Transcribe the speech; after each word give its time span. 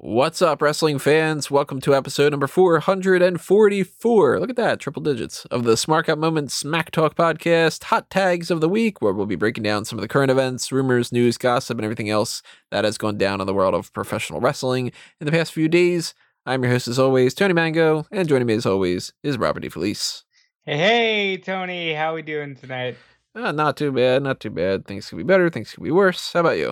What's 0.00 0.40
up, 0.40 0.62
wrestling 0.62 0.98
fans? 0.98 1.50
Welcome 1.50 1.80
to 1.82 1.94
episode 1.94 2.30
number 2.30 2.46
444. 2.46 4.40
Look 4.40 4.48
at 4.48 4.56
that, 4.56 4.80
triple 4.80 5.02
digits 5.02 5.44
of 5.46 5.64
the 5.64 5.72
Smark 5.72 6.08
Out 6.08 6.18
Moment 6.18 6.50
Smack 6.50 6.90
Talk 6.92 7.14
podcast, 7.14 7.84
hot 7.84 8.08
tags 8.08 8.50
of 8.50 8.60
the 8.60 8.68
week, 8.68 9.02
where 9.02 9.12
we'll 9.12 9.26
be 9.26 9.36
breaking 9.36 9.64
down 9.64 9.84
some 9.84 9.98
of 9.98 10.00
the 10.00 10.08
current 10.08 10.30
events, 10.30 10.72
rumors, 10.72 11.12
news, 11.12 11.36
gossip, 11.36 11.78
and 11.78 11.84
everything 11.84 12.08
else 12.08 12.42
that 12.70 12.84
has 12.84 12.96
gone 12.96 13.18
down 13.18 13.40
in 13.40 13.46
the 13.46 13.52
world 13.52 13.74
of 13.74 13.92
professional 13.92 14.40
wrestling 14.40 14.92
in 15.20 15.26
the 15.26 15.32
past 15.32 15.52
few 15.52 15.68
days. 15.68 16.14
I'm 16.46 16.62
your 16.62 16.72
host, 16.72 16.88
as 16.88 16.98
always, 16.98 17.34
Tony 17.34 17.52
Mango, 17.52 18.06
and 18.10 18.28
joining 18.28 18.46
me, 18.46 18.54
as 18.54 18.66
always, 18.66 19.12
is 19.22 19.36
Robert 19.36 19.64
DeFelice. 19.64 20.22
Hey, 20.64 20.76
hey, 20.76 21.36
Tony, 21.38 21.92
how 21.92 22.12
are 22.12 22.14
we 22.14 22.22
doing 22.22 22.54
tonight? 22.54 22.96
Uh, 23.38 23.52
not 23.52 23.76
too 23.76 23.92
bad, 23.92 24.24
not 24.24 24.40
too 24.40 24.50
bad. 24.50 24.84
Things 24.84 25.08
could 25.08 25.16
be 25.16 25.22
better, 25.22 25.48
things 25.48 25.72
could 25.72 25.84
be 25.84 25.92
worse. 25.92 26.32
How 26.32 26.40
about 26.40 26.58
you? 26.58 26.70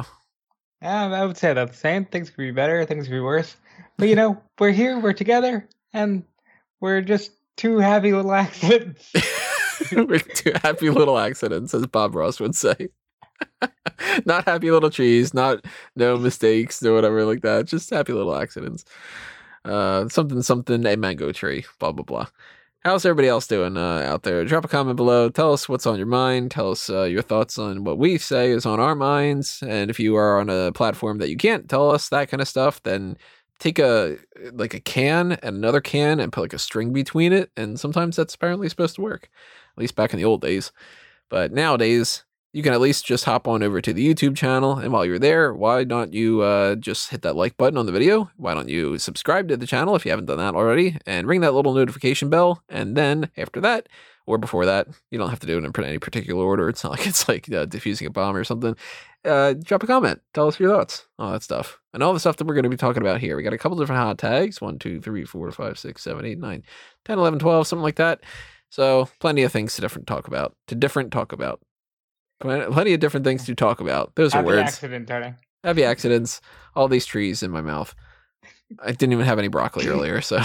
Um, 0.83 1.13
I 1.13 1.25
would 1.25 1.37
say 1.37 1.55
that's 1.55 1.71
the 1.71 1.77
same. 1.77 2.05
Things 2.07 2.29
could 2.29 2.43
be 2.43 2.51
better, 2.51 2.85
things 2.85 3.05
could 3.05 3.13
be 3.13 3.21
worse. 3.21 3.57
But 3.97 4.09
you 4.09 4.17
know, 4.17 4.43
we're 4.59 4.73
here, 4.73 4.99
we're 4.99 5.13
together, 5.13 5.69
and 5.93 6.25
we're 6.81 7.03
just 7.03 7.31
two 7.57 7.79
happy 7.79 8.13
little 8.13 8.33
accidents. 8.45 9.13
we're 9.93 10.19
two 10.19 10.53
happy 10.63 10.91
little 10.91 11.19
accidents, 11.19 11.73
as 11.73 11.87
Bob 11.87 12.17
Ross 12.17 12.41
would 12.41 12.57
say. 12.57 12.89
not 14.27 14.45
happy 14.47 14.73
little 14.73 14.91
trees, 14.91 15.33
not 15.33 15.65
no 15.95 16.19
mistakes 16.19 16.83
or 16.83 16.95
whatever 16.95 17.25
like 17.25 17.43
that. 17.43 17.67
Just 17.67 17.91
happy 17.91 18.13
little 18.13 18.35
accidents. 18.35 18.85
Uh, 19.65 20.09
something, 20.09 20.43
something, 20.43 20.85
a 20.85 20.97
mango 20.97 21.31
tree, 21.31 21.65
blah 21.79 21.93
blah 21.93 22.05
blah. 22.05 22.27
How's 22.87 23.05
everybody 23.05 23.27
else 23.27 23.49
doing 23.49 23.77
uh, 23.77 24.05
out 24.07 24.23
there? 24.23 24.45
Drop 24.45 24.65
a 24.65 24.69
comment 24.69 24.95
below. 24.95 25.29
Tell 25.29 25.53
us 25.53 25.69
what's 25.69 25.87
on 25.87 25.97
your 25.99 26.07
mind. 26.07 26.53
Tell 26.53 26.71
us 26.71 26.89
uh, 26.89 27.03
your 27.03 27.21
thoughts 27.21 27.59
on 27.59 27.83
what 27.83 27.99
we 27.99 28.17
say 28.17 28.53
is 28.53 28.65
on 28.65 28.79
our 28.79 28.95
minds. 28.95 29.61
And 29.67 29.91
if 29.91 29.99
you 29.99 30.15
are 30.15 30.39
on 30.39 30.49
a 30.49 30.71
platform 30.71 31.19
that 31.19 31.29
you 31.29 31.37
can't 31.37 31.69
tell 31.69 31.91
us 31.91 32.09
that 32.11 32.29
kind 32.29 32.41
of 32.41 32.47
stuff, 32.47 32.81
then 32.85 33.17
take 33.59 33.81
a 33.81 34.19
like 34.53 34.73
a 34.73 34.79
can 34.79 35.33
and 35.33 35.57
another 35.57 35.81
can 35.81 36.21
and 36.21 36.33
put 36.33 36.43
like 36.43 36.53
a 36.53 36.61
string 36.61 36.93
between 36.93 37.33
it. 37.33 37.51
And 37.57 37.81
sometimes 37.81 38.15
that's 38.15 38.37
apparently 38.37 38.69
supposed 38.69 38.95
to 38.95 39.03
work, 39.03 39.31
at 39.77 39.81
least 39.81 39.97
back 39.97 40.13
in 40.13 40.19
the 40.19 40.25
old 40.25 40.41
days. 40.41 40.71
But 41.29 41.51
nowadays, 41.51 42.25
you 42.57 42.63
can 42.63 42.73
at 42.73 42.81
least 42.81 43.05
just 43.05 43.27
hop 43.27 43.47
on 43.47 43.63
over 43.63 43.83
to 43.83 43.93
the 43.93 44.15
YouTube 44.15 44.35
channel. 44.35 44.79
And 44.79 44.91
while 44.91 45.05
you're 45.05 45.19
there, 45.19 45.53
why 45.53 45.85
don't 45.85 46.15
you 46.15 46.41
uh, 46.41 46.77
just 46.77 47.11
hit 47.11 47.21
that 47.21 47.37
like 47.37 47.59
button 47.59 47.77
on 47.77 47.85
the 47.85 47.93
video? 47.93 48.31
Why 48.39 48.55
don't 48.55 48.71
you 48.71 48.97
subscribe 48.97 49.49
to 49.49 49.59
the 49.59 49.67
channel 49.67 49.95
if 49.95 50.07
you 50.07 50.11
haven't 50.11 50.25
done 50.25 50.39
that 50.39 50.55
already 50.55 50.97
and 51.05 51.27
ring 51.27 51.43
that 51.43 51.53
little 51.53 51.75
notification 51.75 52.31
bell? 52.31 52.63
And 52.71 52.97
then 52.97 53.31
after 53.37 53.61
that, 53.61 53.91
or 54.25 54.39
before 54.39 54.65
that, 54.65 54.89
you 55.11 55.19
don't 55.19 55.29
have 55.29 55.41
to 55.41 55.47
do 55.47 55.59
it 55.59 55.65
in 55.65 55.85
any 55.85 55.99
particular 55.99 56.43
order. 56.43 56.71
It's 56.71 56.83
not 56.83 56.91
like 56.99 57.07
it's 57.07 57.29
like 57.29 57.53
uh, 57.53 57.67
diffusing 57.67 58.07
a 58.07 58.11
bomb 58.11 58.35
or 58.35 58.43
something. 58.43 58.75
Uh, 59.23 59.53
drop 59.53 59.83
a 59.83 59.87
comment. 59.87 60.23
Tell 60.33 60.49
us 60.49 60.59
your 60.59 60.71
thoughts. 60.71 61.07
All 61.19 61.33
that 61.33 61.43
stuff. 61.43 61.79
And 61.93 62.03
all 62.03 62.15
the 62.15 62.21
stuff 62.21 62.39
that 62.39 62.47
we're 62.47 62.55
going 62.55 62.63
to 62.63 62.71
be 62.71 62.79
talking 62.79 63.03
about 63.03 63.21
here. 63.21 63.37
We 63.37 63.43
got 63.43 63.53
a 63.53 63.59
couple 63.59 63.77
different 63.77 64.01
hot 64.01 64.17
tags 64.17 64.63
1, 64.63 64.79
2, 64.79 65.03
3, 65.03 65.25
4, 65.27 65.51
5, 65.53 65.79
6, 65.79 66.03
7, 66.03 66.25
8, 66.25 66.39
9, 66.39 66.63
10, 67.05 67.19
11, 67.19 67.39
12, 67.39 67.67
something 67.67 67.83
like 67.83 67.97
that. 67.97 68.23
So 68.71 69.11
plenty 69.21 69.43
of 69.43 69.53
things 69.53 69.75
to 69.75 69.83
different 69.83 70.07
talk 70.07 70.27
about. 70.27 70.55
To 70.69 70.75
different 70.75 71.13
talk 71.13 71.33
about. 71.33 71.61
Plenty 72.41 72.93
of 72.93 73.01
different 73.01 73.25
things 73.25 73.45
to 73.47 73.55
talk 73.55 73.81
about. 73.81 74.15
Those 74.15 74.33
Happy 74.33 74.43
are 74.45 74.47
words. 74.47 74.69
accident, 74.69 75.09
Tony. 75.09 75.35
Happy 75.65 75.85
accidents. 75.85 76.41
All 76.75 76.89
these 76.89 77.07
trees 77.07 77.43
in 77.43 77.51
my 77.51 77.63
mouth. 77.63 77.95
I 78.83 78.93
didn't 78.93 79.13
even 79.13 79.25
have 79.25 79.39
any 79.39 79.49
broccoli 79.49 79.87
earlier, 79.89 80.21
so. 80.21 80.37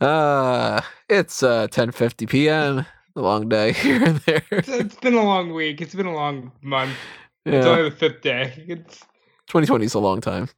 uh, 0.00 0.80
it's 1.08 1.42
uh 1.42 1.66
10:50 1.68 2.28
p.m. 2.28 2.86
A 3.16 3.20
long 3.20 3.48
day 3.48 3.72
here 3.74 4.02
and 4.02 4.18
there. 4.18 4.44
It's, 4.50 4.68
it's 4.68 4.96
been 4.96 5.14
a 5.14 5.22
long 5.22 5.52
week. 5.52 5.80
It's 5.80 5.94
been 5.94 6.06
a 6.06 6.14
long 6.14 6.52
month. 6.62 6.96
It's 7.44 7.66
only 7.66 7.88
the 7.88 7.94
fifth 7.94 8.22
day. 8.22 8.52
It's 8.66 9.00
2020 9.48 9.84
is 9.84 9.94
a 9.94 9.98
long 9.98 10.20
time. 10.20 10.48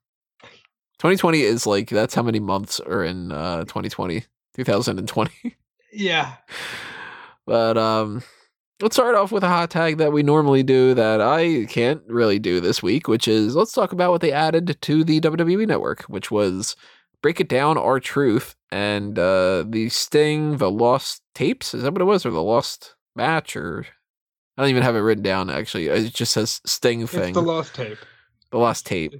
2020 0.98 1.40
is 1.42 1.66
like 1.66 1.88
that's 1.90 2.14
how 2.14 2.22
many 2.22 2.40
months 2.40 2.80
are 2.80 3.04
in 3.04 3.32
uh 3.32 3.64
2020, 3.64 4.24
2020. 4.54 5.56
yeah. 5.92 6.34
But 7.46 7.76
um, 7.76 8.22
let's 8.80 8.96
start 8.96 9.14
off 9.14 9.32
with 9.32 9.42
a 9.42 9.48
hot 9.48 9.70
tag 9.70 9.98
that 9.98 10.12
we 10.12 10.22
normally 10.22 10.62
do 10.62 10.94
that 10.94 11.20
I 11.20 11.66
can't 11.66 12.02
really 12.06 12.38
do 12.38 12.60
this 12.60 12.82
week, 12.82 13.08
which 13.08 13.26
is 13.28 13.56
let's 13.56 13.72
talk 13.72 13.92
about 13.92 14.10
what 14.10 14.20
they 14.20 14.32
added 14.32 14.76
to 14.80 15.04
the 15.04 15.20
WWE 15.20 15.66
network, 15.66 16.02
which 16.02 16.30
was 16.30 16.76
break 17.22 17.40
it 17.40 17.48
down, 17.48 17.78
R 17.78 17.98
Truth, 18.00 18.54
and 18.70 19.18
uh, 19.18 19.64
the 19.66 19.88
Sting, 19.88 20.58
the 20.58 20.70
Lost 20.70 21.22
Tapes. 21.34 21.74
Is 21.74 21.82
that 21.82 21.92
what 21.92 22.02
it 22.02 22.06
was, 22.06 22.26
or 22.26 22.30
the 22.30 22.42
Lost 22.42 22.94
Match, 23.14 23.56
or 23.56 23.86
I 24.56 24.62
don't 24.62 24.70
even 24.70 24.82
have 24.82 24.96
it 24.96 25.00
written 25.00 25.24
down. 25.24 25.50
Actually, 25.50 25.86
it 25.86 26.12
just 26.12 26.32
says 26.32 26.60
Sting 26.66 27.06
thing, 27.06 27.30
It's 27.30 27.34
the 27.34 27.42
lost 27.42 27.74
tape. 27.74 27.98
the 28.50 28.58
Lost 28.58 28.86
Tape. 28.86 29.14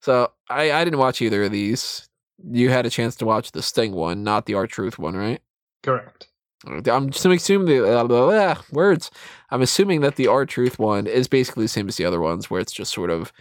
So 0.00 0.32
I 0.48 0.72
I 0.72 0.84
didn't 0.84 0.98
watch 0.98 1.20
either 1.22 1.44
of 1.44 1.52
these. 1.52 2.08
You 2.50 2.70
had 2.70 2.84
a 2.84 2.90
chance 2.90 3.16
to 3.16 3.24
watch 3.26 3.52
the 3.52 3.62
Sting 3.62 3.92
one, 3.92 4.22
not 4.24 4.46
the 4.46 4.54
R 4.54 4.66
Truth 4.66 4.98
one, 4.98 5.16
right? 5.16 5.40
Correct. 5.82 6.28
I'm 6.66 7.10
just 7.10 7.24
assuming 7.24 7.66
the 7.66 7.84
uh, 7.84 8.04
blah, 8.04 8.26
blah, 8.26 8.62
words. 8.70 9.10
I'm 9.50 9.62
assuming 9.62 10.00
that 10.00 10.16
the 10.16 10.26
R 10.26 10.46
Truth 10.46 10.78
one 10.78 11.06
is 11.06 11.28
basically 11.28 11.64
the 11.64 11.68
same 11.68 11.88
as 11.88 11.96
the 11.96 12.04
other 12.04 12.20
ones, 12.20 12.50
where 12.50 12.60
it's 12.60 12.72
just 12.72 12.92
sort 12.92 13.10
of, 13.10 13.32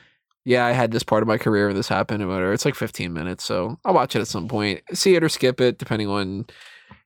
yeah, 0.46 0.66
I 0.66 0.72
had 0.72 0.92
this 0.92 1.04
part 1.04 1.24
of 1.24 1.28
my 1.28 1.38
career 1.38 1.70
and 1.70 1.78
this 1.78 1.88
happened 1.88 2.22
and 2.22 2.30
whatever. 2.30 2.54
It's 2.54 2.66
like 2.66 2.76
15 2.76 3.14
minutes, 3.14 3.44
so 3.44 3.80
I'll 3.86 3.94
watch 3.94 4.16
it 4.16 4.22
at 4.22 4.28
some 4.28 4.48
point, 4.48 4.82
see 4.94 5.16
it 5.16 5.24
or 5.24 5.30
skip 5.30 5.62
it, 5.62 5.78
depending 5.78 6.08
on 6.08 6.46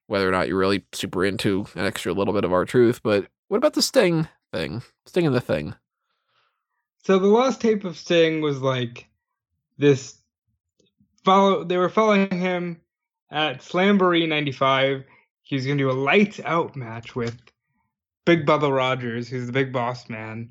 whether 0.08 0.28
or 0.28 0.32
not 0.32 0.48
you're 0.48 0.58
really 0.58 0.84
super 0.94 1.26
into 1.26 1.68
an 1.76 1.86
extra 1.86 2.14
little 2.14 2.34
bit 2.34 2.46
of 2.46 2.54
R 2.54 2.66
Truth. 2.66 3.02
But 3.04 3.28
what 3.48 3.58
about 3.58 3.74
the 3.74 3.82
Sting 3.82 4.28
thing? 4.52 4.82
Sting 5.06 5.26
and 5.26 5.36
the 5.36 5.42
thing. 5.42 5.76
So 7.04 7.20
the 7.20 7.28
lost 7.28 7.62
tape 7.62 7.86
of 7.86 7.98
Sting 7.98 8.42
was 8.42 8.62
like 8.62 9.08
this 9.78 10.16
follow 11.24 11.64
they 11.64 11.78
were 11.78 11.90
following 11.90 12.30
him 12.32 12.82
at 13.32 13.62
Slamboree 13.62 14.28
95. 14.28 15.04
He 15.48 15.56
was 15.56 15.66
going 15.66 15.78
to 15.78 15.84
do 15.86 15.90
a 15.90 15.94
lights 15.94 16.42
out 16.44 16.76
match 16.76 17.16
with 17.16 17.38
Big 18.26 18.46
Bubba 18.46 18.70
Rogers, 18.76 19.30
who's 19.30 19.48
the 19.48 19.54
big 19.54 19.72
boss 19.72 20.10
man. 20.10 20.50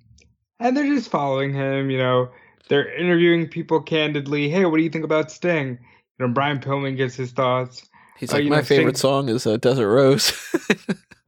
And 0.58 0.74
they're 0.74 0.86
just 0.86 1.10
following 1.10 1.52
him, 1.52 1.90
you 1.90 1.98
know, 1.98 2.30
they're 2.70 2.90
interviewing 2.94 3.46
people 3.48 3.82
candidly. 3.82 4.48
Hey, 4.48 4.64
what 4.64 4.78
do 4.78 4.82
you 4.82 4.88
think 4.90 5.04
about 5.04 5.30
Sting? 5.30 5.78
You 6.18 6.26
know, 6.26 6.32
Brian 6.32 6.60
Pillman 6.60 6.96
gives 6.96 7.14
his 7.14 7.32
thoughts. 7.32 7.86
He's 8.18 8.32
Oh, 8.32 8.36
like, 8.38 8.46
my 8.46 8.56
know, 8.56 8.62
Sting- 8.62 8.78
favorite 8.78 8.96
song 8.96 9.28
is 9.28 9.46
uh, 9.46 9.58
Desert 9.58 9.90
Rose. 9.92 10.32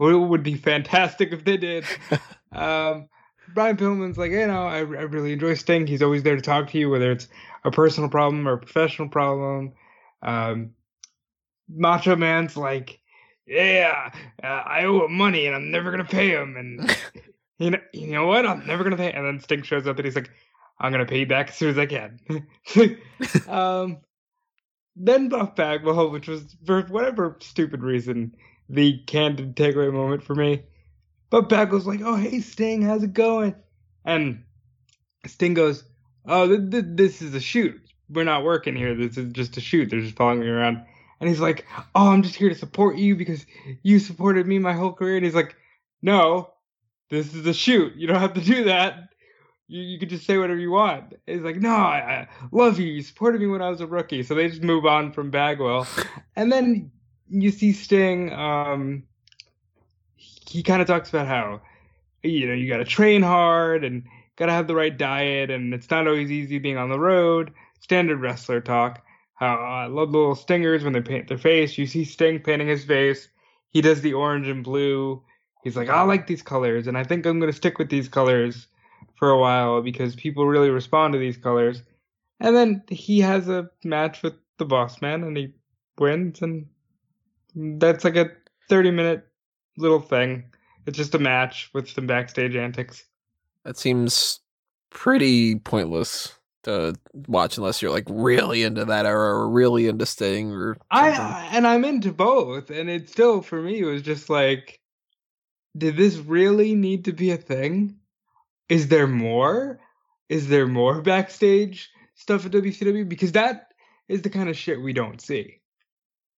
Well, 0.01 0.15
it 0.23 0.29
would 0.29 0.45
be 0.45 0.55
fantastic 0.55 1.33
if 1.33 1.45
they 1.45 1.57
did. 1.57 1.85
um, 2.53 3.09
Brian 3.53 3.77
Pillman's 3.77 4.17
like, 4.17 4.31
you 4.31 4.47
know, 4.47 4.65
I, 4.65 4.77
I 4.77 4.81
really 4.83 5.33
enjoy 5.33 5.55
Sting. 5.55 5.89
He's 5.89 6.03
always 6.03 6.23
there 6.23 6.37
to 6.37 6.41
talk 6.41 6.71
to 6.71 6.79
you, 6.79 6.89
whether 6.89 7.11
it's 7.11 7.27
a 7.65 7.73
personal 7.73 8.09
problem 8.09 8.47
or 8.47 8.53
a 8.53 8.59
professional 8.59 9.09
problem. 9.09 9.73
Um, 10.23 10.71
Macho 11.69 12.15
Man's 12.15 12.57
like, 12.57 12.98
yeah, 13.49 14.11
uh, 14.43 14.47
I 14.47 14.85
owe 14.85 15.07
him 15.07 15.15
money 15.15 15.47
and 15.47 15.57
I'm 15.57 15.71
never 15.71 15.91
gonna 15.91 16.05
pay 16.05 16.31
him. 16.31 16.57
And 16.57 16.97
you 17.59 17.71
know, 17.71 17.79
you 17.93 18.09
know 18.09 18.27
what? 18.27 18.47
I'm 18.47 18.67
never 18.67 18.85
gonna 18.85 18.97
pay. 18.97 19.13
And 19.13 19.25
then 19.25 19.41
Sting 19.41 19.63
shows 19.63 19.87
up 19.87 19.97
and 19.97 20.05
he's 20.05 20.15
like, 20.15 20.31
I'm 20.79 20.93
gonna 20.93 21.07
pay 21.07 21.21
you 21.21 21.27
back 21.27 21.49
as 21.49 21.57
soon 21.57 21.71
as 21.71 21.79
I 21.79 21.87
can. 21.87 22.21
um, 23.49 23.99
then 24.97 25.29
Buff 25.29 25.57
Bagwell, 25.57 26.11
which 26.11 26.29
was 26.29 26.57
for 26.67 26.83
whatever 26.83 27.37
stupid 27.41 27.83
reason 27.83 28.35
the 28.69 28.99
candid 29.07 29.57
takeaway 29.57 29.93
moment 29.93 30.23
for 30.23 30.35
me. 30.35 30.65
But 31.31 31.49
Bagwell's 31.49 31.87
like, 31.87 32.01
"Oh, 32.03 32.17
hey 32.17 32.41
Sting, 32.41 32.83
how's 32.83 33.03
it 33.03 33.15
going?" 33.15 33.55
And 34.05 34.45
Sting 35.27 35.55
goes, 35.55 35.85
"Oh, 36.27 36.49
th- 36.49 36.71
th- 36.71 36.85
this 36.89 37.23
is 37.23 37.35
a 37.35 37.41
shoot. 37.41 37.81
We're 38.11 38.25
not 38.25 38.45
working 38.45 38.77
here. 38.77 38.95
This 38.95 39.17
is 39.17 39.33
just 39.33 39.57
a 39.57 39.61
shoot. 39.61 39.91
They're 39.91 40.01
just 40.01 40.17
following 40.17 40.41
me 40.41 40.49
around." 40.49 40.85
And 41.21 41.29
he's 41.29 41.41
like, 41.41 41.67
"Oh, 41.95 42.09
I'm 42.09 42.23
just 42.23 42.37
here 42.37 42.49
to 42.49 42.55
support 42.55 42.97
you 42.97 43.17
because 43.17 43.45
you 43.83 43.99
supported 43.99 44.47
me 44.47 44.59
my 44.59 44.73
whole 44.73 44.93
career." 44.93 45.17
And 45.17 45.25
he's 45.25 45.35
like, 45.35 45.57
"No, 46.03 46.51
this 47.11 47.35
is 47.35 47.47
a 47.47 47.55
shoot. 47.55 47.95
You 47.97 48.07
don't 48.07 48.21
have 48.21 48.35
to 48.35 48.41
do 48.41 48.65
that. 48.65 49.11
You 49.67 49.83
you 49.83 49.99
could 49.99 50.11
just 50.11 50.27
say 50.27 50.39
whatever 50.39 50.61
you 50.61 50.71
want." 50.71 51.15
And 51.27 51.37
he's 51.37 51.45
like, 51.45 51.57
"No, 51.57 51.75
I, 51.75 51.99
I 51.99 52.29
love 52.53 52.79
you. 52.79 52.87
You 52.87 53.03
supported 53.03 53.41
me 53.41 53.47
when 53.49 53.63
I 53.63 53.69
was 53.69 53.81
a 53.81 53.87
rookie." 53.87 54.23
So 54.23 54.35
they 54.35 54.49
just 54.49 54.63
move 54.63 54.87
on 54.87 55.13
from 55.13 55.31
Bagwell, 55.31 55.87
and 56.37 56.53
then 56.53 56.91
you 57.29 57.51
see 57.51 57.73
Sting. 57.73 58.33
Um, 58.33 59.05
he 60.17 60.63
kind 60.63 60.81
of 60.81 60.89
talks 60.89 61.09
about 61.09 61.27
how 61.27 61.61
you 62.23 62.47
know 62.47 62.55
you 62.55 62.69
got 62.69 62.79
to 62.79 62.85
train 62.85 63.23
hard 63.23 63.85
and 63.85 64.05
got 64.37 64.47
to 64.47 64.53
have 64.53 64.67
the 64.67 64.75
right 64.75 64.97
diet, 64.97 65.51
and 65.51 65.75
it's 65.75 65.91
not 65.91 66.07
always 66.07 66.31
easy 66.31 66.59
being 66.59 66.79
on 66.79 66.89
the 66.89 66.99
road. 66.99 67.53
Standard 67.81 68.21
wrestler 68.21 68.61
talk. 68.61 69.05
How 69.39 69.55
uh, 69.55 69.59
I 69.59 69.87
love 69.87 70.11
little 70.11 70.35
stingers 70.35 70.83
when 70.83 70.93
they 70.93 71.01
paint 71.01 71.29
their 71.29 71.39
face. 71.39 71.79
You 71.79 71.87
see 71.87 72.05
Sting 72.05 72.41
painting 72.41 72.69
his 72.69 72.85
face. 72.85 73.29
He 73.71 73.81
does 73.81 74.01
the 74.01 74.15
orange 74.15 74.49
and 74.49 74.65
blue. 74.65 75.23
He's 75.63 75.77
like, 75.77 75.89
I 75.89 76.03
like 76.03 76.27
these 76.27 76.43
colors, 76.43 76.87
and 76.87 76.99
I 76.99 77.05
think 77.05 77.25
I'm 77.25 77.39
gonna 77.39 77.53
stick 77.53 77.79
with 77.79 77.89
these 77.89 78.09
colors 78.09 78.67
for 79.15 79.31
a 79.31 79.39
while 79.39 79.81
because 79.81 80.17
people 80.17 80.47
really 80.47 80.71
respond 80.71 81.13
to 81.13 81.19
these 81.19 81.37
colors. 81.37 81.83
And 82.41 82.57
then 82.57 82.83
he 82.89 83.21
has 83.21 83.49
a 83.49 83.71
match 83.85 84.23
with 84.23 84.35
the 84.59 84.65
boss 84.65 85.01
man, 85.01 85.23
and 85.23 85.37
he 85.37 85.53
wins, 85.99 86.43
and 86.43 86.67
that's 87.55 88.05
like 88.05 88.17
a 88.17 88.31
30 88.69 88.91
minute 88.91 89.27
little 89.77 90.01
thing. 90.01 90.45
It's 90.87 90.97
just 90.97 91.15
a 91.15 91.19
match 91.19 91.71
with 91.75 91.89
some 91.89 92.07
backstage 92.07 92.57
antics. 92.57 93.05
that 93.65 93.77
seems 93.77 94.41
pretty 94.91 95.57
pointless 95.57 96.38
to 96.69 96.95
watch 97.27 97.59
unless 97.59 97.83
you're 97.83 97.91
like 97.91 98.07
really 98.09 98.63
into 98.63 98.85
that 98.85 99.05
era 99.07 99.35
or 99.35 99.49
really 99.51 99.89
into 99.89 100.07
Sting 100.07 100.53
or 100.53 100.77
I 100.91 101.13
something. 101.15 101.25
I- 101.35 101.49
and 101.57 101.67
I'm 101.67 101.85
into 101.85 102.13
both, 102.13 102.71
and 102.71 102.89
it 102.89 103.09
still 103.09 103.43
for 103.43 103.61
me 103.61 103.83
was 103.83 104.03
just 104.03 104.31
like, 104.31 104.81
did 105.77 105.97
this 105.97 106.17
really 106.17 106.75
need 106.75 107.05
to 107.07 107.13
be 107.13 107.31
a 107.31 107.37
thing? 107.37 107.97
Is 108.69 108.89
there 108.89 109.07
more? 109.07 109.81
Is 110.29 110.49
there 110.49 110.67
more 110.67 111.01
backstage 111.01 111.89
stuff 112.15 112.45
at 112.47 112.53
WCW? 112.53 113.09
Because 113.09 113.33
that 113.33 113.69
is 114.09 114.23
the 114.23 114.31
kind 114.31 114.49
of 114.49 114.57
shit 114.57 114.81
we 114.81 114.93
don't 114.93 115.21
see. 115.21 115.61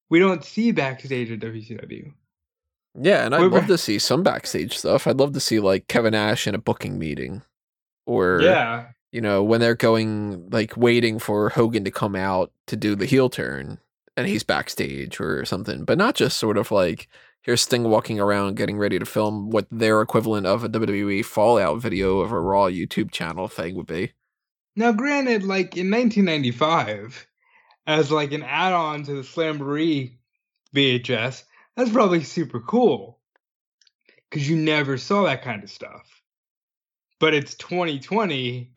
We 0.10 0.20
don't 0.20 0.44
see 0.44 0.72
backstage 0.72 1.32
at 1.32 1.40
WCW. 1.40 2.14
Yeah, 3.00 3.26
and 3.26 3.36
I'd 3.36 3.42
Wait, 3.42 3.52
love 3.52 3.68
to 3.68 3.78
see 3.78 4.00
some 4.00 4.24
backstage 4.24 4.78
stuff. 4.78 5.06
I'd 5.08 5.20
love 5.20 5.34
to 5.34 5.40
see 5.40 5.60
like 5.60 5.88
Kevin 5.88 6.12
Nash 6.14 6.48
in 6.48 6.56
a 6.56 6.58
booking 6.60 6.98
meeting, 6.98 7.44
or 8.08 8.42
yeah, 8.42 8.88
you 9.12 9.22
know 9.22 9.44
when 9.44 9.60
they're 9.60 9.76
going 9.76 10.50
like 10.50 10.76
waiting 10.78 11.20
for 11.20 11.50
Hogan 11.50 11.84
to 11.84 11.92
come 11.92 12.16
out 12.16 12.52
to 12.68 12.76
do 12.76 12.96
the 12.96 13.06
heel 13.06 13.30
turn, 13.30 13.80
and 14.16 14.28
he's 14.28 14.44
backstage 14.44 15.20
or 15.20 15.46
something, 15.46 15.86
but 15.86 15.98
not 15.98 16.16
just 16.16 16.38
sort 16.38 16.58
of 16.58 16.72
like 16.72 17.08
here's 17.42 17.62
Sting 17.62 17.84
walking 17.84 18.20
around 18.20 18.58
getting 18.58 18.78
ready 18.78 19.00
to 19.00 19.06
film 19.06 19.50
what 19.50 19.68
their 19.72 20.02
equivalent 20.02 20.46
of 20.46 20.64
a 20.64 20.70
WWE 20.70 21.24
Fallout 21.26 21.82
video 21.82 22.20
of 22.20 22.32
a 22.32 22.40
Raw 22.40 22.66
YouTube 22.66 23.12
channel 23.12 23.48
thing 23.48 23.76
would 23.76 23.88
be. 23.88 24.12
Now, 24.76 24.92
granted, 24.92 25.44
like 25.44 25.76
in 25.76 25.90
1995, 25.92 27.28
as 27.88 28.12
like 28.12 28.32
an 28.34 28.44
add-on 28.44 29.04
to 29.04 29.14
the 29.14 29.22
Slamboree 29.24 30.18
VHS, 30.76 31.44
that's 31.76 31.92
probably 31.92 32.24
super 32.24 32.60
cool 32.60 33.20
because 34.30 34.48
you 34.48 34.56
never 34.56 34.98
saw 34.98 35.24
that 35.24 35.42
kind 35.42 35.64
of 35.64 35.70
stuff. 35.70 36.22
But 37.20 37.34
it's 37.34 37.56
2020, 37.56 38.72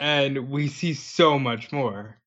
and 0.00 0.50
we 0.50 0.68
see 0.68 0.94
so 0.94 1.38
much 1.38 1.72
more. 1.72 2.18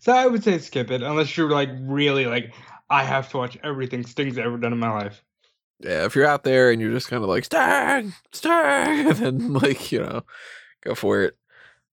So 0.00 0.12
I 0.12 0.26
would 0.26 0.44
say 0.44 0.58
skip 0.58 0.90
it 0.90 1.02
unless 1.02 1.36
you're 1.36 1.50
like 1.50 1.70
really 1.80 2.26
like 2.26 2.52
I 2.90 3.04
have 3.04 3.30
to 3.30 3.38
watch 3.38 3.56
everything 3.62 4.04
Sting's 4.04 4.36
ever 4.36 4.58
done 4.58 4.72
in 4.72 4.78
my 4.78 4.90
life. 4.90 5.22
Yeah, 5.80 6.04
if 6.04 6.14
you're 6.14 6.26
out 6.26 6.44
there 6.44 6.70
and 6.70 6.80
you're 6.80 6.92
just 6.92 7.08
kind 7.08 7.22
of 7.22 7.28
like 7.28 7.44
Sting, 7.44 8.12
Sting, 8.32 9.08
then 9.14 9.54
like 9.54 9.90
you 9.90 10.00
know, 10.00 10.22
go 10.82 10.94
for 10.94 11.22
it. 11.22 11.36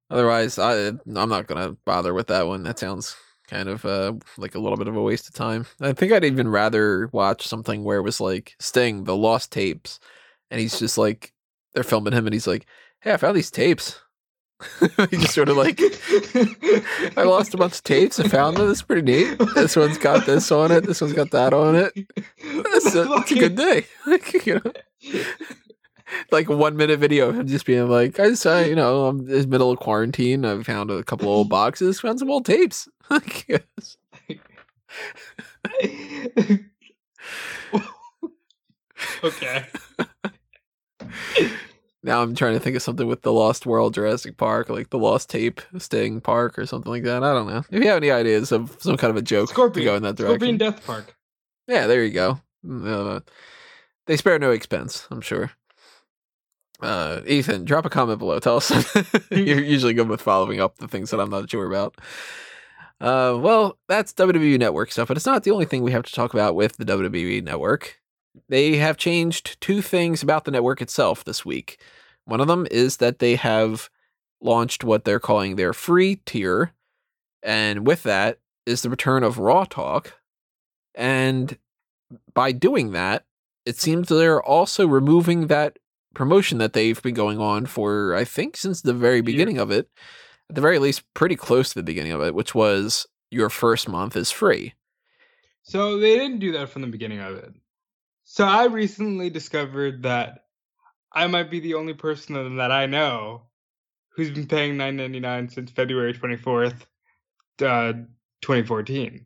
Otherwise, 0.09 0.59
I 0.59 0.87
I'm 0.87 0.99
not 1.05 1.47
gonna 1.47 1.77
bother 1.85 2.13
with 2.13 2.27
that 2.27 2.47
one. 2.47 2.63
That 2.63 2.79
sounds 2.79 3.15
kind 3.47 3.67
of 3.69 3.85
uh 3.85 4.13
like 4.37 4.55
a 4.55 4.59
little 4.59 4.77
bit 4.77 4.87
of 4.87 4.95
a 4.95 5.01
waste 5.01 5.27
of 5.27 5.33
time. 5.33 5.65
I 5.79 5.93
think 5.93 6.11
I'd 6.11 6.25
even 6.25 6.49
rather 6.49 7.09
watch 7.13 7.47
something 7.47 7.83
where 7.83 7.97
it 7.97 8.03
was 8.03 8.19
like 8.21 8.55
Sting, 8.59 9.05
the 9.05 9.15
lost 9.15 9.51
tapes, 9.51 9.99
and 10.49 10.59
he's 10.59 10.79
just 10.79 10.97
like 10.97 11.33
they're 11.73 11.83
filming 11.83 12.13
him, 12.13 12.27
and 12.27 12.33
he's 12.33 12.47
like, 12.47 12.65
"Hey, 13.01 13.13
I 13.13 13.17
found 13.17 13.35
these 13.35 13.51
tapes." 13.51 13.99
he 15.09 15.17
just 15.17 15.33
sort 15.33 15.49
of 15.49 15.57
like 15.57 15.79
I 17.17 17.23
lost 17.23 17.53
a 17.53 17.57
bunch 17.57 17.75
of 17.75 17.83
tapes 17.83 18.19
and 18.19 18.29
found 18.29 18.57
them. 18.57 18.69
It's 18.69 18.81
pretty 18.81 19.01
neat. 19.01 19.39
This 19.55 19.75
one's 19.75 19.97
got 19.97 20.25
this 20.25 20.51
on 20.51 20.71
it. 20.71 20.85
This 20.85 21.01
one's 21.01 21.13
got 21.13 21.31
that 21.31 21.53
on 21.53 21.75
it. 21.75 21.93
It's 22.37 22.95
a, 22.95 23.05
that's 23.05 23.31
a 23.31 23.35
good 23.35 23.55
day. 23.55 23.85
Like, 24.05 24.45
you 24.45 24.61
know, 24.63 24.71
like 26.31 26.49
a 26.49 26.55
one 26.55 26.75
minute 26.75 26.99
video 26.99 27.29
of 27.29 27.39
him 27.39 27.47
just 27.47 27.65
being 27.65 27.87
like, 27.89 28.19
I 28.19 28.29
just, 28.29 28.45
you 28.45 28.75
know, 28.75 29.07
I'm 29.07 29.21
in 29.21 29.41
the 29.41 29.47
middle 29.47 29.71
of 29.71 29.79
quarantine. 29.79 30.45
I 30.45 30.61
found 30.63 30.91
a 30.91 31.03
couple 31.03 31.29
old 31.29 31.49
boxes, 31.49 31.99
found 31.99 32.19
some 32.19 32.29
old 32.29 32.45
tapes. 32.45 32.87
Okay. 39.23 39.65
Now 42.11 42.21
I'm 42.21 42.35
trying 42.35 42.55
to 42.55 42.59
think 42.59 42.75
of 42.75 42.81
something 42.81 43.07
with 43.07 43.21
the 43.21 43.31
Lost 43.31 43.65
World 43.65 43.93
Jurassic 43.93 44.35
Park, 44.35 44.67
like 44.67 44.89
the 44.89 44.97
Lost 44.97 45.29
Tape 45.29 45.61
Sting 45.77 46.19
Park 46.19 46.59
or 46.59 46.65
something 46.65 46.91
like 46.91 47.03
that. 47.03 47.23
I 47.23 47.31
don't 47.33 47.47
know. 47.47 47.63
If 47.71 47.71
you 47.71 47.87
have 47.87 47.95
any 47.95 48.11
ideas 48.11 48.51
of 48.51 48.75
some 48.79 48.97
kind 48.97 49.11
of 49.11 49.15
a 49.15 49.21
joke 49.21 49.47
Scorpion. 49.47 49.85
to 49.85 49.91
go 49.91 49.95
in 49.95 50.03
that 50.03 50.17
direction. 50.17 50.39
Scorpion 50.39 50.57
Death 50.57 50.85
Park. 50.85 51.15
Yeah, 51.69 51.87
there 51.87 52.03
you 52.03 52.11
go. 52.11 52.41
Mm, 52.65 53.15
Uh, 53.15 53.19
they 54.07 54.17
spare 54.17 54.37
no 54.39 54.51
expense, 54.51 55.07
I'm 55.09 55.21
sure. 55.21 55.51
Uh, 56.81 57.21
Ethan, 57.25 57.63
drop 57.63 57.85
a 57.85 57.89
comment 57.89 58.19
below. 58.19 58.39
Tell 58.39 58.57
us. 58.57 58.71
You're 59.31 59.63
usually 59.63 59.93
good 59.93 60.09
with 60.09 60.21
following 60.21 60.59
up 60.59 60.79
the 60.79 60.89
things 60.89 61.11
that 61.11 61.21
I'm 61.21 61.29
not 61.29 61.49
sure 61.49 61.65
about. 61.65 61.95
Uh, 62.99 63.37
well, 63.39 63.77
that's 63.87 64.11
WWE 64.11 64.59
Network 64.59 64.91
stuff, 64.91 65.07
but 65.07 65.15
it's 65.15 65.25
not 65.25 65.43
the 65.43 65.51
only 65.51 65.63
thing 65.63 65.81
we 65.81 65.93
have 65.93 66.03
to 66.03 66.11
talk 66.11 66.33
about 66.33 66.55
with 66.55 66.75
the 66.75 66.83
WWE 66.83 67.41
Network. 67.41 68.01
They 68.49 68.75
have 68.75 68.97
changed 68.97 69.61
two 69.61 69.81
things 69.81 70.21
about 70.21 70.43
the 70.43 70.51
network 70.51 70.81
itself 70.81 71.23
this 71.23 71.45
week. 71.45 71.79
One 72.25 72.41
of 72.41 72.47
them 72.47 72.67
is 72.71 72.97
that 72.97 73.19
they 73.19 73.35
have 73.35 73.89
launched 74.41 74.83
what 74.83 75.03
they're 75.03 75.19
calling 75.19 75.55
their 75.55 75.73
free 75.73 76.17
tier, 76.25 76.73
and 77.43 77.85
with 77.85 78.03
that 78.03 78.39
is 78.65 78.81
the 78.81 78.89
return 78.89 79.23
of 79.23 79.37
Raw 79.37 79.65
Talk. 79.65 80.19
And 80.95 81.57
by 82.33 82.51
doing 82.51 82.91
that, 82.91 83.25
it 83.65 83.77
seems 83.77 84.09
they're 84.09 84.41
also 84.41 84.87
removing 84.87 85.47
that 85.47 85.77
promotion 86.13 86.57
that 86.57 86.73
they've 86.73 87.01
been 87.01 87.13
going 87.13 87.39
on 87.39 87.65
for, 87.65 88.15
I 88.15 88.25
think, 88.25 88.57
since 88.57 88.81
the 88.81 88.93
very 88.93 89.21
beginning 89.21 89.57
of 89.57 89.71
it. 89.71 89.89
At 90.49 90.55
the 90.55 90.61
very 90.61 90.79
least, 90.79 91.03
pretty 91.13 91.35
close 91.35 91.69
to 91.69 91.75
the 91.75 91.83
beginning 91.83 92.11
of 92.11 92.21
it, 92.21 92.35
which 92.35 92.53
was 92.53 93.07
your 93.29 93.49
first 93.49 93.87
month 93.87 94.17
is 94.17 94.31
free. 94.31 94.73
So 95.63 95.99
they 95.99 96.17
didn't 96.17 96.39
do 96.39 96.51
that 96.53 96.69
from 96.69 96.81
the 96.81 96.87
beginning 96.89 97.19
of 97.19 97.35
it. 97.35 97.53
So 98.25 98.45
I 98.45 98.65
recently 98.65 99.29
discovered 99.29 100.03
that 100.03 100.45
I 101.13 101.27
might 101.27 101.49
be 101.51 101.59
the 101.59 101.73
only 101.75 101.93
person 101.93 102.57
that 102.57 102.71
I 102.71 102.85
know 102.85 103.43
who's 104.15 104.31
been 104.31 104.47
paying 104.47 104.77
nine 104.77 104.97
ninety 104.97 105.19
nine 105.19 105.49
since 105.49 105.71
February 105.71 106.13
twenty 106.13 106.37
fourth, 106.37 106.85
uh, 107.61 107.93
twenty 108.41 108.63
fourteen. 108.63 109.25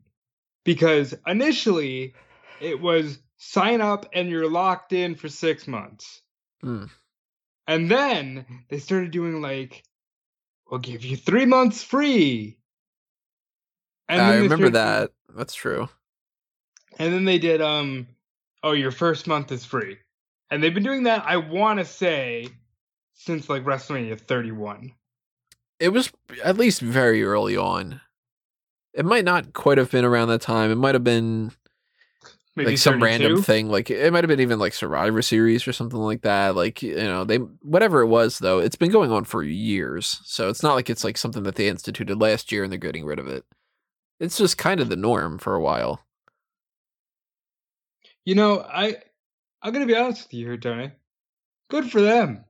Because 0.64 1.14
initially 1.28 2.16
it 2.62 2.80
was 2.80 3.20
sign 3.38 3.82
up 3.82 4.08
and 4.14 4.30
you're 4.30 4.50
locked 4.50 4.94
in 4.94 5.16
for 5.16 5.30
six 5.30 5.68
months. 5.68 6.22
Hmm. 6.62 6.86
And 7.68 7.90
then 7.92 8.46
they 8.70 8.80
started 8.80 9.12
doing 9.12 9.42
like, 9.42 9.84
we'll 10.70 10.80
give 10.80 11.04
you 11.04 11.18
three 11.18 11.46
months 11.46 11.84
free. 11.84 12.58
And 14.08 14.22
I 14.22 14.38
remember 14.38 14.70
that. 14.72 15.12
That's 15.36 15.54
true. 15.54 15.90
and 16.98 17.14
then 17.14 17.26
they 17.26 17.40
did 17.40 17.62
um 17.62 18.08
oh 18.64 18.72
your 18.72 18.92
first 18.92 19.28
month 19.28 19.52
is 19.52 19.66
free. 19.66 19.98
And 20.52 20.62
they've 20.62 20.74
been 20.74 20.84
doing 20.84 21.04
that 21.04 21.24
I 21.26 21.38
want 21.38 21.80
to 21.80 21.86
say 21.86 22.50
since 23.14 23.50
like 23.50 23.64
WrestleMania 23.64 24.20
31. 24.20 24.92
It 25.80 25.90
was 25.90 26.12
at 26.44 26.58
least 26.58 26.82
very 26.82 27.24
early 27.24 27.58
on. 27.58 28.02
It 28.94 29.06
might 29.06 29.26
not 29.26 29.54
quite 29.54 29.78
have 29.78 29.92
been 29.92 30.06
around 30.06 30.30
that 30.30 30.42
time. 30.42 30.72
It 30.72 30.76
might 30.76 30.96
have 30.96 31.04
been 31.04 31.52
Maybe 32.56 32.72
like 32.72 32.78
some 32.78 33.04
random 33.04 33.42
thing 33.42 33.68
like 33.68 33.90
it 33.90 34.14
might 34.14 34.24
have 34.24 34.30
been 34.30 34.40
even 34.40 34.60
like 34.60 34.74
survivor 34.74 35.22
series 35.22 35.68
or 35.68 35.74
something 35.74 36.00
like 36.00 36.22
that 36.22 36.56
like 36.56 36.82
you 36.82 36.96
know 36.96 37.26
they 37.26 37.36
whatever 37.36 38.00
it 38.00 38.08
was 38.08 38.40
though 38.40 38.60
it's 38.60 38.78
been 38.78 38.92
going 38.92 39.12
on 39.12 39.26
for 39.26 39.44
years 39.44 40.22
so 40.24 40.48
it's 40.48 40.64
not 40.64 40.74
like 40.74 40.90
it's 40.90 41.04
like 41.04 41.18
something 41.18 41.44
that 41.44 41.56
they 41.56 41.68
instituted 41.68 42.22
last 42.22 42.54
year 42.54 42.64
and 42.64 42.72
they're 42.72 42.80
getting 42.80 43.04
rid 43.04 43.20
of 43.20 43.28
it 43.28 43.44
it's 44.22 44.38
just 44.38 44.58
kind 44.58 44.80
of 44.80 44.88
the 44.88 44.96
norm 44.96 45.38
for 45.38 45.54
a 45.54 45.60
while 45.60 46.06
You 48.26 48.34
know, 48.34 48.62
I 48.62 48.98
I'm 49.66 49.74
gonna 49.74 49.88
be 49.88 49.96
honest 49.96 50.28
with 50.28 50.34
you 50.36 50.46
here, 50.46 50.58
Tony. 50.58 50.92
Good 51.72 51.90
for 51.90 52.00
them. 52.00 52.46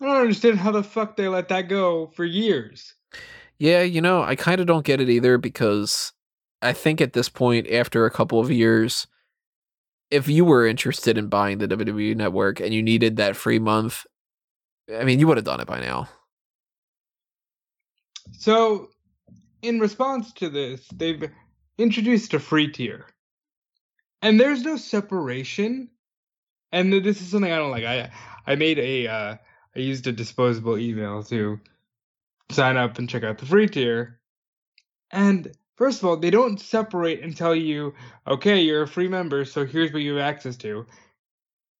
I 0.00 0.04
don't 0.06 0.16
understand 0.16 0.60
how 0.60 0.70
the 0.70 0.84
fuck 0.84 1.16
they 1.16 1.26
let 1.26 1.48
that 1.48 1.62
go 1.68 2.06
for 2.14 2.24
years. 2.24 2.94
yeah 3.58 3.82
you 3.82 4.00
know 4.00 4.22
i 4.22 4.36
kind 4.36 4.60
of 4.60 4.68
don't 4.68 4.84
get 4.86 5.00
it 5.00 5.08
either 5.08 5.36
because 5.36 6.12
i 6.62 6.72
think 6.72 7.00
at 7.00 7.12
this 7.12 7.28
point 7.28 7.68
after 7.68 8.06
a 8.06 8.10
couple 8.10 8.38
of 8.38 8.52
years 8.52 9.08
if 10.12 10.28
you 10.28 10.44
were 10.44 10.64
interested 10.64 11.18
in 11.18 11.26
buying 11.26 11.58
the 11.58 11.66
wwe 11.66 12.14
network 12.14 12.60
and 12.60 12.72
you 12.72 12.80
needed 12.80 13.16
that 13.16 13.34
free 13.34 13.58
month 13.58 14.06
i 14.96 15.02
mean 15.02 15.18
you 15.18 15.26
would 15.26 15.36
have 15.36 15.44
done 15.44 15.60
it 15.60 15.66
by 15.66 15.80
now 15.80 16.08
So, 18.32 18.90
in 19.62 19.80
response 19.80 20.32
to 20.34 20.48
this, 20.48 20.86
they've 20.94 21.28
introduced 21.78 22.34
a 22.34 22.38
free 22.38 22.70
tier. 22.70 23.06
And 24.22 24.38
there's 24.38 24.62
no 24.62 24.76
separation. 24.76 25.88
And 26.72 26.92
this 26.92 27.20
is 27.20 27.28
something 27.28 27.50
I 27.50 27.56
don't 27.56 27.70
like. 27.70 27.84
I 27.84 28.10
I 28.46 28.56
made 28.56 28.78
a 28.78 29.06
uh 29.06 29.36
I 29.76 29.78
used 29.78 30.06
a 30.06 30.12
disposable 30.12 30.78
email 30.78 31.22
to 31.24 31.60
sign 32.50 32.76
up 32.76 32.98
and 32.98 33.08
check 33.08 33.22
out 33.22 33.38
the 33.38 33.46
free 33.46 33.68
tier. 33.68 34.18
And 35.10 35.52
first 35.76 36.00
of 36.00 36.08
all, 36.08 36.16
they 36.16 36.30
don't 36.30 36.60
separate 36.60 37.22
and 37.22 37.36
tell 37.36 37.54
you, 37.54 37.94
okay, 38.26 38.60
you're 38.60 38.82
a 38.82 38.88
free 38.88 39.08
member, 39.08 39.44
so 39.44 39.64
here's 39.64 39.92
what 39.92 40.02
you 40.02 40.14
have 40.14 40.26
access 40.26 40.56
to. 40.58 40.86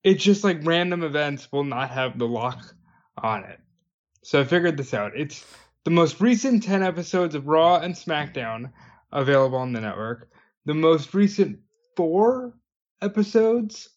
It's 0.04 0.22
just 0.22 0.44
like 0.44 0.64
random 0.66 1.02
events 1.02 1.50
will 1.50 1.64
not 1.64 1.90
have 1.90 2.18
the 2.18 2.28
lock 2.28 2.74
on 3.16 3.44
it. 3.44 3.58
So 4.22 4.40
I 4.40 4.44
figured 4.44 4.76
this 4.76 4.94
out. 4.94 5.12
It's 5.16 5.44
the 5.84 5.90
most 5.90 6.20
recent 6.20 6.62
10 6.62 6.82
episodes 6.82 7.34
of 7.34 7.48
Raw 7.48 7.76
and 7.76 7.94
SmackDown 7.94 8.72
available 9.10 9.58
on 9.58 9.72
the 9.72 9.80
network, 9.80 10.30
the 10.64 10.74
most 10.74 11.14
recent 11.14 11.60
four 11.96 12.54
episodes 13.02 13.88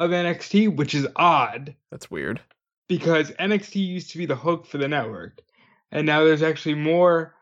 of 0.00 0.10
NXT, 0.10 0.74
which 0.74 0.94
is 0.94 1.06
odd 1.14 1.74
that's 1.90 2.10
weird 2.10 2.40
because 2.88 3.30
NXT 3.32 3.86
used 3.86 4.10
to 4.10 4.18
be 4.18 4.26
the 4.26 4.34
hook 4.34 4.66
for 4.66 4.78
the 4.78 4.88
network, 4.88 5.40
and 5.92 6.06
now 6.06 6.24
there's 6.24 6.42
actually 6.42 6.74
more 6.74 7.36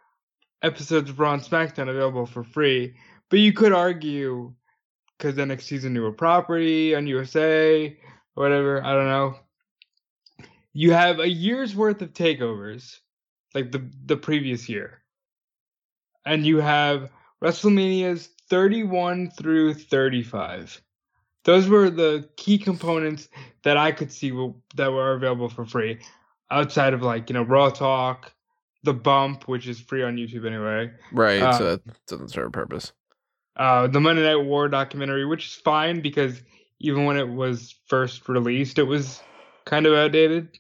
episodes 0.62 1.08
of 1.08 1.20
Raw 1.20 1.34
and 1.34 1.42
SmackDown 1.42 1.88
available 1.88 2.26
for 2.26 2.42
free. 2.42 2.94
But 3.30 3.38
you 3.38 3.52
could 3.52 3.72
argue 3.72 4.52
because 5.16 5.36
NXT 5.36 5.72
is 5.72 5.84
a 5.84 5.90
newer 5.90 6.12
property 6.12 6.94
on 6.94 7.06
USA 7.06 7.96
or 8.36 8.42
whatever. 8.42 8.84
I 8.84 8.92
don't 8.92 9.06
know. 9.06 9.36
You 10.72 10.92
have 10.92 11.20
a 11.20 11.28
year's 11.28 11.76
worth 11.76 12.02
of 12.02 12.12
takeovers, 12.12 12.98
like 13.54 13.70
the 13.70 13.88
the 14.04 14.16
previous 14.16 14.68
year, 14.68 15.02
and 16.26 16.44
you 16.44 16.58
have 16.58 17.10
WrestleManias 17.42 18.28
31 18.50 19.30
through 19.30 19.74
35. 19.74 20.82
Those 21.48 21.66
were 21.66 21.88
the 21.88 22.28
key 22.36 22.58
components 22.58 23.30
that 23.62 23.78
I 23.78 23.90
could 23.90 24.12
see 24.12 24.28
that 24.74 24.92
were 24.92 25.14
available 25.14 25.48
for 25.48 25.64
free, 25.64 25.98
outside 26.50 26.92
of 26.92 27.00
like 27.00 27.30
you 27.30 27.32
know 27.32 27.42
Raw 27.42 27.70
Talk, 27.70 28.34
the 28.82 28.92
Bump, 28.92 29.48
which 29.48 29.66
is 29.66 29.80
free 29.80 30.02
on 30.02 30.18
YouTube 30.18 30.46
anyway. 30.46 30.92
Right, 31.10 31.40
uh, 31.40 31.52
so 31.56 31.64
that 31.64 32.06
doesn't 32.06 32.28
serve 32.28 32.48
a 32.48 32.50
purpose. 32.50 32.92
Uh, 33.56 33.86
the 33.86 33.98
Monday 33.98 34.24
Night 34.24 34.44
War 34.44 34.68
documentary, 34.68 35.24
which 35.24 35.46
is 35.46 35.54
fine 35.54 36.02
because 36.02 36.42
even 36.80 37.06
when 37.06 37.16
it 37.16 37.30
was 37.30 37.74
first 37.86 38.28
released, 38.28 38.78
it 38.78 38.82
was 38.82 39.22
kind 39.64 39.86
of 39.86 39.94
outdated. 39.94 40.58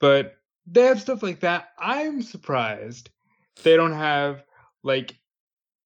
But 0.00 0.34
they 0.66 0.82
have 0.82 1.00
stuff 1.00 1.22
like 1.22 1.38
that. 1.40 1.68
I'm 1.78 2.22
surprised 2.22 3.08
they 3.62 3.76
don't 3.76 3.92
have 3.92 4.42
like 4.82 5.16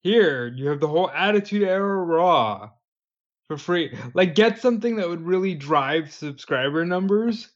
here 0.03 0.47
you 0.47 0.69
have 0.69 0.81
the 0.81 0.89
whole 0.89 1.11
Attitude 1.11 1.65
Era 1.65 2.03
Raw 2.03 2.71
for 3.53 3.63
free. 3.63 3.97
Like 4.15 4.35
get 4.35 4.61
something 4.61 4.97
that 4.97 5.09
would 5.09 5.23
really 5.23 5.55
drive 5.55 6.13
subscriber 6.13 6.85
numbers. 6.85 7.51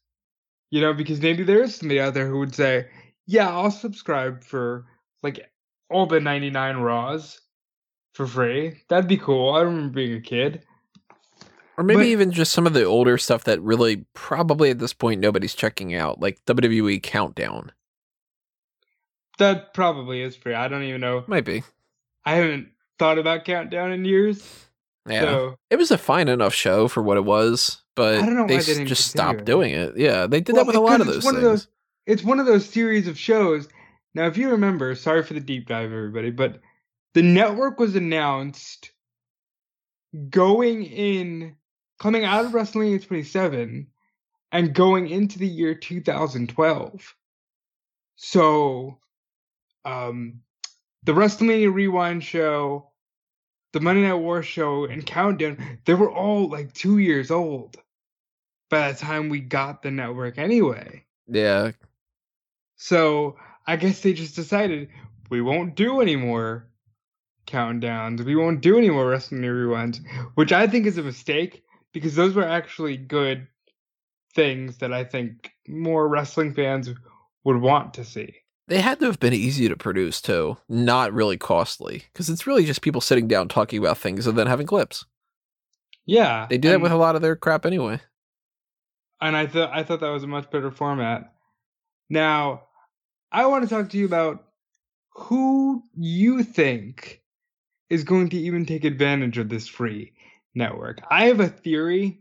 You 0.70 0.80
know, 0.80 0.92
because 0.92 1.20
maybe 1.20 1.42
there 1.42 1.62
is 1.62 1.76
somebody 1.76 2.00
out 2.00 2.14
there 2.14 2.26
who 2.26 2.38
would 2.40 2.54
say, 2.54 2.86
"Yeah, 3.26 3.48
I'll 3.48 3.70
subscribe 3.70 4.42
for 4.42 4.84
like 5.22 5.48
all 5.88 6.06
the 6.06 6.20
99 6.20 6.78
Raws 6.78 7.40
for 8.14 8.26
free." 8.26 8.82
That'd 8.88 9.08
be 9.08 9.16
cool. 9.16 9.54
I 9.54 9.60
remember 9.60 9.94
being 9.94 10.14
a 10.14 10.20
kid. 10.20 10.64
Or 11.78 11.84
maybe 11.84 11.98
but, 11.98 12.06
even 12.06 12.32
just 12.32 12.52
some 12.52 12.66
of 12.66 12.72
the 12.72 12.84
older 12.84 13.16
stuff 13.16 13.44
that 13.44 13.60
really 13.60 14.06
probably 14.14 14.70
at 14.70 14.78
this 14.78 14.92
point 14.92 15.20
nobody's 15.20 15.54
checking 15.54 15.94
out, 15.94 16.20
like 16.20 16.44
WWE 16.46 17.02
Countdown. 17.02 17.70
That 19.38 19.72
probably 19.72 20.22
is 20.22 20.34
free. 20.34 20.54
I 20.54 20.68
don't 20.68 20.82
even 20.82 21.00
know. 21.00 21.24
Might 21.26 21.44
be. 21.44 21.62
I 22.24 22.36
haven't 22.36 22.70
thought 22.98 23.18
about 23.18 23.44
Countdown 23.44 23.92
in 23.92 24.04
years. 24.04 24.65
Yeah. 25.08 25.20
So, 25.20 25.56
it 25.70 25.76
was 25.76 25.90
a 25.90 25.98
fine 25.98 26.28
enough 26.28 26.54
show 26.54 26.88
for 26.88 27.02
what 27.02 27.16
it 27.16 27.24
was, 27.24 27.82
but 27.94 28.18
I 28.18 28.26
don't 28.26 28.36
know 28.36 28.46
they, 28.46 28.58
they 28.58 28.84
just 28.84 29.08
stopped 29.08 29.44
doing 29.44 29.72
it. 29.72 29.96
Yeah, 29.96 30.26
they 30.26 30.40
did 30.40 30.54
well, 30.54 30.64
that 30.64 30.68
with 30.68 30.76
a 30.76 30.80
lot 30.80 31.00
of 31.00 31.06
those 31.06 31.22
things. 31.22 31.36
Of 31.36 31.42
those, 31.42 31.68
it's 32.06 32.24
one 32.24 32.40
of 32.40 32.46
those 32.46 32.68
series 32.68 33.06
of 33.06 33.18
shows. 33.18 33.68
Now, 34.14 34.26
if 34.26 34.36
you 34.36 34.50
remember, 34.50 34.94
sorry 34.94 35.22
for 35.22 35.34
the 35.34 35.40
deep 35.40 35.68
dive, 35.68 35.92
everybody, 35.92 36.30
but 36.30 36.60
the 37.14 37.22
network 37.22 37.78
was 37.78 37.94
announced 37.96 38.90
going 40.30 40.84
in 40.84 41.56
coming 41.98 42.24
out 42.24 42.44
of 42.44 42.52
WrestleMania 42.52 43.06
27 43.06 43.86
and 44.52 44.74
going 44.74 45.08
into 45.08 45.38
the 45.38 45.46
year 45.46 45.74
2012. 45.74 47.14
So, 48.16 48.98
um, 49.84 50.40
the 51.02 51.12
WrestleMania 51.12 51.72
Rewind 51.72 52.24
show, 52.24 52.90
the 53.72 53.80
Monday 53.80 54.02
Night 54.02 54.14
War 54.14 54.42
show, 54.42 54.84
and 54.84 55.04
Countdown, 55.04 55.78
they 55.84 55.94
were 55.94 56.10
all 56.10 56.48
like 56.48 56.72
two 56.72 56.98
years 56.98 57.30
old 57.30 57.76
by 58.70 58.92
the 58.92 58.98
time 58.98 59.28
we 59.28 59.40
got 59.40 59.82
the 59.82 59.90
network 59.90 60.38
anyway. 60.38 61.04
Yeah. 61.28 61.72
So, 62.76 63.36
I 63.66 63.76
guess 63.76 64.00
they 64.00 64.12
just 64.12 64.36
decided 64.36 64.88
we 65.30 65.40
won't 65.40 65.74
do 65.74 66.00
any 66.00 66.16
more 66.16 66.68
countdowns. 67.46 68.24
We 68.24 68.36
won't 68.36 68.60
do 68.60 68.76
any 68.76 68.90
more 68.90 69.06
WrestleMania 69.06 69.66
Rewinds, 69.66 70.00
which 70.34 70.52
I 70.52 70.66
think 70.66 70.86
is 70.86 70.98
a 70.98 71.02
mistake 71.02 71.62
because 71.92 72.14
those 72.14 72.34
were 72.34 72.46
actually 72.46 72.96
good 72.96 73.46
things 74.34 74.78
that 74.78 74.92
I 74.92 75.04
think 75.04 75.50
more 75.66 76.06
wrestling 76.06 76.52
fans 76.52 76.90
would 77.44 77.56
want 77.56 77.94
to 77.94 78.04
see. 78.04 78.34
They 78.68 78.80
had 78.80 78.98
to 79.00 79.06
have 79.06 79.20
been 79.20 79.32
easy 79.32 79.68
to 79.68 79.76
produce 79.76 80.20
too, 80.20 80.56
not 80.68 81.12
really 81.12 81.36
costly, 81.36 82.04
because 82.12 82.28
it's 82.28 82.46
really 82.46 82.64
just 82.64 82.82
people 82.82 83.00
sitting 83.00 83.28
down 83.28 83.48
talking 83.48 83.78
about 83.78 83.98
things 83.98 84.26
and 84.26 84.36
then 84.36 84.48
having 84.48 84.66
clips. 84.66 85.04
Yeah, 86.04 86.46
they 86.48 86.58
do 86.58 86.70
that 86.70 86.80
with 86.80 86.92
a 86.92 86.96
lot 86.96 87.16
of 87.16 87.22
their 87.22 87.36
crap 87.36 87.66
anyway. 87.66 88.00
And 89.20 89.36
I 89.36 89.46
thought 89.46 89.70
I 89.72 89.82
thought 89.82 90.00
that 90.00 90.10
was 90.10 90.24
a 90.24 90.28
much 90.28 90.50
better 90.50 90.70
format. 90.70 91.32
Now, 92.10 92.62
I 93.32 93.46
want 93.46 93.64
to 93.64 93.70
talk 93.70 93.88
to 93.90 93.98
you 93.98 94.04
about 94.04 94.44
who 95.10 95.82
you 95.96 96.42
think 96.42 97.22
is 97.88 98.04
going 98.04 98.28
to 98.30 98.36
even 98.36 98.66
take 98.66 98.84
advantage 98.84 99.38
of 99.38 99.48
this 99.48 99.68
free 99.68 100.12
network. 100.54 101.00
I 101.10 101.26
have 101.26 101.40
a 101.40 101.48
theory, 101.48 102.20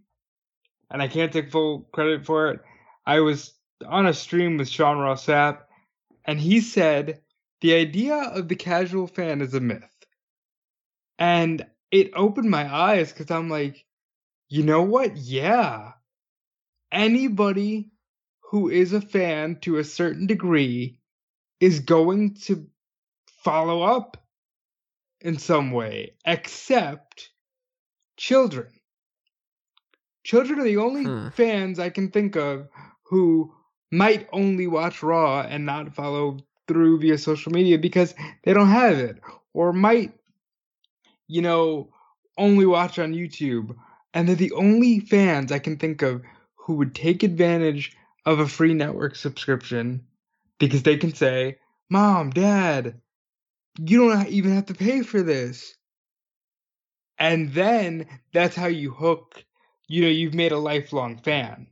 and 0.92 1.02
I 1.02 1.08
can't 1.08 1.34
take 1.34 1.52
full 1.52 1.82
credit 1.92 2.26
for 2.26 2.50
it. 2.50 2.60
I 3.06 3.20
was 3.20 3.54
on 3.88 4.08
a 4.08 4.14
stream 4.14 4.58
with 4.58 4.70
Sean 4.70 5.00
Ross 5.00 5.26
Sapp, 5.26 5.60
and 6.26 6.40
he 6.40 6.62
said 6.62 7.22
the 7.62 7.74
idea 7.74 8.16
of 8.16 8.48
the 8.48 8.56
casual 8.56 9.08
fan 9.08 9.42
is 9.42 9.54
a 9.54 9.60
myth. 9.60 9.84
And 11.18 11.66
it 11.92 12.12
opened 12.16 12.50
my 12.50 12.74
eyes 12.74 13.12
because 13.12 13.32
I'm 13.32 13.50
like, 13.50 13.86
you 14.50 14.64
know 14.64 14.84
what? 14.84 15.16
Yeah. 15.16 15.94
Anybody 16.92 17.92
who 18.52 18.70
is 18.70 18.94
a 18.94 19.02
fan 19.02 19.60
to 19.62 19.78
a 19.78 19.84
certain 19.84 20.28
degree 20.28 21.00
is 21.60 21.80
going 21.80 22.36
to 22.36 22.68
follow 23.44 23.82
up 23.82 24.18
in 25.22 25.38
some 25.38 25.72
way, 25.72 26.16
except 26.26 27.30
children. 28.18 28.68
Children 30.24 30.60
are 30.60 30.64
the 30.64 30.78
only 30.78 31.04
hmm. 31.04 31.30
fans 31.30 31.80
I 31.80 31.90
can 31.90 32.12
think 32.12 32.36
of 32.36 32.68
who 33.04 33.54
might 33.92 34.28
only 34.32 34.68
watch 34.68 35.04
Raw 35.04 35.42
and 35.42 35.66
not 35.66 35.96
follow 35.96 36.38
through 36.68 37.00
via 37.00 37.18
social 37.18 37.52
media 37.52 37.78
because 37.78 38.14
they 38.44 38.54
don't 38.54 38.70
have 38.70 38.98
it, 38.98 39.20
or 39.54 39.74
might, 39.74 40.14
you 41.28 41.42
know, 41.42 41.90
only 42.38 42.66
watch 42.66 43.00
on 43.00 43.14
YouTube. 43.14 43.76
And 44.14 44.28
they're 44.28 44.36
the 44.36 44.54
only 44.54 45.00
fans 45.00 45.52
I 45.52 45.60
can 45.60 45.78
think 45.78 46.02
of 46.02 46.22
who 46.56 46.76
would 46.76 46.96
take 46.96 47.24
advantage 47.24 47.96
of 48.26 48.40
a 48.40 48.48
free 48.48 48.74
network 48.74 49.16
subscription 49.16 50.06
because 50.58 50.84
they 50.84 50.98
can 50.98 51.14
say, 51.14 51.58
Mom, 51.90 52.32
Dad, 52.32 53.02
you 53.78 54.10
don't 54.10 54.28
even 54.30 54.56
have 54.56 54.68
to 54.68 54.74
pay 54.74 55.02
for 55.02 55.22
this. 55.22 55.76
And 57.20 57.54
then 57.54 58.08
that's 58.34 58.56
how 58.56 58.68
you 58.68 58.92
hook 58.92 59.46
you 59.88 60.02
know 60.02 60.08
you've 60.08 60.34
made 60.34 60.52
a 60.52 60.58
lifelong 60.58 61.18
fan 61.18 61.68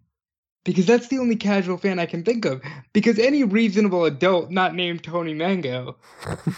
because 0.63 0.85
that's 0.85 1.07
the 1.07 1.19
only 1.19 1.35
casual 1.35 1.77
fan 1.77 1.99
i 1.99 2.05
can 2.05 2.23
think 2.23 2.45
of. 2.45 2.61
Because 2.93 3.19
any 3.19 3.43
reasonable 3.43 4.05
adult 4.05 4.51
not 4.51 4.75
named 4.75 5.03
tony 5.03 5.33
mango 5.33 5.95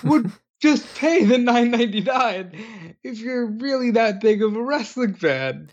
would 0.03 0.31
just 0.61 0.95
pay 0.95 1.23
the 1.23 1.35
9.99 1.35 2.95
if 3.03 3.19
you're 3.19 3.45
really 3.45 3.91
that 3.91 4.21
big 4.21 4.41
of 4.41 4.55
a 4.55 4.63
wrestling 4.63 5.13
fan. 5.13 5.69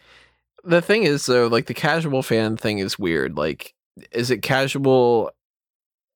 The 0.64 0.82
thing 0.82 1.04
is 1.04 1.26
though 1.26 1.46
like 1.46 1.66
the 1.66 1.74
casual 1.74 2.22
fan 2.22 2.56
thing 2.56 2.78
is 2.78 2.98
weird. 2.98 3.36
Like 3.36 3.74
is 4.10 4.30
it 4.30 4.42
casual 4.42 5.30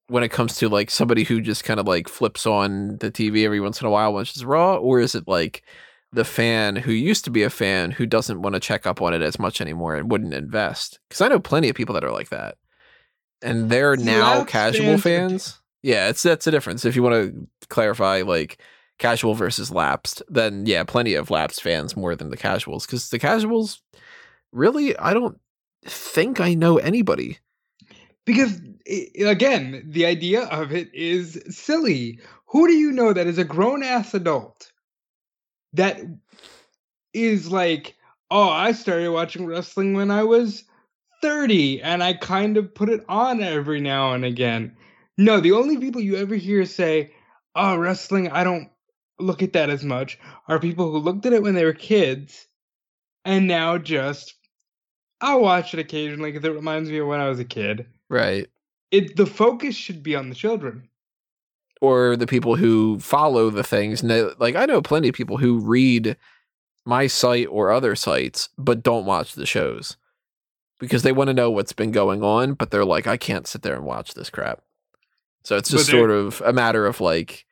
when 0.08 0.22
it 0.22 0.28
comes 0.28 0.56
to 0.56 0.68
like 0.68 0.90
somebody 0.90 1.24
who 1.24 1.40
just 1.40 1.64
kind 1.64 1.80
of 1.80 1.86
like 1.86 2.08
flips 2.08 2.46
on 2.46 2.96
the 2.98 3.10
tv 3.10 3.44
every 3.44 3.60
once 3.60 3.80
in 3.80 3.86
a 3.86 3.90
while 3.90 4.12
watches 4.12 4.44
raw? 4.44 4.76
Or 4.76 5.00
is 5.00 5.14
it 5.14 5.26
like 5.26 5.62
the 6.16 6.24
fan 6.24 6.76
who 6.76 6.92
used 6.92 7.24
to 7.26 7.30
be 7.30 7.42
a 7.42 7.50
fan 7.50 7.90
who 7.90 8.06
doesn't 8.06 8.40
want 8.40 8.54
to 8.54 8.60
check 8.60 8.86
up 8.86 9.02
on 9.02 9.12
it 9.12 9.20
as 9.20 9.38
much 9.38 9.60
anymore 9.60 9.94
and 9.94 10.10
wouldn't 10.10 10.32
invest. 10.32 10.98
Because 11.08 11.20
I 11.20 11.28
know 11.28 11.38
plenty 11.38 11.68
of 11.68 11.76
people 11.76 11.92
that 11.92 12.04
are 12.04 12.10
like 12.10 12.30
that, 12.30 12.56
and 13.42 13.68
they're 13.68 13.96
now 13.96 14.42
casual 14.42 14.96
fans. 14.96 15.60
Yeah, 15.82 16.08
it's 16.08 16.22
that's 16.22 16.46
a 16.46 16.50
difference. 16.50 16.86
If 16.86 16.96
you 16.96 17.02
want 17.02 17.14
to 17.14 17.46
clarify, 17.68 18.22
like 18.22 18.62
casual 18.98 19.34
versus 19.34 19.70
lapsed, 19.70 20.22
then 20.26 20.64
yeah, 20.64 20.84
plenty 20.84 21.12
of 21.12 21.30
lapsed 21.30 21.62
fans 21.62 21.94
more 21.94 22.16
than 22.16 22.30
the 22.30 22.36
casuals. 22.38 22.86
Because 22.86 23.10
the 23.10 23.18
casuals, 23.18 23.82
really, 24.52 24.96
I 24.96 25.12
don't 25.12 25.38
think 25.84 26.40
I 26.40 26.54
know 26.54 26.78
anybody. 26.78 27.40
Because 28.24 28.58
again, 29.20 29.84
the 29.86 30.06
idea 30.06 30.44
of 30.44 30.72
it 30.72 30.88
is 30.94 31.42
silly. 31.50 32.20
Who 32.46 32.66
do 32.66 32.72
you 32.72 32.90
know 32.90 33.12
that 33.12 33.26
is 33.26 33.36
a 33.36 33.44
grown 33.44 33.82
ass 33.82 34.14
adult 34.14 34.72
that 35.76 36.00
is 37.12 37.50
like, 37.50 37.94
oh, 38.30 38.48
I 38.48 38.72
started 38.72 39.10
watching 39.10 39.46
wrestling 39.46 39.94
when 39.94 40.10
I 40.10 40.24
was 40.24 40.64
30 41.22 41.82
and 41.82 42.02
I 42.02 42.14
kind 42.14 42.56
of 42.56 42.74
put 42.74 42.88
it 42.88 43.04
on 43.08 43.42
every 43.42 43.80
now 43.80 44.12
and 44.12 44.24
again. 44.24 44.76
No, 45.16 45.40
the 45.40 45.52
only 45.52 45.78
people 45.78 46.00
you 46.00 46.16
ever 46.16 46.34
hear 46.34 46.64
say, 46.66 47.12
oh, 47.54 47.76
wrestling, 47.76 48.30
I 48.30 48.44
don't 48.44 48.68
look 49.18 49.42
at 49.42 49.54
that 49.54 49.70
as 49.70 49.82
much, 49.82 50.18
are 50.46 50.58
people 50.58 50.90
who 50.90 50.98
looked 50.98 51.24
at 51.24 51.32
it 51.32 51.42
when 51.42 51.54
they 51.54 51.64
were 51.64 51.72
kids 51.72 52.46
and 53.24 53.46
now 53.46 53.78
just 53.78 54.34
I'll 55.20 55.40
watch 55.40 55.72
it 55.72 55.80
occasionally 55.80 56.30
because 56.30 56.46
it 56.46 56.54
reminds 56.54 56.90
me 56.90 56.98
of 56.98 57.06
when 57.06 57.20
I 57.20 57.28
was 57.28 57.40
a 57.40 57.44
kid. 57.44 57.86
Right. 58.08 58.48
It 58.90 59.16
the 59.16 59.26
focus 59.26 59.74
should 59.74 60.02
be 60.02 60.14
on 60.14 60.28
the 60.28 60.34
children. 60.34 60.88
Or 61.80 62.16
the 62.16 62.26
people 62.26 62.56
who 62.56 62.98
follow 63.00 63.50
the 63.50 63.62
things. 63.62 64.02
Know, 64.02 64.34
like 64.38 64.56
I 64.56 64.64
know 64.64 64.80
plenty 64.80 65.08
of 65.08 65.14
people 65.14 65.36
who 65.36 65.58
read 65.58 66.16
my 66.86 67.06
site 67.06 67.48
or 67.50 67.70
other 67.70 67.94
sites, 67.94 68.48
but 68.56 68.82
don't 68.82 69.04
watch 69.04 69.34
the 69.34 69.44
shows 69.44 69.96
because 70.78 71.02
they 71.02 71.12
want 71.12 71.28
to 71.28 71.34
know 71.34 71.50
what's 71.50 71.72
been 71.72 71.90
going 71.90 72.22
on, 72.22 72.54
but 72.54 72.70
they're 72.70 72.84
like, 72.84 73.06
I 73.06 73.16
can't 73.16 73.46
sit 73.46 73.62
there 73.62 73.74
and 73.74 73.84
watch 73.84 74.14
this 74.14 74.30
crap. 74.30 74.62
So 75.44 75.56
it's 75.56 75.70
just 75.70 75.86
sort 75.86 76.10
of 76.10 76.42
a 76.44 76.52
matter 76.52 76.86
of 76.86 77.00
like, 77.00 77.44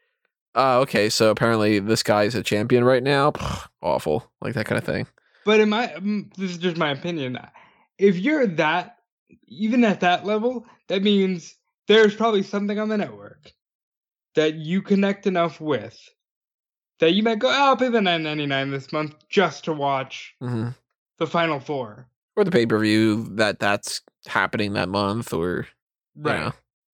uh, 0.55 0.81
okay, 0.81 1.09
so 1.09 1.31
apparently 1.31 1.79
this 1.79 2.03
guy's 2.03 2.35
a 2.35 2.43
champion 2.43 2.85
right 2.85 3.03
now. 3.03 3.33
Awful, 3.83 4.31
like 4.41 4.55
that 4.55 4.67
kind 4.67 4.79
of 4.79 4.85
thing. 4.85 5.07
But 5.45 5.61
in 5.61 5.69
my, 5.69 5.89
mm, 5.89 6.33
this 6.35 6.51
is 6.51 6.59
just 6.59 6.77
my 6.77 6.91
opinion. 6.91 7.39
If 7.99 8.17
you're 8.17 8.47
that, 8.47 8.99
even 9.47 9.85
at 9.85 10.01
that 10.01 10.25
level, 10.25 10.67
that 10.89 11.03
means 11.03 11.57
there's 11.87 12.15
probably 12.15 12.43
something 12.43 12.79
on 12.79 12.89
the 12.89 12.97
network 12.97 13.53
that 14.35 14.55
you 14.55 14.83
connect 14.83 15.27
enough 15.27 15.61
with 15.61 15.99
that 17.01 17.13
you 17.13 17.23
might 17.23 17.39
go, 17.39 17.49
oh, 17.49 17.53
I'll 17.53 17.77
pay 17.77 17.89
the 17.89 18.01
nine 18.01 18.23
ninety 18.23 18.47
nine 18.47 18.71
this 18.71 18.93
month 18.93 19.15
just 19.29 19.65
to 19.65 19.73
watch 19.73 20.35
mm-hmm. 20.43 20.71
the 21.19 21.27
final 21.27 21.61
four 21.61 22.09
or 22.37 22.45
the 22.45 22.51
pay 22.51 22.67
per 22.67 22.79
view 22.79 23.25
that 23.37 23.59
that's 23.59 24.03
happening 24.27 24.73
that 24.75 24.89
month, 24.89 25.33
or 25.33 25.67
right. 26.17 26.41
Know. 26.41 26.53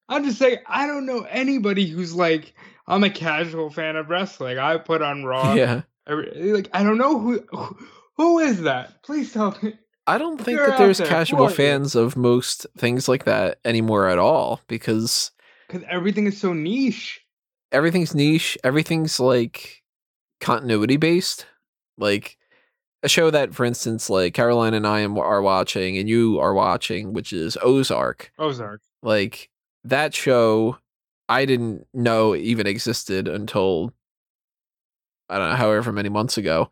I'm 0.09 0.25
just 0.25 0.39
saying, 0.39 0.59
I 0.67 0.87
don't 0.87 1.07
know 1.07 1.27
anybody 1.31 1.87
who's 1.87 2.15
like, 2.15 2.55
I'm 2.89 3.05
a 3.05 3.11
casual 3.11 3.71
fan 3.71 3.95
of 3.97 4.11
wrestling. 4.11 4.59
I 4.59 4.77
put 4.77 5.03
on 5.03 5.25
Raw. 5.25 5.55
Yeah. 5.55 5.83
Every, 6.07 6.53
like, 6.53 6.69
I 6.73 6.83
don't 6.83 6.99
know 6.99 7.19
who 7.19 7.45
who 8.17 8.39
is 8.39 8.63
that. 8.63 9.03
Please 9.03 9.33
tell 9.33 9.57
me. 9.63 9.75
I 10.07 10.19
don't 10.19 10.41
think 10.43 10.59
that 10.59 10.79
there's 10.79 10.99
there. 10.99 11.07
casual 11.07 11.49
fans 11.49 11.95
of 11.95 12.17
most 12.17 12.67
things 12.77 13.07
like 13.09 13.25
that 13.25 13.61
anymore 13.65 14.09
at 14.09 14.19
all 14.19 14.61
because 14.67 15.31
because 15.69 15.87
everything 15.89 16.27
is 16.27 16.39
so 16.39 16.53
niche. 16.53 17.20
Everything's 17.73 18.15
niche. 18.15 18.59
Everything's 18.65 19.21
like 19.21 19.83
continuity 20.41 20.97
based. 20.97 21.47
Like 21.99 22.37
a 23.03 23.09
show 23.09 23.31
that, 23.31 23.55
for 23.55 23.65
instance, 23.65 24.11
like 24.11 24.35
Caroline 24.35 24.75
and 24.75 24.87
I 24.87 25.01
am, 25.01 25.19
are 25.19 25.43
watching 25.43 25.97
and 25.97 26.09
you 26.09 26.39
are 26.41 26.55
watching, 26.55 27.13
which 27.13 27.33
is 27.33 27.57
Ozark. 27.63 28.33
Ozark. 28.39 28.83
Like 29.03 29.51
that 29.85 30.15
show, 30.15 30.79
I 31.29 31.45
didn't 31.45 31.87
know 31.95 32.35
even 32.35 32.67
existed 32.67 33.29
until 33.29 33.93
I 35.29 35.39
don't 35.39 35.51
know, 35.51 35.57
however 35.57 35.93
many 35.93 36.09
months 36.09 36.37
ago. 36.37 36.71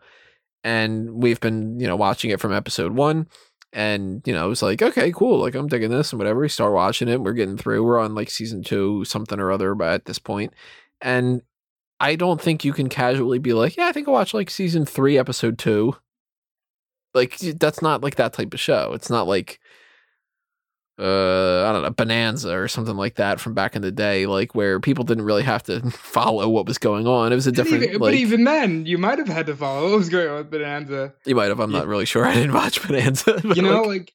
And 0.64 1.22
we've 1.22 1.40
been, 1.40 1.78
you 1.78 1.86
know, 1.86 1.96
watching 1.96 2.30
it 2.30 2.40
from 2.40 2.52
episode 2.52 2.92
one. 2.92 3.28
And, 3.72 4.22
you 4.26 4.32
know, 4.32 4.46
it 4.46 4.48
was 4.48 4.62
like, 4.62 4.82
okay, 4.82 5.12
cool. 5.12 5.38
Like, 5.40 5.54
I'm 5.54 5.68
digging 5.68 5.90
this 5.90 6.12
and 6.12 6.18
whatever. 6.18 6.40
We 6.40 6.48
start 6.48 6.72
watching 6.72 7.06
it. 7.08 7.20
We're 7.20 7.34
getting 7.34 7.56
through. 7.56 7.84
We're 7.84 8.00
on 8.00 8.14
like 8.14 8.30
season 8.30 8.62
two, 8.64 9.04
something 9.04 9.38
or 9.38 9.52
other, 9.52 9.74
but 9.74 9.92
at 9.92 10.04
this 10.06 10.18
point. 10.18 10.52
And 11.00 11.42
I 12.00 12.16
don't 12.16 12.40
think 12.40 12.64
you 12.64 12.72
can 12.72 12.88
casually 12.88 13.38
be 13.38 13.52
like, 13.52 13.76
yeah, 13.76 13.86
I 13.86 13.92
think 13.92 14.08
I'll 14.08 14.14
watch 14.14 14.34
like 14.34 14.50
season 14.50 14.84
three, 14.84 15.18
episode 15.18 15.58
two 15.58 15.94
like 17.14 17.38
that's 17.38 17.82
not 17.82 18.02
like 18.02 18.16
that 18.16 18.32
type 18.32 18.54
of 18.54 18.60
show. 18.60 18.92
It's 18.94 19.10
not 19.10 19.26
like 19.26 19.60
uh 20.98 21.64
I 21.64 21.72
don't 21.72 21.82
know, 21.82 21.90
Bonanza 21.90 22.56
or 22.56 22.66
something 22.66 22.96
like 22.96 23.16
that 23.16 23.40
from 23.40 23.54
back 23.54 23.76
in 23.76 23.82
the 23.82 23.92
day, 23.92 24.26
like 24.26 24.54
where 24.54 24.80
people 24.80 25.04
didn't 25.04 25.24
really 25.24 25.42
have 25.42 25.62
to 25.64 25.90
follow 25.90 26.48
what 26.48 26.66
was 26.66 26.78
going 26.78 27.06
on. 27.06 27.32
It 27.32 27.36
was 27.36 27.46
a 27.46 27.52
different 27.52 27.84
even, 27.84 27.94
like, 27.94 28.00
But 28.00 28.14
even 28.14 28.44
then, 28.44 28.86
you 28.86 28.98
might 28.98 29.18
have 29.18 29.28
had 29.28 29.46
to 29.46 29.56
follow 29.56 29.90
what 29.90 29.98
was 29.98 30.08
going 30.08 30.28
on 30.28 30.36
with 30.38 30.50
Bonanza. 30.50 31.14
You 31.24 31.34
might 31.34 31.48
have, 31.48 31.60
I'm 31.60 31.70
yeah. 31.70 31.78
not 31.78 31.86
really 31.86 32.06
sure. 32.06 32.26
I 32.26 32.34
didn't 32.34 32.52
watch 32.52 32.86
Bonanza. 32.86 33.40
You 33.54 33.62
know, 33.62 33.82
like, 33.82 33.88
like 33.88 34.12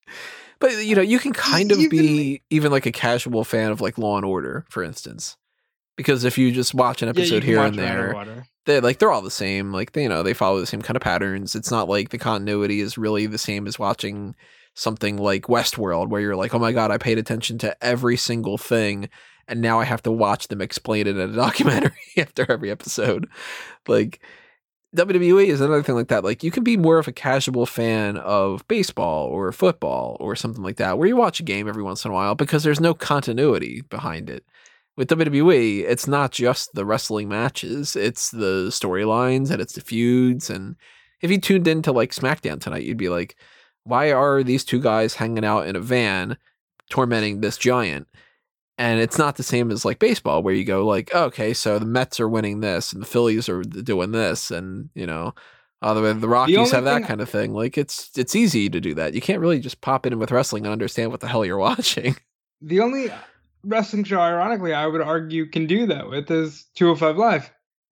But 0.59 0.85
you 0.85 0.95
know, 0.95 1.01
you 1.01 1.19
can 1.19 1.33
kind 1.33 1.71
of 1.71 1.79
even, 1.79 1.89
be 1.89 2.41
even 2.49 2.71
like 2.71 2.85
a 2.85 2.91
casual 2.91 3.43
fan 3.43 3.71
of 3.71 3.81
like 3.81 3.97
Law 3.97 4.17
and 4.17 4.25
Order, 4.25 4.65
for 4.69 4.83
instance. 4.83 5.37
Because 5.95 6.23
if 6.23 6.37
you 6.37 6.51
just 6.51 6.73
watch 6.73 7.01
an 7.01 7.09
episode 7.09 7.43
yeah, 7.43 7.49
here 7.49 7.59
and 7.59 7.77
there, 7.77 8.45
they 8.65 8.79
like 8.79 8.99
they're 8.99 9.11
all 9.11 9.21
the 9.21 9.31
same. 9.31 9.71
Like 9.71 9.91
they, 9.91 10.03
you 10.03 10.09
know, 10.09 10.23
they 10.23 10.33
follow 10.33 10.59
the 10.59 10.65
same 10.65 10.81
kind 10.81 10.95
of 10.95 11.01
patterns. 11.01 11.55
It's 11.55 11.71
not 11.71 11.89
like 11.89 12.09
the 12.09 12.17
continuity 12.17 12.79
is 12.79 12.97
really 12.97 13.25
the 13.27 13.37
same 13.37 13.67
as 13.67 13.77
watching 13.77 14.35
something 14.73 15.17
like 15.17 15.43
Westworld, 15.43 16.09
where 16.09 16.21
you're 16.21 16.35
like, 16.35 16.53
oh 16.53 16.59
my 16.59 16.71
god, 16.71 16.91
I 16.91 16.97
paid 16.97 17.17
attention 17.17 17.57
to 17.59 17.83
every 17.83 18.17
single 18.17 18.57
thing, 18.57 19.09
and 19.47 19.61
now 19.61 19.79
I 19.79 19.83
have 19.83 20.01
to 20.03 20.11
watch 20.11 20.47
them 20.47 20.61
explain 20.61 21.07
it 21.07 21.17
in 21.17 21.29
a 21.29 21.33
documentary 21.35 21.93
after 22.17 22.49
every 22.51 22.71
episode. 22.71 23.27
Like 23.87 24.21
WWE 24.95 25.47
is 25.47 25.61
another 25.61 25.83
thing 25.83 25.95
like 25.95 26.07
that. 26.07 26.23
Like 26.23 26.43
you 26.43 26.51
can 26.51 26.63
be 26.63 26.77
more 26.77 26.99
of 26.99 27.07
a 27.07 27.13
casual 27.13 27.65
fan 27.65 28.17
of 28.17 28.67
baseball 28.67 29.27
or 29.27 29.51
football 29.51 30.17
or 30.19 30.35
something 30.35 30.63
like 30.63 30.77
that, 30.77 30.97
where 30.97 31.07
you 31.07 31.15
watch 31.15 31.39
a 31.39 31.43
game 31.43 31.67
every 31.67 31.83
once 31.83 32.05
in 32.05 32.11
a 32.11 32.13
while 32.13 32.35
because 32.35 32.63
there's 32.63 32.79
no 32.79 32.93
continuity 32.93 33.81
behind 33.81 34.29
it 34.29 34.45
with 34.95 35.09
WWE, 35.09 35.83
it's 35.87 36.07
not 36.07 36.31
just 36.31 36.73
the 36.73 36.85
wrestling 36.85 37.27
matches, 37.27 37.95
it's 37.95 38.31
the 38.31 38.67
storylines 38.69 39.49
and 39.49 39.61
it's 39.61 39.73
the 39.73 39.81
feuds. 39.81 40.49
And 40.49 40.75
if 41.21 41.31
you 41.31 41.39
tuned 41.39 41.67
into 41.67 41.91
like 41.91 42.11
SmackDown 42.11 42.59
tonight, 42.59 42.83
you'd 42.83 42.97
be 42.97 43.09
like, 43.09 43.35
why 43.83 44.11
are 44.11 44.43
these 44.43 44.63
two 44.63 44.79
guys 44.79 45.15
hanging 45.15 45.45
out 45.45 45.67
in 45.67 45.75
a 45.75 45.79
van 45.79 46.37
tormenting 46.89 47.41
this 47.41 47.57
giant? 47.57 48.07
And 48.77 48.99
it's 48.99 49.17
not 49.17 49.35
the 49.35 49.43
same 49.43 49.71
as 49.71 49.85
like 49.85 49.99
baseball, 49.99 50.41
where 50.41 50.53
you 50.53 50.65
go 50.65 50.85
like, 50.85 51.13
okay, 51.13 51.53
so 51.53 51.77
the 51.77 51.85
Mets 51.85 52.19
are 52.19 52.29
winning 52.29 52.59
this 52.59 52.91
and 52.91 53.01
the 53.01 53.07
Phillies 53.07 53.47
are 53.47 53.61
doing 53.61 54.11
this, 54.11 54.49
and 54.49 54.89
you 54.95 55.05
know, 55.05 55.35
uh, 55.83 55.93
the, 55.93 56.13
the 56.13 56.27
Rockies 56.27 56.71
the 56.71 56.75
have 56.77 56.85
that 56.85 57.03
kind 57.03 57.21
of 57.21 57.29
thing. 57.29 57.53
Like 57.53 57.77
it's 57.77 58.09
it's 58.17 58.35
easy 58.35 58.69
to 58.69 58.81
do 58.81 58.95
that. 58.95 59.13
You 59.13 59.21
can't 59.21 59.39
really 59.39 59.59
just 59.59 59.81
pop 59.81 60.07
in 60.07 60.17
with 60.17 60.31
wrestling 60.31 60.65
and 60.65 60.71
understand 60.71 61.11
what 61.11 61.19
the 61.19 61.27
hell 61.27 61.45
you're 61.45 61.57
watching. 61.59 62.17
The 62.61 62.79
only 62.79 63.11
wrestling 63.63 64.03
show, 64.03 64.19
ironically, 64.19 64.73
I 64.73 64.87
would 64.87 65.01
argue 65.01 65.45
can 65.47 65.67
do 65.67 65.85
that 65.87 66.09
with 66.09 66.29
is 66.29 66.65
205 66.75 67.17
Live. 67.17 67.51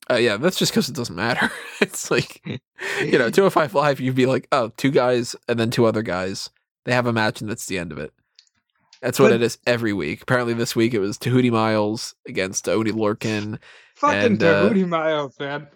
Uh, 0.10 0.15
yeah, 0.15 0.38
that's 0.38 0.57
just 0.57 0.71
because 0.71 0.89
it 0.89 0.95
doesn't 0.95 1.15
matter. 1.15 1.51
it's 1.81 2.12
like, 2.12 2.41
you 2.45 3.17
know, 3.17 3.29
205 3.29 3.73
Live, 3.73 3.99
you'd 3.99 4.15
be 4.15 4.25
like, 4.25 4.47
oh, 4.51 4.71
two 4.77 4.91
guys 4.91 5.36
and 5.47 5.60
then 5.60 5.71
two 5.71 5.86
other 5.86 6.01
guys. 6.01 6.49
They 6.86 6.93
have 6.93 7.05
a 7.05 7.13
match 7.13 7.41
and 7.41 7.49
that's 7.49 7.67
the 7.67 7.77
end 7.77 7.91
of 7.91 7.97
it. 7.97 8.13
That's 9.01 9.19
what 9.19 9.29
but, 9.29 9.36
it 9.36 9.41
is 9.41 9.57
every 9.65 9.93
week. 9.93 10.21
Apparently, 10.21 10.53
this 10.53 10.75
week 10.75 10.93
it 10.93 10.99
was 10.99 11.17
Tehuti 11.17 11.49
Miles 11.49 12.13
against 12.27 12.69
Oney 12.69 12.91
Lorcan. 12.91 13.57
Fucking 13.95 14.19
and, 14.19 14.39
Tehuti 14.39 14.84
uh, 14.84 14.88
Miles, 14.88 15.39
man. 15.39 15.67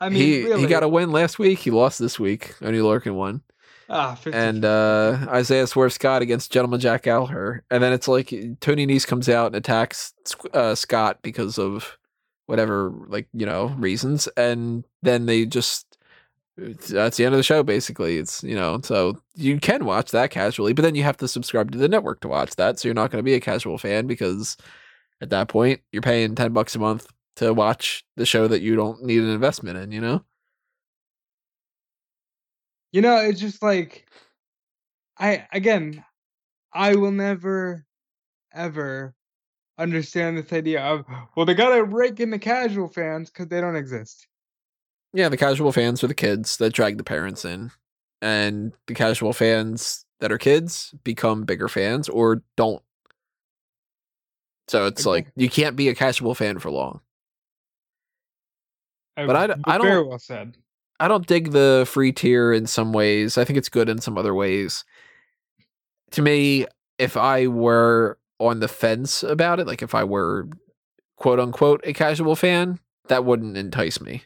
I 0.00 0.08
mean, 0.08 0.18
he 0.18 0.44
really. 0.44 0.62
he 0.62 0.66
got 0.66 0.82
a 0.82 0.88
win 0.88 1.12
last 1.12 1.38
week. 1.38 1.58
He 1.58 1.70
lost 1.70 1.98
this 1.98 2.18
week. 2.18 2.54
Oney 2.62 2.78
Lorcan 2.78 3.16
won. 3.16 3.42
Ah, 3.92 4.16
and 4.32 4.64
uh, 4.64 5.18
Isaiah 5.30 5.66
Swerve 5.66 5.92
Scott 5.92 6.22
against 6.22 6.52
Gentleman 6.52 6.78
Jack 6.78 7.02
Gallagher, 7.02 7.64
and 7.72 7.82
then 7.82 7.92
it's 7.92 8.06
like 8.06 8.28
Tony 8.60 8.86
Nese 8.86 9.04
comes 9.04 9.28
out 9.28 9.48
and 9.48 9.56
attacks 9.56 10.14
uh, 10.54 10.76
Scott 10.76 11.18
because 11.22 11.58
of 11.58 11.98
whatever, 12.46 12.92
like 13.08 13.26
you 13.34 13.44
know, 13.44 13.66
reasons, 13.78 14.28
and 14.36 14.84
then 15.02 15.26
they 15.26 15.44
just 15.44 15.98
that's 16.56 17.16
the 17.16 17.24
end 17.24 17.34
of 17.34 17.38
the 17.38 17.42
show. 17.42 17.64
Basically, 17.64 18.18
it's 18.18 18.44
you 18.44 18.54
know, 18.54 18.80
so 18.84 19.20
you 19.34 19.58
can 19.58 19.84
watch 19.84 20.12
that 20.12 20.30
casually, 20.30 20.72
but 20.72 20.82
then 20.82 20.94
you 20.94 21.02
have 21.02 21.16
to 21.16 21.26
subscribe 21.26 21.72
to 21.72 21.78
the 21.78 21.88
network 21.88 22.20
to 22.20 22.28
watch 22.28 22.54
that, 22.56 22.78
so 22.78 22.86
you're 22.86 22.94
not 22.94 23.10
going 23.10 23.18
to 23.18 23.28
be 23.28 23.34
a 23.34 23.40
casual 23.40 23.76
fan 23.76 24.06
because 24.06 24.56
at 25.20 25.30
that 25.30 25.48
point 25.48 25.80
you're 25.90 26.00
paying 26.00 26.36
ten 26.36 26.52
bucks 26.52 26.76
a 26.76 26.78
month 26.78 27.08
to 27.36 27.52
watch 27.52 28.04
the 28.16 28.26
show 28.26 28.46
that 28.46 28.62
you 28.62 28.76
don't 28.76 29.02
need 29.02 29.20
an 29.20 29.30
investment 29.30 29.78
in. 29.78 29.90
You 29.90 30.00
know. 30.00 30.24
You 32.92 33.02
know, 33.02 33.16
it's 33.16 33.40
just 33.40 33.62
like 33.62 34.06
I 35.18 35.46
again, 35.52 36.04
I 36.72 36.96
will 36.96 37.12
never 37.12 37.86
ever 38.52 39.14
understand 39.78 40.36
this 40.36 40.52
idea 40.52 40.82
of 40.82 41.04
well 41.36 41.46
they 41.46 41.54
gotta 41.54 41.84
rake 41.84 42.20
in 42.20 42.30
the 42.30 42.38
casual 42.38 42.88
fans 42.88 43.30
because 43.30 43.48
they 43.48 43.60
don't 43.60 43.76
exist. 43.76 44.26
Yeah, 45.12 45.28
the 45.28 45.36
casual 45.36 45.72
fans 45.72 46.04
are 46.04 46.08
the 46.08 46.14
kids 46.14 46.56
that 46.58 46.72
drag 46.72 46.96
the 46.96 47.04
parents 47.04 47.44
in. 47.44 47.70
And 48.22 48.72
the 48.86 48.94
casual 48.94 49.32
fans 49.32 50.04
that 50.20 50.30
are 50.30 50.38
kids 50.38 50.94
become 51.04 51.44
bigger 51.44 51.68
fans 51.68 52.08
or 52.08 52.42
don't. 52.56 52.82
So 54.68 54.86
it's 54.86 55.06
okay. 55.06 55.10
like 55.10 55.32
you 55.36 55.48
can't 55.48 55.74
be 55.74 55.88
a 55.88 55.94
casual 55.94 56.34
fan 56.34 56.58
for 56.58 56.70
long. 56.70 57.00
I, 59.16 59.26
but 59.26 59.36
I, 59.36 59.42
I 59.64 59.78
don't. 59.78 59.86
Very 59.86 60.06
well 60.06 60.18
said. 60.18 60.56
I 61.00 61.08
don't 61.08 61.26
dig 61.26 61.52
the 61.52 61.86
free 61.88 62.12
tier 62.12 62.52
in 62.52 62.66
some 62.66 62.92
ways. 62.92 63.38
I 63.38 63.44
think 63.44 63.56
it's 63.56 63.70
good 63.70 63.88
in 63.88 64.02
some 64.02 64.18
other 64.18 64.34
ways. 64.34 64.84
To 66.12 66.22
me, 66.22 66.66
if 66.98 67.16
I 67.16 67.46
were 67.46 68.18
on 68.38 68.60
the 68.60 68.68
fence 68.68 69.22
about 69.22 69.60
it, 69.60 69.66
like 69.66 69.80
if 69.80 69.94
I 69.94 70.04
were 70.04 70.48
quote 71.16 71.40
unquote 71.40 71.80
a 71.84 71.94
casual 71.94 72.36
fan, 72.36 72.78
that 73.08 73.24
wouldn't 73.24 73.56
entice 73.56 73.98
me. 73.98 74.24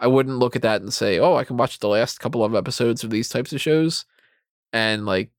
I 0.00 0.08
wouldn't 0.08 0.38
look 0.38 0.56
at 0.56 0.62
that 0.62 0.82
and 0.82 0.92
say, 0.92 1.20
"Oh, 1.20 1.36
I 1.36 1.44
can 1.44 1.56
watch 1.56 1.78
the 1.78 1.88
last 1.88 2.18
couple 2.18 2.44
of 2.44 2.56
episodes 2.56 3.04
of 3.04 3.10
these 3.10 3.28
types 3.28 3.52
of 3.52 3.60
shows 3.60 4.04
and 4.72 5.06
like 5.06 5.30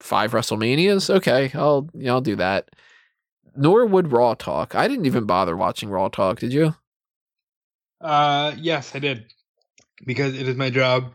five 0.00 0.32
WrestleManias. 0.32 1.08
Okay, 1.08 1.52
I'll 1.54 1.88
you 1.94 2.06
know, 2.06 2.14
I'll 2.14 2.20
do 2.20 2.36
that." 2.36 2.70
Nor 3.56 3.86
would 3.86 4.12
Raw 4.12 4.34
Talk. 4.34 4.74
I 4.74 4.88
didn't 4.88 5.06
even 5.06 5.24
bother 5.24 5.56
watching 5.56 5.88
Raw 5.88 6.08
Talk. 6.08 6.40
Did 6.40 6.52
you? 6.52 6.74
Uh, 8.00 8.54
yes, 8.56 8.94
I 8.94 9.00
did 9.00 9.26
because 10.04 10.34
it 10.38 10.48
is 10.48 10.56
my 10.56 10.70
job 10.70 11.12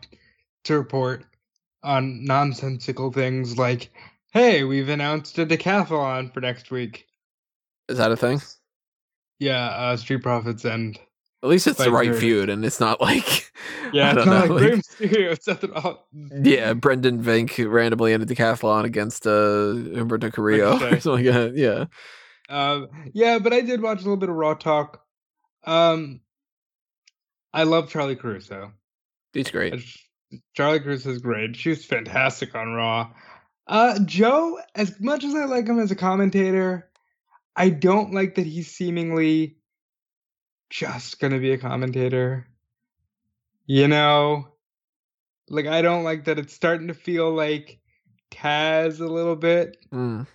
to 0.64 0.76
report 0.78 1.24
on 1.82 2.24
nonsensical 2.24 3.12
things 3.12 3.58
like, 3.58 3.90
"Hey, 4.32 4.64
we've 4.64 4.88
announced 4.88 5.38
a 5.38 5.46
decathlon 5.46 6.32
for 6.32 6.40
next 6.40 6.70
week." 6.70 7.06
Is 7.88 7.98
that 7.98 8.12
a 8.12 8.16
thing? 8.16 8.40
Yeah, 9.38 9.66
uh, 9.66 9.96
Street 9.96 10.22
Profits 10.22 10.64
and 10.64 10.98
At 11.42 11.50
least 11.50 11.66
it's 11.66 11.82
the 11.84 11.90
right 11.90 12.14
feud, 12.14 12.48
and 12.48 12.64
it's 12.64 12.80
not 12.80 13.00
like 13.02 13.52
yeah, 13.92 14.12
it's 14.16 14.24
not 14.24 14.48
know, 14.48 14.54
like 14.54 14.62
like- 14.62 14.62
Rey 14.62 14.76
Mysterio 14.78 15.42
set 15.42 15.62
it 15.64 15.72
all. 15.76 16.08
yeah, 16.42 16.72
Brendan 16.72 17.22
Vink 17.22 17.70
randomly 17.70 18.14
in 18.14 18.22
a 18.22 18.26
decathlon 18.26 18.84
against 18.84 19.26
uh 19.26 19.30
Humberto 20.00 20.32
Carrillo 20.32 20.74
or 20.82 21.00
something 21.00 21.26
like 21.26 21.34
that. 21.34 21.54
Yeah, 21.56 21.84
Um, 22.48 22.88
yeah, 23.12 23.38
but 23.38 23.52
I 23.52 23.60
did 23.60 23.82
watch 23.82 23.98
a 23.98 24.02
little 24.04 24.16
bit 24.16 24.30
of 24.30 24.36
Raw 24.36 24.54
Talk. 24.54 25.02
Um, 25.66 26.20
I 27.54 27.62
love 27.62 27.88
Charly 27.88 28.16
Caruso. 28.16 28.72
he's 29.32 29.50
great. 29.50 29.74
Charly 30.54 30.80
Caruso 30.80 31.10
is 31.10 31.18
great. 31.18 31.54
She 31.54 31.68
was 31.68 31.84
fantastic 31.84 32.52
on 32.56 32.72
Raw. 32.72 33.10
Uh, 33.68 34.00
Joe, 34.04 34.58
as 34.74 35.00
much 35.00 35.22
as 35.22 35.36
I 35.36 35.44
like 35.44 35.68
him 35.68 35.78
as 35.78 35.92
a 35.92 35.96
commentator, 35.96 36.90
I 37.54 37.70
don't 37.70 38.12
like 38.12 38.34
that 38.34 38.46
he's 38.46 38.72
seemingly 38.72 39.58
just 40.68 41.20
gonna 41.20 41.38
be 41.38 41.52
a 41.52 41.58
commentator. 41.58 42.48
You 43.66 43.86
know, 43.86 44.48
like 45.48 45.66
I 45.66 45.80
don't 45.80 46.02
like 46.02 46.24
that 46.24 46.40
it's 46.40 46.52
starting 46.52 46.88
to 46.88 46.94
feel 46.94 47.32
like 47.32 47.78
Taz 48.32 49.00
a 49.00 49.06
little 49.06 49.36
bit. 49.36 49.76
Mm. 49.92 50.26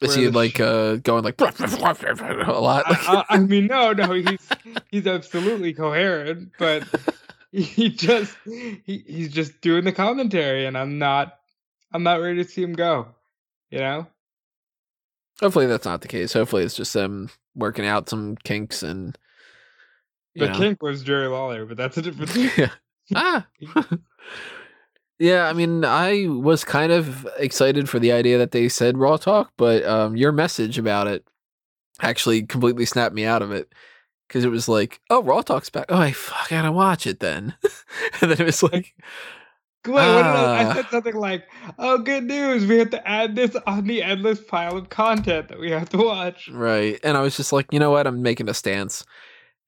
Is 0.00 0.14
he 0.14 0.28
like 0.28 0.60
uh 0.60 0.96
going 0.96 1.24
like 1.24 1.40
a 1.40 1.44
lot? 1.44 2.84
I, 2.86 3.24
I, 3.28 3.36
I 3.36 3.38
mean, 3.38 3.66
no, 3.66 3.92
no, 3.92 4.12
he's 4.12 4.48
he's 4.90 5.06
absolutely 5.06 5.72
coherent, 5.72 6.52
but 6.58 6.84
he 7.52 7.88
just 7.90 8.36
he, 8.44 9.04
he's 9.06 9.32
just 9.32 9.60
doing 9.60 9.84
the 9.84 9.92
commentary, 9.92 10.66
and 10.66 10.76
I'm 10.76 10.98
not 10.98 11.38
I'm 11.92 12.02
not 12.02 12.20
ready 12.20 12.42
to 12.42 12.48
see 12.48 12.62
him 12.62 12.74
go. 12.74 13.08
You 13.70 13.78
know, 13.78 14.06
hopefully 15.40 15.66
that's 15.66 15.86
not 15.86 16.00
the 16.00 16.08
case. 16.08 16.32
Hopefully 16.32 16.64
it's 16.64 16.76
just 16.76 16.92
them 16.92 17.30
working 17.54 17.86
out 17.86 18.08
some 18.08 18.36
kinks 18.44 18.82
and 18.82 19.16
the 20.34 20.48
know. 20.48 20.58
kink 20.58 20.82
was 20.82 21.02
Jerry 21.02 21.28
Lawler, 21.28 21.64
but 21.66 21.76
that's 21.76 21.96
a 21.96 22.02
different. 22.02 22.30
thing. 22.30 22.50
yeah. 22.56 22.70
Ah. 23.14 23.46
yeah, 25.24 25.48
I 25.48 25.52
mean, 25.52 25.84
I 25.84 26.26
was 26.28 26.64
kind 26.64 26.92
of 26.92 27.26
excited 27.38 27.88
for 27.88 27.98
the 27.98 28.12
idea 28.12 28.36
that 28.38 28.50
they 28.50 28.68
said 28.68 28.98
raw 28.98 29.16
talk, 29.16 29.52
but 29.56 29.84
um, 29.84 30.16
your 30.16 30.32
message 30.32 30.78
about 30.78 31.06
it 31.06 31.26
actually 32.00 32.42
completely 32.42 32.84
snapped 32.84 33.14
me 33.14 33.24
out 33.24 33.40
of 33.42 33.50
it 33.52 33.72
because 34.28 34.44
it 34.44 34.50
was 34.50 34.68
like, 34.68 35.00
"Oh, 35.10 35.22
raw 35.22 35.40
talk's 35.42 35.70
back. 35.70 35.86
Oh, 35.88 35.98
I 35.98 36.12
fuck, 36.12 36.52
I 36.52 36.56
gotta 36.56 36.72
watch 36.72 37.06
it 37.06 37.20
then." 37.20 37.54
and 38.20 38.30
then 38.30 38.40
it 38.40 38.44
was 38.44 38.62
like, 38.62 38.94
Come 39.84 39.96
on, 39.96 40.14
what 40.14 40.22
did 40.22 40.26
I, 40.26 40.60
I 40.60 40.64
Ah. 40.64 40.74
said 40.74 40.86
something 40.90 41.14
like, 41.14 41.44
"Oh, 41.78 41.98
good 41.98 42.24
news! 42.24 42.66
We 42.66 42.78
have 42.78 42.90
to 42.90 43.06
add 43.08 43.36
this 43.36 43.54
on 43.66 43.86
the 43.86 44.02
endless 44.02 44.40
pile 44.42 44.76
of 44.78 44.88
content 44.88 45.48
that 45.48 45.58
we 45.60 45.70
have 45.70 45.88
to 45.90 45.98
watch." 45.98 46.48
right, 46.50 46.98
and 47.04 47.16
I 47.16 47.20
was 47.22 47.36
just 47.36 47.52
like, 47.52 47.66
you 47.72 47.78
know 47.78 47.90
what? 47.90 48.06
I'm 48.06 48.22
making 48.22 48.48
a 48.48 48.54
stance, 48.54 49.04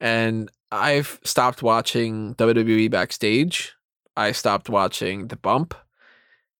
and 0.00 0.50
I've 0.72 1.20
stopped 1.22 1.62
watching 1.62 2.34
WWE 2.36 2.90
backstage. 2.90 3.74
I 4.16 4.32
stopped 4.32 4.68
watching 4.68 5.28
The 5.28 5.36
Bump, 5.36 5.74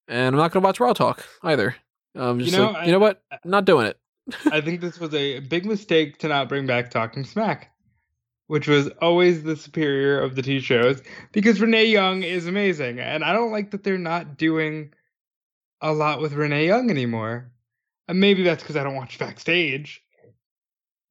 and 0.08 0.34
I'm 0.34 0.40
not 0.40 0.52
gonna 0.52 0.64
watch 0.64 0.80
Raw 0.80 0.92
Talk 0.92 1.24
either. 1.42 1.74
I'm 2.14 2.38
just 2.40 2.56
know, 2.56 2.66
like, 2.70 2.76
I- 2.76 2.84
you 2.86 2.92
know 2.92 2.98
what? 2.98 3.22
not 3.44 3.64
doing 3.64 3.86
it. 3.86 3.98
I 4.46 4.60
think 4.60 4.80
this 4.80 4.98
was 4.98 5.14
a 5.14 5.38
big 5.40 5.64
mistake 5.66 6.18
to 6.18 6.28
not 6.28 6.48
bring 6.48 6.66
back 6.66 6.90
Talking 6.90 7.24
Smack, 7.24 7.70
which 8.48 8.66
was 8.66 8.88
always 9.00 9.44
the 9.44 9.54
superior 9.56 10.20
of 10.20 10.34
the 10.34 10.42
two 10.42 10.58
shows 10.60 11.00
because 11.32 11.60
Renee 11.60 11.86
Young 11.86 12.22
is 12.24 12.46
amazing, 12.48 12.98
and 12.98 13.22
I 13.22 13.32
don't 13.32 13.52
like 13.52 13.70
that 13.70 13.84
they're 13.84 13.98
not 13.98 14.36
doing 14.36 14.92
a 15.80 15.92
lot 15.92 16.20
with 16.20 16.32
Renee 16.32 16.66
Young 16.66 16.90
anymore. 16.90 17.52
And 18.08 18.18
maybe 18.20 18.42
that's 18.42 18.62
because 18.62 18.76
I 18.76 18.82
don't 18.84 18.94
watch 18.96 19.18
backstage. 19.18 20.02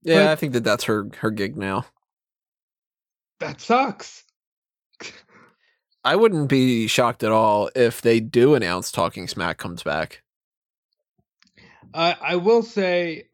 Yeah, 0.03 0.23
But- 0.25 0.27
I 0.31 0.35
think 0.35 0.53
that 0.53 0.63
that's 0.65 0.83
her 0.85 1.07
her 1.19 1.31
gig 1.31 1.55
now. 1.55 1.85
That 3.39 3.61
sucks. 3.61 4.24
I 6.05 6.15
wouldn't 6.15 6.49
be 6.49 6.85
shocked 6.85 7.23
at 7.23 7.31
all 7.31 7.71
if 7.75 8.01
they 8.01 8.19
do 8.19 8.53
announce 8.53 8.91
Talking 8.91 9.27
Smack 9.27 9.57
comes 9.57 9.81
back. 9.81 10.21
I 11.95 12.15
I 12.21 12.35
will 12.35 12.61
say, 12.61 13.27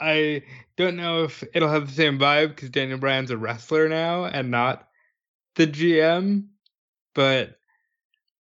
I 0.00 0.42
don't 0.78 0.96
know 0.96 1.24
if 1.24 1.44
it'll 1.52 1.68
have 1.68 1.88
the 1.88 1.92
same 1.92 2.18
vibe 2.18 2.48
because 2.48 2.70
Daniel 2.70 2.98
Bryan's 2.98 3.30
a 3.30 3.36
wrestler 3.36 3.90
now 3.90 4.24
and 4.24 4.50
not 4.50 4.88
the 5.56 5.66
GM. 5.66 6.46
But 7.14 7.58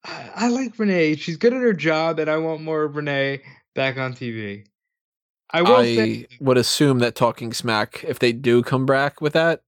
I, 0.05 0.31
I 0.35 0.49
like 0.49 0.79
Renee. 0.79 1.17
She's 1.17 1.37
good 1.37 1.53
at 1.53 1.61
her 1.61 1.73
job, 1.73 2.21
and 2.21 2.31
I 2.31 2.37
want 2.37 2.63
more 2.63 2.85
of 2.85 2.95
Renee 2.95 3.43
back 3.75 3.99
on 3.99 4.15
TV. 4.15 4.65
I 5.51 5.63
will 5.63 5.77
I 5.77 5.97
say, 5.97 6.27
would 6.39 6.57
assume 6.57 7.01
that 7.01 7.17
Talking 7.17 7.53
Smack, 7.53 8.05
if 8.07 8.21
they 8.21 8.33
do 8.33 8.63
come 8.63 8.87
back 8.87 9.21
with 9.21 9.33
that, 9.33 9.63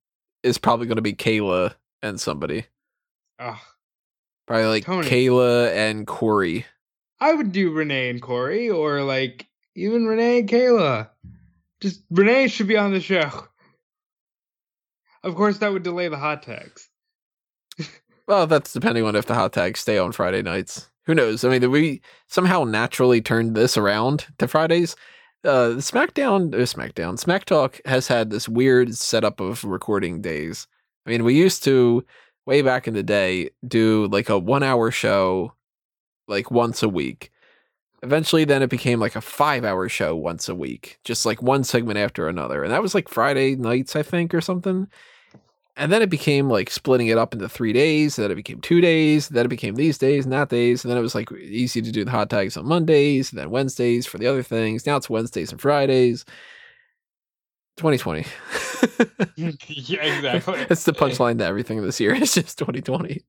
is 0.45 0.57
probably 0.57 0.87
going 0.87 0.97
to 0.97 1.03
be 1.03 1.15
Kayla 1.15 1.75
and 2.01 2.21
somebody. 2.21 2.67
ugh, 3.41 3.59
Probably 4.53 4.69
like 4.69 4.85
Tony. 4.85 5.09
Kayla 5.09 5.73
and 5.75 6.07
Corey. 6.07 6.67
I 7.19 7.33
would 7.33 7.53
do 7.53 7.73
Renee 7.73 8.11
and 8.11 8.21
Corey, 8.21 8.69
or 8.69 9.01
like 9.01 9.47
even 9.75 10.05
Renee 10.05 10.41
and 10.41 10.49
Kayla. 10.49 11.09
Just 11.81 12.03
Renee 12.11 12.49
should 12.49 12.69
be 12.69 12.77
on 12.77 12.93
the 12.93 13.01
show. 13.01 13.31
Of 15.23 15.37
course, 15.37 15.57
that 15.59 15.73
would 15.73 15.85
delay 15.85 16.09
the 16.09 16.19
hot 16.19 16.43
tags. 16.43 16.91
Well, 18.29 18.47
that's 18.47 18.73
depending 18.73 19.05
on 19.05 19.17
if 19.17 19.27
the 19.27 19.35
hot 19.35 19.53
tags 19.53 19.81
stay 19.81 19.99
on 19.99 20.13
Friday 20.13 20.43
nights. 20.43 20.89
Who 21.07 21.15
knows? 21.15 21.45
I 21.45 21.49
mean, 21.49 21.71
we 21.71 22.03
somehow 22.29 22.63
naturally 22.65 23.21
turned 23.21 23.57
this 23.57 23.77
around 23.77 24.27
to 24.39 24.47
Fridays. 24.47 24.95
Uh, 25.45 25.75
SmackDown, 25.79 26.55
uh, 26.55 26.59
SmackDown, 26.59 27.19
Smack 27.19 27.47
Talk 27.47 27.81
has 27.85 28.07
had 28.07 28.31
this 28.31 28.49
weird 28.49 28.95
setup 28.95 29.41
of 29.41 29.65
recording 29.65 30.21
days. 30.21 30.69
I 31.05 31.11
mean, 31.11 31.25
we 31.25 31.35
used 31.35 31.65
to 31.65 32.05
way 32.47 32.63
back 32.63 32.89
in 32.89 32.95
the 32.95 33.03
day 33.03 33.51
do 33.67 34.09
like 34.11 34.29
a 34.29 34.39
one 34.39 34.63
hour 34.63 34.91
show 34.91 35.55
like 36.29 36.51
once 36.51 36.83
a 36.83 36.89
week. 36.89 37.31
Eventually, 38.03 38.45
then 38.45 38.63
it 38.63 38.71
became 38.71 38.99
like 38.99 39.15
a 39.15 39.21
five 39.21 39.65
hour 39.65 39.89
show 39.89 40.17
once 40.17 40.49
a 40.49 40.55
week, 40.55 40.99
just 41.05 41.25
like 41.25 41.41
one 41.41 41.63
segment 41.63 41.99
after 41.99 42.29
another. 42.29 42.65
And 42.65 42.73
that 42.73 42.83
was 42.83 42.95
like 42.95 43.09
Friday 43.09 43.55
nights, 43.55 43.95
I 43.95 44.03
think, 44.03 44.35
or 44.35 44.41
something. 44.41 44.89
And 45.77 45.91
then 45.91 46.03
it 46.03 46.11
became 46.11 46.51
like 46.51 46.69
splitting 46.69 47.07
it 47.07 47.17
up 47.17 47.33
into 47.33 47.49
three 47.49 47.73
days. 47.73 48.17
Then 48.17 48.31
it 48.31 48.35
became 48.35 48.61
two 48.61 48.81
days. 48.81 49.29
Then 49.29 49.47
it 49.47 49.51
became 49.51 49.77
these 49.77 49.99
days 49.99 50.25
and 50.25 50.33
that 50.33 50.49
days. 50.49 50.85
And 50.85 50.91
then 50.91 50.99
it 50.99 51.03
was 51.03 51.15
like 51.15 51.31
easy 51.33 51.81
to 51.81 51.93
do 51.93 52.05
the 52.05 52.11
hot 52.11 52.29
tags 52.29 52.57
on 52.57 52.67
Mondays, 52.67 53.31
and 53.31 53.39
then 53.39 53.51
Wednesdays 53.51 54.05
for 54.07 54.19
the 54.19 54.27
other 54.27 54.43
things. 54.43 54.85
Now 54.85 54.97
it's 54.97 55.09
Wednesdays 55.09 55.53
and 55.53 55.61
Fridays. 55.61 56.25
2020. 57.77 58.27
yeah, 59.37 60.03
exactly. 60.03 60.65
That's 60.69 60.85
the 60.85 60.93
punchline 60.93 61.39
to 61.39 61.45
everything 61.45 61.83
this 61.83 62.01
year. 62.01 62.15
It's 62.15 62.35
just 62.35 62.59
2020. 62.59 63.23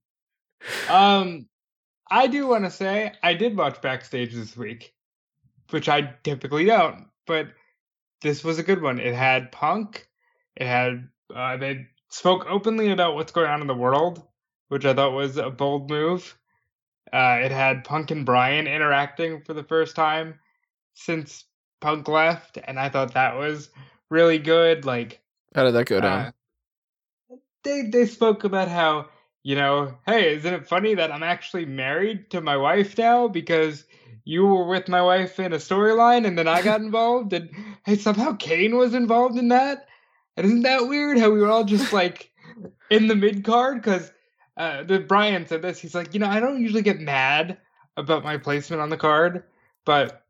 Um, 0.89 1.47
I 2.09 2.27
do 2.27 2.47
want 2.47 2.65
to 2.65 2.71
say 2.71 3.13
I 3.23 3.33
did 3.33 3.57
watch 3.57 3.81
backstage 3.81 4.33
this 4.33 4.55
week, 4.55 4.93
which 5.69 5.89
I 5.89 6.13
typically 6.23 6.65
don't, 6.65 7.07
but 7.25 7.47
this 8.21 8.43
was 8.43 8.59
a 8.59 8.63
good 8.63 8.81
one. 8.81 8.99
It 8.99 9.13
had 9.13 9.51
Punk. 9.51 10.07
It 10.55 10.67
had 10.67 11.09
uh, 11.33 11.57
they 11.57 11.87
spoke 12.09 12.45
openly 12.47 12.91
about 12.91 13.15
what's 13.15 13.31
going 13.31 13.49
on 13.49 13.61
in 13.61 13.67
the 13.67 13.73
world, 13.73 14.23
which 14.69 14.85
I 14.85 14.93
thought 14.93 15.13
was 15.13 15.37
a 15.37 15.49
bold 15.49 15.89
move. 15.89 16.37
Uh, 17.11 17.39
it 17.41 17.51
had 17.51 17.83
Punk 17.83 18.11
and 18.11 18.25
Brian 18.25 18.67
interacting 18.67 19.41
for 19.41 19.53
the 19.53 19.63
first 19.63 19.95
time 19.95 20.39
since 20.93 21.45
Punk 21.81 22.07
left, 22.07 22.57
and 22.63 22.79
I 22.79 22.89
thought 22.89 23.13
that 23.13 23.35
was 23.35 23.69
really 24.13 24.37
good. 24.37 24.85
Like 24.85 25.19
How 25.55 25.63
did 25.63 25.73
that 25.73 25.87
go 25.87 25.99
down? 25.99 26.19
uh, 27.31 27.35
they 27.63 27.81
they 27.83 28.05
spoke 28.05 28.43
about 28.43 28.67
how 28.67 29.09
you 29.41 29.55
know, 29.55 29.97
hey, 30.05 30.35
isn't 30.35 30.53
it 30.53 30.67
funny 30.67 30.95
that 30.95 31.11
I'm 31.11 31.23
actually 31.23 31.65
married 31.65 32.29
to 32.31 32.39
my 32.39 32.55
wife 32.55 32.97
now 32.97 33.27
because 33.27 33.83
you 34.23 34.45
were 34.45 34.65
with 34.65 34.87
my 34.87 35.01
wife 35.01 35.37
in 35.37 35.51
a 35.51 35.57
storyline 35.57 36.25
and 36.25 36.37
then 36.37 36.47
I 36.47 36.61
got 36.61 36.79
involved 36.87 37.33
and 37.33 37.49
hey, 37.85 37.97
somehow 37.97 38.37
Kane 38.37 38.77
was 38.77 38.93
involved 38.93 39.37
in 39.37 39.49
that. 39.49 39.87
And 40.37 40.45
isn't 40.45 40.61
that 40.61 40.87
weird 40.87 41.17
how 41.17 41.29
we 41.29 41.41
were 41.41 41.51
all 41.51 41.65
just 41.65 41.91
like 41.91 42.31
in 42.89 43.07
the 43.07 43.15
mid 43.15 43.43
card 43.43 43.81
because 43.81 44.11
uh, 44.55 44.83
the 44.83 44.99
Brian 44.99 45.45
said 45.47 45.61
this. 45.61 45.79
He's 45.79 45.95
like, 45.95 46.13
you 46.13 46.19
know, 46.19 46.27
I 46.27 46.39
don't 46.39 46.61
usually 46.61 46.81
get 46.83 46.99
mad 46.99 47.57
about 47.97 48.23
my 48.23 48.37
placement 48.37 48.81
on 48.81 48.89
the 48.89 48.97
card, 48.97 49.43
but 49.85 50.23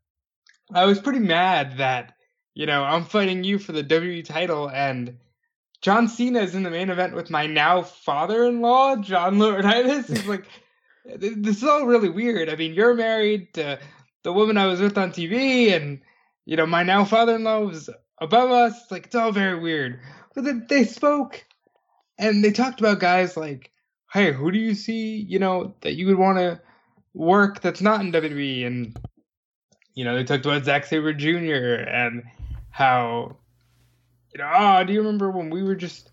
I 0.73 0.85
was 0.85 0.99
pretty 0.99 1.19
mad 1.19 1.77
that 1.77 2.12
you 2.53 2.65
know 2.65 2.83
I'm 2.83 3.05
fighting 3.05 3.43
you 3.43 3.59
for 3.59 3.71
the 3.71 3.83
WWE 3.83 4.25
title 4.25 4.69
and 4.69 5.17
John 5.83 6.07
Cena 6.07 6.39
is 6.39 6.55
in 6.55 6.63
the 6.63 6.69
main 6.69 6.89
event 6.89 7.13
with 7.13 7.29
my 7.29 7.45
now 7.45 7.81
father-in-law, 7.81 8.97
John 8.97 9.35
Laurinaitis. 9.35 10.07
He's 10.07 10.25
like, 10.25 10.45
this 11.17 11.57
is 11.57 11.63
all 11.65 11.85
really 11.85 12.07
weird. 12.07 12.49
I 12.49 12.55
mean, 12.55 12.73
you're 12.73 12.93
married 12.93 13.53
to 13.55 13.79
the 14.23 14.31
woman 14.31 14.57
I 14.57 14.67
was 14.67 14.79
with 14.79 14.97
on 14.97 15.11
TV, 15.11 15.75
and 15.75 15.99
you 16.45 16.55
know, 16.55 16.65
my 16.65 16.83
now 16.83 17.03
father-in-law 17.03 17.59
was 17.65 17.89
above 18.19 18.49
us. 18.51 18.81
It's 18.81 18.91
like 18.91 19.07
it's 19.07 19.15
all 19.15 19.33
very 19.33 19.59
weird. 19.59 19.99
But 20.33 20.45
then 20.45 20.65
they 20.69 20.85
spoke, 20.85 21.43
and 22.17 22.43
they 22.43 22.51
talked 22.51 22.79
about 22.79 23.01
guys 23.01 23.35
like, 23.35 23.69
hey, 24.13 24.31
who 24.31 24.51
do 24.51 24.59
you 24.59 24.75
see? 24.75 25.17
You 25.17 25.39
know, 25.39 25.75
that 25.81 25.95
you 25.95 26.07
would 26.07 26.17
want 26.17 26.37
to 26.37 26.61
work 27.13 27.59
that's 27.59 27.81
not 27.81 27.99
in 27.99 28.13
WWE, 28.13 28.65
and 28.65 28.97
you 29.95 30.05
know 30.05 30.15
they 30.15 30.23
talked 30.23 30.45
about 30.45 30.63
Zack 30.63 30.85
Sabre 30.85 31.11
Jr. 31.11 31.83
and 31.89 32.23
how 32.73 33.37
you 34.33 34.39
know, 34.39 34.51
oh, 34.53 34.83
do 34.83 34.91
you 34.93 34.99
remember 34.99 35.29
when 35.31 35.49
we 35.51 35.61
were 35.63 35.75
just 35.75 36.09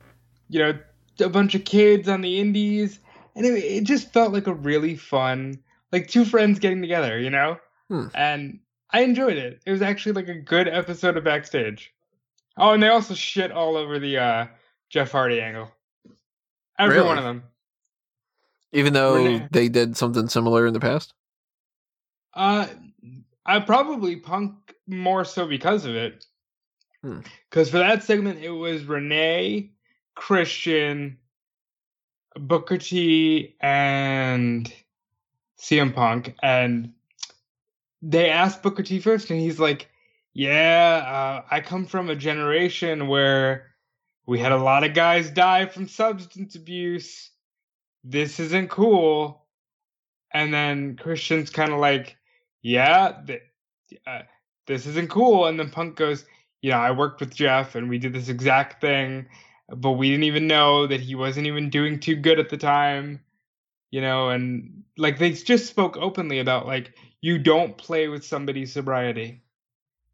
you 0.51 0.61
know 0.61 0.79
a 1.21 1.29
bunch 1.29 1.55
of 1.55 1.65
kids 1.65 2.07
on 2.09 2.21
the 2.21 2.39
indies, 2.39 3.01
and 3.35 3.45
it, 3.47 3.53
it 3.65 3.85
just 3.85 4.13
felt 4.13 4.33
like 4.33 4.47
a 4.47 4.55
really 4.55 4.95
fun, 4.95 5.59
like 5.91 6.07
two 6.07 6.25
friends 6.25 6.59
getting 6.59 6.81
together, 6.83 7.19
you 7.19 7.31
know, 7.31 7.57
Hmm. 7.89 8.07
and 8.15 8.61
I 8.91 9.01
enjoyed 9.03 9.37
it. 9.39 9.61
It 9.67 9.73
was 9.73 9.83
actually 9.83 10.13
like 10.13 10.29
a 10.29 10.35
good 10.35 10.69
episode 10.69 11.17
of 11.17 11.25
backstage. 11.25 11.93
Oh, 12.57 12.73
and 12.73 12.83
they 12.83 12.89
also 12.89 13.15
shit 13.15 13.53
all 13.53 13.77
over 13.77 13.99
the 13.99 14.19
uh, 14.19 14.47
Jeff 14.91 15.13
Hardy 15.13 15.41
angle. 15.41 15.71
Every 16.79 16.97
Really? 16.97 17.07
one 17.07 17.19
of 17.19 17.25
them. 17.25 17.45
Even 18.73 18.93
though 18.93 19.15
Renee- 19.17 19.49
they 19.51 19.69
did 19.69 19.97
something 19.97 20.29
similar 20.29 20.67
in 20.67 20.73
the 20.75 20.81
past. 20.81 21.15
Uh, 22.35 22.67
I 23.47 23.61
probably 23.61 24.17
punk 24.17 24.75
more 24.87 25.25
so 25.25 25.47
because 25.47 25.85
of 25.85 25.95
it. 25.95 26.25
Hmm. 27.03 27.21
Because 27.49 27.71
for 27.71 27.79
that 27.79 28.03
segment, 28.03 28.43
it 28.43 28.51
was 28.51 28.85
Renee, 28.85 29.71
Christian, 30.15 31.19
Booker 32.37 32.79
T, 32.79 33.57
and 33.61 34.73
CM 35.59 35.95
Punk, 35.95 36.35
and 36.43 36.93
they 38.03 38.31
asked 38.31 38.63
Booker 38.63 38.83
T 38.83 39.01
first, 39.01 39.31
and 39.31 39.41
he's 39.41 39.59
like, 39.59 39.91
"Yeah, 40.35 41.05
uh, 41.07 41.47
I 41.51 41.61
come 41.61 41.87
from 41.87 42.11
a 42.11 42.17
generation 42.17 43.09
where 43.09 43.75
we 44.27 44.39
had 44.39 44.53
a 44.53 44.57
lot 44.57 44.85
of 44.85 44.95
guys 44.95 45.31
die 45.31 45.67
from 45.67 45.89
substance 45.89 46.55
abuse. 46.55 47.31
This 48.05 48.39
isn't 48.41 48.69
cool." 48.69 49.47
And 50.33 50.53
then 50.55 50.97
Christian's 50.97 51.51
kind 51.51 51.73
of 51.73 51.81
like, 51.81 52.17
"Yeah, 52.63 53.23
th- 53.27 53.43
uh, 54.07 54.23
this 54.67 54.87
isn't 54.87 55.11
cool." 55.11 55.47
And 55.47 55.59
then 55.59 55.71
Punk 55.71 55.97
goes, 55.97 56.25
"You 56.63 56.71
know, 56.71 56.79
I 56.79 56.91
worked 56.91 57.21
with 57.21 57.35
Jeff, 57.35 57.75
and 57.75 57.89
we 57.89 57.99
did 57.99 58.13
this 58.13 58.29
exact 58.29 58.81
thing." 58.81 59.27
but 59.71 59.93
we 59.93 60.11
didn't 60.11 60.25
even 60.25 60.47
know 60.47 60.87
that 60.87 61.01
he 61.01 61.15
wasn't 61.15 61.47
even 61.47 61.71
doing 61.71 62.01
too 62.01 62.17
good 62.17 62.39
at 62.39 62.49
the 62.49 62.57
time 62.57 63.21
you 63.91 64.01
know 64.01 64.31
and 64.31 64.83
like 64.97 65.19
they 65.19 65.31
just 65.31 65.67
spoke 65.67 65.97
openly 65.97 66.39
about 66.39 66.67
like 66.67 66.93
you 67.21 67.39
don't 67.39 67.77
play 67.77 68.09
with 68.09 68.25
somebody's 68.25 68.73
sobriety 68.73 69.43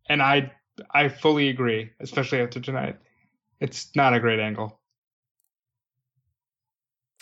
and 0.09 0.23
i 0.23 0.51
i 0.93 1.09
fully 1.09 1.49
agree 1.49 1.91
especially 2.01 2.41
after 2.41 2.61
tonight 2.61 2.99
it's 3.61 3.89
not 3.97 4.15
a 4.15 4.21
great 4.21 4.41
angle 4.41 4.79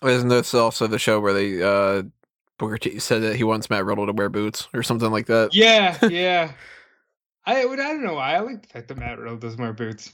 Isn't 0.04 0.28
this 0.28 0.52
also 0.54 0.87
the 0.87 0.98
show 0.98 1.20
where 1.20 1.32
they 1.32 1.62
uh 1.62 2.02
Booker 2.56 2.78
T 2.78 3.00
said 3.00 3.22
that 3.22 3.34
he 3.34 3.42
wants 3.42 3.68
Matt 3.68 3.84
Riddle 3.84 4.06
to 4.06 4.12
wear 4.12 4.28
boots 4.28 4.68
or 4.72 4.82
something 4.82 5.10
like 5.10 5.26
that? 5.26 5.54
yeah 5.54 5.98
yeah 6.08 6.52
i 7.46 7.64
would 7.64 7.80
i 7.80 7.88
don't 7.88 8.04
know 8.04 8.14
why 8.14 8.35
i 8.35 8.40
like 8.40 8.62
the 8.62 8.68
fact 8.68 8.88
that 8.88 8.98
matt 8.98 9.18
riddle 9.18 9.37
doesn't 9.37 9.61
wear 9.61 9.72
boots 9.72 10.12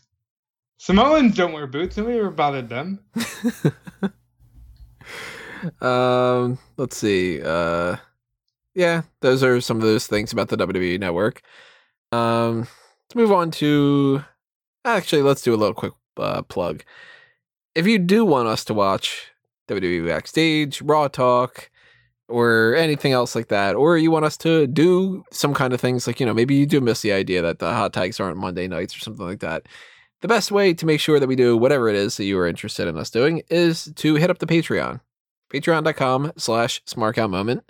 samoans 0.79 1.35
don't 1.35 1.53
wear 1.53 1.66
boots 1.66 1.97
nobody 1.97 2.19
ever 2.19 2.31
bothered 2.31 2.69
them 2.69 3.01
um, 5.81 6.59
let's 6.77 6.97
see. 6.97 7.40
Uh, 7.43 7.97
yeah, 8.75 9.03
those 9.21 9.43
are 9.43 9.61
some 9.61 9.79
of 9.79 9.83
those 9.83 10.07
things 10.07 10.33
about 10.33 10.49
the 10.49 10.57
WWE 10.57 10.99
network. 10.99 11.43
Um, 12.12 12.61
let's 12.61 13.14
move 13.14 13.33
on 13.33 13.51
to. 13.53 14.25
Actually, 14.85 15.23
let's 15.23 15.43
do 15.43 15.55
a 15.55 15.57
little 15.57 15.75
quick 15.75 15.93
uh, 16.16 16.43
plug. 16.43 16.85
If 17.75 17.87
you 17.87 17.99
do 17.99 18.25
want 18.25 18.49
us 18.49 18.64
to 18.66 18.75
watch 18.75 19.31
WWE 19.69 20.07
Backstage, 20.07 20.81
Raw 20.83 21.09
Talk, 21.09 21.70
or 22.31 22.75
anything 22.77 23.12
else 23.12 23.35
like 23.35 23.49
that, 23.49 23.75
or 23.75 23.99
you 23.99 24.11
want 24.11 24.25
us 24.25 24.37
to 24.38 24.66
do 24.66 25.25
some 25.31 25.55
kind 25.55 25.73
of 25.73 25.81
things 25.81 26.07
like, 26.07 26.21
you 26.21 26.27
know, 26.27 26.35
maybe 26.35 26.55
you 26.55 26.66
do 26.66 26.81
miss 26.81 27.03
the 27.03 27.12
idea 27.12 27.43
that 27.43 27.59
the 27.59 27.73
hot 27.73 27.93
tags 27.93 28.21
aren't 28.21 28.37
Monday 28.37 28.69
nights 28.69 28.97
or 28.97 29.01
something 29.01 29.27
like 29.27 29.40
that. 29.40 29.66
The 30.23 30.29
best 30.29 30.53
way 30.53 30.75
to 30.75 30.87
make 30.87 31.01
sure 31.01 31.19
that 31.19 31.27
we 31.27 31.37
do 31.37 31.57
whatever 31.57 31.88
it 31.88 31.97
is 31.97 32.16
that 32.16 32.25
you 32.25 32.38
are 32.38 32.47
interested 32.47 32.88
in 32.88 32.97
us 32.97 33.11
doing 33.11 33.43
is 33.51 33.93
to 33.97 34.14
hit 34.14 34.31
up 34.31 34.38
the 34.38 34.47
Patreon. 34.47 35.01
Patreon.com 35.53 36.33
slash 36.37 36.83
smarkout 36.85 37.31
moment 37.31 37.64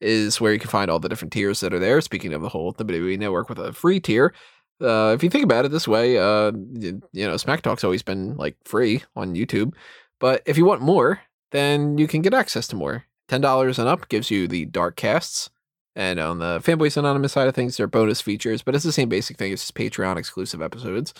is 0.00 0.40
where 0.40 0.52
you 0.52 0.58
can 0.58 0.70
find 0.70 0.90
all 0.90 0.98
the 0.98 1.08
different 1.08 1.32
tiers 1.32 1.60
that 1.60 1.72
are 1.72 1.78
there. 1.78 2.00
Speaking 2.00 2.34
of 2.34 2.42
the 2.42 2.48
whole 2.48 2.74
wwe 2.74 3.18
network 3.18 3.48
with 3.48 3.58
a 3.58 3.72
free 3.72 4.00
tier 4.00 4.34
uh, 4.80 5.12
if 5.14 5.22
you 5.22 5.30
think 5.30 5.44
about 5.44 5.64
it 5.64 5.70
this 5.70 5.86
way 5.86 6.18
uh, 6.18 6.52
you, 6.72 7.00
you 7.12 7.26
know 7.26 7.36
smack 7.36 7.62
talk's 7.62 7.84
always 7.84 8.02
been 8.02 8.36
like 8.36 8.56
free 8.64 9.02
on 9.16 9.34
youtube. 9.34 9.74
But 10.20 10.42
if 10.46 10.58
you 10.58 10.64
want 10.64 10.82
more 10.82 11.20
then 11.52 11.98
you 11.98 12.08
can 12.08 12.22
get 12.22 12.34
access 12.34 12.66
to 12.68 12.76
more 12.76 13.04
$10 13.28 13.78
and 13.78 13.88
up 13.88 14.08
gives 14.08 14.30
you 14.30 14.46
the 14.46 14.64
dark 14.66 14.96
casts 14.96 15.50
and 15.96 16.18
on 16.18 16.38
the 16.38 16.60
fanboys 16.60 16.96
anonymous 16.96 17.32
side 17.32 17.48
of 17.48 17.54
things 17.54 17.76
there 17.76 17.84
are 17.84 17.88
bonus 17.88 18.20
features 18.20 18.62
but 18.62 18.74
it's 18.74 18.84
the 18.84 18.92
same 18.92 19.08
basic 19.08 19.36
thing 19.36 19.52
it's 19.52 19.62
just 19.62 19.74
patreon 19.74 20.16
exclusive 20.16 20.60
episodes 20.60 21.14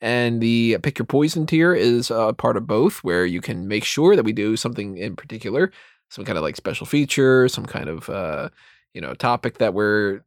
and 0.00 0.40
the 0.40 0.78
pick 0.82 0.98
your 0.98 1.06
poison 1.06 1.46
tier 1.46 1.74
is 1.74 2.10
a 2.10 2.32
part 2.32 2.56
of 2.56 2.66
both, 2.66 3.02
where 3.02 3.26
you 3.26 3.40
can 3.40 3.66
make 3.66 3.84
sure 3.84 4.14
that 4.14 4.24
we 4.24 4.32
do 4.32 4.56
something 4.56 4.96
in 4.96 5.16
particular, 5.16 5.72
some 6.08 6.24
kind 6.24 6.38
of 6.38 6.44
like 6.44 6.56
special 6.56 6.86
feature, 6.86 7.48
some 7.48 7.66
kind 7.66 7.88
of 7.88 8.08
uh, 8.08 8.48
you 8.94 9.00
know 9.00 9.14
topic 9.14 9.58
that 9.58 9.74
we're 9.74 10.20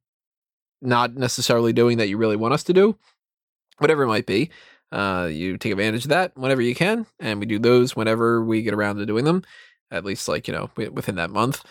not 0.82 1.16
necessarily 1.16 1.74
doing 1.74 1.98
that 1.98 2.10
you 2.10 2.18
really 2.18 2.36
want 2.36 2.54
us 2.54 2.64
to 2.64 2.74
do, 2.74 2.98
whatever 3.78 4.04
it 4.04 4.08
might 4.08 4.26
be. 4.26 4.50
Uh, 4.92 5.30
you 5.32 5.58
take 5.58 5.72
advantage 5.72 6.04
of 6.04 6.10
that 6.10 6.36
whenever 6.36 6.62
you 6.62 6.76
can, 6.76 7.06
and 7.22 7.40
we 7.40 7.46
do 7.46 7.58
those 7.58 7.96
whenever 7.96 8.44
we 8.44 8.62
get 8.62 8.74
around 8.74 8.98
to 8.98 9.06
doing 9.06 9.24
them, 9.24 9.42
at 9.92 10.06
least 10.06 10.28
like 10.28 10.48
you 10.48 10.54
know 10.54 10.70
within 10.76 11.16
that 11.16 11.32
month. 11.32 11.64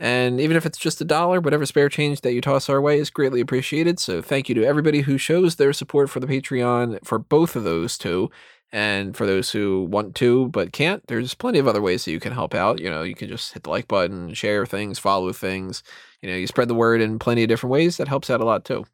And 0.00 0.40
even 0.40 0.56
if 0.56 0.66
it's 0.66 0.78
just 0.78 1.00
a 1.00 1.04
dollar, 1.04 1.40
whatever 1.40 1.64
spare 1.64 1.88
change 1.88 2.22
that 2.22 2.32
you 2.32 2.40
toss 2.40 2.68
our 2.68 2.80
way 2.80 2.98
is 2.98 3.08
greatly 3.08 3.40
appreciated. 3.40 4.00
So 4.00 4.20
thank 4.20 4.48
you 4.48 4.54
to 4.56 4.64
everybody 4.64 5.02
who 5.02 5.16
shows 5.16 5.54
their 5.54 5.72
support 5.72 6.10
for 6.10 6.18
the 6.18 6.26
Patreon 6.26 7.04
for 7.04 7.20
both 7.20 7.54
of 7.54 7.62
those 7.62 7.96
two. 7.96 8.28
And 8.72 9.16
for 9.16 9.26
those 9.26 9.50
who 9.50 9.84
want 9.84 10.16
to 10.16 10.48
but 10.48 10.72
can't, 10.72 11.06
there's 11.06 11.34
plenty 11.34 11.60
of 11.60 11.68
other 11.68 11.82
ways 11.82 12.04
that 12.04 12.10
you 12.10 12.18
can 12.18 12.32
help 12.32 12.52
out. 12.52 12.80
You 12.80 12.90
know, 12.90 13.02
you 13.02 13.14
can 13.14 13.28
just 13.28 13.52
hit 13.52 13.62
the 13.62 13.70
like 13.70 13.86
button, 13.86 14.34
share 14.34 14.66
things, 14.66 14.98
follow 14.98 15.32
things. 15.32 15.84
You 16.20 16.30
know, 16.30 16.36
you 16.36 16.48
spread 16.48 16.68
the 16.68 16.74
word 16.74 17.00
in 17.00 17.20
plenty 17.20 17.42
of 17.42 17.48
different 17.48 17.70
ways. 17.70 17.98
That 17.98 18.08
helps 18.08 18.28
out 18.28 18.40
a 18.40 18.44
lot 18.44 18.64
too. 18.64 18.86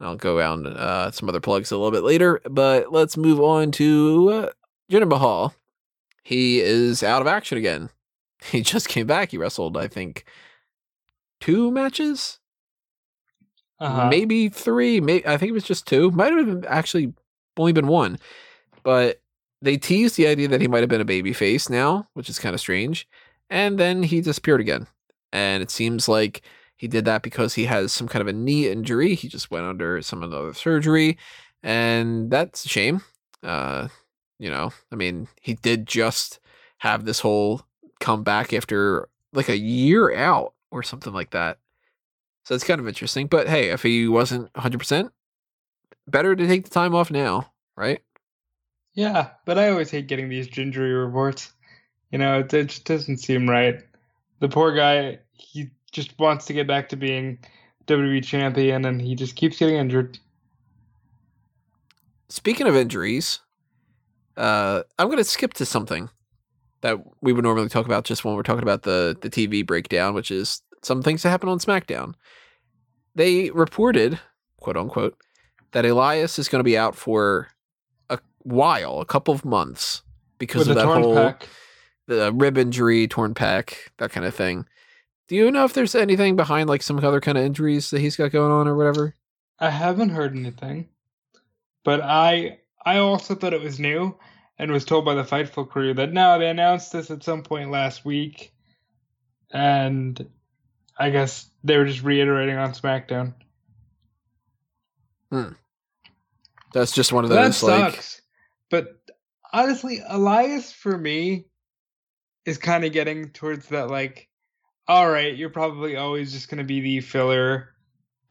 I'll 0.00 0.16
go 0.16 0.38
around 0.38 0.66
uh, 0.66 1.10
some 1.10 1.28
other 1.28 1.40
plugs 1.40 1.70
a 1.70 1.76
little 1.76 1.90
bit 1.90 2.02
later, 2.02 2.40
but 2.50 2.92
let's 2.92 3.16
move 3.16 3.40
on 3.40 3.70
to 3.72 4.30
uh, 4.32 4.50
Jinder 4.90 5.08
Mahal. 5.08 5.54
He 6.26 6.60
is 6.60 7.04
out 7.04 7.22
of 7.22 7.28
action 7.28 7.56
again. 7.56 7.90
He 8.50 8.60
just 8.60 8.88
came 8.88 9.06
back. 9.06 9.30
He 9.30 9.38
wrestled, 9.38 9.76
I 9.76 9.88
think, 9.88 10.24
two 11.40 11.70
matches, 11.70 12.38
uh-huh. 13.80 14.08
maybe 14.08 14.50
three. 14.50 15.00
Maybe 15.00 15.26
I 15.26 15.36
think 15.36 15.50
it 15.50 15.54
was 15.54 15.64
just 15.64 15.86
two. 15.86 16.10
Might 16.10 16.32
have 16.32 16.46
been 16.46 16.64
actually 16.66 17.14
only 17.56 17.72
been 17.72 17.86
one, 17.86 18.18
but 18.82 19.20
they 19.62 19.78
teased 19.78 20.16
the 20.16 20.26
idea 20.26 20.48
that 20.48 20.60
he 20.60 20.68
might 20.68 20.80
have 20.80 20.90
been 20.90 21.00
a 21.00 21.06
baby 21.06 21.32
face 21.32 21.70
now, 21.70 22.08
which 22.12 22.28
is 22.28 22.38
kind 22.38 22.54
of 22.54 22.60
strange. 22.60 23.08
And 23.48 23.78
then 23.78 24.02
he 24.02 24.20
disappeared 24.20 24.60
again, 24.60 24.86
and 25.32 25.62
it 25.62 25.70
seems 25.70 26.08
like 26.08 26.42
he 26.76 26.86
did 26.86 27.06
that 27.06 27.22
because 27.22 27.54
he 27.54 27.64
has 27.64 27.92
some 27.92 28.06
kind 28.06 28.20
of 28.20 28.28
a 28.28 28.32
knee 28.32 28.68
injury. 28.68 29.14
He 29.14 29.28
just 29.28 29.50
went 29.50 29.64
under 29.64 30.02
some 30.02 30.22
other 30.22 30.52
surgery, 30.52 31.16
and 31.62 32.30
that's 32.30 32.66
a 32.66 32.68
shame. 32.68 33.00
Uh, 33.42 33.88
you 34.38 34.50
know, 34.50 34.72
I 34.92 34.96
mean, 34.96 35.28
he 35.40 35.54
did 35.54 35.86
just 35.86 36.40
have 36.78 37.04
this 37.04 37.20
whole 37.20 37.62
comeback 38.00 38.52
after 38.52 39.08
like 39.32 39.48
a 39.48 39.56
year 39.56 40.14
out 40.14 40.54
or 40.70 40.82
something 40.82 41.12
like 41.12 41.30
that. 41.30 41.58
So 42.44 42.54
it's 42.54 42.64
kind 42.64 42.80
of 42.80 42.88
interesting. 42.88 43.26
But 43.26 43.48
hey, 43.48 43.70
if 43.70 43.82
he 43.82 44.06
wasn't 44.08 44.52
100%, 44.52 45.10
better 46.06 46.36
to 46.36 46.46
take 46.46 46.64
the 46.64 46.70
time 46.70 46.94
off 46.94 47.10
now, 47.10 47.52
right? 47.76 48.00
Yeah, 48.94 49.30
but 49.44 49.58
I 49.58 49.68
always 49.68 49.90
hate 49.90 50.06
getting 50.06 50.28
these 50.28 50.48
gingery 50.48 50.92
reports. 50.92 51.52
You 52.10 52.18
know, 52.18 52.40
it, 52.40 52.52
it 52.54 52.68
just 52.68 52.84
doesn't 52.84 53.18
seem 53.18 53.48
right. 53.48 53.82
The 54.40 54.48
poor 54.48 54.74
guy, 54.74 55.18
he 55.32 55.70
just 55.92 56.18
wants 56.18 56.46
to 56.46 56.52
get 56.52 56.66
back 56.66 56.88
to 56.90 56.96
being 56.96 57.38
WWE 57.86 58.24
champion, 58.24 58.84
and 58.84 59.00
he 59.00 59.14
just 59.14 59.36
keeps 59.36 59.58
getting 59.58 59.76
injured. 59.76 60.18
Speaking 62.28 62.66
of 62.66 62.76
injuries, 62.76 63.40
uh, 64.36 64.82
I'm 64.98 65.06
going 65.06 65.18
to 65.18 65.24
skip 65.24 65.54
to 65.54 65.66
something 65.66 66.10
that 66.82 66.98
we 67.22 67.32
would 67.32 67.44
normally 67.44 67.68
talk 67.68 67.86
about 67.86 68.04
just 68.04 68.24
when 68.24 68.34
we're 68.34 68.42
talking 68.42 68.62
about 68.62 68.82
the, 68.82 69.16
the 69.20 69.30
TV 69.30 69.66
breakdown, 69.66 70.14
which 70.14 70.30
is 70.30 70.62
some 70.82 71.02
things 71.02 71.22
that 71.22 71.30
happen 71.30 71.48
on 71.48 71.58
SmackDown. 71.58 72.14
They 73.14 73.50
reported, 73.50 74.20
quote 74.60 74.76
unquote, 74.76 75.16
that 75.72 75.86
Elias 75.86 76.38
is 76.38 76.48
going 76.48 76.60
to 76.60 76.64
be 76.64 76.76
out 76.78 76.94
for 76.94 77.48
a 78.10 78.18
while, 78.42 79.00
a 79.00 79.06
couple 79.06 79.34
of 79.34 79.44
months, 79.44 80.02
because 80.38 80.68
With 80.68 80.76
of 80.76 80.76
that 80.76 80.84
torn 80.84 81.02
whole 81.02 81.14
pec. 81.16 81.42
the 82.06 82.32
rib 82.32 82.58
injury, 82.58 83.08
torn 83.08 83.34
pack, 83.34 83.90
that 83.98 84.12
kind 84.12 84.26
of 84.26 84.34
thing. 84.34 84.66
Do 85.28 85.34
you 85.34 85.50
know 85.50 85.64
if 85.64 85.72
there's 85.72 85.94
anything 85.94 86.36
behind 86.36 86.68
like 86.68 86.82
some 86.82 87.02
other 87.02 87.20
kind 87.20 87.36
of 87.36 87.44
injuries 87.44 87.90
that 87.90 88.00
he's 88.00 88.16
got 88.16 88.30
going 88.30 88.52
on 88.52 88.68
or 88.68 88.76
whatever? 88.76 89.14
I 89.58 89.70
haven't 89.70 90.10
heard 90.10 90.36
anything, 90.36 90.88
but 91.84 92.00
I 92.02 92.58
I 92.86 92.98
also 92.98 93.34
thought 93.34 93.52
it 93.52 93.60
was 93.60 93.80
new 93.80 94.16
and 94.58 94.70
was 94.70 94.84
told 94.84 95.04
by 95.04 95.14
the 95.14 95.24
Fightful 95.24 95.68
crew 95.68 95.92
that 95.94 96.12
no, 96.12 96.38
they 96.38 96.48
announced 96.48 96.92
this 96.92 97.10
at 97.10 97.24
some 97.24 97.42
point 97.42 97.72
last 97.72 98.04
week, 98.04 98.54
and 99.50 100.24
I 100.96 101.10
guess 101.10 101.50
they 101.64 101.76
were 101.76 101.84
just 101.84 102.04
reiterating 102.04 102.56
on 102.56 102.72
SmackDown. 102.72 103.34
Hmm. 105.32 105.48
That's 106.72 106.92
just 106.92 107.12
one 107.12 107.24
of 107.24 107.30
that 107.30 107.42
those 107.42 107.62
like 107.64 107.94
sucks. 107.94 108.22
But 108.70 108.96
honestly, 109.52 110.00
Elias 110.08 110.72
for 110.72 110.96
me 110.96 111.46
is 112.44 112.56
kind 112.56 112.84
of 112.84 112.92
getting 112.92 113.30
towards 113.30 113.68
that 113.70 113.88
like, 113.88 114.28
all 114.86 115.10
right, 115.10 115.36
you're 115.36 115.50
probably 115.50 115.96
always 115.96 116.32
just 116.32 116.48
gonna 116.48 116.64
be 116.64 116.80
the 116.80 117.00
filler 117.00 117.74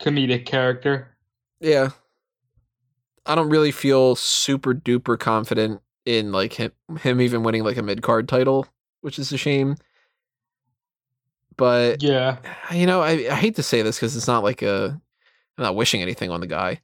comedic 0.01 0.45
character. 0.45 1.17
yeah. 1.59 1.89
I 3.25 3.35
don't 3.35 3.49
really 3.49 3.71
feel 3.71 4.15
super 4.15 4.73
duper 4.73 5.17
confident 5.19 5.81
in 6.05 6.31
like 6.31 6.53
him 6.53 6.71
him 7.01 7.21
even 7.21 7.43
winning 7.43 7.63
like 7.63 7.77
a 7.77 7.83
mid 7.83 8.01
card 8.01 8.27
title, 8.27 8.67
which 9.01 9.17
is 9.19 9.31
a 9.31 9.37
shame. 9.37 9.75
But 11.57 12.03
Yeah. 12.03 12.37
you 12.71 12.85
know, 12.85 13.01
I, 13.01 13.27
I 13.31 13.35
hate 13.35 13.55
to 13.55 13.63
say 13.63 13.81
this 13.81 13.97
because 13.97 14.15
it's 14.15 14.27
not 14.27 14.43
like 14.43 14.61
a 14.61 14.99
I'm 15.57 15.63
not 15.63 15.75
wishing 15.75 16.01
anything 16.01 16.29
on 16.31 16.41
the 16.41 16.47
guy, 16.47 16.81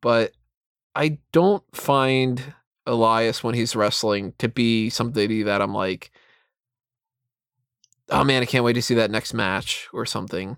but 0.00 0.32
I 0.94 1.18
don't 1.32 1.64
find 1.74 2.42
Elias 2.86 3.42
when 3.44 3.54
he's 3.54 3.76
wrestling 3.76 4.32
to 4.38 4.48
be 4.48 4.90
somebody 4.90 5.42
that 5.42 5.60
I'm 5.60 5.74
like, 5.74 6.10
oh 8.10 8.24
man, 8.24 8.42
I 8.42 8.46
can't 8.46 8.64
wait 8.64 8.74
to 8.74 8.82
see 8.82 8.94
that 8.94 9.10
next 9.10 9.34
match 9.34 9.88
or 9.92 10.06
something. 10.06 10.56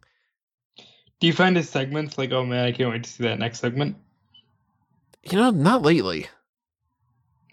Do 1.21 1.27
you 1.27 1.33
find 1.33 1.57
his 1.57 1.69
segments 1.69 2.19
like, 2.19 2.33
oh 2.33 2.45
man, 2.45 2.67
I 2.67 2.73
can't 2.73 2.91
wait 2.91 3.05
to 3.05 3.11
see 3.11 3.25
that 3.25 3.39
next 3.39 3.61
segment? 3.61 3.97
You 5.31 5.39
know, 5.39 5.51
not 5.51 5.83
lately. 5.83 6.29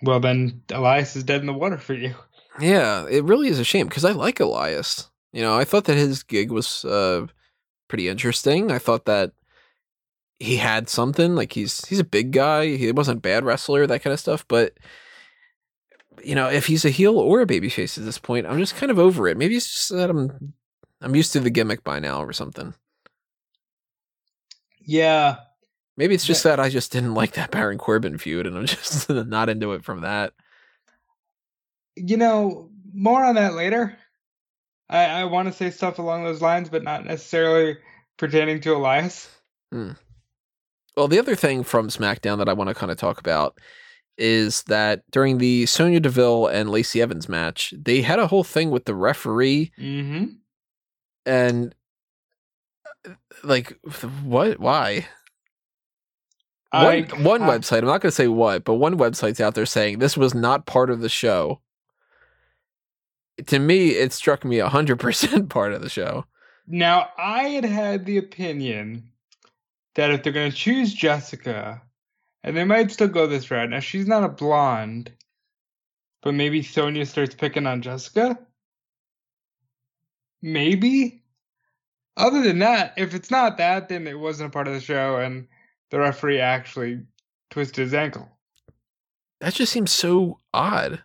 Well, 0.02 0.20
then 0.20 0.62
Elias 0.72 1.16
is 1.16 1.24
dead 1.24 1.42
in 1.42 1.48
the 1.48 1.54
water 1.54 1.78
for 1.78 1.94
you. 1.94 2.14
Yeah, 2.60 3.08
it 3.10 3.24
really 3.24 3.48
is 3.48 3.60
a 3.60 3.64
shame 3.64 3.88
because 3.88 4.06
I 4.06 4.12
like 4.12 4.40
Elias. 4.40 5.10
You 5.32 5.42
know, 5.42 5.58
I 5.58 5.64
thought 5.64 5.86
that 5.86 5.98
his 5.98 6.22
gig 6.22 6.52
was 6.52 6.86
uh, 6.86 7.26
pretty 7.88 8.08
interesting. 8.08 8.72
I 8.72 8.78
thought 8.78 9.06
that 9.06 9.32
he 10.40 10.58
had 10.58 10.90
something. 10.90 11.36
Like 11.36 11.54
he's 11.54 11.86
he's 11.86 12.00
a 12.00 12.04
big 12.04 12.32
guy. 12.32 12.76
He 12.76 12.92
wasn't 12.92 13.18
a 13.18 13.22
bad 13.22 13.46
wrestler, 13.46 13.88
that 13.88 14.04
kind 14.04 14.14
of 14.14 14.20
stuff. 14.20 14.46
But 14.48 14.74
you 16.24 16.36
know, 16.36 16.50
if 16.50 16.68
he's 16.68 16.86
a 16.86 16.90
heel 16.90 17.18
or 17.18 17.42
a 17.42 17.48
babyface 17.48 17.98
at 17.98 18.06
this 18.06 18.20
point, 18.20 18.46
I'm 18.46 18.60
just 18.60 18.76
kind 18.76 18.92
of 18.92 19.00
over 19.00 19.28
it. 19.28 19.38
Maybe 19.38 19.56
it's 19.56 19.72
just 19.72 19.90
that 19.90 20.10
I'm 20.10 20.54
I'm 21.02 21.16
used 21.16 21.34
to 21.34 21.40
the 21.40 21.50
gimmick 21.50 21.84
by 21.84 22.00
now 22.00 22.22
or 22.22 22.34
something. 22.34 22.76
Yeah. 24.86 25.38
Maybe 25.96 26.16
it's 26.16 26.26
just 26.26 26.44
that 26.44 26.60
I 26.60 26.70
just 26.70 26.92
didn't 26.92 27.14
like 27.14 27.34
that 27.34 27.52
Baron 27.52 27.78
Corbin 27.78 28.18
feud, 28.18 28.48
and 28.48 28.58
I'm 28.58 28.66
just 28.68 29.10
not 29.10 29.50
into 29.50 29.74
it 29.74 29.84
from 29.84 30.02
that. 30.02 30.34
You 31.96 32.18
know, 32.18 32.70
more 32.94 33.24
on 33.24 33.36
that 33.36 33.54
later. 33.54 33.96
I, 34.90 35.06
I 35.06 35.24
want 35.26 35.48
to 35.48 35.54
say 35.54 35.70
stuff 35.70 36.00
along 36.00 36.24
those 36.24 36.42
lines, 36.42 36.70
but 36.70 36.84
not 36.84 37.06
necessarily 37.06 37.78
pertaining 38.18 38.60
to 38.62 38.76
Elias. 38.76 39.30
Well, 40.96 41.08
the 41.08 41.20
other 41.20 41.36
thing 41.36 41.64
from 41.64 41.90
SmackDown 41.90 42.38
that 42.38 42.50
I 42.50 42.54
want 42.54 42.68
to 42.70 42.76
kind 42.76 42.92
of 42.92 42.98
talk 42.98 43.20
about 43.20 43.58
is 44.18 44.62
that 44.64 45.02
during 45.10 45.40
the 45.40 45.66
Sonya 45.66 46.00
Deville 46.00 46.48
and 46.48 46.70
Lacey 46.70 47.02
Evans 47.02 47.28
match, 47.28 47.74
they 47.76 48.02
had 48.04 48.20
a 48.20 48.28
whole 48.28 48.44
thing 48.44 48.70
with 48.70 48.86
the 48.86 48.94
referee 48.94 49.72
Mm-hmm. 49.80 50.26
and 51.26 51.74
uh, 53.08 53.14
like 53.44 53.80
what 54.24 54.60
why 54.60 55.08
I, 56.74 57.02
one, 57.02 57.24
one 57.24 57.42
I- 57.44 57.58
website 57.58 57.80
i'm 57.80 57.86
not 57.86 58.02
going 58.02 58.10
to 58.10 58.16
say 58.16 58.28
what 58.28 58.64
but 58.66 58.76
one 58.76 58.98
website's 58.98 59.40
out 59.40 59.56
there 59.56 59.66
saying 59.66 60.00
this 60.00 60.18
was 60.18 60.34
not 60.34 60.66
part 60.66 60.90
of 60.90 61.00
the 61.02 61.10
show 61.10 61.62
to 63.46 63.60
me 63.60 63.90
it 63.90 64.12
struck 64.14 64.44
me 64.46 64.58
100% 64.58 65.50
part 65.50 65.74
of 65.74 65.82
the 65.82 65.90
show 65.90 66.26
Now, 66.68 67.10
I 67.18 67.44
had 67.50 67.66
had 67.66 68.06
the 68.06 68.18
opinion 68.18 69.10
that 69.96 70.12
if 70.12 70.24
they're 70.24 70.34
going 70.34 70.52
to 70.52 70.58
choose 70.58 70.94
Jessica, 70.94 71.82
and 72.44 72.56
they 72.56 72.64
might 72.64 72.92
still 72.92 73.08
go 73.10 73.28
this 73.28 73.52
route. 73.52 73.70
Now, 73.70 73.80
she's 73.80 74.08
not 74.08 74.24
a 74.24 74.30
blonde, 74.30 75.12
but 76.22 76.34
maybe 76.34 76.62
Sonya 76.64 77.06
starts 77.06 77.36
picking 77.36 77.68
on 77.68 77.82
Jessica? 77.82 78.40
Maybe? 80.42 81.22
Other 82.18 82.42
than 82.42 82.60
that, 82.60 82.94
if 82.98 83.14
it's 83.14 83.32
not 83.32 83.58
that, 83.58 83.90
then 83.90 84.08
it 84.08 84.20
wasn't 84.20 84.48
a 84.50 84.52
part 84.52 84.68
of 84.68 84.74
the 84.74 84.80
show, 84.80 85.18
and 85.18 85.48
the 85.94 86.00
referee 86.00 86.40
actually 86.40 87.00
twisted 87.52 87.84
his 87.84 87.94
ankle. 87.94 88.28
that 89.40 89.54
just 89.54 89.72
seems 89.72 89.92
so 89.92 90.40
odd 90.52 91.04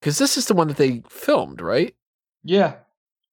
because 0.00 0.16
this 0.16 0.38
is 0.38 0.46
the 0.46 0.54
one 0.54 0.68
that 0.68 0.78
they 0.78 1.02
filmed 1.10 1.60
right 1.60 1.94
Yeah. 2.42 2.76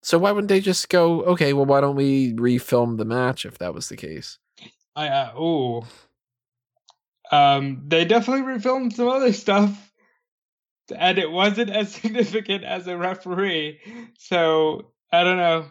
so 0.03 0.17
why 0.19 0.31
wouldn't 0.31 0.49
they 0.49 0.59
just 0.59 0.89
go 0.89 1.23
okay 1.23 1.53
well 1.53 1.65
why 1.65 1.79
don't 1.79 1.95
we 1.95 2.33
refilm 2.33 2.97
the 2.97 3.05
match 3.05 3.45
if 3.45 3.57
that 3.59 3.73
was 3.73 3.87
the 3.87 3.95
case 3.95 4.39
I, 4.95 5.07
uh, 5.07 5.39
ooh. 5.39 5.83
Um, 7.31 7.83
they 7.87 8.03
definitely 8.03 8.41
refilmed 8.51 8.93
some 8.93 9.07
other 9.09 9.31
stuff, 9.31 9.91
and 10.95 11.19
it 11.19 11.29
wasn't 11.29 11.69
as 11.69 11.91
significant 11.95 12.63
as 12.63 12.87
a 12.87 12.97
referee. 12.97 13.79
So 14.17 14.91
I 15.11 15.23
don't 15.23 15.37
know. 15.37 15.67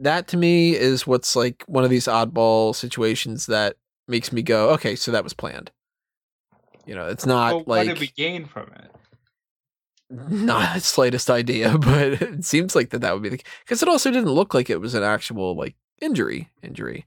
That 0.00 0.28
to 0.28 0.36
me 0.36 0.74
is 0.74 1.06
what's 1.06 1.36
like 1.36 1.62
one 1.66 1.84
of 1.84 1.90
these 1.90 2.06
oddball 2.06 2.74
situations 2.74 3.46
that 3.46 3.76
makes 4.08 4.32
me 4.32 4.42
go, 4.42 4.70
okay, 4.70 4.96
so 4.96 5.12
that 5.12 5.24
was 5.24 5.34
planned. 5.34 5.70
You 6.86 6.94
know, 6.94 7.06
it's 7.06 7.26
not 7.26 7.68
like 7.68 7.86
what 7.86 7.86
did 7.86 8.00
we 8.00 8.08
gain 8.08 8.46
from 8.46 8.70
it? 8.74 8.90
not 10.10 10.74
the 10.74 10.80
slightest 10.80 11.30
idea, 11.30 11.78
but 11.78 12.20
it 12.20 12.44
seems 12.44 12.74
like 12.74 12.90
that 12.90 13.00
that 13.02 13.12
would 13.14 13.22
be 13.22 13.28
the 13.28 13.40
because 13.64 13.82
it 13.82 13.88
also 13.88 14.10
didn't 14.10 14.30
look 14.30 14.54
like 14.54 14.68
it 14.70 14.80
was 14.80 14.94
an 14.94 15.02
actual 15.02 15.54
like 15.54 15.76
injury 16.00 16.50
injury. 16.62 17.06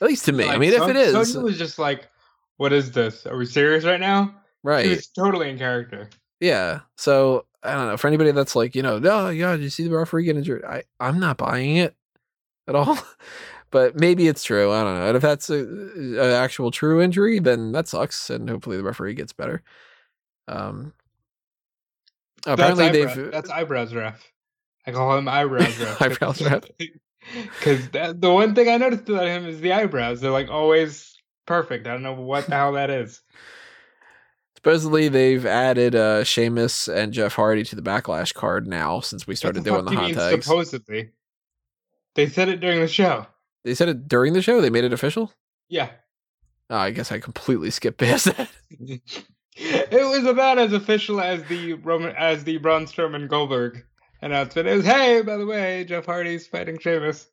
At 0.00 0.08
least 0.08 0.24
to 0.26 0.32
me. 0.32 0.44
I 0.44 0.48
Like, 0.48 0.58
mean, 0.58 0.72
if 0.72 0.88
it 0.88 0.96
is 0.96 1.12
Sonya 1.32 1.44
was 1.44 1.58
just 1.58 1.78
like, 1.78 2.08
"What 2.56 2.72
is 2.72 2.90
this? 2.92 3.26
Are 3.26 3.36
we 3.36 3.46
serious 3.46 3.84
right 3.84 4.00
now?" 4.00 4.34
Right, 4.62 4.88
was 4.88 5.06
totally 5.06 5.48
in 5.48 5.58
character. 5.58 6.10
yeah. 6.40 6.80
So 6.96 7.46
I 7.62 7.74
don't 7.74 7.86
know 7.86 7.96
for 7.96 8.08
anybody 8.08 8.32
that's 8.32 8.56
like, 8.56 8.74
you 8.74 8.82
know, 8.82 8.98
no, 8.98 9.28
yeah, 9.28 9.52
did 9.52 9.62
you 9.62 9.70
see 9.70 9.84
the 9.84 9.96
referee 9.96 10.24
get 10.24 10.36
injured? 10.36 10.64
I 10.64 10.82
I'm 10.98 11.20
not 11.20 11.36
buying 11.36 11.76
it 11.76 11.94
at 12.68 12.74
all. 12.74 12.98
But 13.72 13.98
maybe 13.98 14.28
it's 14.28 14.44
true. 14.44 14.72
I 14.72 14.84
don't 14.84 14.94
know. 14.94 15.08
And 15.08 15.16
if 15.16 15.22
that's 15.22 15.50
an 15.50 16.16
actual 16.18 16.70
true 16.70 17.02
injury, 17.02 17.40
then 17.40 17.72
that 17.72 17.88
sucks. 17.88 18.30
And 18.30 18.48
hopefully 18.48 18.76
the 18.76 18.84
referee 18.84 19.14
gets 19.14 19.32
better. 19.32 19.60
Um, 20.46 20.92
apparently 22.46 22.88
that's, 22.90 23.16
they've 23.16 23.30
that's 23.32 23.50
eyebrows 23.50 23.92
ref. 23.92 24.32
I 24.86 24.92
call 24.92 25.18
him 25.18 25.28
eyebrows 25.28 25.76
ref. 25.80 26.00
Eyebrows 26.00 26.42
ref. 26.42 26.64
Because 27.58 27.88
the 27.90 28.32
one 28.32 28.54
thing 28.54 28.68
I 28.68 28.76
noticed 28.76 29.08
about 29.08 29.26
him 29.26 29.46
is 29.46 29.60
the 29.60 29.72
eyebrows. 29.72 30.20
They're 30.20 30.30
like 30.30 30.48
always 30.48 31.16
perfect. 31.44 31.88
I 31.88 31.90
don't 31.90 32.04
know 32.04 32.14
what 32.14 32.46
the 32.46 32.54
hell 32.54 32.74
that 32.74 32.88
is. 32.88 33.20
supposedly 34.54 35.08
they've 35.08 35.44
added 35.44 35.96
uh 35.96 36.22
Sheamus 36.22 36.86
and 36.86 37.12
Jeff 37.12 37.34
Hardy 37.34 37.64
to 37.64 37.74
the 37.74 37.82
backlash 37.82 38.32
card 38.32 38.68
now 38.68 39.00
since 39.00 39.26
we 39.26 39.34
started 39.34 39.64
doing 39.64 39.84
the 39.84 39.90
hot 39.90 40.12
tags. 40.12 40.46
Supposedly, 40.46 41.10
they 42.16 42.28
said 42.28 42.48
it 42.48 42.60
during 42.60 42.80
the 42.80 42.88
show. 42.88 43.26
They 43.64 43.74
said 43.74 43.88
it 43.88 44.08
during 44.08 44.32
the 44.32 44.42
show. 44.42 44.60
They 44.60 44.70
made 44.70 44.84
it 44.84 44.92
official. 44.92 45.32
Yeah, 45.68 45.90
Oh, 46.68 46.76
I 46.76 46.90
guess 46.90 47.12
I 47.12 47.20
completely 47.20 47.70
skipped 47.70 47.98
past 47.98 48.24
that. 48.24 48.48
it 49.56 49.92
was 49.92 50.24
about 50.24 50.58
as 50.58 50.72
official 50.72 51.20
as 51.20 51.44
the 51.44 51.74
Roman 51.74 52.14
as 52.16 52.42
the 52.44 52.58
Braun 52.58 52.86
Strowman 52.86 53.28
Goldberg 53.28 53.84
announcement. 54.20 54.66
It 54.66 54.76
was, 54.76 54.84
hey, 54.84 55.22
by 55.22 55.36
the 55.36 55.46
way, 55.46 55.84
Jeff 55.84 56.06
Hardy's 56.06 56.46
fighting 56.46 56.78
Sheamus. 56.78 57.28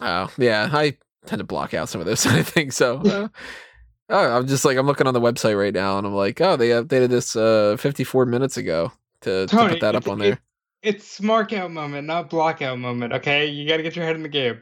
Oh, 0.00 0.32
yeah. 0.38 0.70
I 0.72 0.96
tend 1.26 1.40
to 1.40 1.44
block 1.44 1.74
out 1.74 1.90
some 1.90 2.00
of 2.00 2.06
those. 2.06 2.26
I 2.26 2.42
think 2.42 2.72
so. 2.72 2.98
Uh, 3.00 3.28
oh, 4.08 4.36
I'm 4.38 4.46
just 4.46 4.64
like 4.64 4.78
I'm 4.78 4.86
looking 4.86 5.06
on 5.06 5.14
the 5.14 5.20
website 5.20 5.58
right 5.58 5.74
now, 5.74 5.98
and 5.98 6.06
I'm 6.06 6.14
like, 6.14 6.40
oh, 6.40 6.56
they 6.56 6.70
updated 6.70 7.10
this 7.10 7.36
uh 7.36 7.76
54 7.78 8.24
minutes 8.24 8.56
ago 8.56 8.90
to, 9.20 9.46
to 9.46 9.68
put 9.68 9.80
that 9.80 9.96
up 9.96 10.08
on 10.08 10.18
there. 10.18 10.40
It's 10.82 11.20
mark 11.20 11.52
out 11.52 11.70
moment, 11.70 12.06
not 12.06 12.30
block 12.30 12.62
out 12.62 12.78
moment. 12.78 13.12
Okay, 13.12 13.46
you 13.46 13.68
got 13.68 13.76
to 13.76 13.82
get 13.82 13.96
your 13.96 14.04
head 14.04 14.16
in 14.16 14.22
the 14.22 14.28
game. 14.28 14.60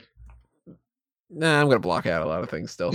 Nah, 1.31 1.61
I'm 1.61 1.69
gonna 1.69 1.79
block 1.79 2.07
out 2.07 2.23
a 2.23 2.29
lot 2.29 2.43
of 2.43 2.49
things 2.49 2.71
still. 2.71 2.95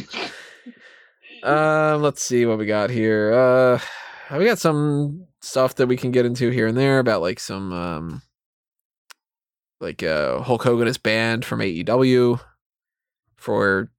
um, 1.43 2.01
let's 2.01 2.23
see 2.23 2.45
what 2.45 2.57
we 2.57 2.65
got 2.65 2.89
here. 2.89 3.31
Uh, 3.31 4.37
we 4.37 4.45
got 4.45 4.59
some 4.59 5.27
stuff 5.41 5.75
that 5.75 5.87
we 5.87 5.97
can 5.97 6.11
get 6.11 6.25
into 6.25 6.49
here 6.49 6.67
and 6.67 6.77
there 6.77 6.99
about 6.99 7.21
like 7.21 7.39
some 7.39 7.71
um, 7.71 8.21
like 9.79 10.01
uh, 10.01 10.41
Hulk 10.41 10.63
Hogan 10.63 10.87
is 10.87 10.97
banned 10.97 11.45
from 11.45 11.59
AEW 11.59 12.39
for 13.35 13.91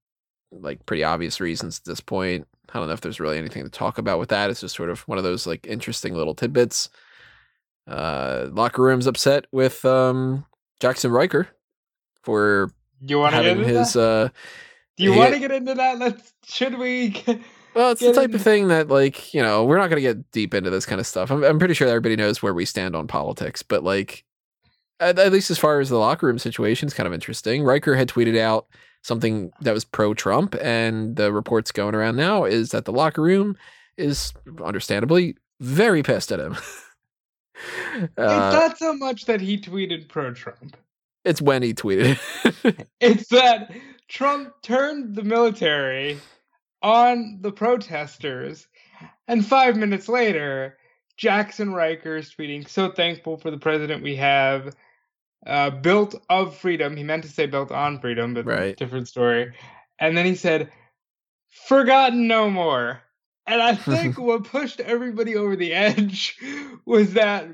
like 0.50 0.84
pretty 0.86 1.04
obvious 1.04 1.40
reasons 1.40 1.78
at 1.78 1.84
this 1.84 2.00
point. 2.00 2.46
I 2.72 2.78
don't 2.78 2.88
know 2.88 2.94
if 2.94 3.02
there's 3.02 3.20
really 3.20 3.38
anything 3.38 3.62
to 3.62 3.70
talk 3.70 3.98
about 3.98 4.18
with 4.18 4.30
that. 4.30 4.50
It's 4.50 4.60
just 4.60 4.74
sort 4.74 4.90
of 4.90 5.00
one 5.06 5.18
of 5.18 5.24
those 5.24 5.46
like 5.46 5.66
interesting 5.66 6.14
little 6.14 6.34
tidbits. 6.34 6.88
Uh, 7.86 8.48
locker 8.52 8.82
room's 8.82 9.06
upset 9.06 9.46
with 9.52 9.84
um 9.84 10.44
Jaxson 10.80 11.10
Ryker 11.10 11.48
for 12.22 12.72
You 13.00 13.18
want 13.18 13.34
to 13.34 13.42
get 13.42 13.46
having 13.48 13.64
into 13.64 13.78
his 13.78 13.92
that? 13.94 14.00
uh 14.00 14.28
Do 14.96 15.04
you 15.04 15.14
want 15.14 15.34
to 15.34 15.40
get 15.40 15.50
into 15.52 15.74
that? 15.74 15.98
Let's. 15.98 16.32
Should 16.46 16.78
we? 16.78 17.08
get- 17.26 17.40
well 17.74 17.90
it's 17.90 18.00
the 18.00 18.12
type 18.12 18.32
of 18.32 18.40
thing 18.40 18.68
that 18.68 18.88
like 18.88 19.34
you 19.34 19.42
know 19.42 19.64
we're 19.64 19.76
not 19.78 19.90
going 19.90 20.00
to 20.00 20.08
get 20.14 20.30
deep 20.30 20.54
into 20.54 20.70
this 20.70 20.86
kind 20.86 21.00
of 21.00 21.06
stuff 21.08 21.30
I'm, 21.32 21.42
I'm 21.42 21.58
pretty 21.58 21.74
sure 21.74 21.88
everybody 21.88 22.14
knows 22.14 22.40
where 22.40 22.54
we 22.54 22.64
stand 22.64 22.94
on 22.94 23.08
politics 23.08 23.64
but 23.64 23.82
like 23.82 24.24
at, 25.00 25.18
at 25.18 25.32
least 25.32 25.50
as 25.50 25.58
far 25.58 25.80
as 25.80 25.88
the 25.88 25.98
locker 25.98 26.26
room 26.26 26.38
situation 26.38 26.86
is 26.86 26.94
kind 26.94 27.06
of 27.06 27.12
interesting. 27.12 27.64
Ryker 27.64 27.96
had 27.96 28.08
tweeted 28.08 28.38
out 28.38 28.66
something 29.02 29.50
that 29.60 29.74
was 29.74 29.84
pro 29.84 30.14
Trump, 30.14 30.54
and 30.62 31.16
the 31.16 31.32
reports 31.32 31.72
going 31.72 31.94
around 31.96 32.16
now 32.16 32.44
is 32.44 32.70
that 32.70 32.84
the 32.84 32.92
locker 32.92 33.20
room 33.22 33.56
is 33.96 34.32
understandably 34.64 35.36
very 35.60 36.02
pissed 36.02 36.30
at 36.32 36.40
him. 36.40 36.56
it's 37.94 38.16
not 38.16 38.78
so 38.78 38.94
much 38.94 39.26
that 39.26 39.40
he 39.40 39.58
tweeted 39.58 40.08
pro 40.08 40.32
Trump. 40.32 40.76
It's 41.24 41.40
when 41.40 41.62
he 41.62 41.72
tweeted. 41.72 42.18
it's 43.00 43.28
that 43.28 43.70
Trump 44.08 44.52
turned 44.62 45.14
the 45.14 45.22
military 45.22 46.18
on 46.82 47.38
the 47.40 47.52
protesters, 47.52 48.66
and 49.26 49.44
five 49.44 49.76
minutes 49.76 50.08
later, 50.08 50.76
Jaxson 51.18 51.74
Ryker 51.74 52.16
is 52.16 52.30
tweeting, 52.30 52.68
"So 52.68 52.90
thankful 52.90 53.36
for 53.36 53.50
the 53.50 53.58
president 53.58 54.02
we 54.02 54.16
have." 54.16 54.74
Uh, 55.46 55.68
built 55.68 56.14
of 56.30 56.56
freedom. 56.56 56.96
He 56.96 57.04
meant 57.04 57.22
to 57.24 57.28
say 57.28 57.44
built 57.44 57.70
on 57.70 58.00
freedom, 58.00 58.32
but 58.32 58.46
right. 58.46 58.74
different 58.78 59.08
story. 59.08 59.52
And 59.98 60.16
then 60.16 60.24
he 60.24 60.36
said, 60.36 60.72
"Forgotten 61.68 62.26
no 62.26 62.50
more." 62.50 63.02
And 63.46 63.62
I 63.62 63.74
think 63.74 64.18
what 64.18 64.44
pushed 64.44 64.80
everybody 64.80 65.36
over 65.36 65.56
the 65.56 65.72
edge 65.72 66.38
was 66.86 67.14
that 67.14 67.48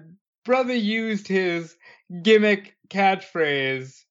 brother 0.45 0.74
used 0.74 1.28
his 1.28 1.76
gimmick 2.22 2.76
catchphrase 2.88 4.05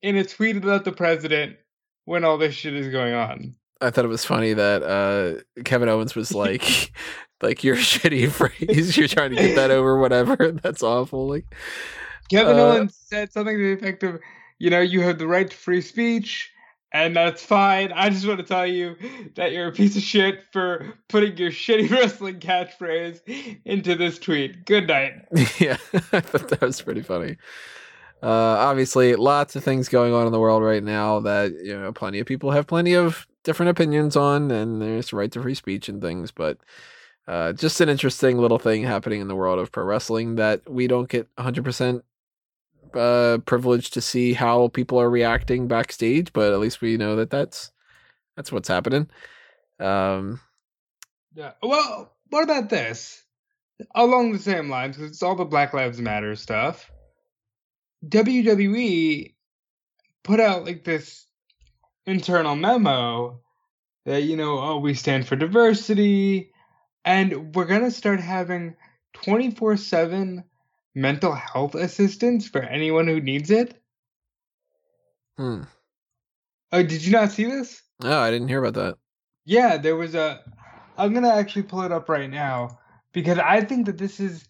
in 0.00 0.16
a 0.16 0.24
tweet 0.24 0.56
about 0.56 0.84
the 0.84 0.92
president 0.92 1.56
when 2.04 2.24
all 2.24 2.38
this 2.38 2.54
shit 2.54 2.74
is 2.74 2.88
going 2.88 3.14
on. 3.14 3.54
I 3.80 3.90
thought 3.90 4.04
it 4.04 4.08
was 4.08 4.24
funny 4.24 4.52
that 4.52 4.82
uh, 4.82 5.62
Kevin 5.64 5.88
Owens 5.88 6.14
was 6.14 6.32
like, 6.34 6.92
like 7.40 7.64
your 7.64 7.76
shitty 7.76 8.30
phrase, 8.30 8.96
you're 8.96 9.08
trying 9.08 9.30
to 9.30 9.36
get 9.36 9.56
that 9.56 9.70
over, 9.70 9.98
whatever. 9.98 10.52
That's 10.52 10.82
awful. 10.82 11.28
Like 11.28 11.46
Kevin 12.30 12.56
uh, 12.56 12.60
Owens 12.60 12.96
said 12.96 13.32
something 13.32 13.56
to 13.56 13.62
the 13.62 13.72
effect 13.72 14.02
of, 14.02 14.20
you 14.58 14.70
know, 14.70 14.80
you 14.80 15.00
have 15.00 15.18
the 15.18 15.26
right 15.26 15.50
to 15.50 15.56
free 15.56 15.80
speech, 15.80 16.50
and 16.92 17.16
that's 17.16 17.42
fine. 17.42 17.90
I 17.92 18.10
just 18.10 18.26
want 18.26 18.38
to 18.38 18.44
tell 18.44 18.66
you 18.66 18.96
that 19.34 19.52
you're 19.52 19.68
a 19.68 19.72
piece 19.72 19.96
of 19.96 20.02
shit 20.02 20.44
for 20.52 20.94
putting 21.08 21.36
your 21.36 21.50
shitty 21.50 21.90
wrestling 21.90 22.38
catchphrase 22.38 23.20
into 23.64 23.94
this 23.94 24.18
tweet. 24.18 24.66
Good 24.66 24.88
night. 24.88 25.24
yeah, 25.58 25.78
I 26.12 26.20
thought 26.20 26.48
that 26.48 26.60
was 26.60 26.82
pretty 26.82 27.02
funny. 27.02 27.38
Uh, 28.22 28.28
obviously, 28.28 29.16
lots 29.16 29.56
of 29.56 29.64
things 29.64 29.88
going 29.88 30.12
on 30.12 30.26
in 30.26 30.32
the 30.32 30.38
world 30.38 30.62
right 30.62 30.82
now 30.82 31.18
that 31.20 31.52
you 31.62 31.76
know, 31.76 31.92
plenty 31.92 32.20
of 32.20 32.26
people 32.26 32.52
have 32.52 32.66
plenty 32.66 32.94
of 32.94 33.26
different 33.42 33.70
opinions 33.70 34.14
on, 34.14 34.50
and 34.50 34.80
there's 34.80 35.12
right 35.12 35.32
to 35.32 35.42
free 35.42 35.54
speech 35.54 35.88
and 35.88 36.00
things. 36.00 36.30
But 36.30 36.58
uh, 37.26 37.52
just 37.52 37.80
an 37.80 37.88
interesting 37.88 38.38
little 38.38 38.58
thing 38.58 38.84
happening 38.84 39.20
in 39.20 39.28
the 39.28 39.34
world 39.34 39.58
of 39.58 39.72
pro 39.72 39.84
wrestling 39.84 40.36
that 40.36 40.68
we 40.70 40.86
don't 40.86 41.08
get 41.08 41.26
100 41.36 41.64
percent 41.64 42.04
uh, 42.96 43.38
privileged 43.38 43.94
to 43.94 44.00
see 44.00 44.32
how 44.32 44.68
people 44.68 45.00
are 45.00 45.10
reacting 45.10 45.68
backstage, 45.68 46.32
but 46.32 46.52
at 46.52 46.60
least 46.60 46.80
we 46.80 46.96
know 46.96 47.16
that 47.16 47.30
that's 47.30 47.72
that's 48.36 48.52
what's 48.52 48.68
happening. 48.68 49.08
Um, 49.78 50.40
yeah. 51.34 51.52
Well, 51.62 52.14
what 52.30 52.44
about 52.44 52.70
this? 52.70 53.22
Along 53.94 54.32
the 54.32 54.38
same 54.38 54.70
lines, 54.70 54.96
because 54.96 55.10
it's 55.10 55.22
all 55.22 55.34
the 55.34 55.44
Black 55.44 55.72
Lives 55.74 56.00
Matter 56.00 56.36
stuff. 56.36 56.90
WWE 58.06 59.34
put 60.22 60.40
out 60.40 60.64
like 60.64 60.84
this 60.84 61.26
internal 62.06 62.56
memo 62.56 63.40
that 64.04 64.22
you 64.22 64.36
know, 64.36 64.58
oh, 64.58 64.78
we 64.78 64.94
stand 64.94 65.26
for 65.26 65.36
diversity, 65.36 66.52
and 67.04 67.54
we're 67.54 67.64
gonna 67.64 67.90
start 67.90 68.20
having 68.20 68.76
twenty 69.12 69.50
four 69.50 69.76
seven 69.76 70.44
mental 70.94 71.32
health 71.34 71.74
assistance 71.74 72.48
for 72.48 72.62
anyone 72.62 73.06
who 73.06 73.20
needs 73.20 73.50
it. 73.50 73.80
Hmm. 75.36 75.62
Oh, 76.70 76.82
did 76.82 77.04
you 77.04 77.12
not 77.12 77.32
see 77.32 77.44
this? 77.44 77.82
No, 78.02 78.18
I 78.18 78.30
didn't 78.30 78.48
hear 78.48 78.64
about 78.64 78.74
that. 78.74 78.98
Yeah, 79.44 79.76
there 79.76 79.96
was 79.96 80.14
a. 80.14 80.40
I'm 80.96 81.12
gonna 81.14 81.34
actually 81.34 81.62
pull 81.62 81.82
it 81.82 81.92
up 81.92 82.08
right 82.08 82.30
now 82.30 82.78
because 83.12 83.38
I 83.38 83.62
think 83.62 83.86
that 83.86 83.98
this 83.98 84.20
is 84.20 84.44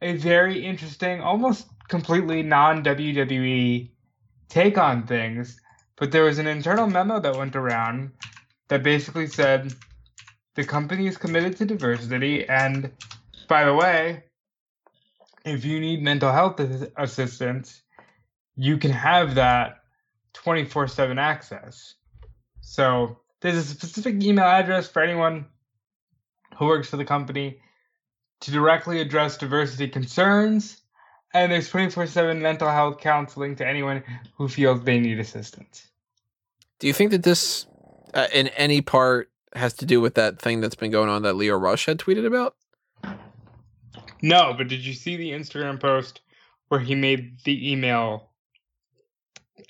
a 0.00 0.16
very 0.16 0.64
interesting, 0.64 1.20
almost 1.20 1.66
completely 1.88 2.42
non 2.42 2.84
WWE 2.84 3.90
take 4.48 4.78
on 4.78 5.06
things. 5.06 5.58
But 5.96 6.12
there 6.12 6.24
was 6.24 6.38
an 6.38 6.46
internal 6.46 6.86
memo 6.86 7.20
that 7.20 7.36
went 7.36 7.56
around 7.56 8.12
that 8.68 8.82
basically 8.82 9.26
said 9.26 9.74
the 10.54 10.64
company 10.64 11.06
is 11.06 11.16
committed 11.16 11.56
to 11.56 11.64
diversity, 11.64 12.48
and 12.48 12.92
by 13.48 13.64
the 13.64 13.74
way, 13.74 14.24
if 15.48 15.64
you 15.64 15.80
need 15.80 16.02
mental 16.02 16.32
health 16.32 16.60
assistance, 16.96 17.82
you 18.56 18.78
can 18.78 18.90
have 18.90 19.34
that 19.36 19.82
24 20.34 20.88
7 20.88 21.18
access. 21.18 21.94
So 22.60 23.18
there's 23.40 23.56
a 23.56 23.62
specific 23.62 24.22
email 24.22 24.44
address 24.44 24.88
for 24.88 25.02
anyone 25.02 25.46
who 26.56 26.66
works 26.66 26.88
for 26.88 26.96
the 26.96 27.04
company 27.04 27.60
to 28.40 28.50
directly 28.50 29.00
address 29.00 29.36
diversity 29.36 29.88
concerns. 29.88 30.82
And 31.34 31.52
there's 31.52 31.68
24 31.68 32.06
7 32.06 32.40
mental 32.40 32.68
health 32.68 32.98
counseling 32.98 33.56
to 33.56 33.66
anyone 33.66 34.02
who 34.36 34.48
feels 34.48 34.82
they 34.82 34.98
need 34.98 35.18
assistance. 35.18 35.88
Do 36.78 36.86
you 36.86 36.92
think 36.92 37.10
that 37.10 37.22
this, 37.22 37.66
uh, 38.14 38.28
in 38.32 38.48
any 38.48 38.80
part, 38.80 39.30
has 39.54 39.74
to 39.74 39.86
do 39.86 40.00
with 40.00 40.14
that 40.14 40.40
thing 40.40 40.60
that's 40.60 40.74
been 40.74 40.90
going 40.90 41.08
on 41.08 41.22
that 41.22 41.34
Lio 41.34 41.56
Rush 41.56 41.86
had 41.86 41.98
tweeted 41.98 42.26
about? 42.26 42.54
No, 44.22 44.54
but 44.56 44.68
did 44.68 44.84
you 44.84 44.94
see 44.94 45.16
the 45.16 45.30
Instagram 45.30 45.80
post 45.80 46.20
where 46.68 46.80
he 46.80 46.94
made 46.94 47.38
the 47.44 47.72
email 47.72 48.30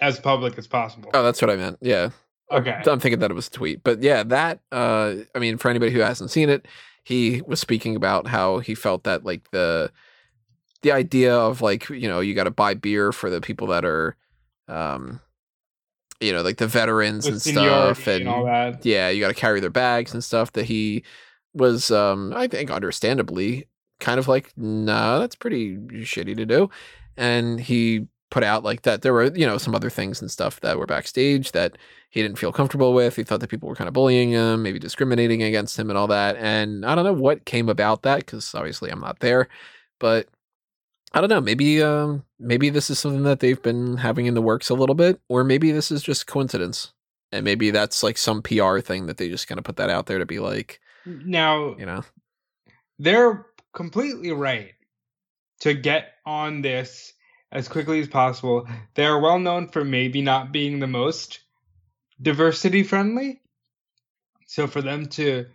as 0.00 0.18
public 0.18 0.58
as 0.58 0.66
possible? 0.66 1.10
Oh, 1.14 1.22
that's 1.22 1.40
what 1.40 1.50
I 1.50 1.56
meant. 1.56 1.78
Yeah. 1.80 2.10
Okay. 2.50 2.80
I'm 2.86 3.00
thinking 3.00 3.18
that 3.20 3.30
it 3.30 3.34
was 3.34 3.48
a 3.48 3.50
tweet. 3.50 3.84
But 3.84 4.02
yeah, 4.02 4.22
that 4.24 4.60
uh 4.72 5.16
I 5.34 5.38
mean 5.38 5.58
for 5.58 5.68
anybody 5.68 5.92
who 5.92 6.00
hasn't 6.00 6.30
seen 6.30 6.48
it, 6.48 6.66
he 7.04 7.42
was 7.46 7.60
speaking 7.60 7.94
about 7.96 8.26
how 8.26 8.58
he 8.58 8.74
felt 8.74 9.04
that 9.04 9.24
like 9.24 9.50
the 9.50 9.92
the 10.82 10.92
idea 10.92 11.34
of 11.34 11.60
like, 11.60 11.88
you 11.90 12.08
know, 12.08 12.20
you 12.20 12.34
got 12.34 12.44
to 12.44 12.50
buy 12.50 12.74
beer 12.74 13.12
for 13.12 13.30
the 13.30 13.40
people 13.40 13.66
that 13.68 13.84
are 13.84 14.16
um 14.68 15.20
you 16.20 16.32
know, 16.32 16.42
like 16.42 16.56
the 16.56 16.66
veterans 16.66 17.26
With 17.26 17.34
and 17.34 17.42
stuff 17.42 18.08
and, 18.08 18.22
and 18.22 18.28
all 18.28 18.44
that. 18.44 18.84
Yeah, 18.84 19.08
you 19.08 19.20
got 19.20 19.28
to 19.28 19.34
carry 19.34 19.60
their 19.60 19.70
bags 19.70 20.12
and 20.12 20.24
stuff 20.24 20.52
that 20.52 20.64
he 20.64 21.04
was 21.52 21.90
um 21.90 22.32
I 22.34 22.48
think 22.48 22.70
understandably 22.70 23.67
kind 24.00 24.18
of 24.18 24.28
like, 24.28 24.52
nah, 24.56 25.18
that's 25.18 25.34
pretty 25.34 25.76
shitty 25.76 26.36
to 26.36 26.46
do. 26.46 26.70
And 27.16 27.60
he 27.60 28.06
put 28.30 28.44
out 28.44 28.62
like 28.62 28.82
that 28.82 29.02
there 29.02 29.12
were, 29.12 29.34
you 29.34 29.46
know, 29.46 29.58
some 29.58 29.74
other 29.74 29.90
things 29.90 30.20
and 30.20 30.30
stuff 30.30 30.60
that 30.60 30.78
were 30.78 30.86
backstage 30.86 31.52
that 31.52 31.76
he 32.10 32.22
didn't 32.22 32.38
feel 32.38 32.52
comfortable 32.52 32.92
with. 32.92 33.16
He 33.16 33.24
thought 33.24 33.40
that 33.40 33.50
people 33.50 33.68
were 33.68 33.74
kind 33.74 33.88
of 33.88 33.94
bullying 33.94 34.30
him, 34.30 34.62
maybe 34.62 34.78
discriminating 34.78 35.42
against 35.42 35.78
him 35.78 35.90
and 35.90 35.98
all 35.98 36.06
that. 36.08 36.36
And 36.36 36.84
I 36.84 36.94
don't 36.94 37.04
know 37.04 37.12
what 37.12 37.44
came 37.44 37.68
about 37.68 38.02
that 38.02 38.20
because 38.20 38.54
obviously 38.54 38.90
I'm 38.90 39.00
not 39.00 39.20
there, 39.20 39.48
but 39.98 40.28
I 41.12 41.20
don't 41.20 41.30
know. 41.30 41.40
Maybe 41.40 41.82
um, 41.82 42.24
maybe 42.38 42.70
this 42.70 42.90
is 42.90 42.98
something 42.98 43.22
that 43.22 43.40
they've 43.40 43.60
been 43.60 43.96
having 43.96 44.26
in 44.26 44.34
the 44.34 44.42
works 44.42 44.68
a 44.68 44.74
little 44.74 44.94
bit, 44.94 45.20
or 45.28 45.42
maybe 45.42 45.72
this 45.72 45.90
is 45.90 46.02
just 46.02 46.26
coincidence, 46.26 46.92
and 47.32 47.44
maybe 47.44 47.70
that's 47.70 48.02
like 48.02 48.18
some 48.18 48.42
PR 48.42 48.80
thing 48.80 49.06
that 49.06 49.16
they 49.16 49.28
just 49.28 49.48
kind 49.48 49.58
of 49.58 49.64
put 49.64 49.76
that 49.76 49.90
out 49.90 50.06
there 50.06 50.18
to 50.18 50.26
be 50.26 50.38
like, 50.38 50.80
now 51.06 51.74
you 51.78 51.86
know, 51.86 52.04
they're 52.98 53.46
completely 53.78 54.32
right 54.32 54.74
to 55.60 55.72
get 55.72 56.14
on 56.26 56.62
this 56.62 57.12
as 57.52 57.68
quickly 57.68 58.00
as 58.00 58.08
possible. 58.08 58.66
They 58.94 59.06
are 59.06 59.20
well 59.20 59.38
known 59.38 59.68
for 59.68 59.84
maybe 59.84 60.20
not 60.20 60.50
being 60.50 60.80
the 60.80 60.88
most 60.88 61.38
diversity 62.20 62.82
friendly. 62.82 63.40
So 64.48 64.66
for 64.66 64.82
them 64.82 65.06
to 65.10 65.46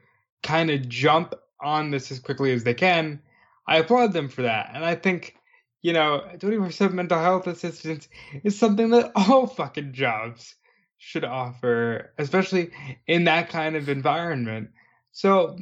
kind 0.42 0.70
of 0.70 0.88
jump 0.88 1.36
on 1.62 1.92
this 1.92 2.14
as 2.14 2.20
quickly 2.20 2.54
as 2.54 2.64
they 2.64 2.74
can, 2.74 3.22
I 3.68 3.80
applaud 3.80 4.14
them 4.14 4.30
for 4.30 4.44
that. 4.44 4.72
And 4.74 4.86
I 4.86 4.96
think, 4.96 5.36
you 5.82 5.92
know, 5.92 6.24
24 6.40 6.72
7 6.72 6.96
mental 6.96 7.20
health 7.20 7.48
assistance 7.48 8.08
is 8.46 8.58
something 8.58 8.92
that 8.92 9.12
all 9.18 9.48
fucking 9.48 9.92
jobs 9.92 10.56
should 10.98 11.26
offer, 11.26 12.14
especially 12.18 12.72
in 13.06 13.26
that 13.26 13.50
kind 13.50 13.76
of 13.76 13.90
environment. 13.90 14.70
So 15.12 15.58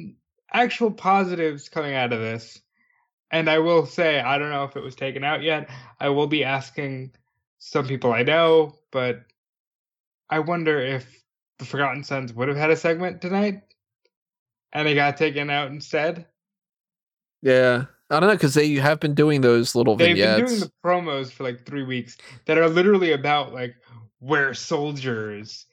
actual 0.52 0.90
positives 0.90 1.68
coming 1.68 1.94
out 1.94 2.12
of 2.12 2.20
this. 2.20 2.60
And 3.30 3.48
I 3.48 3.58
will 3.60 3.86
say, 3.86 4.20
I 4.20 4.38
don't 4.38 4.50
know 4.50 4.64
if 4.64 4.76
it 4.76 4.82
was 4.82 4.94
taken 4.94 5.24
out 5.24 5.42
yet. 5.42 5.70
I 5.98 6.10
will 6.10 6.26
be 6.26 6.44
asking 6.44 7.12
some 7.58 7.86
people 7.86 8.12
I 8.12 8.22
know, 8.22 8.74
but 8.90 9.22
I 10.28 10.40
wonder 10.40 10.80
if 10.80 11.22
the 11.58 11.64
Forgotten 11.64 12.04
Sons 12.04 12.32
would 12.32 12.48
have 12.48 12.56
had 12.56 12.70
a 12.70 12.76
segment 12.76 13.22
tonight 13.22 13.62
and 14.72 14.86
they 14.86 14.94
got 14.94 15.16
taken 15.16 15.48
out 15.48 15.70
instead. 15.70 16.26
Yeah. 17.40 17.84
I 18.10 18.20
don't 18.20 18.28
know 18.28 18.34
because 18.34 18.54
they 18.54 18.74
have 18.74 19.00
been 19.00 19.14
doing 19.14 19.40
those 19.40 19.74
little 19.74 19.96
They've 19.96 20.16
vignettes. 20.16 20.40
been 20.40 20.46
doing 20.46 20.60
the 20.60 20.72
promos 20.84 21.32
for 21.32 21.44
like 21.44 21.64
three 21.64 21.84
weeks 21.84 22.18
that 22.46 22.58
are 22.58 22.68
literally 22.68 23.12
about 23.12 23.54
like 23.54 23.74
we're 24.20 24.52
soldiers 24.52 25.66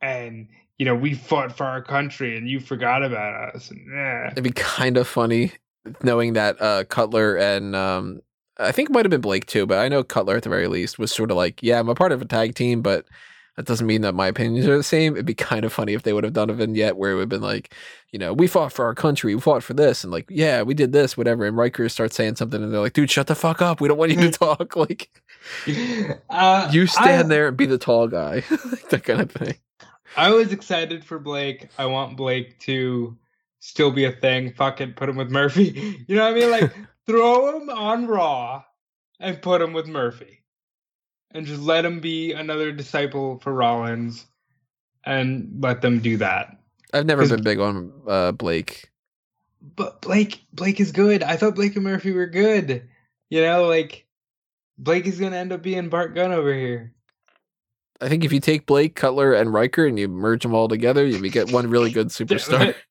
and 0.00 0.48
you 0.78 0.84
know, 0.84 0.94
we 0.94 1.14
fought 1.14 1.56
for 1.56 1.64
our 1.64 1.82
country 1.82 2.36
and 2.36 2.48
you 2.48 2.60
forgot 2.60 3.02
about 3.02 3.54
us. 3.54 3.70
And, 3.70 3.80
eh. 3.94 4.28
It'd 4.32 4.44
be 4.44 4.50
kind 4.50 4.96
of 4.96 5.06
funny 5.06 5.52
knowing 6.02 6.32
that 6.32 6.60
uh, 6.60 6.84
Cutler 6.84 7.36
and 7.36 7.76
um, 7.76 8.20
I 8.58 8.72
think 8.72 8.90
it 8.90 8.92
might 8.92 9.04
have 9.04 9.10
been 9.10 9.20
Blake 9.20 9.46
too, 9.46 9.66
but 9.66 9.78
I 9.78 9.88
know 9.88 10.02
Cutler 10.02 10.36
at 10.36 10.42
the 10.42 10.48
very 10.48 10.68
least 10.68 10.98
was 10.98 11.12
sort 11.12 11.30
of 11.30 11.36
like, 11.36 11.62
yeah, 11.62 11.78
I'm 11.78 11.88
a 11.88 11.94
part 11.94 12.12
of 12.12 12.22
a 12.22 12.24
tag 12.24 12.54
team, 12.54 12.82
but 12.82 13.06
that 13.56 13.66
doesn't 13.66 13.86
mean 13.86 14.00
that 14.00 14.14
my 14.14 14.26
opinions 14.26 14.66
are 14.66 14.76
the 14.76 14.82
same. 14.82 15.14
It'd 15.14 15.26
be 15.26 15.34
kind 15.34 15.64
of 15.64 15.72
funny 15.72 15.92
if 15.94 16.02
they 16.02 16.12
would 16.12 16.24
have 16.24 16.32
done 16.32 16.50
a 16.50 16.54
vignette 16.54 16.96
where 16.96 17.12
it 17.12 17.14
would 17.14 17.20
have 17.22 17.28
been 17.28 17.40
like, 17.40 17.72
you 18.10 18.18
know, 18.18 18.32
we 18.32 18.48
fought 18.48 18.72
for 18.72 18.84
our 18.84 18.94
country, 18.94 19.34
we 19.34 19.40
fought 19.40 19.62
for 19.62 19.74
this, 19.74 20.02
and 20.02 20.12
like, 20.12 20.26
yeah, 20.28 20.62
we 20.62 20.74
did 20.74 20.92
this, 20.92 21.16
whatever. 21.16 21.44
And 21.44 21.56
Ryker 21.56 21.88
starts 21.88 22.16
saying 22.16 22.36
something, 22.36 22.62
and 22.62 22.72
they're 22.72 22.80
like, 22.80 22.94
dude, 22.94 23.10
shut 23.10 23.28
the 23.28 23.36
fuck 23.36 23.62
up. 23.62 23.80
We 23.80 23.86
don't 23.86 23.98
want 23.98 24.10
you 24.10 24.20
to 24.20 24.30
talk. 24.32 24.74
Like, 24.84 25.10
Uh, 26.30 26.70
you 26.72 26.86
stand 26.86 27.26
I, 27.26 27.28
there 27.28 27.48
and 27.48 27.56
be 27.56 27.66
the 27.66 27.78
tall 27.78 28.08
guy, 28.08 28.40
that 28.90 29.02
kind 29.04 29.20
of 29.20 29.30
thing. 29.30 29.54
I 30.16 30.30
was 30.30 30.52
excited 30.52 31.04
for 31.04 31.18
Blake. 31.18 31.68
I 31.78 31.86
want 31.86 32.16
Blake 32.16 32.58
to 32.60 33.16
still 33.60 33.90
be 33.90 34.04
a 34.04 34.12
thing. 34.12 34.52
Fuck 34.52 34.80
it, 34.80 34.96
put 34.96 35.08
him 35.08 35.16
with 35.16 35.30
Murphy. 35.30 36.04
You 36.08 36.16
know 36.16 36.24
what 36.24 36.36
I 36.36 36.38
mean? 36.38 36.50
Like, 36.50 36.74
throw 37.06 37.56
him 37.56 37.70
on 37.70 38.06
Raw 38.06 38.62
and 39.20 39.40
put 39.40 39.60
him 39.60 39.72
with 39.72 39.86
Murphy. 39.86 40.42
And 41.32 41.46
just 41.46 41.62
let 41.62 41.84
him 41.84 42.00
be 42.00 42.32
another 42.32 42.70
disciple 42.70 43.38
for 43.40 43.52
Rollins 43.52 44.26
and 45.04 45.56
let 45.60 45.82
them 45.82 45.98
do 45.98 46.16
that. 46.18 46.58
I've 46.92 47.06
never 47.06 47.26
been 47.26 47.42
big 47.42 47.58
on 47.58 47.92
uh, 48.06 48.32
Blake. 48.32 48.90
But 49.76 50.00
Blake 50.02 50.44
Blake 50.52 50.78
is 50.78 50.92
good. 50.92 51.22
I 51.22 51.36
thought 51.36 51.56
Blake 51.56 51.74
and 51.74 51.84
Murphy 51.84 52.12
were 52.12 52.26
good. 52.26 52.88
You 53.30 53.40
know, 53.40 53.66
like 53.66 54.06
Blake 54.78 55.06
is 55.06 55.18
gonna 55.18 55.36
end 55.36 55.52
up 55.52 55.62
being 55.62 55.88
Bart 55.88 56.14
Gunn 56.14 56.30
over 56.32 56.54
here. 56.54 56.93
I 58.00 58.08
think 58.08 58.24
if 58.24 58.32
you 58.32 58.40
take 58.40 58.66
Blake, 58.66 58.94
Cutler, 58.94 59.32
and 59.32 59.52
Ryker 59.52 59.86
and 59.86 59.98
you 59.98 60.08
merge 60.08 60.42
them 60.42 60.54
all 60.54 60.68
together, 60.68 61.06
you 61.06 61.30
get 61.30 61.52
one 61.52 61.70
really 61.70 61.90
good 61.90 62.08
superstar. 62.10 62.74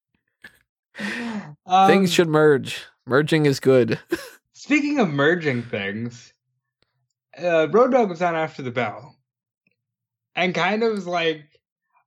Um, 1.66 1.88
Things 1.88 2.14
should 2.14 2.28
merge. 2.28 2.86
Merging 3.08 3.46
is 3.46 3.60
good. 3.60 4.00
Speaking 4.54 5.00
of 5.00 5.10
merging 5.10 5.64
things, 5.64 6.34
uh, 7.42 7.68
Road 7.70 7.92
Dog 7.92 8.10
was 8.10 8.22
on 8.22 8.36
after 8.36 8.62
the 8.62 8.70
bell, 8.70 9.16
and 10.36 10.54
kind 10.54 10.84
of 10.84 10.92
was 10.92 11.08
like, 11.08 11.60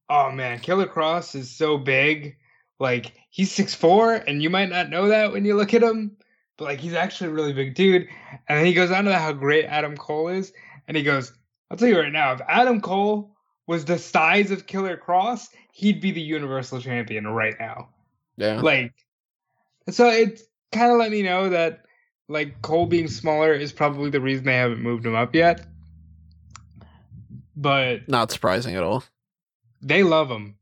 "Oh 0.08 0.30
man, 0.30 0.60
Killer 0.60 0.86
Kross 0.86 1.34
is 1.34 1.50
so 1.50 1.78
big. 1.78 2.36
Like 2.78 3.12
he's 3.30 3.50
six 3.50 3.74
four, 3.74 4.12
and 4.14 4.42
you 4.42 4.50
might 4.50 4.68
not 4.68 4.90
know 4.90 5.08
that 5.08 5.32
when 5.32 5.44
you 5.44 5.56
look 5.56 5.74
at 5.74 5.82
him, 5.82 6.16
but 6.56 6.66
like 6.66 6.78
he's 6.78 6.94
actually 6.94 7.30
a 7.30 7.34
really 7.34 7.52
big 7.52 7.74
dude." 7.74 8.06
And 8.48 8.58
then 8.58 8.66
he 8.66 8.74
goes 8.74 8.90
on 8.90 9.06
to 9.06 9.18
how 9.18 9.32
great 9.32 9.64
Adam 9.64 9.96
Cole 9.96 10.28
is, 10.28 10.52
and 10.86 10.96
he 10.96 11.02
goes, 11.02 11.32
"I'll 11.70 11.76
tell 11.76 11.88
you 11.88 11.98
right 11.98 12.12
now, 12.12 12.32
if 12.32 12.40
Adam 12.48 12.80
Cole 12.80 13.34
was 13.66 13.84
the 13.84 13.98
size 13.98 14.50
of 14.50 14.66
Killer 14.66 14.96
Kross, 14.96 15.48
he'd 15.72 16.00
be 16.00 16.10
the 16.12 16.20
Universal 16.20 16.80
Champion 16.80 17.26
right 17.26 17.54
now." 17.58 17.88
Yeah. 18.36 18.60
like 18.60 18.92
so 19.88 20.08
it 20.08 20.40
kind 20.72 20.92
of 20.92 20.98
let 20.98 21.10
me 21.10 21.22
know 21.22 21.48
that 21.48 21.84
like 22.28 22.60
Cole 22.60 22.86
being 22.86 23.08
smaller 23.08 23.52
is 23.54 23.72
probably 23.72 24.10
the 24.10 24.20
reason 24.20 24.44
they 24.44 24.56
haven't 24.56 24.82
moved 24.82 25.06
him 25.06 25.14
up 25.14 25.34
yet. 25.34 25.64
But 27.56 28.08
Not 28.08 28.30
surprising 28.30 28.74
at 28.74 28.82
all. 28.82 29.04
they 29.80 30.02
love 30.02 30.30
him. 30.30 30.56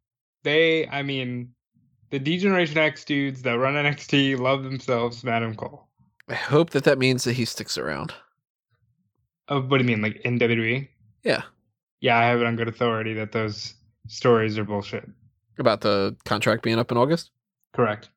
They, 0.45 0.87
I 0.89 1.03
mean, 1.03 1.55
the 2.11 2.19
D 2.19 2.39
Generation 2.39 2.79
X 2.79 3.05
dudes 3.05 3.43
that 3.43 3.59
run 3.59 3.75
NXT 3.75 4.39
love 4.39 4.63
themselves 4.63 5.25
Adam 5.25 5.55
Cole. 5.57 5.89
I 6.29 6.35
hope 6.35 6.71
that 6.71 6.85
that 6.85 6.99
means 6.99 7.25
that 7.25 7.33
he 7.33 7.45
sticks 7.45 7.77
around. 7.77 8.15
Oh, 9.49 9.61
what 9.63 9.79
do 9.79 9.85
you 9.85 9.89
mean, 9.89 10.03
like 10.03 10.21
in 10.21 10.39
WWE? 10.39 10.87
Yeah. 11.25 11.43
Yeah, 12.01 12.19
I 12.19 12.25
have 12.27 12.41
it 12.41 12.47
on 12.47 12.57
good 12.57 12.69
authority 12.69 13.15
that 13.15 13.33
those 13.33 13.75
stories 14.07 14.59
are 14.59 14.65
bullshit. 14.65 15.09
About 15.59 15.81
the 15.81 16.17
contract 16.25 16.63
being 16.63 16.79
up 16.79 16.91
in 16.93 16.99
August? 16.99 17.31
Correct. 17.73 18.11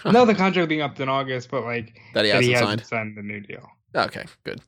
Huh. 0.00 0.12
No, 0.12 0.24
the 0.24 0.34
contract 0.34 0.68
being 0.68 0.80
up 0.80 0.98
in 0.98 1.08
August, 1.08 1.50
but 1.50 1.64
like 1.64 2.00
That 2.14 2.24
he 2.24 2.30
that 2.30 2.36
hasn't 2.36 2.44
he 2.44 2.52
hasn't 2.52 2.86
signed 2.86 3.16
the 3.16 3.22
new 3.22 3.40
deal. 3.40 3.68
Okay, 3.94 4.24
good. 4.44 4.60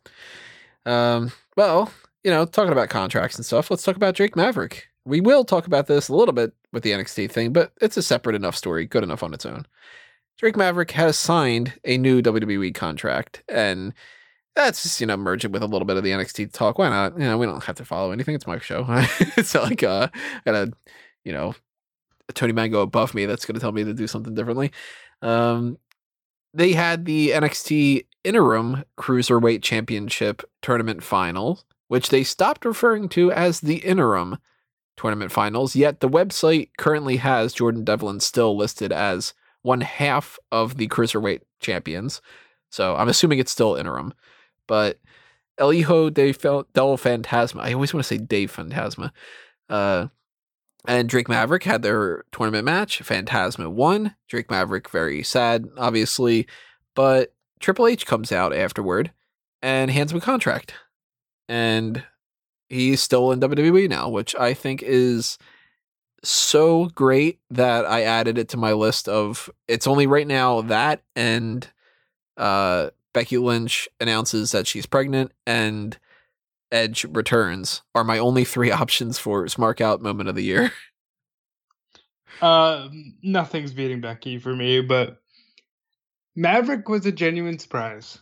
Um, 0.84 1.32
well, 1.56 1.90
you 2.22 2.30
know, 2.30 2.44
talking 2.44 2.72
about 2.72 2.90
contracts 2.90 3.36
and 3.36 3.44
stuff, 3.46 3.70
let's 3.70 3.82
talk 3.82 3.96
about 3.96 4.14
Drake 4.14 4.36
Maverick. 4.36 4.88
We 5.06 5.20
will 5.20 5.44
talk 5.44 5.66
about 5.66 5.86
this 5.86 6.08
a 6.08 6.14
little 6.14 6.34
bit 6.34 6.52
with 6.72 6.82
the 6.82 6.92
NXT 6.92 7.30
thing, 7.30 7.52
but 7.52 7.72
it's 7.80 7.96
a 7.96 8.02
separate 8.02 8.36
enough 8.36 8.56
story, 8.56 8.86
good 8.86 9.02
enough 9.02 9.22
on 9.22 9.34
its 9.34 9.46
own. 9.46 9.66
Drake 10.38 10.56
Maverick 10.56 10.90
has 10.92 11.18
signed 11.18 11.74
a 11.84 11.96
new 11.96 12.20
WWE 12.20 12.74
contract, 12.74 13.42
and 13.48 13.94
that's 14.55 14.82
just, 14.82 15.00
you 15.00 15.07
know, 15.07 15.16
merging 15.16 15.52
with 15.52 15.62
a 15.62 15.66
little 15.66 15.86
bit 15.86 15.96
of 15.96 16.05
the 16.05 16.11
NXT 16.11 16.52
talk. 16.52 16.78
Why 16.78 16.88
not? 16.88 17.18
You 17.18 17.24
know, 17.24 17.38
we 17.38 17.46
don't 17.46 17.64
have 17.64 17.76
to 17.76 17.84
follow 17.84 18.12
anything. 18.12 18.34
It's 18.34 18.46
my 18.46 18.59
show. 18.59 18.86
it's 19.36 19.55
not 19.55 19.64
like 19.64 19.82
uh 19.82 20.09
I 20.14 20.40
got 20.44 20.55
a, 20.55 20.72
you 21.24 21.32
know, 21.32 21.55
Tony 22.34 22.52
Mango 22.52 22.80
above 22.80 23.14
me 23.14 23.26
that's 23.26 23.44
gonna 23.44 23.61
tell 23.61 23.72
me 23.72 23.84
to 23.84 23.94
do 23.94 24.07
something 24.07 24.34
differently. 24.34 24.72
Um 25.22 25.78
they 26.52 26.72
had 26.72 27.05
the 27.05 27.30
NXT 27.30 28.07
interim 28.22 28.84
cruiserweight 28.96 29.62
championship 29.62 30.42
tournament 30.62 31.02
final, 31.02 31.61
which 31.88 32.11
they 32.11 32.22
stopped 32.22 32.64
referring 32.64 33.09
to 33.11 33.32
as 33.32 33.61
the 33.61 33.76
interim 33.78 34.38
tournament 34.96 35.32
finals. 35.32 35.74
Yet 35.74 35.98
the 35.98 36.09
website 36.09 36.70
currently 36.78 37.16
has 37.16 37.52
Jordan 37.52 37.84
Devlin 37.84 38.20
still 38.20 38.57
listed 38.57 38.92
as 38.92 39.34
one 39.62 39.80
half 39.80 40.38
of 40.52 40.76
the 40.76 40.86
cruiserweight 40.88 41.40
champions. 41.61 42.20
So 42.70 42.94
I'm 42.96 43.09
assuming 43.09 43.38
it's 43.38 43.52
still 43.52 43.74
interim. 43.74 44.14
But 44.66 44.98
El 45.58 45.70
Hijo 45.72 46.10
de 46.10 46.32
Fel- 46.32 46.66
del 46.72 46.96
Fantasma, 46.96 47.60
I 47.60 47.72
always 47.72 47.94
want 47.94 48.04
to 48.04 48.08
say 48.08 48.18
Dave 48.18 48.54
Fantasma, 48.54 49.12
uh, 49.68 50.08
and 50.86 51.08
Drake 51.08 51.28
Maverick 51.28 51.64
had 51.64 51.82
their 51.82 52.24
tournament 52.32 52.64
match. 52.64 53.02
Fantasma 53.02 53.70
won. 53.70 54.14
Drake 54.28 54.50
Maverick 54.50 54.90
very 54.90 55.22
sad, 55.22 55.66
obviously, 55.78 56.46
but 56.94 57.34
Triple 57.60 57.86
H 57.86 58.06
comes 58.06 58.32
out 58.32 58.54
afterward 58.54 59.12
and 59.62 59.90
hands 59.90 60.12
him 60.12 60.18
a 60.18 60.20
contract, 60.20 60.74
and 61.48 62.04
he's 62.68 63.00
still 63.00 63.32
in 63.32 63.40
WWE 63.40 63.88
now, 63.88 64.08
which 64.08 64.34
I 64.36 64.52
think 64.52 64.82
is 64.82 65.38
so 66.22 66.86
great 66.86 67.38
that 67.50 67.86
I 67.86 68.02
added 68.02 68.38
it 68.38 68.48
to 68.50 68.56
my 68.56 68.72
list 68.72 69.08
of. 69.08 69.48
It's 69.68 69.86
only 69.86 70.06
right 70.06 70.26
now 70.26 70.62
that 70.62 71.02
and 71.14 71.66
uh, 72.36 72.90
Becky 73.14 73.38
Lynch 73.38 73.88
announces 73.98 74.52
that 74.52 74.66
she's 74.66 74.84
pregnant 74.84 75.32
and 75.46 75.96
Edge 76.70 77.04
returns 77.04 77.82
are 77.94 78.04
my 78.04 78.18
only 78.18 78.44
three 78.44 78.70
options 78.72 79.18
for 79.18 79.44
Smark 79.46 79.80
Out 79.80 80.02
Moment 80.02 80.28
of 80.28 80.34
the 80.34 80.44
Year. 80.44 80.72
Uh, 82.42 82.88
nothing's 83.22 83.72
beating 83.72 84.00
Becky 84.00 84.38
for 84.38 84.54
me, 84.56 84.80
but 84.80 85.22
Maverick 86.34 86.88
was 86.88 87.06
a 87.06 87.12
genuine 87.12 87.60
surprise. 87.60 88.18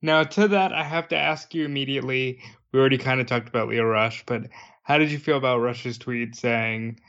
Now, 0.00 0.22
to 0.22 0.46
that, 0.46 0.72
I 0.72 0.84
have 0.84 1.08
to 1.08 1.16
ask 1.16 1.52
you 1.52 1.64
immediately. 1.64 2.40
We 2.70 2.78
already 2.78 2.98
kind 2.98 3.20
of 3.20 3.26
talked 3.26 3.48
about 3.48 3.68
Lio 3.68 3.82
Rush, 3.82 4.24
but 4.26 4.42
how 4.84 4.96
did 4.96 5.10
you 5.10 5.18
feel 5.18 5.36
about 5.36 5.58
Rush's 5.58 5.98
tweet 5.98 6.36
saying, 6.36 7.00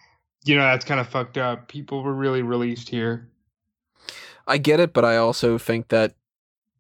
you 0.44 0.56
know, 0.56 0.64
that's 0.64 0.86
kind 0.86 1.00
of 1.00 1.08
fucked 1.08 1.38
up? 1.38 1.68
People 1.68 2.02
were 2.02 2.16
really 2.16 2.42
released 2.42 2.90
here. 2.90 3.30
I 4.48 4.58
get 4.58 4.80
it, 4.80 4.92
but 4.92 5.06
I 5.06 5.18
also 5.18 5.60
think 5.60 5.90
that 5.90 6.16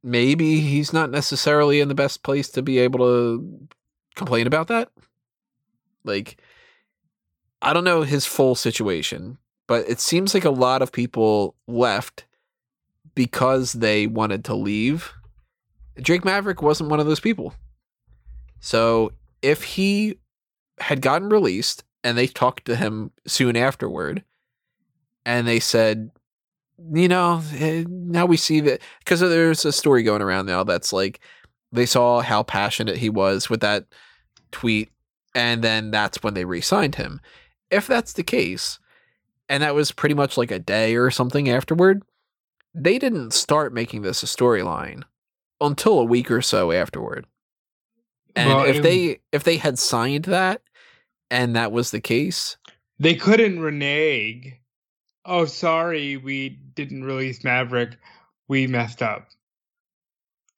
maybe 0.04 0.60
he's 0.60 0.91
not 0.91 1.10
necessarily 1.10 1.80
in 1.80 1.88
the 1.88 1.95
best 1.95 2.24
place 2.24 2.49
to 2.49 2.62
be 2.62 2.80
able 2.80 2.99
to 2.99 3.68
complain 4.16 4.45
about 4.45 4.68
that. 4.68 4.89
Like, 6.04 6.38
I 7.62 7.74
don't 7.74 7.86
know 7.86 8.01
his 8.01 8.26
full 8.26 8.56
situation, 8.56 9.38
but 9.68 9.88
it 9.89 9.99
seems 10.01 10.34
like 10.34 10.45
a 10.45 10.49
lot 10.49 10.82
of 10.82 10.91
people 10.91 11.56
left 11.68 12.26
because 13.16 13.74
they 13.74 14.06
wanted 14.08 14.43
to 14.45 14.56
leave. 14.56 15.14
Drake 16.01 16.26
Maverick 16.26 16.62
wasn't 16.62 16.89
one 16.89 16.99
of 16.99 17.06
those 17.06 17.20
people. 17.20 17.54
So 18.60 19.14
if 19.41 19.64
he 19.64 20.20
had 20.80 21.01
gotten 21.01 21.30
released 21.30 21.84
and 22.04 22.18
they 22.18 22.28
talked 22.28 22.66
to 22.66 22.76
him 22.76 23.12
soon 23.26 23.56
afterward 23.56 24.24
and 25.26 25.47
they 25.47 25.60
said, 25.60 26.12
you 26.93 27.07
know, 27.07 27.41
eh, 27.55 27.86
now 27.88 28.26
we 28.26 28.38
see 28.38 28.59
that 28.61 28.82
because 28.99 29.19
there's 29.19 29.65
a 29.65 29.71
story 29.71 30.03
going 30.03 30.21
around 30.21 30.45
now 30.45 30.63
that's 30.63 30.91
like 30.91 31.19
they 31.71 31.86
saw 31.86 32.21
how 32.21 32.43
passionate 32.43 32.97
he 32.97 33.09
was 33.09 33.49
with 33.49 33.61
that 33.61 33.86
tweet, 34.51 34.89
and 35.36 35.63
then 35.63 35.91
that's 35.91 36.21
when 36.24 36.34
they 36.34 36.45
re 36.45 36.61
signed 36.61 36.95
him. 36.95 37.19
If 37.69 37.88
that's 37.88 38.13
the 38.13 38.24
case, 38.24 38.80
and 39.49 39.63
that 39.63 39.76
was 39.76 39.91
pretty 39.91 40.15
much 40.15 40.38
like 40.38 40.51
a 40.51 40.59
day 40.59 40.95
or 40.95 41.09
something 41.11 41.49
afterward, 41.49 42.03
they 42.74 42.99
didn't 42.99 43.34
start 43.34 43.74
making 43.74 44.01
this 44.01 44.24
a 44.24 44.28
storyline 44.28 45.03
until 45.61 45.99
a 45.99 46.05
week 46.05 46.30
or 46.32 46.41
so 46.41 46.71
afterward. 46.71 47.26
And 48.36 48.49
Well, 48.49 48.65
if 48.65 48.82
they 48.82 49.19
if 49.32 49.43
they 49.43 49.57
had 49.57 49.78
signed 49.78 50.26
that 50.26 50.61
and 51.30 51.55
that 51.55 51.71
was 51.71 51.91
the 51.91 52.01
case, 52.01 52.57
They 52.99 53.15
couldn't 53.15 53.59
renege. 53.59 54.53
Oh, 55.26 55.45
sorry, 55.45 56.17
we 56.17 56.49
didn't 56.49 57.03
release 57.05 57.43
Maverick. 57.43 57.97
We 58.47 58.67
messed 58.67 59.01
up. 59.01 59.28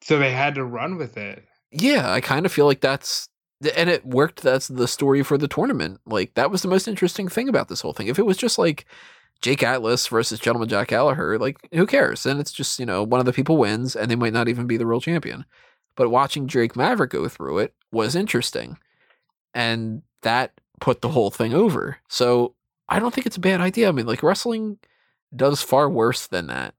So 0.01 0.17
they 0.19 0.31
had 0.31 0.55
to 0.55 0.63
run 0.65 0.97
with 0.97 1.17
it. 1.17 1.43
yeah, 1.71 2.11
I 2.11 2.21
kind 2.21 2.45
of 2.45 2.51
feel 2.51 2.65
like 2.65 2.81
that's 2.81 3.29
and 3.75 3.89
it 3.89 4.05
worked. 4.05 4.41
That's 4.41 4.67
the 4.67 4.87
story 4.87 5.23
for 5.23 5.37
the 5.37 5.47
tournament. 5.47 5.99
Like 6.05 6.33
that 6.35 6.51
was 6.51 6.61
the 6.61 6.67
most 6.67 6.87
interesting 6.87 7.27
thing 7.27 7.49
about 7.49 7.69
this 7.69 7.81
whole 7.81 7.93
thing. 7.93 8.07
If 8.07 8.19
it 8.19 8.25
was 8.25 8.37
just 8.37 8.57
like 8.59 8.85
Jake 9.41 9.63
Atlas 9.63 10.07
versus 10.07 10.39
Gentleman 10.39 10.69
Jack 10.69 10.89
Gallagher, 10.89 11.37
like 11.39 11.57
who 11.73 11.85
cares? 11.87 12.23
Then 12.23 12.39
it's 12.39 12.51
just 12.51 12.79
you 12.79 12.85
know 12.85 13.03
one 13.03 13.19
of 13.19 13.25
the 13.25 13.33
people 13.33 13.57
wins, 13.57 13.95
and 13.95 14.09
they 14.11 14.15
might 14.15 14.33
not 14.33 14.47
even 14.47 14.67
be 14.67 14.77
the 14.77 14.85
real 14.85 15.01
champion. 15.01 15.45
but 15.95 16.09
watching 16.09 16.45
Drake 16.45 16.75
Maverick 16.75 17.11
go 17.11 17.27
through 17.27 17.59
it 17.59 17.73
was 17.91 18.15
interesting. 18.15 18.77
And 19.53 20.01
that 20.21 20.51
put 20.81 21.01
the 21.01 21.09
whole 21.09 21.31
thing 21.31 21.53
over. 21.53 21.97
So 22.09 22.55
I 22.87 22.99
don't 22.99 23.13
think 23.13 23.27
it's 23.27 23.37
a 23.37 23.41
bad 23.41 23.61
idea. 23.61 23.89
I 23.89 23.91
mean, 23.91 24.05
like 24.05 24.23
wrestling 24.23 24.77
does 25.35 25.61
far 25.61 25.89
worse 25.89 26.27
than 26.27 26.47
that. 26.47 26.73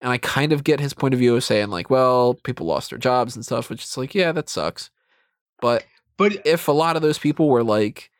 And 0.00 0.10
I 0.10 0.18
kind 0.18 0.52
of 0.52 0.64
get 0.64 0.80
his 0.80 0.94
point 0.94 1.12
of 1.12 1.20
view 1.20 1.36
of 1.36 1.44
saying, 1.44 1.68
like, 1.68 1.90
well, 1.90 2.34
people 2.34 2.66
lost 2.66 2.90
their 2.90 2.98
jobs 2.98 3.36
and 3.36 3.44
stuff, 3.44 3.68
which 3.68 3.84
is 3.84 3.96
like, 3.98 4.14
yeah, 4.14 4.32
that 4.32 4.48
sucks. 4.48 4.90
But 5.60 5.84
But 6.16 6.46
if 6.46 6.68
a 6.68 6.72
lot 6.72 6.96
of 6.96 7.02
those 7.02 7.18
people 7.18 7.48
were 7.48 7.64
like, 7.64 8.10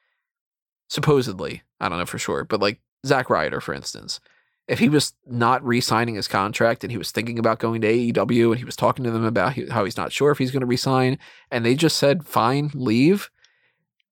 supposedly, 0.89 1.63
I 1.81 1.89
don't 1.89 1.99
know 1.99 2.07
for 2.07 2.19
sure, 2.19 2.45
but 2.45 2.61
like 2.61 2.81
Zack 3.07 3.29
Ryder, 3.29 3.61
for 3.61 3.75
instance, 3.75 4.21
if 4.69 4.79
he 4.79 4.89
was 4.89 5.13
not 5.27 5.63
re-signing 5.65 6.15
his 6.15 6.29
contract 6.29 6.85
and 6.85 6.91
he 6.91 6.97
was 6.97 7.11
thinking 7.11 7.39
about 7.39 7.59
going 7.59 7.81
to 7.81 7.89
AEW 7.93 8.51
and 8.51 8.59
he 8.59 8.65
was 8.65 8.77
talking 8.77 9.05
to 9.05 9.11
them 9.11 9.25
about 9.25 9.55
how 9.71 9.85
he's 9.85 9.97
not 9.97 10.13
sure 10.13 10.31
if 10.31 10.39
he's 10.39 10.51
going 10.51 10.61
to 10.61 10.67
resign, 10.67 11.19
and 11.51 11.65
they 11.65 11.75
just 11.75 11.99
said, 11.99 12.25
"Fine, 12.25 12.71
leave," 12.75 13.31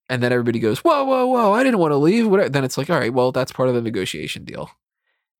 and 0.08 0.22
then 0.22 0.32
everybody 0.32 0.58
goes, 0.58 0.78
"Whoa, 0.80 1.04
whoa, 1.04 1.26
whoa! 1.26 1.52
I 1.52 1.62
didn't 1.62 1.80
want 1.80 1.92
to 1.92 1.96
leave." 1.96 2.26
Whatever. 2.26 2.48
Then 2.48 2.64
it's 2.64 2.78
like, 2.78 2.90
all 2.90 2.98
right, 2.98 3.12
well, 3.12 3.32
that's 3.32 3.52
part 3.52 3.68
of 3.68 3.74
the 3.74 3.82
negotiation 3.82 4.44
deal. 4.44 4.70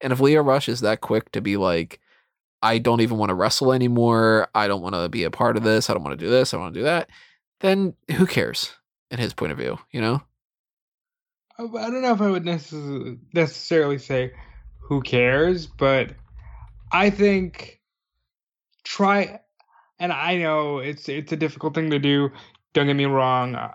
And 0.01 0.13
if 0.13 0.21
Lio 0.21 0.43
Rush 0.43 0.69
is 0.69 0.81
that 0.81 1.01
quick 1.01 1.33
to 1.33 1.41
be 1.41 1.57
like, 1.57 2.01
I 2.63 2.79
don't 2.79 3.01
even 3.01 3.19
want 3.19 3.31
to 3.31 3.35
wrestle 3.35 3.73
anymore. 3.73 4.49
I 4.55 4.69
don't 4.69 4.83
want 4.83 4.95
to 4.95 5.09
be 5.09 5.25
a 5.25 5.31
part 5.31 5.57
of 5.57 5.63
this. 5.63 5.89
I 5.89 5.95
don't 5.95 6.05
want 6.05 6.19
to 6.19 6.25
do 6.25 6.31
this. 6.31 6.53
I 6.53 6.57
want 6.57 6.75
to 6.75 6.81
do 6.81 6.85
that. 6.85 7.09
Then 7.61 7.95
who 8.17 8.27
cares 8.27 8.73
in 9.11 9.19
his 9.19 9.35
point 9.35 9.53
of 9.53 9.59
view, 9.59 9.79
you 9.91 10.01
know? 10.01 10.23
I 11.59 11.65
don't 11.67 12.03
know 12.03 12.13
if 12.13 12.21
I 12.21 12.31
would 12.31 12.45
necess- 12.45 13.19
necessarily 13.35 13.99
say 13.99 14.33
who 14.79 15.03
cares, 15.03 15.67
but 15.67 16.13
I 16.93 17.11
think 17.11 17.81
try 18.85 19.41
and 19.99 20.13
I 20.13 20.37
know 20.37 20.79
it's 20.79 21.09
it's 21.09 21.33
a 21.33 21.37
difficult 21.37 21.75
thing 21.75 21.91
to 21.91 21.99
do, 21.99 22.31
don't 22.75 22.87
get 22.87 22.95
me 22.95 23.07
wrong, 23.07 23.57
uh, 23.57 23.75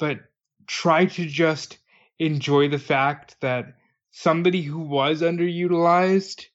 but 0.00 0.18
try 0.66 1.04
to 1.04 1.26
just 1.26 1.78
enjoy 2.18 2.68
the 2.68 2.78
fact 2.78 3.36
that 3.40 3.76
somebody 4.10 4.62
who 4.62 4.80
was 4.80 5.22
underutilized 5.22 6.46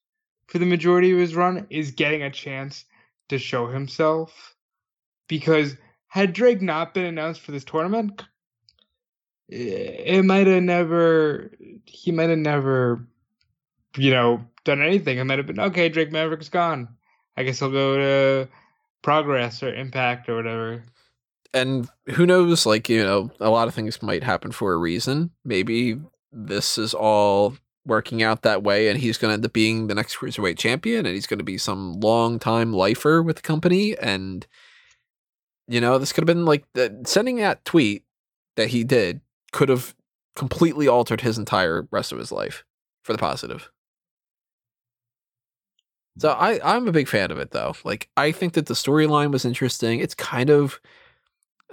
for 0.48 0.58
the 0.58 0.66
majority 0.66 1.12
of 1.12 1.20
his 1.20 1.36
run 1.36 1.68
is 1.70 1.92
getting 1.92 2.24
a 2.24 2.32
chance 2.32 2.84
to 3.30 3.38
show 3.38 3.68
himself. 3.68 4.56
Because 5.28 5.76
had 6.08 6.34
Drake 6.34 6.62
not 6.62 6.94
been 6.94 7.06
announced 7.06 7.42
for 7.42 7.52
this 7.52 7.64
tournament, 7.64 8.24
it 9.48 10.26
might 10.26 10.48
have 10.48 10.64
never 10.64 11.52
he 11.86 12.12
might 12.12 12.30
have 12.30 12.40
never 12.40 13.08
you 13.96 14.12
know 14.12 14.44
done 14.64 14.82
anything. 14.82 15.20
It 15.20 15.24
might 15.24 15.38
have 15.38 15.48
been 15.48 15.60
okay 15.60 15.90
drake 15.90 16.12
maverick's 16.12 16.50
gone. 16.50 16.90
I 17.38 17.44
guess 17.44 17.62
I'll 17.62 17.70
go 17.70 17.98
to 17.98 18.50
progress 19.04 19.62
or 19.62 19.74
impact 19.74 20.30
or 20.30 20.36
whatever 20.36 20.84
And 21.56 21.90
who 22.08 22.26
knows, 22.26 22.66
like, 22.66 22.90
you 22.90 23.02
know, 23.02 23.32
a 23.40 23.50
lot 23.50 23.70
of 23.70 23.74
things 23.74 24.04
might 24.04 24.24
happen 24.24 24.52
for 24.52 24.74
a 24.74 24.78
reason. 24.78 25.32
Maybe 25.46 25.98
this 26.32 26.78
is 26.78 26.94
all 26.94 27.56
working 27.86 28.22
out 28.22 28.42
that 28.42 28.62
way 28.62 28.90
and 28.90 29.00
he's 29.00 29.18
going 29.18 29.30
to 29.30 29.36
end 29.36 29.46
up 29.46 29.54
being 29.54 29.88
the 29.88 29.96
next 29.96 30.18
cruiserweight 30.18 30.58
champion 30.58 31.06
and 31.06 31.16
he's 31.16 31.28
going 31.28 31.38
to 31.38 31.46
be 31.46 31.58
some 31.58 32.00
long 32.02 32.40
time 32.40 32.74
lifer 32.74 33.24
with 33.24 33.38
the 33.38 33.42
company. 33.42 33.98
And, 33.98 34.46
you 35.68 35.80
know, 35.80 35.98
this 35.98 36.12
could 36.12 36.24
have 36.24 36.36
been 36.36 36.46
like 36.46 36.66
the, 36.74 37.04
sending 37.06 37.38
that 37.38 37.64
tweet 37.64 38.04
that 38.58 38.70
he 38.70 38.84
did 38.84 39.22
could 39.54 39.70
have 39.70 39.96
completely 40.36 40.90
altered 40.90 41.22
his 41.22 41.38
entire 41.38 41.88
rest 41.90 42.12
of 42.12 42.20
his 42.20 42.34
life 42.34 42.66
for 43.04 43.14
the 43.14 43.20
positive. 43.20 43.72
So 46.18 46.32
I 46.32 46.60
I'm 46.64 46.88
a 46.88 46.92
big 46.92 47.08
fan 47.08 47.32
of 47.32 47.40
it 47.40 47.52
though. 47.52 47.76
Like 47.84 48.10
I 48.18 48.32
think 48.32 48.54
that 48.54 48.66
the 48.66 48.74
storyline 48.74 49.32
was 49.32 49.46
interesting. 49.46 50.00
It's 50.00 50.16
kind 50.16 50.50
of 50.50 50.80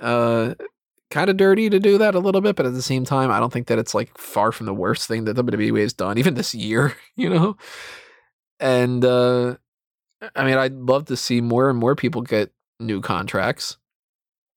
uh 0.03 0.55
kind 1.11 1.29
of 1.31 1.37
dirty 1.37 1.69
to 1.71 1.79
do 1.79 1.99
that 1.99 2.15
a 2.15 2.19
little 2.19 2.41
bit, 2.41 2.57
but 2.57 2.67
at 2.67 2.75
the 2.75 2.83
same 2.83 3.05
time 3.05 3.31
I 3.31 3.39
don't 3.41 3.53
think 3.53 3.67
that 3.69 3.79
it's 3.79 3.95
like 3.95 4.17
far 4.19 4.51
from 4.53 4.67
the 4.67 4.75
worst 4.75 5.07
thing 5.09 5.25
that 5.25 5.37
WWE 5.37 5.81
has 5.81 5.93
done 5.93 6.19
even 6.19 6.35
this 6.35 6.55
year, 6.55 6.95
you 7.17 7.31
know. 7.31 7.57
And 8.61 9.05
uh 9.05 9.57
I 10.35 10.45
mean 10.45 10.57
I'd 10.59 10.75
love 10.75 11.07
to 11.07 11.17
see 11.17 11.41
more 11.41 11.69
and 11.71 11.79
more 11.79 11.95
people 11.97 12.23
get 12.23 12.53
new 12.81 13.01
contracts. 13.01 13.77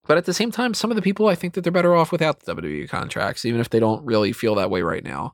But 0.07 0.17
at 0.17 0.25
the 0.25 0.33
same 0.35 0.51
time, 0.51 0.75
some 0.75 0.91
of 0.91 0.95
the 0.95 1.01
people 1.01 1.27
I 1.27 1.33
think 1.35 1.55
that 1.55 1.61
they're 1.61 1.71
better 1.71 1.95
off 1.95 2.11
without 2.11 2.41
the 2.41 2.55
WWE 2.55 2.87
contracts, 2.87 3.43
even 3.43 3.59
if 3.59 3.71
they 3.71 3.79
don't 3.79 4.05
really 4.05 4.33
feel 4.33 4.53
that 4.55 4.69
way 4.69 4.83
right 4.83 5.03
now. 5.03 5.33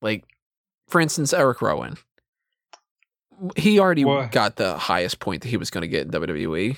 Like, 0.00 0.24
for 0.86 1.00
instance, 1.00 1.32
Eric 1.32 1.60
Rowan. 1.60 1.96
He 3.56 3.80
already 3.80 4.04
What? 4.04 4.30
got 4.30 4.54
the 4.54 4.78
highest 4.78 5.18
point 5.18 5.42
that 5.42 5.48
he 5.48 5.56
was 5.56 5.70
going 5.70 5.82
to 5.82 5.88
get 5.88 6.02
in 6.06 6.12
WWE. 6.12 6.76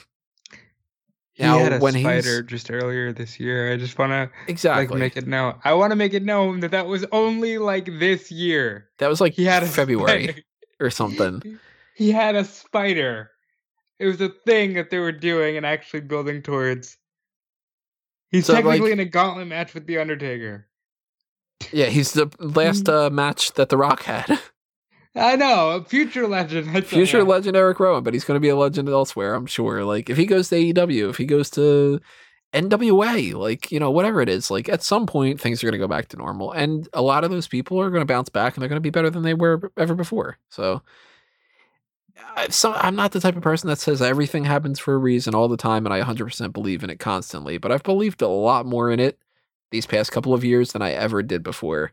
He 1.37 1.43
Now, 1.45 1.59
had 1.59 1.73
a 1.75 1.79
when 1.79 1.95
he's- 1.95 2.25
spider 2.25 2.43
just 2.43 2.71
earlier 2.71 3.13
this 3.13 3.39
year 3.39 3.73
i 3.73 3.77
just 3.77 3.99
want 3.99 4.11
to 4.11 4.31
Exactly. 4.51 4.87
like 4.89 4.99
make 4.99 5.17
it 5.17 5.27
known 5.27 5.55
i 5.65 5.73
want 5.75 5.91
to 5.93 5.97
make 5.97 6.15
it 6.15 6.23
known 6.25 6.61
that 6.61 6.71
that 6.73 6.87
was 6.87 7.05
only 7.13 7.59
like 7.59 7.87
this 7.99 8.31
year 8.33 8.89
that 8.99 9.09
was 9.09 9.21
like 9.21 9.35
he 9.35 9.45
had 9.45 9.63
a 9.63 9.67
February 9.67 10.25
spider. 10.29 10.41
or 10.81 10.91
something. 10.91 11.59
he 11.95 12.11
had 12.11 12.35
a 12.35 12.45
spider 12.45 13.31
it 13.99 14.07
was 14.07 14.21
a 14.21 14.29
thing 14.47 14.75
that 14.75 14.91
they 14.91 14.99
were 14.99 15.13
doing 15.13 15.57
and 15.57 15.65
actually 15.65 16.01
building 16.01 16.43
towards 16.43 16.97
he's 18.31 18.47
So, 18.47 18.55
technically 18.55 18.81
like- 18.81 18.93
in 18.93 19.01
a 19.01 19.05
gauntlet 19.07 19.47
match 19.49 19.73
with 19.75 19.87
the 19.87 19.99
undertaker 19.99 20.67
Yeah, 21.73 21.87
he's 21.87 22.13
the 22.13 22.31
last 22.39 22.89
uh, 22.97 23.09
match 23.11 23.53
that 23.55 23.69
The 23.71 23.77
Rock 23.77 24.03
had. 24.03 24.39
I 25.17 25.37
know, 25.37 25.85
future 25.89 26.27
legend. 26.27 26.87
Future 26.87 27.25
legend 27.25 27.57
Eric 27.57 27.81
Rowan, 27.81 28.05
but 28.05 28.13
he's 28.13 28.25
going 28.25 28.37
to 28.37 28.41
be 28.41 28.51
a 28.51 28.57
legend 28.57 28.89
elsewhere, 28.89 29.35
I'm 29.35 29.47
sure. 29.47 29.85
Like, 29.85 30.11
if 30.11 30.17
he 30.17 30.27
goes 30.27 30.49
to 30.51 30.57
AEW, 30.57 31.09
if 31.11 31.17
he 31.17 31.25
goes 31.25 31.49
to 31.51 32.01
NWA, 32.53 33.35
like, 33.35 33.73
you 33.73 33.81
know, 33.81 33.91
whatever 33.91 34.21
it 34.21 34.29
is, 34.29 34.51
like, 34.51 34.69
at 34.69 34.83
some 34.83 35.07
point, 35.07 35.41
things 35.41 35.63
are 35.63 35.67
going 35.67 35.79
to 35.79 35.85
go 35.85 35.89
back 35.89 36.09
to 36.09 36.17
normal. 36.17 36.53
And 36.53 36.89
a 36.93 37.03
lot 37.03 37.25
of 37.25 37.31
those 37.31 37.49
people 37.49 37.81
are 37.81 37.91
going 37.91 38.03
to 38.03 38.07
bounce 38.07 38.29
back 38.29 38.55
and 38.55 38.63
they're 38.63 38.69
going 38.69 38.77
to 38.77 38.81
be 38.81 38.91
better 38.91 39.11
than 39.11 39.23
they 39.23 39.35
were 39.35 39.73
ever 39.79 39.95
before. 39.95 40.39
So, 40.51 40.83
so 42.51 42.75
I'm 42.75 42.97
not 42.97 43.13
the 43.13 43.21
type 43.21 43.37
of 43.37 43.43
person 43.43 43.69
that 43.69 43.79
says 43.79 44.03
everything 44.03 44.45
happens 44.45 44.79
for 44.79 44.95
a 44.95 44.99
reason 44.99 45.35
all 45.35 45.49
the 45.49 45.57
time 45.57 45.87
and 45.87 45.95
I 45.95 46.03
100% 46.03 46.53
believe 46.53 46.85
in 46.85 46.91
it 46.91 46.99
constantly, 46.99 47.59
but 47.59 47.73
I've 47.73 47.83
believed 47.83 48.23
a 48.23 48.29
lot 48.29 48.67
more 48.67 48.91
in 48.91 49.01
it 49.01 49.19
these 49.71 49.87
past 49.87 50.13
couple 50.13 50.35
of 50.35 50.45
years 50.45 50.73
than 50.73 50.83
I 50.83 50.93
ever 50.93 51.23
did 51.23 51.43
before. 51.43 51.93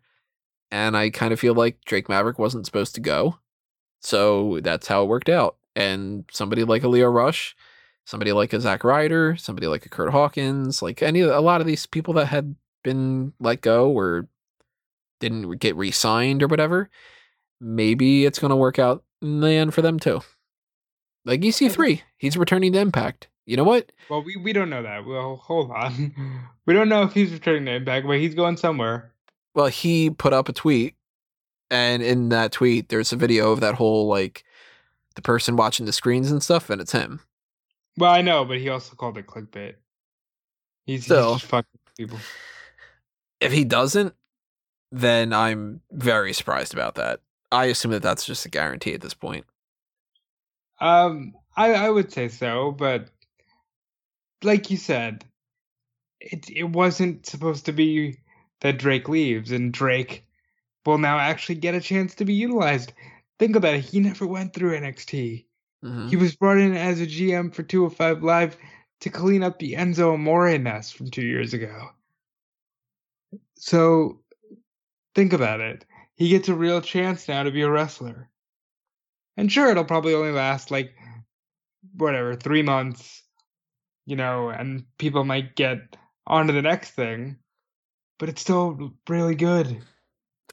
And 0.73 0.97
I 0.97 1.11
kind 1.11 1.31
of 1.31 1.39
feel 1.39 1.53
like 1.53 1.85
Drake 1.85 2.09
Maverick 2.09 2.39
wasn't 2.39 2.65
supposed 2.65 2.95
to 2.95 2.99
go. 2.99 3.37
So 4.01 4.59
that's 4.61 4.87
how 4.87 5.03
it 5.03 5.07
worked 5.07 5.29
out. 5.29 5.55
And 5.75 6.25
somebody 6.31 6.63
like 6.63 6.81
a 6.81 6.87
Lio 6.87 7.09
Rush, 7.09 7.55
somebody 8.05 8.31
like 8.31 8.53
a 8.53 8.59
Zack 8.59 8.83
Ryder, 8.83 9.35
somebody 9.35 9.67
like 9.67 9.85
a 9.85 9.89
Kurt 9.89 10.09
Hawkins, 10.09 10.81
like 10.81 11.03
any 11.03 11.21
a 11.21 11.41
lot 11.41 11.61
of 11.61 11.67
these 11.67 11.85
people 11.85 12.15
that 12.15 12.25
had 12.25 12.55
been 12.83 13.33
let 13.39 13.61
go 13.61 13.91
or 13.91 14.27
didn't 15.19 15.59
get 15.59 15.75
re-signed 15.75 16.41
or 16.41 16.47
whatever, 16.47 16.89
maybe 17.61 18.25
it's 18.25 18.39
going 18.39 18.49
to 18.49 18.55
work 18.55 18.79
out 18.79 19.03
in 19.21 19.41
the 19.41 19.51
end 19.51 19.75
for 19.75 19.83
them 19.83 19.99
too. 19.99 20.21
Like 21.23 21.41
EC3, 21.41 22.01
he's 22.17 22.35
returning 22.35 22.73
to 22.73 22.79
Impact. 22.79 23.27
You 23.45 23.57
know 23.57 23.63
what? 23.63 23.91
Well, 24.09 24.23
we, 24.23 24.37
we 24.37 24.53
don't 24.53 24.71
know 24.71 24.81
that. 24.81 25.05
Well, 25.05 25.35
hold 25.35 25.69
on. 25.69 26.49
We 26.65 26.73
don't 26.73 26.87
know 26.87 27.03
if 27.03 27.11
he's 27.11 27.33
returning 27.33 27.65
to 27.65 27.73
Impact, 27.73 28.07
but 28.07 28.19
he's 28.19 28.35
going 28.35 28.55
somewhere. 28.55 29.12
Well, 29.53 29.67
he 29.67 30.09
put 30.09 30.33
up 30.33 30.49
a 30.49 30.53
tweet, 30.53 30.95
and 31.69 32.01
in 32.01 32.29
that 32.29 32.51
tweet, 32.51 32.89
there's 32.89 33.13
a 33.13 33.17
video 33.17 33.51
of 33.51 33.59
that 33.61 33.75
whole 33.75 34.07
like 34.07 34.43
the 35.15 35.21
person 35.21 35.55
watching 35.55 35.85
the 35.85 35.93
screens 35.93 36.31
and 36.31 36.41
stuff, 36.41 36.69
and 36.69 36.81
it's 36.81 36.91
him. 36.91 37.19
Well, 37.97 38.11
I 38.11 38.21
know, 38.21 38.45
but 38.45 38.57
he 38.57 38.69
also 38.69 38.95
called 38.95 39.17
it 39.17 39.27
clickbait. 39.27 39.75
He's, 40.85 41.05
Still. 41.05 41.33
he's 41.33 41.41
just 41.41 41.51
fucking 41.51 41.79
people. 41.97 42.19
If 43.39 43.51
he 43.51 43.63
doesn't, 43.63 44.15
then 44.91 45.33
I'm 45.33 45.81
very 45.91 46.33
surprised 46.33 46.73
about 46.73 46.95
that. 46.95 47.19
I 47.51 47.65
assume 47.65 47.91
that 47.91 48.01
that's 48.01 48.25
just 48.25 48.45
a 48.45 48.49
guarantee 48.49 48.93
at 48.93 49.01
this 49.01 49.13
point. 49.13 49.45
Um, 50.79 51.33
I 51.55 51.73
I 51.73 51.89
would 51.89 52.11
say 52.11 52.27
so, 52.27 52.71
but 52.71 53.09
like 54.43 54.71
you 54.71 54.77
said, 54.77 55.23
it 56.19 56.49
it 56.49 56.63
wasn't 56.63 57.25
supposed 57.25 57.65
to 57.65 57.71
be 57.71 58.17
that 58.63 58.79
Drake 58.79 59.07
leaves 59.07 59.51
and 59.51 59.71
Drake 59.71 60.25
will 60.85 60.97
now 60.97 61.19
actually 61.19 61.55
get 61.55 61.75
a 61.75 61.81
chance 61.81 62.15
to 62.15 62.25
be 62.25 62.33
utilized. 62.33 62.93
Think 63.37 63.55
about 63.55 63.75
it. 63.75 63.81
He 63.81 63.99
never 63.99 64.25
went 64.25 64.53
through 64.53 64.77
NXT. 64.77 65.45
Mhm. 65.83 66.09
He 66.09 66.15
was 66.15 66.35
brought 66.35 66.57
in 66.57 66.75
as 66.75 67.01
a 67.01 67.05
GM 67.05 67.51
for 67.51 67.63
205 67.63 68.23
Live 68.23 68.57
to 69.01 69.09
clean 69.09 69.43
up 69.43 69.59
the 69.59 69.73
Enzo 69.73 70.13
Amore 70.13 70.57
mess 70.59 70.91
from 70.91 71.11
two 71.11 71.25
years 71.25 71.53
ago. 71.53 71.89
So 73.55 74.23
think 75.13 75.33
about 75.33 75.59
it. 75.59 75.85
He 76.15 76.29
gets 76.29 76.47
a 76.47 76.55
real 76.55 76.81
chance 76.81 77.27
now 77.27 77.43
to 77.43 77.51
be 77.51 77.61
a 77.61 77.69
wrestler. 77.69 78.29
And 79.35 79.51
sure, 79.51 79.69
it'll 79.69 79.83
probably 79.83 80.13
only 80.13 80.31
last 80.31 80.71
like 80.71 80.95
whatever, 81.95 82.35
three 82.35 82.61
months, 82.61 83.23
you 84.05 84.15
know, 84.15 84.49
and 84.49 84.85
people 84.97 85.25
might 85.25 85.55
get 85.55 85.97
on 86.25 86.47
to 86.47 86.53
the 86.53 86.61
next 86.61 86.91
thing, 86.91 87.37
but 88.19 88.29
it's 88.29 88.41
still 88.41 88.93
really 89.07 89.35
good. 89.35 89.81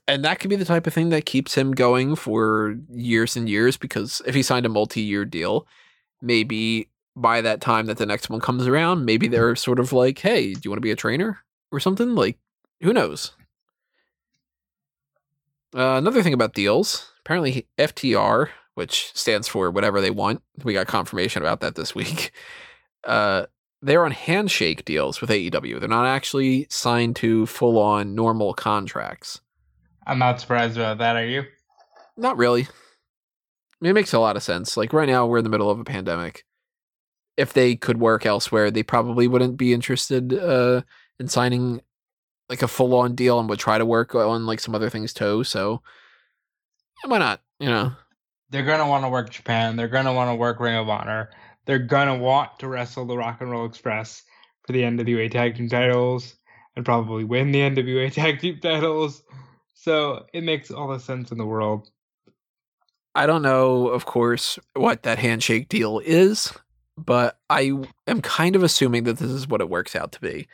And 0.09 0.25
that 0.25 0.41
could 0.41 0.51
be 0.51 0.57
the 0.57 0.65
type 0.65 0.87
of 0.87 0.95
thing 0.95 1.11
that 1.11 1.27
keeps 1.27 1.55
him 1.55 1.73
going 1.73 2.17
for 2.17 2.77
years 2.91 3.37
and 3.37 3.49
years 3.49 3.77
because 3.77 4.21
if 4.27 4.35
he 4.35 4.43
signed 4.43 4.67
a 4.67 4.69
multi 4.69 5.01
year 5.01 5.25
deal, 5.25 5.67
maybe 6.21 6.89
by 7.15 7.41
that 7.41 7.61
time 7.61 7.87
that 7.87 7.99
the 7.99 8.07
next 8.07 8.29
one 8.29 8.41
comes 8.41 8.67
around, 8.67 9.05
maybe 9.05 9.29
they're 9.29 9.55
sort 9.55 9.79
of 9.79 9.93
like, 9.93 10.19
"Hey, 10.19 10.55
do 10.55 10.61
you 10.65 10.71
want 10.71 10.79
to 10.79 10.83
be 10.83 10.91
a 10.91 10.97
trainer 10.97 11.39
or 11.71 11.79
something?" 11.79 12.15
Like, 12.15 12.39
who 12.83 12.93
knows? 12.93 13.33
Uh, 15.75 15.97
another 15.99 16.23
thing 16.23 16.35
about 16.35 16.55
deals, 16.55 17.13
apparently 17.21 17.69
FTR, 17.79 18.49
which 18.75 19.13
stands 19.15 19.47
for 19.47 19.71
whatever 19.71 20.01
they 20.01 20.11
want, 20.11 20.43
we 20.65 20.73
got 20.73 20.89
confirmation 20.89 21.43
about 21.43 21.61
that 21.61 21.75
this 21.75 21.95
week. 21.95 22.33
Uh, 23.03 23.47
they're 23.83 24.05
on 24.05 24.11
handshake 24.11 24.85
deals 24.85 25.21
with 25.21 25.31
AEW. 25.31 25.81
They're 25.81 25.89
not 25.89 26.07
actually 26.07 26.67
signed 26.69 27.17
to 27.17 27.47
full 27.47 27.79
on 27.79 28.15
normal 28.15 28.53
contracts. 28.55 29.41
I'm 30.07 30.19
not 30.19 30.41
surprised 30.41 30.77
about 30.77 30.99
that. 30.99 31.17
Are 31.17 31.27
you? 31.27 31.45
Not 32.17 32.37
really. 32.37 32.63
I 32.63 32.67
mean, 33.81 33.91
it 33.91 33.95
makes 33.95 34.13
a 34.13 34.19
lot 34.19 34.37
of 34.37 34.43
sense. 34.43 34.77
Like 34.77 34.93
right 34.93 35.09
now, 35.09 35.27
we're 35.27 35.39
in 35.39 35.45
the 35.45 35.51
middle 35.51 35.71
of 35.71 35.81
a 35.81 35.85
pandemic. 35.85 36.45
If 37.37 37.55
they 37.55 37.77
could 37.77 37.99
work 37.99 38.27
elsewhere, 38.27 38.71
they 38.71 38.83
probably 38.83 39.27
wouldn't 39.27 39.57
be 39.57 39.73
interested 39.73 40.35
uh, 40.35 40.83
in 41.19 41.29
signing 41.29 41.81
like 42.51 42.63
a 42.63 42.69
full 42.69 42.95
on 42.95 43.15
deal 43.15 43.39
and 43.39 43.49
would 43.49 43.59
try 43.61 43.79
to 43.79 43.87
work 43.87 44.15
on 44.15 44.45
like 44.45 44.61
some 44.61 44.75
other 44.75 44.91
things 44.91 45.15
too. 45.15 45.45
So 45.45 45.81
why 47.07 47.19
not? 47.19 47.41
You 47.59 47.69
know, 47.69 47.93
They're 48.51 48.65
gonna 48.65 48.89
want 48.89 49.05
to 49.05 49.09
work 49.09 49.31
Japan. 49.31 49.77
They're 49.77 49.89
gonna 49.89 50.13
want 50.13 50.31
to 50.31 50.35
work 50.35 50.61
Ring 50.61 50.75
of 50.75 50.89
Honor. 50.89 51.31
They're 51.71 51.79
gonna 51.79 52.17
want 52.17 52.59
to 52.59 52.67
wrestle 52.67 53.05
the 53.05 53.17
Rock 53.17 53.41
and 53.41 53.49
Roll 53.49 53.65
Express 53.65 54.25
for 54.67 54.73
the 54.73 54.83
NWA 54.83 55.31
Tag 55.31 55.55
Team 55.55 55.69
titles 55.69 56.35
and 56.75 56.85
probably 56.85 57.23
win 57.23 57.53
the 57.53 57.61
NWA 57.61 58.13
Tag 58.13 58.41
Team 58.41 58.59
titles. 58.61 59.23
So 59.75 60.27
it 60.33 60.43
makes 60.43 60.73
all 60.73 60.89
the 60.89 60.99
sense 60.99 61.31
in 61.31 61.39
the 61.39 61.47
world. 61.47 61.89
I 63.15 63.27
don't 63.27 63.43
know, 63.43 63.87
of 63.87 64.05
course, 64.05 64.59
what 64.75 65.05
that 65.05 65.21
handshake 65.21 65.69
deal 65.69 66.01
is, 66.05 66.53
but 66.99 67.39
I 67.49 67.71
am 68.09 68.21
kind 68.21 68.57
of 68.57 68.65
assuming 68.65 69.05
that 69.05 69.19
this 69.19 69.31
is 69.31 69.47
what 69.47 69.61
it 69.61 69.71
works 69.71 69.95
out 69.95 70.11
to 70.11 70.21
be. 70.21 70.49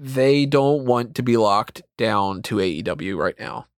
They 0.00 0.46
don't 0.46 0.84
want 0.84 1.14
to 1.14 1.22
be 1.22 1.36
locked 1.36 1.82
down 1.96 2.42
to 2.42 2.56
AEW 2.56 3.16
right 3.16 3.38
now. 3.38 3.68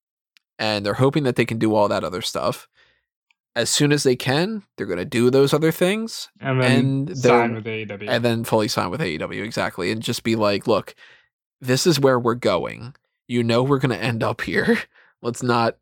And 0.59 0.87
they're 0.87 0.95
hoping 0.95 1.25
that 1.25 1.37
they 1.37 1.45
can 1.45 1.59
do 1.59 1.75
all 1.75 1.89
that 1.89 2.03
other 2.03 2.23
stuff. 2.23 2.67
As 3.57 3.69
soon 3.69 3.91
as 3.93 4.05
they 4.05 4.15
can, 4.17 4.63
they're 4.77 4.87
going 4.87 4.99
to 4.99 5.05
do 5.05 5.29
those 5.31 5.53
other 5.53 5.73
things 5.73 6.29
And 6.41 6.61
then 6.61 6.79
And 7.09 7.19
sign 7.19 7.55
with 7.55 7.65
AEW. 7.65 8.09
and 8.09 8.25
then 8.25 8.45
fully 8.45 8.69
sign 8.69 8.91
with 8.91 9.01
AEW 9.01 9.43
exactly 9.43 9.91
and 9.91 10.01
just 10.03 10.23
be 10.23 10.37
like, 10.37 10.67
look, 10.67 10.95
this 11.61 11.87
is 11.87 11.99
where 11.99 12.19
we're 12.19 12.35
going. 12.37 12.95
You 13.27 13.43
know 13.43 13.63
we're 13.63 13.79
going 13.79 13.97
to 13.97 14.03
end 14.05 14.23
up 14.23 14.41
here. 14.43 14.79
Let's 15.23 15.43
not 15.43 15.77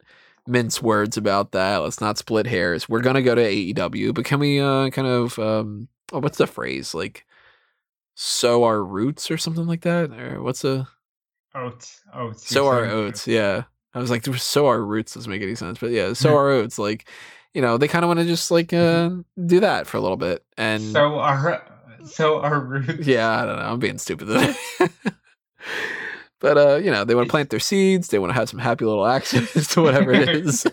mince 0.46 0.82
words 0.82 1.16
about 1.18 1.52
that. 1.52 1.76
Let's 1.78 2.00
not 2.00 2.16
split 2.18 2.46
hairs. 2.46 2.88
We're 2.88 3.02
going 3.02 3.16
to 3.16 3.22
go 3.22 3.34
to 3.34 3.42
AEW, 3.42 4.14
but 4.14 4.24
can 4.24 4.40
we 4.40 4.60
uh 4.60 4.88
kind 4.90 5.06
of 5.06 5.38
um 5.38 5.88
oh, 6.12 6.20
what's 6.20 6.38
the 6.38 6.46
phrase? 6.46 6.94
Like 6.94 7.26
sow 8.14 8.64
our 8.64 8.82
roots 8.82 9.30
or 9.30 9.36
something 9.38 9.66
like 9.66 9.82
that? 9.82 10.10
Or 10.10 10.42
what's 10.42 10.62
the 10.62 10.86
oats. 11.54 12.00
Oats. 12.14 12.48
sow 12.48 12.66
our 12.66 12.86
oats? 12.86 13.26
Yeah. 13.26 13.64
I 13.94 13.98
was 14.00 14.10
like 14.10 14.24
sow 14.24 14.66
our 14.66 14.82
roots 14.82 15.14
doesn't 15.14 15.30
make 15.30 15.42
any 15.42 15.54
sense, 15.54 15.78
but 15.78 15.90
yeah, 15.90 16.12
sow 16.14 16.34
our 16.36 16.50
oats 16.50 16.78
like 16.78 17.08
you 17.54 17.62
know, 17.62 17.78
they 17.78 17.88
kind 17.88 18.04
of 18.04 18.08
want 18.08 18.20
to 18.20 18.26
just 18.26 18.50
like 18.50 18.72
uh 18.72 19.10
do 19.46 19.60
that 19.60 19.86
for 19.86 19.96
a 19.96 20.00
little 20.00 20.16
bit 20.16 20.44
and 20.56 20.80
So 20.82 21.18
our 21.18 21.62
so 22.04 22.40
our 22.40 22.60
roots. 22.60 23.06
yeah, 23.06 23.28
I 23.28 23.44
don't 23.46 23.56
know. 23.56 23.62
I'm 23.62 23.78
being 23.78 23.98
stupid 23.98 24.26
today. 24.28 24.54
but 26.40 26.56
uh, 26.58 26.76
you 26.76 26.90
know, 26.90 27.04
they 27.04 27.14
want 27.14 27.26
to 27.26 27.30
plant 27.30 27.50
their 27.50 27.60
seeds. 27.60 28.08
They 28.08 28.18
want 28.18 28.30
to 28.30 28.34
have 28.34 28.48
some 28.48 28.60
happy 28.60 28.84
little 28.84 29.06
access 29.06 29.68
to 29.74 29.82
whatever 29.82 30.12
it 30.12 30.28
is. 30.30 30.66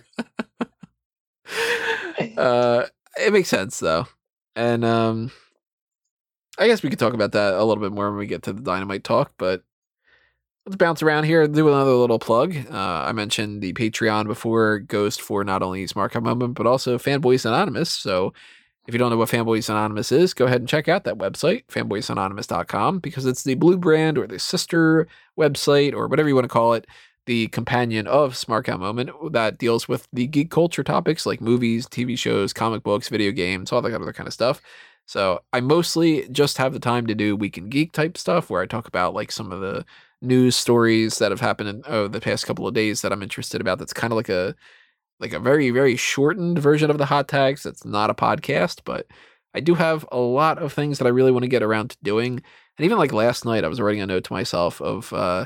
uh, 2.37 2.85
it 3.17 3.33
makes 3.33 3.49
sense 3.49 3.79
though, 3.79 4.07
and 4.55 4.83
um, 4.85 5.31
I 6.57 6.67
guess 6.67 6.83
we 6.83 6.89
could 6.89 6.99
talk 6.99 7.13
about 7.13 7.31
that 7.33 7.53
a 7.53 7.63
little 7.63 7.81
bit 7.81 7.91
more 7.91 8.09
when 8.09 8.19
we 8.19 8.27
get 8.27 8.43
to 8.43 8.53
the 8.53 8.61
dynamite 8.61 9.03
talk. 9.03 9.33
But 9.37 9.63
let's 10.65 10.77
bounce 10.77 11.03
around 11.03 11.25
here 11.25 11.43
and 11.43 11.53
do 11.53 11.67
another 11.67 11.91
little 11.91 12.19
plug. 12.19 12.55
Uh, 12.71 13.03
I 13.07 13.11
mentioned 13.11 13.61
the 13.61 13.73
Patreon 13.73 14.25
before, 14.25 14.79
Ghost 14.79 15.21
for 15.21 15.43
not 15.43 15.61
only 15.61 15.85
Smark 15.85 16.15
Out 16.15 16.23
Moment 16.23 16.55
but 16.55 16.65
also 16.65 16.97
Fanboys 16.97 17.45
Anonymous. 17.45 17.91
So 17.91 18.33
if 18.87 18.93
you 18.93 18.97
don't 18.97 19.11
know 19.11 19.17
what 19.17 19.29
Fanboys 19.29 19.69
Anonymous 19.69 20.11
is, 20.11 20.33
go 20.33 20.45
ahead 20.45 20.61
and 20.61 20.69
check 20.69 20.87
out 20.87 21.03
that 21.03 21.17
website, 21.17 21.65
fanboysanonymous.com, 21.67 22.99
because 22.99 23.25
it's 23.25 23.43
the 23.43 23.55
blue 23.55 23.77
brand 23.77 24.17
or 24.17 24.27
the 24.27 24.39
sister 24.39 25.07
website 25.37 25.93
or 25.93 26.07
whatever 26.07 26.29
you 26.29 26.35
want 26.35 26.45
to 26.45 26.49
call 26.49 26.73
it, 26.73 26.87
the 27.25 27.47
companion 27.47 28.07
of 28.07 28.33
Smark 28.33 28.69
Out 28.69 28.79
Moment 28.79 29.11
that 29.33 29.57
deals 29.57 29.87
with 29.87 30.07
the 30.13 30.27
geek 30.27 30.51
culture 30.51 30.83
topics 30.83 31.25
like 31.25 31.41
movies, 31.41 31.87
TV 31.87 32.17
shows, 32.17 32.53
comic 32.53 32.83
books, 32.83 33.09
video 33.09 33.31
games, 33.31 33.71
all 33.71 33.81
that 33.81 33.93
other 33.93 34.13
kind 34.13 34.27
of 34.27 34.33
stuff. 34.33 34.61
So 35.07 35.41
I 35.53 35.61
mostly 35.61 36.27
just 36.29 36.57
have 36.57 36.73
the 36.73 36.79
time 36.79 37.05
to 37.07 37.15
do 37.15 37.35
Week 37.35 37.57
in 37.57 37.69
Geek 37.69 37.91
type 37.91 38.17
stuff 38.17 38.49
where 38.49 38.61
I 38.61 38.65
talk 38.65 38.87
about 38.87 39.13
like 39.13 39.31
some 39.31 39.51
of 39.51 39.61
the 39.61 39.85
news 40.25 40.55
stories 40.55 41.19
that 41.19 41.31
have 41.31 41.41
happened 41.41 41.69
in 41.69 41.83
oh, 41.87 42.07
the 42.07 42.21
past 42.21 42.45
couple 42.45 42.67
of 42.67 42.73
days 42.73 43.01
that 43.01 43.11
I'm 43.11 43.23
interested 43.23 43.61
about. 43.61 43.79
That's 43.79 43.93
kind 43.93 44.11
of 44.11 44.17
like 44.17 44.29
a 44.29 44.55
like 45.19 45.33
a 45.33 45.39
very 45.39 45.69
very 45.71 45.95
shortened 45.95 46.59
version 46.59 46.89
of 46.89 46.97
the 46.97 47.05
hot 47.05 47.27
tags 47.27 47.63
that's 47.63 47.85
not 47.85 48.09
a 48.09 48.13
podcast 48.13 48.81
but 48.85 49.07
i 49.53 49.59
do 49.59 49.75
have 49.75 50.05
a 50.11 50.17
lot 50.17 50.57
of 50.57 50.73
things 50.73 50.97
that 50.97 51.05
i 51.05 51.09
really 51.09 51.31
want 51.31 51.43
to 51.43 51.49
get 51.49 51.63
around 51.63 51.89
to 51.89 51.97
doing 52.03 52.41
and 52.77 52.85
even 52.85 52.97
like 52.97 53.13
last 53.13 53.45
night 53.45 53.63
i 53.63 53.67
was 53.67 53.81
writing 53.81 54.01
a 54.01 54.07
note 54.07 54.23
to 54.23 54.33
myself 54.33 54.81
of 54.81 55.11
uh 55.13 55.45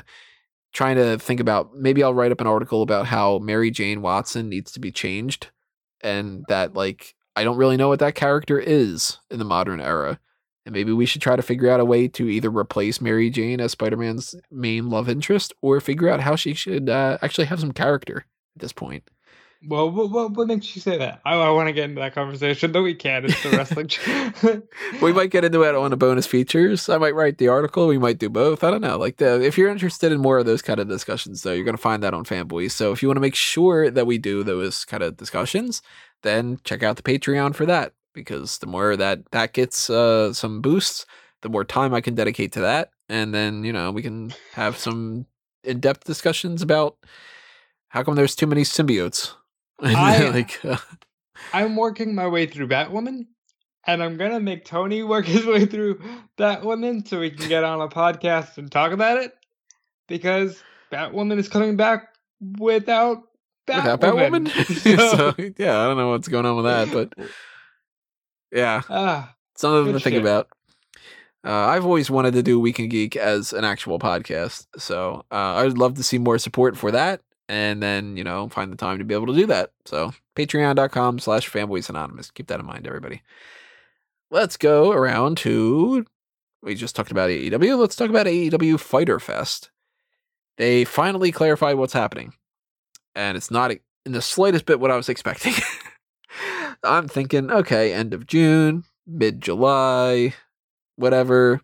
trying 0.72 0.96
to 0.96 1.18
think 1.18 1.40
about 1.40 1.74
maybe 1.74 2.02
i'll 2.02 2.14
write 2.14 2.32
up 2.32 2.40
an 2.40 2.46
article 2.46 2.82
about 2.82 3.06
how 3.06 3.38
mary 3.38 3.70
jane 3.70 4.02
watson 4.02 4.48
needs 4.48 4.72
to 4.72 4.80
be 4.80 4.90
changed 4.90 5.48
and 6.02 6.44
that 6.48 6.74
like 6.74 7.14
i 7.36 7.44
don't 7.44 7.56
really 7.56 7.76
know 7.76 7.88
what 7.88 8.00
that 8.00 8.14
character 8.14 8.58
is 8.58 9.18
in 9.30 9.38
the 9.38 9.44
modern 9.44 9.80
era 9.80 10.18
and 10.66 10.72
maybe 10.74 10.92
we 10.92 11.06
should 11.06 11.22
try 11.22 11.36
to 11.36 11.42
figure 11.42 11.70
out 11.70 11.80
a 11.80 11.84
way 11.84 12.08
to 12.08 12.28
either 12.28 12.50
replace 12.50 13.00
mary 13.00 13.30
jane 13.30 13.60
as 13.60 13.72
spider-man's 13.72 14.34
main 14.50 14.88
love 14.90 15.08
interest 15.08 15.52
or 15.62 15.80
figure 15.80 16.08
out 16.08 16.20
how 16.20 16.36
she 16.36 16.54
should 16.54 16.88
uh, 16.88 17.18
actually 17.22 17.46
have 17.46 17.60
some 17.60 17.72
character 17.72 18.26
at 18.56 18.62
this 18.62 18.72
point 18.72 19.04
Well, 19.62 19.90
what, 19.90 20.10
what, 20.10 20.32
what 20.32 20.46
makes 20.46 20.74
you 20.74 20.80
say 20.80 20.96
that? 20.96 21.20
I, 21.22 21.34
I 21.34 21.50
want 21.50 21.68
to 21.68 21.74
get 21.74 21.84
into 21.84 22.00
that 22.00 22.14
conversation, 22.14 22.72
though 22.72 22.82
we 22.82 22.94
can. 22.94 23.26
It's 23.26 23.42
the 23.42 23.50
wrestling. 23.50 23.90
we 25.02 25.12
might 25.12 25.30
get 25.30 25.44
into 25.44 25.64
it 25.64 25.74
on 25.74 25.90
the 25.90 25.98
bonus 25.98 26.26
features. 26.26 26.88
I 26.88 26.96
might 26.96 27.14
write 27.14 27.36
the 27.36 27.48
article. 27.48 27.86
We 27.86 27.98
might 27.98 28.18
do 28.18 28.30
both. 28.30 28.64
I 28.64 28.70
don't 28.70 28.80
know. 28.80 28.96
Like 28.96 29.18
the, 29.18 29.42
if 29.42 29.58
you're 29.58 29.68
interested 29.68 30.12
in 30.12 30.20
more 30.20 30.38
of 30.38 30.46
those 30.46 30.62
kind 30.62 30.80
of 30.80 30.88
discussions, 30.88 31.42
though, 31.42 31.52
you're 31.52 31.66
going 31.66 31.76
to 31.76 31.82
find 31.82 32.02
that 32.02 32.14
on 32.14 32.24
Fanboys. 32.24 32.70
So 32.70 32.90
if 32.92 33.02
you 33.02 33.08
want 33.08 33.16
to 33.18 33.20
make 33.20 33.34
sure 33.34 33.90
that 33.90 34.06
we 34.06 34.16
do 34.16 34.42
those 34.42 34.86
kind 34.86 35.02
of 35.02 35.18
discussions, 35.18 35.82
then 36.22 36.58
check 36.64 36.82
out 36.82 36.96
the 36.96 37.02
Patreon 37.02 37.54
for 37.54 37.66
that. 37.66 37.92
Because 38.14 38.58
the 38.58 38.66
more 38.66 38.96
that 38.96 39.30
that 39.32 39.52
gets 39.52 39.88
uh, 39.90 40.32
some 40.32 40.60
boosts, 40.60 41.06
the 41.42 41.48
more 41.48 41.64
time 41.64 41.94
I 41.94 42.00
can 42.00 42.14
dedicate 42.14 42.52
to 42.52 42.60
that, 42.60 42.90
and 43.08 43.34
then 43.34 43.64
you 43.64 43.72
know 43.72 43.90
we 43.92 44.02
can 44.02 44.32
have 44.54 44.76
some 44.76 45.26
in-depth 45.64 46.04
discussions 46.04 46.62
about 46.62 46.96
how 47.88 48.02
come 48.02 48.14
there's 48.14 48.34
too 48.34 48.46
many 48.46 48.62
symbiotes. 48.62 49.32
I- 49.80 50.28
like 50.30 50.64
uh, 50.64 50.76
I'm 51.52 51.76
working 51.76 52.14
my 52.14 52.26
way 52.26 52.46
through 52.46 52.68
Batwoman, 52.68 53.26
and 53.86 54.02
I'm 54.02 54.16
gonna 54.16 54.40
make 54.40 54.64
Tony 54.64 55.02
work 55.02 55.24
his 55.36 55.46
way 55.46 55.66
through 55.66 56.00
Batwoman 56.36 57.06
so 57.06 57.20
we 57.20 57.30
can 57.30 57.48
get 57.48 57.64
on 57.64 57.80
a 57.80 57.88
podcast 57.88 58.58
and 58.58 58.70
talk 58.70 58.92
about 58.92 59.18
it. 59.18 59.32
Because 60.08 60.62
Batwoman 60.90 61.38
is 61.38 61.48
coming 61.48 61.76
back 61.76 62.08
without 62.58 63.18
without 63.68 64.00
Batwoman. 64.00 64.48
Batwoman. 64.48 64.98
So- 64.98 65.16
so 65.16 65.52
yeah, 65.56 65.80
I 65.80 65.86
don't 65.86 65.96
know 65.96 66.10
what's 66.10 66.26
going 66.28 66.44
on 66.46 66.56
with 66.56 66.64
that, 66.64 66.90
but 66.92 67.12
yeah, 68.52 68.82
ah, 68.88 69.34
something 69.56 69.92
to 69.92 70.00
think 70.00 70.14
shit. 70.14 70.22
about. 70.22 70.48
Uh, 71.44 71.66
I've 71.68 71.86
always 71.86 72.10
wanted 72.10 72.34
to 72.34 72.42
do 72.42 72.60
Weekend 72.60 72.90
Geek 72.90 73.16
as 73.16 73.52
an 73.52 73.64
actual 73.64 73.98
podcast, 73.98 74.66
so 74.76 75.24
uh, 75.30 75.54
I'd 75.56 75.78
love 75.78 75.94
to 75.94 76.02
see 76.02 76.18
more 76.18 76.38
support 76.38 76.76
for 76.76 76.90
that, 76.90 77.22
and 77.48 77.82
then 77.82 78.16
you 78.16 78.24
know 78.24 78.48
find 78.48 78.70
the 78.70 78.76
time 78.76 78.98
to 78.98 79.04
be 79.04 79.14
able 79.14 79.28
to 79.28 79.34
do 79.34 79.46
that. 79.46 79.72
So 79.86 80.12
Patreon.com/slash 80.36 81.50
Fanboys 81.50 81.88
Anonymous. 81.88 82.30
Keep 82.30 82.48
that 82.48 82.60
in 82.60 82.66
mind, 82.66 82.86
everybody. 82.86 83.22
Let's 84.30 84.56
go 84.56 84.92
around 84.92 85.38
to. 85.38 86.04
We 86.62 86.74
just 86.74 86.94
talked 86.94 87.10
about 87.10 87.30
AEW. 87.30 87.78
Let's 87.78 87.96
talk 87.96 88.10
about 88.10 88.26
AEW 88.26 88.78
Fighter 88.78 89.18
Fest. 89.18 89.70
They 90.58 90.84
finally 90.84 91.32
clarified 91.32 91.76
what's 91.76 91.94
happening, 91.94 92.34
and 93.14 93.34
it's 93.34 93.50
not 93.50 93.72
in 94.04 94.12
the 94.12 94.20
slightest 94.20 94.66
bit 94.66 94.78
what 94.78 94.90
I 94.90 94.96
was 94.96 95.08
expecting. 95.08 95.54
I'm 96.82 97.08
thinking, 97.08 97.50
okay, 97.50 97.92
end 97.92 98.14
of 98.14 98.26
June, 98.26 98.84
mid 99.06 99.40
July, 99.40 100.34
whatever. 100.96 101.60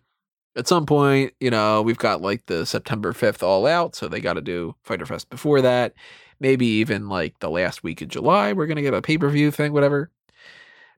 At 0.55 0.67
some 0.67 0.85
point, 0.85 1.33
you 1.39 1.51
know, 1.51 1.81
we've 1.81 1.97
got 1.97 2.21
like 2.21 2.45
the 2.47 2.65
September 2.65 3.13
5th 3.13 3.43
all 3.43 3.67
out, 3.67 3.95
so 3.95 4.07
they 4.07 4.19
got 4.19 4.33
to 4.33 4.41
do 4.41 4.75
Fighter 4.83 5.05
Fest 5.05 5.29
before 5.29 5.61
that. 5.61 5.93
Maybe 6.39 6.65
even 6.65 7.09
like 7.09 7.39
the 7.39 7.49
last 7.49 7.83
week 7.83 8.01
of 8.01 8.09
July, 8.09 8.53
we're 8.53 8.67
going 8.67 8.77
to 8.77 8.81
get 8.81 8.93
a 8.93 9.01
pay 9.01 9.17
per 9.17 9.29
view 9.29 9.51
thing, 9.51 9.73
whatever. 9.73 10.11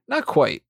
Not 0.08 0.26
quite. 0.26 0.62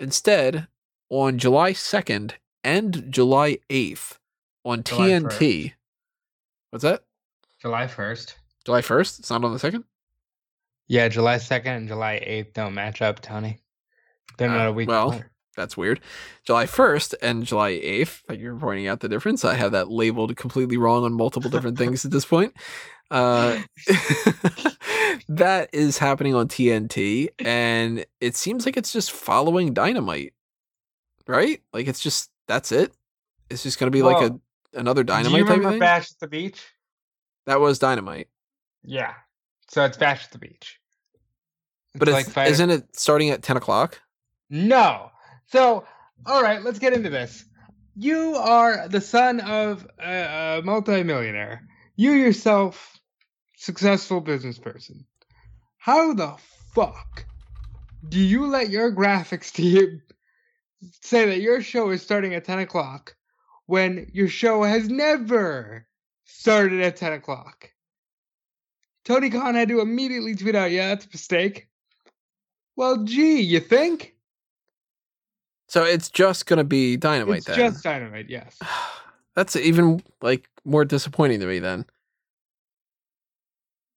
Instead, 0.00 0.66
on 1.10 1.38
July 1.38 1.72
2nd 1.72 2.32
and 2.62 3.06
July 3.10 3.58
8th 3.70 4.18
on 4.64 4.82
July 4.82 5.08
TNT. 5.08 5.72
What's 6.70 6.82
that? 6.82 7.04
July 7.60 7.86
1st. 7.86 8.34
July 8.64 8.80
1st? 8.80 9.18
It's 9.20 9.30
not 9.30 9.44
on 9.44 9.52
the 9.52 9.58
2nd? 9.58 9.84
Yeah, 10.88 11.08
July 11.08 11.36
2nd 11.36 11.66
and 11.76 11.88
July 11.88 12.20
8th 12.26 12.52
don't 12.54 12.74
match 12.74 13.00
up, 13.02 13.20
Tony. 13.20 13.58
They're 14.36 14.48
not 14.48 14.66
Uh, 14.66 14.70
a 14.70 14.72
week 14.72 14.88
well, 14.88 15.10
apart. 15.12 15.30
That's 15.56 15.76
weird. 15.76 16.00
July 16.44 16.66
1st 16.66 17.14
and 17.22 17.44
July 17.44 17.72
8th, 17.72 18.22
like 18.28 18.40
you're 18.40 18.56
pointing 18.56 18.88
out 18.88 19.00
the 19.00 19.08
difference. 19.08 19.44
I 19.44 19.54
have 19.54 19.72
that 19.72 19.88
labeled 19.88 20.36
completely 20.36 20.76
wrong 20.76 21.04
on 21.04 21.12
multiple 21.14 21.48
different 21.50 21.78
things 21.78 22.04
at 22.04 22.10
this 22.10 22.24
point. 22.24 22.54
Uh, 23.10 23.60
that 25.28 25.68
is 25.72 25.98
happening 25.98 26.34
on 26.34 26.48
TNT, 26.48 27.28
and 27.38 28.04
it 28.20 28.36
seems 28.36 28.66
like 28.66 28.76
it's 28.76 28.92
just 28.92 29.12
following 29.12 29.72
Dynamite, 29.74 30.32
right? 31.26 31.60
Like 31.72 31.86
it's 31.86 32.00
just 32.00 32.30
that's 32.48 32.72
it. 32.72 32.92
It's 33.50 33.62
just 33.62 33.78
going 33.78 33.90
to 33.92 33.96
be 33.96 34.02
like 34.02 34.30
a 34.30 34.38
another 34.78 35.04
Do 35.04 35.12
you 35.12 35.22
Dynamite 35.22 35.42
type 35.46 35.50
of 35.50 35.58
remember. 35.58 35.78
Bash 35.78 36.10
at 36.10 36.18
the 36.18 36.26
Beach? 36.26 36.60
that 37.46 37.60
was 37.60 37.78
Dynamite, 37.78 38.28
Yeah. 38.82 39.12
So 39.74 39.84
it's 39.84 39.96
Bash 39.96 40.24
at 40.26 40.30
the 40.30 40.38
Beach. 40.38 40.78
but 41.96 42.06
It's 42.06 42.28
it's, 42.28 42.36
like 42.36 42.48
isn't 42.48 42.70
it 42.70 42.96
starting 42.96 43.30
at 43.30 43.42
ten 43.42 43.56
o'clock? 43.56 44.00
No. 44.48 45.10
So, 45.46 45.84
all 46.24 46.42
right, 46.44 46.62
let's 46.62 46.78
get 46.78 46.92
into 46.92 47.10
this. 47.10 47.44
You 47.96 48.36
are 48.36 48.86
the 48.86 49.00
son 49.00 49.40
of 49.40 49.84
a, 49.98 50.58
a 50.58 50.62
multimillionaire. 50.62 51.66
You 51.96 52.12
yourself, 52.12 53.00
successful 53.56 54.20
business 54.20 54.58
person. 54.58 55.06
How 55.78 56.14
the 56.14 56.36
fuck 56.72 57.26
do 58.08 58.20
you 58.20 58.46
let 58.46 58.70
your 58.70 58.92
graphics 58.92 59.50
team 59.52 60.02
say 61.00 61.26
that 61.26 61.40
your 61.40 61.60
show 61.60 61.90
is 61.90 62.00
starting 62.00 62.32
at 62.36 62.44
10 62.44 62.60
o'clock 62.60 63.16
when 63.66 64.08
your 64.12 64.28
show 64.28 64.62
has 64.62 64.88
never 64.88 65.88
started 66.26 66.80
at 66.80 66.94
10 66.94 67.14
o'clock? 67.14 67.70
Tony 69.04 69.30
Khan 69.30 69.54
had 69.54 69.68
to 69.68 69.80
immediately 69.80 70.34
tweet 70.34 70.54
out, 70.54 70.70
yeah, 70.70 70.88
that's 70.88 71.06
a 71.06 71.10
mistake. 71.12 71.68
Well, 72.76 73.04
gee, 73.04 73.40
you 73.40 73.60
think? 73.60 74.14
So 75.68 75.84
it's 75.84 76.08
just 76.08 76.46
going 76.46 76.58
to 76.58 76.64
be 76.64 76.96
Dynamite 76.96 77.28
then. 77.28 77.36
it's 77.36 77.46
then. 77.46 77.72
just 77.72 77.84
dynamite, 77.84 78.28
yes. 78.28 78.58
That's 79.34 79.56
even 79.56 80.00
like 80.22 80.48
more 80.64 80.84
disappointing 80.84 81.40
to 81.40 81.46
me 81.46 81.58
then. 81.58 81.84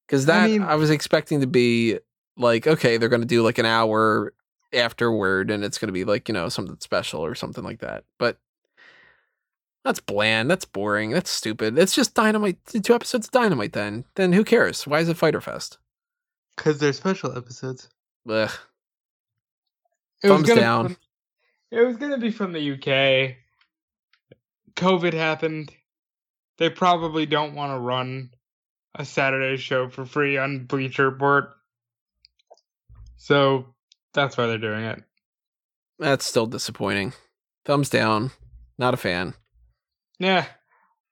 Cuz 0.08 0.26
that 0.26 0.46
I, 0.46 0.48
mean- 0.48 0.80
was 0.80 0.90
expecting 0.90 1.42
to 1.42 1.48
be 1.48 2.00
like 2.38 2.66
okay, 2.66 2.98
they're 2.98 3.10
going 3.10 3.22
to 3.22 3.28
do 3.28 3.44
like 3.44 3.60
an 3.60 3.66
hour 3.66 4.34
afterward 4.74 5.52
and 5.52 5.64
it's 5.64 5.78
going 5.78 5.90
to 5.90 5.94
be 5.94 6.06
like, 6.06 6.28
you 6.28 6.34
know, 6.34 6.50
something 6.50 6.78
special 6.80 7.24
or 7.24 7.36
something 7.36 7.64
like 7.64 7.80
that. 7.80 8.04
But 8.18 8.40
that's 9.88 10.00
bland, 10.00 10.52
that's 10.52 10.66
boring, 10.66 11.12
that's 11.12 11.30
stupid. 11.30 11.78
It's 11.78 11.96
just 11.96 12.14
Dynamite 12.14 12.58
two 12.66 12.94
episodes 12.94 13.28
of 13.28 13.32
Dynamite 13.32 13.74
then. 13.74 14.06
Then 14.16 14.34
who 14.34 14.44
cares? 14.44 14.86
Why 14.86 15.00
is 15.00 15.10
it 15.10 15.18
Fighter 15.18 15.42
Fest? 15.42 15.78
Because 16.56 16.80
they're 16.80 16.94
special 16.94 17.38
episodes. 17.38 17.90
Ugh. 18.30 18.52
It 20.24 20.28
Thumbs 20.28 20.48
gonna 20.48 20.62
down. 20.62 20.98
It 21.72 21.86
was 21.86 21.98
gonna 21.98 22.18
be 22.18 22.32
from 22.32 22.52
the 22.52 22.74
UK. 22.74 23.38
COVID 24.76 25.14
happened. 25.14 25.72
They 26.58 26.70
probably 26.70 27.26
don't 27.26 27.56
want 27.56 27.72
to 27.72 27.80
run 27.80 28.32
a 28.96 29.06
Saturday 29.06 29.58
show 29.58 29.90
for 29.90 30.06
free 30.06 30.38
on 30.38 30.66
Bleacher 30.66 31.10
Report. 31.10 31.56
So 33.18 33.74
that's 34.14 34.38
why 34.38 34.48
they're 34.48 34.58
doing 34.58 34.84
it. 34.84 35.04
That's 36.00 36.26
still 36.26 36.46
disappointing. 36.46 37.14
Thumbs 37.64 37.90
down. 37.90 38.32
Not 38.78 38.94
a 38.94 38.98
fan. 38.98 39.34
Yeah, 40.20 40.46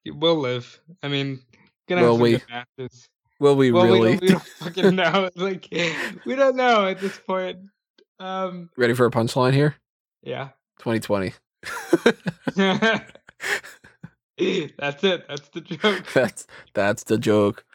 we'll 0.05 0.37
live. 0.37 0.79
I 1.03 1.07
mean, 1.07 1.39
gonna 1.87 2.01
Will 2.01 2.07
have 2.09 2.15
some 2.15 2.21
we? 2.23 2.31
good 2.31 2.43
matches. 2.49 3.07
Will 3.39 3.55
we 3.55 3.71
Well, 3.71 3.85
really 3.85 3.99
we, 3.99 4.09
don't, 4.11 4.21
we 4.21 4.27
don't 4.29 4.43
fucking 4.43 4.95
know. 4.95 5.29
Like, 5.35 5.67
we 6.25 6.35
don't 6.35 6.55
know 6.55 6.87
at 6.87 6.99
this 6.99 7.17
point. 7.19 7.59
Um, 8.19 8.69
ready 8.77 8.93
for 8.93 9.05
a 9.05 9.11
punchline 9.11 9.53
here? 9.53 9.75
yeah. 10.23 10.49
2020. 10.79 11.33
That's 12.57 13.13
it. 15.03 15.27
That's 15.27 15.49
the 15.49 15.61
joke. 15.61 16.05
that's 16.13 16.47
that's 16.73 17.03
the 17.03 17.17
joke. 17.17 17.65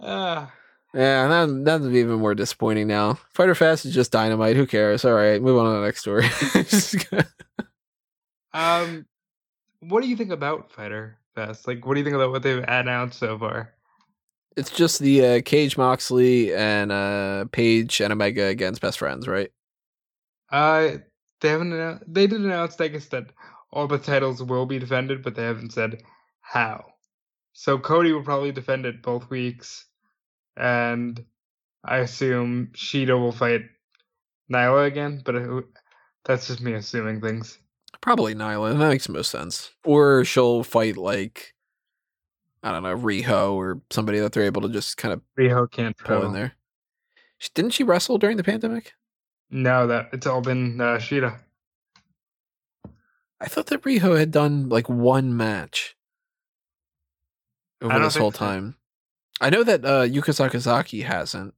Uh, 0.00 0.46
Yeah, 0.94 1.28
that 1.28 1.62
that's 1.64 1.84
even 1.84 2.18
more 2.20 2.34
disappointing 2.34 2.88
now. 2.88 3.18
Fighter 3.34 3.54
Fest 3.54 3.84
is 3.84 3.94
just 3.94 4.12
dynamite. 4.12 4.56
Who 4.56 4.66
cares? 4.66 5.04
All 5.04 5.12
right, 5.14 5.40
move 5.40 5.58
on 5.58 5.66
to 5.66 5.80
the 5.80 5.84
next 5.84 6.00
story. 6.00 6.26
um, 8.52 9.06
what 9.80 10.02
do 10.02 10.08
you 10.08 10.16
think 10.16 10.30
about 10.30 10.70
Fighter 10.72 11.18
Fest? 11.34 11.66
Like, 11.66 11.86
what 11.86 11.94
do 11.94 12.00
you 12.00 12.04
think 12.04 12.16
about 12.16 12.30
what 12.30 12.42
they've 12.42 12.64
announced 12.66 13.18
so 13.18 13.38
far? 13.38 13.74
it's 14.58 14.70
just 14.70 14.98
the 14.98 15.24
uh, 15.24 15.40
Cage 15.44 15.78
Moxley 15.78 16.52
and 16.52 16.90
uh, 16.90 17.44
Page 17.52 18.00
and 18.00 18.12
Omega 18.12 18.46
against 18.46 18.80
best 18.80 18.98
friends, 18.98 19.28
right? 19.28 19.52
Uh, 20.50 20.98
they 21.40 21.48
haven't. 21.50 21.72
Announced, 21.72 22.04
they 22.08 22.26
did 22.26 22.40
announce, 22.40 22.80
I 22.80 22.88
guess, 22.88 23.06
that 23.06 23.26
all 23.70 23.86
the 23.86 23.98
titles 23.98 24.42
will 24.42 24.66
be 24.66 24.80
defended, 24.80 25.22
but 25.22 25.36
they 25.36 25.44
haven't 25.44 25.72
said 25.72 26.02
how. 26.40 26.86
So 27.52 27.78
Cody 27.78 28.12
will 28.12 28.24
probably 28.24 28.50
defend 28.50 28.84
it 28.84 29.00
both 29.00 29.30
weeks, 29.30 29.86
and 30.56 31.24
I 31.84 31.98
assume 31.98 32.72
Shida 32.74 33.16
will 33.16 33.32
fight 33.32 33.62
Nyla 34.52 34.88
again. 34.88 35.22
But 35.24 35.36
it, 35.36 35.64
that's 36.24 36.48
just 36.48 36.60
me 36.60 36.72
assuming 36.72 37.20
things. 37.20 37.58
Probably 38.00 38.34
Nyla. 38.34 38.78
That 38.78 38.88
makes 38.88 39.06
the 39.06 39.12
most 39.12 39.30
sense. 39.30 39.72
Or 39.84 40.24
she'll 40.24 40.62
fight 40.62 40.96
like 40.96 41.54
I 42.62 42.72
don't 42.72 42.82
know 42.82 42.96
Riho 42.96 43.54
or 43.54 43.80
somebody 43.90 44.18
that 44.18 44.32
they're 44.32 44.44
able 44.44 44.62
to 44.62 44.68
just 44.68 44.96
kind 44.96 45.12
of 45.12 45.22
Riho 45.38 45.70
can't 45.70 45.96
pull 45.96 46.24
in 46.26 46.32
there. 46.32 46.54
Sh- 47.38 47.50
Didn't 47.50 47.72
she 47.72 47.84
wrestle 47.84 48.18
during 48.18 48.36
the 48.36 48.44
pandemic? 48.44 48.94
No, 49.50 49.86
that 49.86 50.08
it's 50.12 50.26
all 50.26 50.40
been 50.40 50.80
uh, 50.80 50.96
Shida. 50.96 51.38
I 53.40 53.46
thought 53.46 53.66
that 53.66 53.82
Riho 53.82 54.18
had 54.18 54.30
done 54.30 54.68
like 54.68 54.88
one 54.88 55.36
match 55.36 55.96
over 57.80 57.98
this 58.00 58.16
whole 58.16 58.32
so. 58.32 58.38
time. 58.38 58.76
I 59.40 59.50
know 59.50 59.62
that 59.62 59.84
uh, 59.84 60.02
Yuka 60.02 60.34
Sakazaki 60.34 61.04
hasn't, 61.04 61.54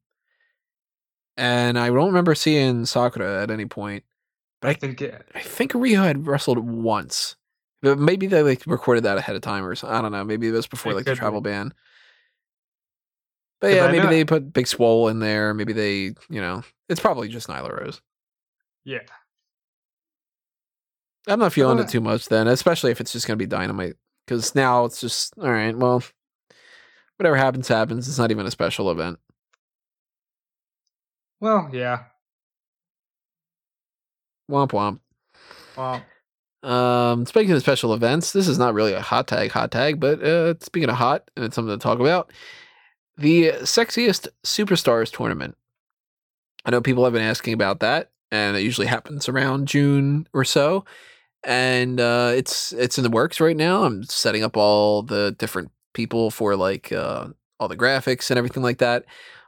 and 1.39 1.79
I 1.79 1.87
don't 1.89 2.09
remember 2.09 2.35
seeing 2.35 2.85
Sakura 2.85 3.43
at 3.43 3.51
any 3.51 3.65
point. 3.65 4.05
I 4.63 4.75
think 4.75 5.01
it, 5.01 5.27
I 5.35 5.41
think 5.41 5.73
Riho 5.73 6.05
had 6.05 6.27
wrestled 6.27 6.59
once, 6.59 7.37
but 7.83 7.99
maybe 7.99 8.27
they 8.27 8.43
like 8.43 8.63
recorded 8.67 9.05
that 9.05 9.19
ahead 9.19 9.37
of 9.37 9.43
time 9.43 9.65
or 9.65 9.75
something. 9.75 9.97
I 9.97 10.03
don't 10.03 10.13
know. 10.13 10.25
Maybe 10.25 10.49
it 10.49 10.53
was 10.53 10.67
before 10.67 10.93
like 10.93 11.05
the 11.05 11.13
could 11.13 11.17
be. 11.17 11.19
travel 11.19 11.41
ban. 11.41 11.73
But 13.61 13.75
yeah, 13.75 13.91
maybe 13.91 14.07
they 14.07 14.25
put 14.25 14.53
Big 14.53 14.67
Swole 14.67 15.09
in 15.09 15.19
there. 15.19 15.53
Maybe 15.53 15.73
they, 15.75 16.15
you 16.31 16.41
know, 16.41 16.63
it's 16.89 17.01
probably 17.01 17.29
just 17.29 17.49
Nyla 17.49 17.79
Rose. 17.79 18.01
yeah. 18.85 19.01
I'm 21.27 21.39
not 21.39 21.53
feeling 21.53 21.79
it 21.79 21.89
too 21.89 22.01
much 22.01 22.29
then, 22.29 22.49
especially 22.49 22.91
if 22.91 23.01
it's 23.01 23.13
just 23.13 23.27
going 23.27 23.39
to 23.39 23.43
be 23.43 23.47
dynamite. 23.47 23.97
Because 24.27 24.55
now 24.55 24.87
it's 24.87 25.01
just 25.01 25.35
all 25.39 25.51
right. 25.51 25.77
Well, 25.77 26.03
whatever 27.17 27.37
happens, 27.37 27.69
happens. 27.69 28.09
It's 28.09 28.19
not 28.19 28.31
even 28.31 28.47
a 28.47 28.51
special 28.51 28.91
event. 28.91 29.19
Well, 31.41 31.69
yeah. 31.73 32.05
Womp 34.51 34.73
womp. 34.73 35.01
Well, 35.77 36.05
Um, 36.63 37.25
speaking 37.25 37.53
of 37.53 37.61
special 37.63 37.95
events, 37.95 38.33
this 38.33 38.47
is 38.47 38.59
not 38.59 38.75
really 38.75 38.93
a 38.93 39.01
hot 39.01 39.27
tag, 39.29 39.51
hot 39.51 39.71
tag, 39.71 39.99
but 39.99 40.23
uh, 40.23 40.55
speaking 40.61 40.91
of 40.91 40.97
hot, 40.97 41.31
and 41.37 41.45
it's 41.45 41.55
something 41.55 41.73
to 41.77 41.83
talk 41.83 42.01
about. 42.01 42.31
The 43.17 43.53
sexiest 43.63 44.29
superstars 44.45 45.11
tournament. 45.11 45.57
I 46.65 46.71
know 46.71 46.83
people 46.83 47.05
have 47.05 47.15
been 47.15 47.23
asking 47.23 47.55
about 47.55 47.81
that, 47.81 48.11
and 48.31 48.57
it 48.57 48.63
usually 48.63 48.87
happens 48.87 49.29
around 49.29 49.69
June 49.69 50.27
or 50.35 50.45
so. 50.45 50.85
And 51.45 51.99
uh, 51.99 52.33
it's 52.35 52.73
it's 52.73 52.99
in 52.99 53.05
the 53.05 53.11
works 53.11 53.41
right 53.41 53.57
now. 53.57 53.85
I'm 53.85 54.05
setting 54.05 54.45
up 54.45 54.57
all 54.59 55.03
the 55.03 55.35
different 55.39 55.71
people 55.95 56.31
for 56.31 56.57
like 56.57 56.93
uh, 56.93 57.29
all 57.59 57.69
the 57.69 57.77
graphics 57.77 58.31
and 58.31 58.37
everything 58.37 58.63
like 58.63 58.79
that. 58.79 59.07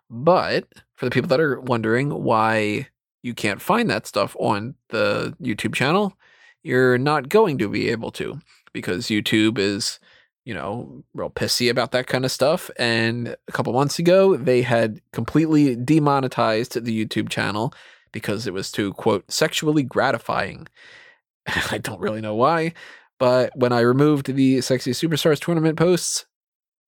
But 0.09 0.67
for 0.95 1.05
the 1.05 1.11
people 1.11 1.29
that 1.29 1.41
are 1.41 1.61
wondering 1.61 2.09
why 2.11 2.89
you 3.23 3.35
can't 3.35 3.63
find 3.63 3.89
that 3.89 4.07
stuff 4.07 4.37
on 4.39 4.75
the 4.89 5.35
YouTube 5.41 5.75
channel, 5.75 6.17
you're 6.63 6.99
not 6.99 7.29
going 7.29 7.59
to 7.59 7.69
be 7.69 7.89
able 7.89 8.11
to 8.13 8.41
because 8.73 9.07
YouTube 9.07 9.59
is, 9.59 9.99
you 10.45 10.55
know, 10.55 11.05
real 11.15 11.31
pissy 11.31 11.71
about 11.71 11.93
that 11.93 12.07
kind 12.07 12.25
of 12.25 12.33
stuff. 12.33 12.71
And 12.79 13.29
a 13.49 13.53
couple 13.53 13.73
months 13.73 13.99
ago, 13.99 14.37
they 14.37 14.63
had 14.63 15.01
completely 15.13 15.77
demonetized 15.77 16.83
the 16.85 17.05
YouTube 17.05 17.29
channel 17.29 17.73
because 18.13 18.47
it 18.47 18.53
was 18.53 18.71
too, 18.71 18.93
quote, 18.95 19.31
sexually 19.31 19.83
gratifying. 19.83 20.67
I 21.71 21.79
don't 21.79 22.01
really 22.01 22.21
know 22.21 22.35
why, 22.35 22.75
but 23.19 23.53
when 23.57 23.73
I 23.73 23.81
removed 23.81 24.35
the 24.35 24.61
Sexy 24.61 24.93
Superstars 24.93 25.41
tournament 25.41 25.79
posts, 25.79 26.27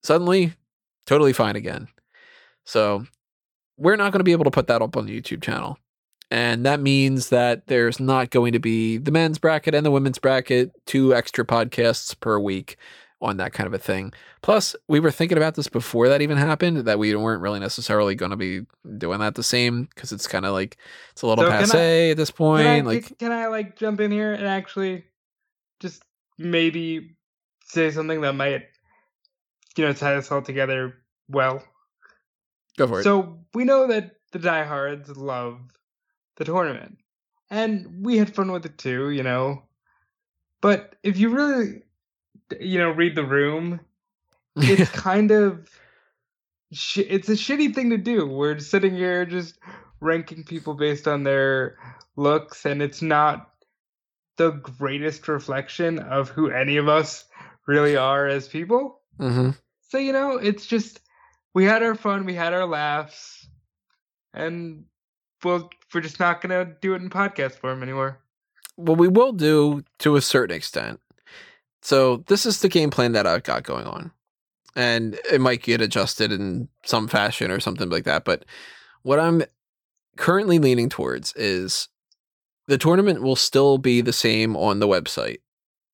suddenly 0.03 0.53
totally 1.07 1.33
fine 1.33 1.57
again. 1.57 1.89
So 2.65 3.07
we're 3.77 3.97
not 3.97 4.13
going 4.13 4.21
to 4.21 4.25
be 4.25 4.33
able 4.33 4.45
to 4.45 4.51
put 4.51 4.67
that 4.69 4.83
up 4.83 4.97
on 4.97 5.07
the 5.07 5.21
YouTube 5.21 5.43
channel. 5.43 5.79
And 6.31 6.65
that 6.67 6.81
means 6.81 7.29
that 7.29 7.67
there's 7.67 8.01
not 8.01 8.31
going 8.31 8.53
to 8.53 8.59
be 8.59 8.99
the 8.99 9.11
men's 9.11 9.39
bracket 9.39 9.75
and 9.75 9.85
the 9.85 9.91
women's 9.91 10.19
bracket, 10.19 10.73
two 10.87 11.15
extra 11.15 11.45
podcasts 11.45 12.19
per 12.19 12.39
week 12.39 12.77
on 13.21 13.37
that 13.39 13.53
kind 13.53 13.67
of 13.67 13.73
a 13.73 13.79
thing. 13.79 14.13
Plus, 14.43 14.77
we 14.89 15.01
were 15.01 15.11
thinking 15.11 15.39
about 15.39 15.55
this 15.55 15.69
before 15.69 16.09
that 16.09 16.21
even 16.21 16.37
happened 16.37 16.79
that 16.79 16.99
we 16.99 17.15
weren't 17.15 17.41
really 17.41 17.61
necessarily 17.61 18.15
going 18.15 18.31
to 18.31 18.37
be 18.37 18.63
doing 18.99 19.21
that 19.21 19.35
the 19.35 19.43
same 19.43 19.85
because 19.85 20.13
it's 20.13 20.27
kind 20.27 20.45
of 20.45 20.53
like 20.53 20.77
it's 21.13 21.23
a 21.23 21.27
little 21.27 21.45
So 21.45 21.51
passe 21.51 22.11
at 22.11 22.17
this 22.17 22.31
point. 22.31 22.65
Can 22.65 22.77
I, 22.77 22.81
like, 22.81 23.19
can 23.19 23.33
I 23.33 23.47
like 23.47 23.77
jump 23.77 24.01
in 24.01 24.11
here 24.11 24.33
and 24.33 24.47
actually 24.47 25.05
just 25.81 26.03
maybe 26.37 27.17
say 27.67 27.91
something 27.91 28.21
that 28.23 28.35
might, 28.35 28.65
you 29.77 29.85
know, 29.85 29.93
tie 29.93 30.17
us 30.17 30.31
all 30.31 30.43
together 30.43 30.95
well? 31.29 31.63
go 32.77 32.87
for 32.87 33.01
it. 33.01 33.05
So 33.05 33.39
we 33.55 33.65
know 33.65 33.87
that 33.87 34.17
the 34.33 34.39
diehards 34.39 35.17
love 35.17 35.61
the 36.37 36.45
tournament, 36.45 36.99
and 37.51 38.05
we 38.05 38.17
had 38.19 38.35
fun 38.35 38.51
with 38.53 38.67
it 38.67 38.79
too, 38.79 39.11
you 39.11 39.23
know. 39.23 39.63
But 40.61 40.97
if 41.03 41.19
you 41.19 41.31
really, 41.31 41.83
you 42.61 42.79
know, 42.79 42.91
read 42.91 43.15
the 43.15 43.25
room, 43.25 43.81
it's 44.57 44.91
kind 44.91 45.31
of, 45.31 45.69
sh- 46.73 46.99
it's 46.99 47.29
a 47.29 47.33
shitty 47.33 47.75
thing 47.75 47.91
to 47.91 47.99
do. 47.99 48.27
We're 48.27 48.59
sitting 48.59 48.95
here 48.95 49.27
just 49.27 49.59
ranking 50.01 50.45
people 50.45 50.75
based 50.75 51.07
on 51.09 51.23
their 51.25 51.77
looks, 52.17 52.65
and 52.65 52.83
it's 52.83 53.03
not 53.03 53.51
the 54.37 54.51
greatest 54.51 55.29
reflection 55.29 55.99
of 55.99 56.29
who 56.29 56.51
any 56.51 56.77
of 56.77 56.89
us 56.89 57.25
really 57.67 57.97
are 57.97 58.27
as 58.27 58.49
people. 58.49 59.01
hmm 59.19 59.51
So 59.89 59.99
you 59.99 60.13
know, 60.13 60.33
it's 60.37 60.67
just 60.67 61.01
we 61.55 61.65
had 61.65 61.83
our 61.83 61.95
fun, 61.95 62.25
we 62.25 62.35
had 62.35 62.53
our 62.53 62.67
laughs, 62.67 63.47
and 64.33 64.85
we'll 65.45 65.71
we're 65.93 66.01
just 66.01 66.21
not 66.21 66.41
gonna 66.41 66.65
do 66.81 66.95
it 66.95 67.03
in 67.03 67.11
podcast 67.11 67.53
form 67.53 67.83
anymore. 67.83 68.19
What 68.77 68.99
we 68.99 69.09
will 69.09 69.33
do 69.33 69.83
to 70.01 70.17
a 70.17 70.21
certain 70.21 70.57
extent. 70.57 71.01
So 71.83 72.19
this 72.29 72.47
is 72.47 72.61
the 72.61 72.69
game 72.69 72.91
plan 72.91 73.13
that 73.13 73.27
I've 73.27 73.43
got 73.43 73.63
going 73.63 73.87
on, 73.87 74.11
and 74.75 75.19
it 75.31 75.41
might 75.41 75.63
get 75.63 75.81
adjusted 75.81 76.33
in 76.33 76.69
some 76.85 77.09
fashion 77.09 77.51
or 77.51 77.61
something 77.61 77.91
like 77.91 78.05
that. 78.05 78.25
But 78.25 78.45
what 79.03 79.21
I'm 79.21 79.43
currently 80.17 80.59
leaning 80.59 80.89
towards 80.89 81.35
is 81.37 81.89
the 82.67 82.79
tournament 82.79 83.23
will 83.23 83.37
still 83.37 83.79
be 83.79 84.01
the 84.01 84.13
same 84.13 84.57
on 84.57 84.79
the 84.79 84.89
website. 84.89 85.39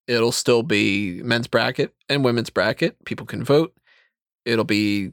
It'll 0.07 0.33
still 0.33 0.63
be 0.63 1.23
men's 1.23 1.49
bracket 1.49 1.95
and 2.09 2.25
women's 2.25 2.51
bracket. 2.51 3.05
People 3.05 3.27
can 3.27 3.45
vote. 3.45 3.75
It'll 4.45 4.65
be 4.65 5.13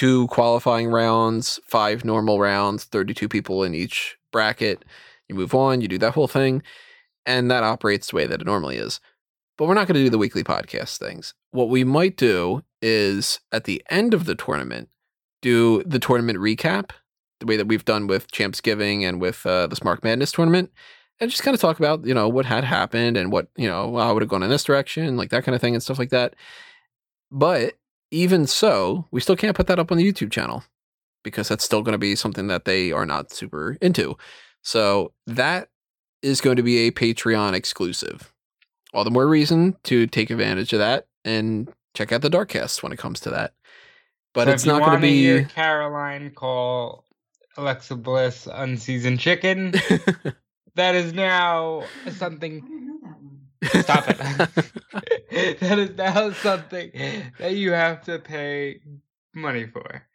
two 0.00 0.26
qualifying 0.28 0.88
rounds, 0.88 1.60
five 1.66 2.06
normal 2.06 2.40
rounds, 2.40 2.84
32 2.84 3.28
people 3.28 3.62
in 3.62 3.74
each 3.74 4.16
bracket. 4.32 4.82
You 5.28 5.34
move 5.34 5.54
on, 5.54 5.82
you 5.82 5.88
do 5.88 5.98
that 5.98 6.14
whole 6.14 6.26
thing, 6.26 6.62
and 7.26 7.50
that 7.50 7.64
operates 7.64 8.08
the 8.08 8.16
way 8.16 8.26
that 8.26 8.40
it 8.40 8.46
normally 8.46 8.78
is. 8.78 8.98
But 9.58 9.68
we're 9.68 9.74
not 9.74 9.86
going 9.86 9.96
to 9.96 10.02
do 10.02 10.08
the 10.08 10.16
weekly 10.16 10.42
podcast 10.42 10.96
things. 10.96 11.34
What 11.50 11.68
we 11.68 11.84
might 11.84 12.16
do 12.16 12.62
is 12.80 13.40
at 13.52 13.64
the 13.64 13.82
end 13.90 14.14
of 14.14 14.24
the 14.24 14.34
tournament, 14.34 14.88
do 15.42 15.82
the 15.82 15.98
tournament 15.98 16.38
recap, 16.38 16.92
the 17.40 17.44
way 17.44 17.58
that 17.58 17.68
we've 17.68 17.84
done 17.84 18.06
with 18.06 18.32
Champs 18.32 18.62
Giving 18.62 19.04
and 19.04 19.20
with 19.20 19.44
uh, 19.44 19.66
the 19.66 19.76
Smart 19.76 20.02
Madness 20.02 20.32
tournament, 20.32 20.72
and 21.20 21.30
just 21.30 21.42
kind 21.42 21.54
of 21.54 21.60
talk 21.60 21.78
about, 21.78 22.06
you 22.06 22.14
know, 22.14 22.26
what 22.26 22.46
had 22.46 22.64
happened 22.64 23.18
and 23.18 23.30
what, 23.30 23.48
you 23.54 23.68
know, 23.68 23.98
I 23.98 24.10
would 24.12 24.22
have 24.22 24.30
gone 24.30 24.42
in 24.42 24.48
this 24.48 24.64
direction, 24.64 25.18
like 25.18 25.28
that 25.28 25.44
kind 25.44 25.54
of 25.54 25.60
thing 25.60 25.74
and 25.74 25.82
stuff 25.82 25.98
like 25.98 26.08
that. 26.08 26.36
But 27.30 27.74
even 28.10 28.46
so, 28.46 29.06
we 29.10 29.20
still 29.20 29.36
can't 29.36 29.56
put 29.56 29.66
that 29.68 29.78
up 29.78 29.92
on 29.92 29.98
the 29.98 30.12
YouTube 30.12 30.30
channel 30.30 30.64
because 31.22 31.48
that's 31.48 31.64
still 31.64 31.82
going 31.82 31.92
to 31.92 31.98
be 31.98 32.16
something 32.16 32.46
that 32.48 32.64
they 32.64 32.92
are 32.92 33.06
not 33.06 33.30
super 33.30 33.76
into. 33.80 34.16
So 34.62 35.12
that 35.26 35.68
is 36.22 36.40
going 36.40 36.56
to 36.56 36.62
be 36.62 36.86
a 36.86 36.90
Patreon 36.90 37.54
exclusive. 37.54 38.32
All 38.92 39.04
the 39.04 39.10
more 39.10 39.26
reason 39.26 39.76
to 39.84 40.06
take 40.06 40.30
advantage 40.30 40.72
of 40.72 40.80
that 40.80 41.06
and 41.24 41.72
check 41.94 42.12
out 42.12 42.22
the 42.22 42.30
Darkcast 42.30 42.82
when 42.82 42.92
it 42.92 42.98
comes 42.98 43.20
to 43.20 43.30
that. 43.30 43.52
But 44.32 44.46
So 44.46 44.52
it's 44.52 44.66
not 44.66 44.82
going 44.82 45.00
to 45.00 45.00
be. 45.00 45.44
Caroline 45.44 46.30
call 46.30 47.04
Alexa 47.56 47.96
Bliss 47.96 48.48
unseasoned 48.50 49.20
chicken. 49.20 49.72
that 50.74 50.94
is 50.94 51.12
now 51.12 51.84
something. 52.12 52.60
don't 52.60 52.86
know 52.86 52.98
that 53.02 53.22
one. 53.22 53.40
Stop 53.64 54.08
it. 54.08 54.18
that 55.60 55.78
is 55.78 55.96
now 55.96 56.32
something 56.32 56.90
that 57.38 57.54
you 57.54 57.72
have 57.72 58.02
to 58.04 58.18
pay 58.18 58.80
money 59.34 59.66
for. 59.66 60.06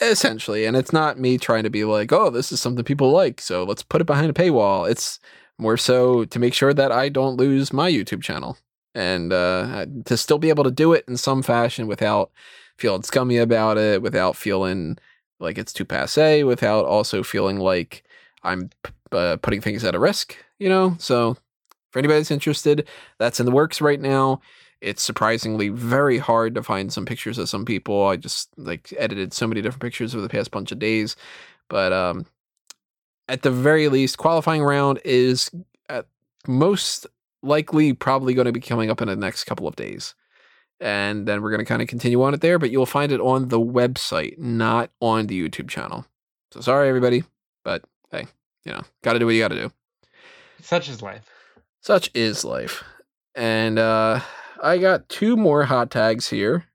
essentially 0.00 0.64
and 0.64 0.76
it's 0.76 0.92
not 0.92 1.18
me 1.18 1.36
trying 1.36 1.62
to 1.64 1.68
be 1.70 1.84
like 1.84 2.10
oh 2.12 2.30
this 2.30 2.52
is 2.52 2.60
something 2.60 2.84
people 2.84 3.10
like 3.10 3.40
so 3.40 3.64
let's 3.64 3.82
put 3.82 4.00
it 4.00 4.06
behind 4.06 4.30
a 4.30 4.32
paywall 4.32 4.90
it's 4.90 5.18
more 5.58 5.76
so 5.76 6.24
to 6.24 6.38
make 6.38 6.54
sure 6.54 6.72
that 6.72 6.90
i 6.90 7.08
don't 7.08 7.36
lose 7.36 7.72
my 7.72 7.90
youtube 7.90 8.22
channel 8.22 8.56
and 8.94 9.30
uh 9.32 9.84
to 10.06 10.16
still 10.16 10.38
be 10.38 10.48
able 10.48 10.64
to 10.64 10.70
do 10.70 10.92
it 10.94 11.04
in 11.06 11.16
some 11.16 11.42
fashion 11.42 11.86
without 11.86 12.30
feeling 12.78 13.02
scummy 13.02 13.36
about 13.36 13.76
it 13.76 14.00
without 14.00 14.36
feeling 14.36 14.96
like 15.38 15.58
it's 15.58 15.72
too 15.72 15.84
passe 15.84 16.44
without 16.44 16.86
also 16.86 17.22
feeling 17.22 17.58
like 17.58 18.02
i'm 18.42 18.70
uh, 19.12 19.36
putting 19.42 19.60
things 19.60 19.84
at 19.84 19.94
a 19.94 19.98
risk 19.98 20.36
you 20.58 20.68
know 20.68 20.96
so 20.98 21.36
for 21.90 21.98
anybody 21.98 22.20
that's 22.20 22.30
interested 22.30 22.86
that's 23.18 23.40
in 23.40 23.46
the 23.46 23.52
works 23.52 23.80
right 23.80 24.00
now 24.00 24.40
it's 24.80 25.02
surprisingly 25.02 25.68
very 25.68 26.18
hard 26.18 26.54
to 26.54 26.62
find 26.62 26.92
some 26.92 27.04
pictures 27.04 27.38
of 27.38 27.48
some 27.48 27.64
people. 27.64 28.06
I 28.06 28.16
just 28.16 28.48
like 28.56 28.92
edited 28.96 29.32
so 29.32 29.46
many 29.46 29.60
different 29.60 29.82
pictures 29.82 30.14
over 30.14 30.22
the 30.22 30.28
past 30.28 30.50
bunch 30.50 30.72
of 30.72 30.78
days. 30.78 31.16
But 31.68 31.92
um 31.92 32.26
at 33.28 33.42
the 33.42 33.50
very 33.50 33.88
least, 33.88 34.18
qualifying 34.18 34.62
round 34.62 35.00
is 35.04 35.50
at 35.88 36.06
most 36.48 37.06
likely 37.42 37.92
probably 37.92 38.34
going 38.34 38.46
to 38.46 38.52
be 38.52 38.60
coming 38.60 38.90
up 38.90 39.00
in 39.00 39.06
the 39.06 39.14
next 39.14 39.44
couple 39.44 39.68
of 39.68 39.76
days. 39.76 40.14
And 40.80 41.28
then 41.28 41.40
we're 41.40 41.50
going 41.50 41.60
to 41.60 41.64
kind 41.64 41.80
of 41.80 41.86
continue 41.86 42.20
on 42.22 42.34
it 42.34 42.40
there, 42.40 42.58
but 42.58 42.70
you'll 42.70 42.86
find 42.86 43.12
it 43.12 43.20
on 43.20 43.48
the 43.48 43.60
website, 43.60 44.36
not 44.38 44.90
on 45.00 45.28
the 45.28 45.48
YouTube 45.48 45.68
channel. 45.68 46.06
So 46.50 46.60
sorry 46.60 46.88
everybody, 46.88 47.22
but 47.64 47.84
hey, 48.10 48.26
you 48.64 48.72
know, 48.72 48.82
got 49.02 49.12
to 49.12 49.20
do 49.20 49.26
what 49.26 49.34
you 49.34 49.42
got 49.42 49.48
to 49.48 49.60
do 49.60 49.72
Such 50.60 50.88
is 50.88 51.00
life. 51.00 51.39
Such 51.80 52.10
is 52.14 52.44
life. 52.44 52.84
And 53.34 53.78
uh, 53.78 54.20
I 54.62 54.78
got 54.78 55.08
two 55.08 55.36
more 55.36 55.64
hot 55.64 55.90
tags 55.90 56.28
here 56.28 56.66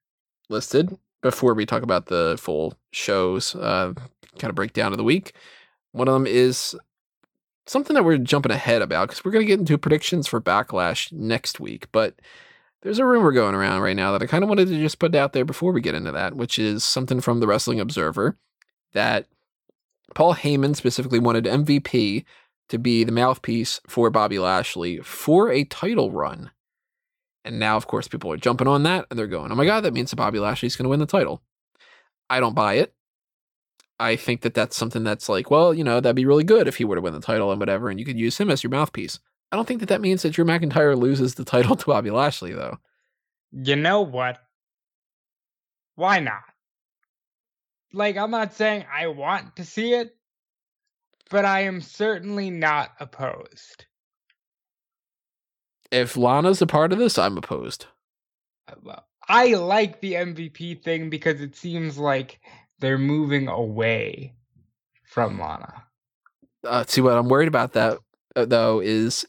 listed 0.49 0.97
before 1.21 1.53
we 1.53 1.65
talk 1.65 1.83
about 1.83 2.07
the 2.07 2.37
full 2.39 2.75
shows, 2.91 3.55
uh, 3.55 3.93
kind 4.37 4.49
of 4.49 4.55
breakdown 4.55 4.91
of 4.91 4.97
the 4.97 5.03
week. 5.03 5.33
One 5.91 6.07
of 6.07 6.13
them 6.13 6.27
is 6.27 6.75
something 7.65 7.93
that 7.95 8.03
we're 8.03 8.17
jumping 8.17 8.51
ahead 8.51 8.81
about 8.81 9.09
because 9.09 9.25
we're 9.25 9.31
going 9.31 9.45
to 9.45 9.47
get 9.47 9.59
into 9.59 9.77
predictions 9.77 10.27
for 10.27 10.39
Backlash 10.39 11.11
next 11.11 11.59
week. 11.59 11.87
But 11.91 12.15
there's 12.81 12.99
a 12.99 13.05
rumor 13.05 13.31
going 13.31 13.55
around 13.55 13.81
right 13.81 13.95
now 13.95 14.11
that 14.11 14.21
I 14.21 14.27
kind 14.27 14.43
of 14.43 14.49
wanted 14.49 14.67
to 14.67 14.77
just 14.77 14.99
put 14.99 15.15
out 15.15 15.33
there 15.33 15.45
before 15.45 15.71
we 15.71 15.81
get 15.81 15.95
into 15.95 16.11
that, 16.11 16.35
which 16.35 16.59
is 16.59 16.83
something 16.83 17.21
from 17.21 17.39
the 17.39 17.47
Wrestling 17.47 17.79
Observer 17.79 18.37
that 18.93 19.27
Paul 20.13 20.35
Heyman 20.35 20.75
specifically 20.75 21.19
wanted 21.19 21.45
MVP 21.45 22.25
to 22.69 22.77
be 22.77 23.03
the 23.03 23.11
mouthpiece 23.11 23.79
for 23.87 24.09
Bobby 24.09 24.39
Lashley 24.39 24.99
for 24.99 25.51
a 25.51 25.63
title 25.63 26.11
run. 26.11 26.51
And 27.43 27.59
now, 27.59 27.77
of 27.77 27.87
course, 27.87 28.07
people 28.07 28.31
are 28.31 28.37
jumping 28.37 28.67
on 28.67 28.83
that 28.83 29.05
and 29.09 29.19
they're 29.19 29.27
going, 29.27 29.51
oh 29.51 29.55
my 29.55 29.65
God, 29.65 29.81
that 29.81 29.93
means 29.93 30.09
that 30.09 30.15
Bobby 30.15 30.39
Lashley's 30.39 30.75
going 30.75 30.85
to 30.85 30.89
win 30.89 30.99
the 30.99 31.05
title. 31.05 31.43
I 32.29 32.39
don't 32.39 32.55
buy 32.55 32.75
it. 32.75 32.93
I 33.99 34.15
think 34.15 34.41
that 34.41 34.53
that's 34.53 34.75
something 34.75 35.03
that's 35.03 35.29
like, 35.29 35.49
well, 35.49 35.73
you 35.73 35.83
know, 35.83 36.01
that'd 36.01 36.15
be 36.15 36.25
really 36.25 36.43
good 36.43 36.67
if 36.67 36.77
he 36.77 36.85
were 36.85 36.95
to 36.95 37.01
win 37.01 37.13
the 37.13 37.19
title 37.19 37.51
and 37.51 37.59
whatever, 37.59 37.89
and 37.89 37.99
you 37.99 38.05
could 38.05 38.19
use 38.19 38.37
him 38.37 38.49
as 38.49 38.63
your 38.63 38.71
mouthpiece. 38.71 39.19
I 39.51 39.55
don't 39.55 39.67
think 39.67 39.79
that 39.79 39.89
that 39.89 40.01
means 40.01 40.23
that 40.23 40.31
Drew 40.31 40.43
McIntyre 40.43 40.97
loses 40.97 41.35
the 41.35 41.45
title 41.45 41.75
to 41.77 41.85
Bobby 41.85 42.11
Lashley, 42.11 42.51
though. 42.51 42.77
You 43.51 43.75
know 43.75 44.01
what? 44.01 44.39
Why 45.95 46.19
not? 46.19 46.43
Like, 47.93 48.17
I'm 48.17 48.31
not 48.31 48.53
saying 48.53 48.85
I 48.93 49.07
want 49.07 49.55
to 49.55 49.63
see 49.63 49.93
it, 49.93 50.13
but 51.29 51.45
I 51.45 51.61
am 51.61 51.81
certainly 51.81 52.49
not 52.49 52.91
opposed. 52.99 53.85
If 55.91 56.17
Lana's 56.17 56.61
a 56.61 56.67
part 56.67 56.91
of 56.91 56.99
this, 56.99 57.17
I'm 57.17 57.37
opposed. 57.37 57.85
Uh, 58.67 58.99
I 59.27 59.53
like 59.53 60.01
the 60.01 60.13
MVP 60.13 60.83
thing 60.83 61.09
because 61.09 61.41
it 61.41 61.55
seems 61.55 61.97
like 61.97 62.39
they're 62.79 62.97
moving 62.97 63.47
away 63.47 64.33
from 65.05 65.39
Lana. 65.39 65.83
uh, 66.65 66.83
see 66.87 67.01
what 67.01 67.13
I'm 67.13 67.29
worried 67.29 67.47
about 67.47 67.73
that 67.73 67.99
uh, 68.35 68.45
though 68.45 68.81
is 68.81 69.25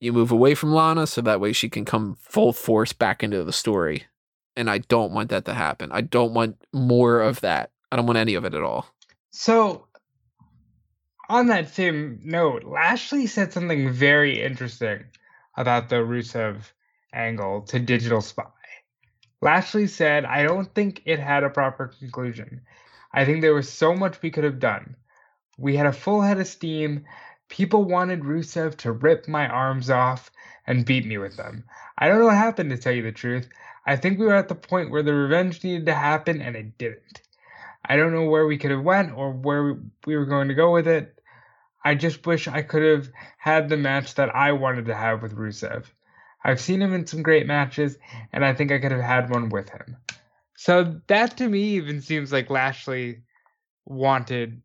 you 0.00 0.12
move 0.12 0.30
away 0.30 0.54
from 0.54 0.72
Lana 0.72 1.06
so 1.06 1.20
that 1.22 1.40
way 1.40 1.52
she 1.52 1.68
can 1.68 1.84
come 1.84 2.16
full 2.20 2.52
force 2.52 2.92
back 2.92 3.22
into 3.22 3.42
the 3.42 3.52
story, 3.52 4.04
and 4.56 4.70
I 4.70 4.78
don't 4.78 5.12
want 5.12 5.30
that 5.30 5.44
to 5.46 5.54
happen. 5.54 5.90
I 5.92 6.02
don't 6.02 6.34
want 6.34 6.56
more 6.72 7.20
of 7.20 7.40
that. 7.40 7.70
I 7.90 7.96
don't 7.96 8.06
want 8.06 8.18
any 8.18 8.34
of 8.34 8.44
it 8.44 8.54
at 8.54 8.62
all. 8.62 8.86
So, 9.30 9.87
on 11.28 11.46
that 11.48 11.74
same 11.74 12.20
note, 12.24 12.64
Lashley 12.64 13.26
said 13.26 13.52
something 13.52 13.90
very 13.90 14.42
interesting 14.42 15.04
about 15.56 15.88
the 15.88 15.96
Rusev 15.96 16.72
angle 17.12 17.62
to 17.62 17.78
Digital 17.78 18.20
Spy. 18.20 18.44
Lashley 19.40 19.86
said, 19.86 20.24
I 20.24 20.42
don't 20.42 20.72
think 20.74 21.02
it 21.04 21.18
had 21.18 21.44
a 21.44 21.50
proper 21.50 21.88
conclusion. 21.88 22.62
I 23.12 23.24
think 23.24 23.40
there 23.40 23.54
was 23.54 23.72
so 23.72 23.94
much 23.94 24.20
we 24.20 24.30
could 24.30 24.44
have 24.44 24.58
done. 24.58 24.96
We 25.58 25.76
had 25.76 25.86
a 25.86 25.92
full 25.92 26.20
head 26.22 26.40
of 26.40 26.46
steam. 26.46 27.04
People 27.48 27.84
wanted 27.84 28.20
Rusev 28.20 28.76
to 28.78 28.92
rip 28.92 29.28
my 29.28 29.46
arms 29.48 29.90
off 29.90 30.30
and 30.66 30.84
beat 30.84 31.06
me 31.06 31.18
with 31.18 31.36
them. 31.36 31.64
I 31.96 32.08
don't 32.08 32.18
know 32.18 32.26
what 32.26 32.36
happened, 32.36 32.70
to 32.70 32.78
tell 32.78 32.92
you 32.92 33.02
the 33.02 33.12
truth. 33.12 33.48
I 33.86 33.96
think 33.96 34.18
we 34.18 34.26
were 34.26 34.34
at 34.34 34.48
the 34.48 34.54
point 34.54 34.90
where 34.90 35.02
the 35.02 35.14
revenge 35.14 35.64
needed 35.64 35.86
to 35.86 35.94
happen 35.94 36.42
and 36.42 36.56
it 36.56 36.76
didn't. 36.78 37.22
I 37.84 37.96
don't 37.96 38.12
know 38.12 38.24
where 38.24 38.46
we 38.46 38.58
could 38.58 38.70
have 38.70 38.82
went 38.82 39.12
or 39.16 39.32
where 39.32 39.78
we 40.06 40.16
were 40.16 40.26
going 40.26 40.48
to 40.48 40.54
go 40.54 40.72
with 40.72 40.86
it. 40.86 41.17
I 41.88 41.94
just 41.94 42.26
wish 42.26 42.46
I 42.46 42.60
could 42.60 42.82
have 42.82 43.10
had 43.38 43.70
the 43.70 43.78
match 43.78 44.16
that 44.16 44.34
I 44.36 44.52
wanted 44.52 44.84
to 44.86 44.94
have 44.94 45.22
with 45.22 45.34
Rusev. 45.34 45.86
I've 46.44 46.60
seen 46.60 46.82
him 46.82 46.92
in 46.92 47.06
some 47.06 47.22
great 47.22 47.46
matches, 47.46 47.96
and 48.30 48.44
I 48.44 48.52
think 48.52 48.70
I 48.70 48.78
could 48.78 48.92
have 48.92 49.00
had 49.00 49.30
one 49.30 49.48
with 49.48 49.70
him. 49.70 49.96
So 50.54 51.00
that 51.06 51.38
to 51.38 51.48
me 51.48 51.76
even 51.76 52.02
seems 52.02 52.30
like 52.30 52.50
Lashley 52.50 53.22
wanted, 53.86 54.60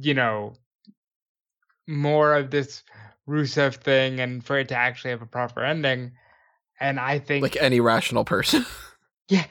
you 0.00 0.14
know, 0.14 0.54
more 1.86 2.34
of 2.34 2.50
this 2.50 2.82
Rusev 3.28 3.74
thing 3.74 4.18
and 4.18 4.42
for 4.42 4.58
it 4.58 4.68
to 4.68 4.74
actually 4.74 5.10
have 5.10 5.20
a 5.20 5.26
proper 5.26 5.62
ending. 5.62 6.12
And 6.80 6.98
I 6.98 7.18
think 7.18 7.42
like 7.42 7.58
any 7.60 7.80
rational 7.80 8.24
person. 8.24 8.64
yeah. 9.28 9.44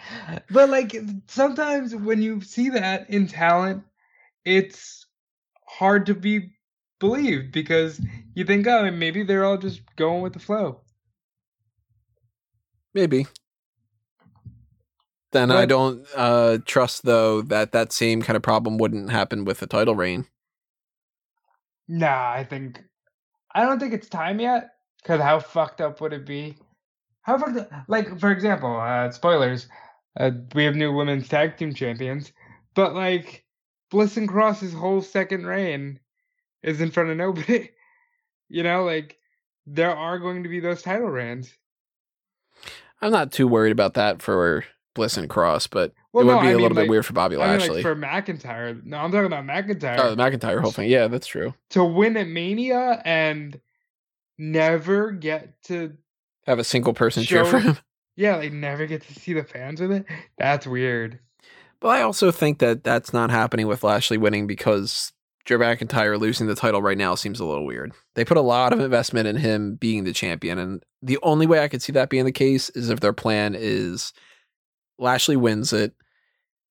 But 0.49 0.71
like 0.71 0.95
sometimes 1.27 1.95
when 1.95 2.23
you 2.23 2.41
see 2.41 2.69
that 2.69 3.07
in 3.11 3.27
talent, 3.27 3.83
it's 4.45 5.05
hard 5.67 6.07
to 6.07 6.15
be 6.15 6.53
believed 6.99 7.51
because 7.51 8.01
you 8.35 8.45
think, 8.45 8.67
oh, 8.67 8.89
maybe 8.91 9.23
they're 9.23 9.45
all 9.45 9.57
just 9.57 9.81
going 9.95 10.21
with 10.21 10.33
the 10.33 10.39
flow. 10.39 10.81
Maybe. 12.93 13.27
Then 15.31 15.49
but, 15.49 15.57
I 15.57 15.65
don't 15.65 16.07
uh, 16.15 16.59
trust 16.65 17.03
though 17.03 17.41
that 17.43 17.71
that 17.73 17.91
same 17.91 18.21
kind 18.21 18.37
of 18.37 18.43
problem 18.43 18.77
wouldn't 18.77 19.11
happen 19.11 19.45
with 19.45 19.59
the 19.59 19.67
title 19.67 19.95
reign. 19.95 20.25
Nah, 21.87 22.31
I 22.31 22.43
think 22.43 22.81
I 23.53 23.63
don't 23.65 23.79
think 23.79 23.93
it's 23.93 24.09
time 24.09 24.39
yet. 24.39 24.71
Because 25.03 25.21
how 25.21 25.39
fucked 25.39 25.79
up 25.79 26.01
would 26.01 26.11
it 26.11 26.25
be? 26.25 26.57
How 27.21 27.37
fucked 27.37 27.57
up? 27.57 27.69
Like 27.87 28.19
for 28.19 28.31
example, 28.31 28.79
uh, 28.79 29.11
spoilers. 29.11 29.67
Uh, 30.19 30.31
we 30.55 30.63
have 30.65 30.75
new 30.75 30.91
women's 30.91 31.27
tag 31.27 31.57
team 31.57 31.73
champions, 31.73 32.31
but 32.73 32.95
like 32.95 33.45
Bliss 33.91 34.17
and 34.17 34.27
Cross's 34.27 34.73
whole 34.73 35.01
second 35.01 35.45
reign 35.45 35.99
is 36.63 36.81
in 36.81 36.91
front 36.91 37.09
of 37.09 37.17
nobody. 37.17 37.69
you 38.49 38.63
know, 38.63 38.83
like 38.83 39.17
there 39.65 39.95
are 39.95 40.19
going 40.19 40.43
to 40.43 40.49
be 40.49 40.59
those 40.59 40.81
title 40.81 41.09
reigns. 41.09 41.53
I'm 43.01 43.11
not 43.11 43.31
too 43.31 43.47
worried 43.47 43.71
about 43.71 43.93
that 43.93 44.21
for 44.21 44.65
Bliss 44.95 45.17
and 45.17 45.29
Cross, 45.29 45.67
but 45.67 45.93
well, 46.11 46.23
it 46.23 46.27
would 46.27 46.33
no, 46.33 46.41
be 46.41 46.47
I 46.47 46.49
a 46.49 46.53
mean, 46.53 46.61
little 46.63 46.75
like, 46.75 46.85
bit 46.85 46.89
weird 46.89 47.05
for 47.05 47.13
Bobby 47.13 47.35
I 47.35 47.39
Lashley. 47.39 47.67
Mean, 47.67 47.75
like 47.75 47.83
for 47.83 47.95
McIntyre, 47.95 48.83
no, 48.83 48.97
I'm 48.97 49.11
talking 49.11 49.27
about 49.27 49.45
McIntyre. 49.45 49.99
Oh, 49.99 50.15
the 50.15 50.21
McIntyre 50.21 50.61
whole 50.61 50.71
thing. 50.71 50.89
Yeah, 50.89 51.07
that's 51.07 51.27
true. 51.27 51.53
To 51.71 51.83
win 51.83 52.17
at 52.17 52.27
Mania 52.27 53.01
and 53.05 53.59
never 54.37 55.11
get 55.11 55.61
to 55.63 55.93
have 56.47 56.59
a 56.59 56.63
single 56.63 56.93
person 56.93 57.23
show, 57.23 57.43
cheer 57.43 57.45
for 57.45 57.59
him. 57.59 57.77
Yeah, 58.19 58.37
like 58.37 58.51
never 58.51 58.87
get 58.87 59.03
to 59.03 59.13
see 59.13 59.33
the 59.33 59.43
fans 59.43 59.79
with 59.79 59.91
it. 59.91 60.05
That's 60.39 60.65
weird. 60.65 61.19
But 61.79 61.89
I 61.89 62.01
also 62.01 62.31
think 62.31 62.57
that 62.57 62.83
that's 62.83 63.13
not 63.13 63.29
happening 63.29 63.67
with 63.67 63.83
Lashley 63.83 64.17
winning 64.17 64.47
because 64.47 65.13
Drew 65.47 65.57
McIntyre 65.57 66.19
losing 66.19 66.47
the 66.47 66.55
title 66.55 66.81
right 66.81 66.97
now 66.97 67.15
seems 67.15 67.39
a 67.39 67.45
little 67.45 67.65
weird. 67.65 67.93
They 68.15 68.25
put 68.25 68.35
a 68.35 68.41
lot 68.41 68.73
of 68.73 68.81
investment 68.81 69.29
in 69.29 69.37
him 69.37 69.75
being 69.75 70.03
the 70.03 70.11
champion, 70.11 70.59
and 70.59 70.83
the 71.01 71.17
only 71.23 71.47
way 71.47 71.63
I 71.63 71.69
could 71.69 71.81
see 71.81 71.93
that 71.93 72.09
being 72.09 72.25
the 72.25 72.33
case 72.33 72.69
is 72.71 72.89
if 72.89 72.99
their 72.99 73.13
plan 73.13 73.55
is 73.57 74.11
Lashley 74.99 75.37
wins 75.37 75.71
it, 75.71 75.93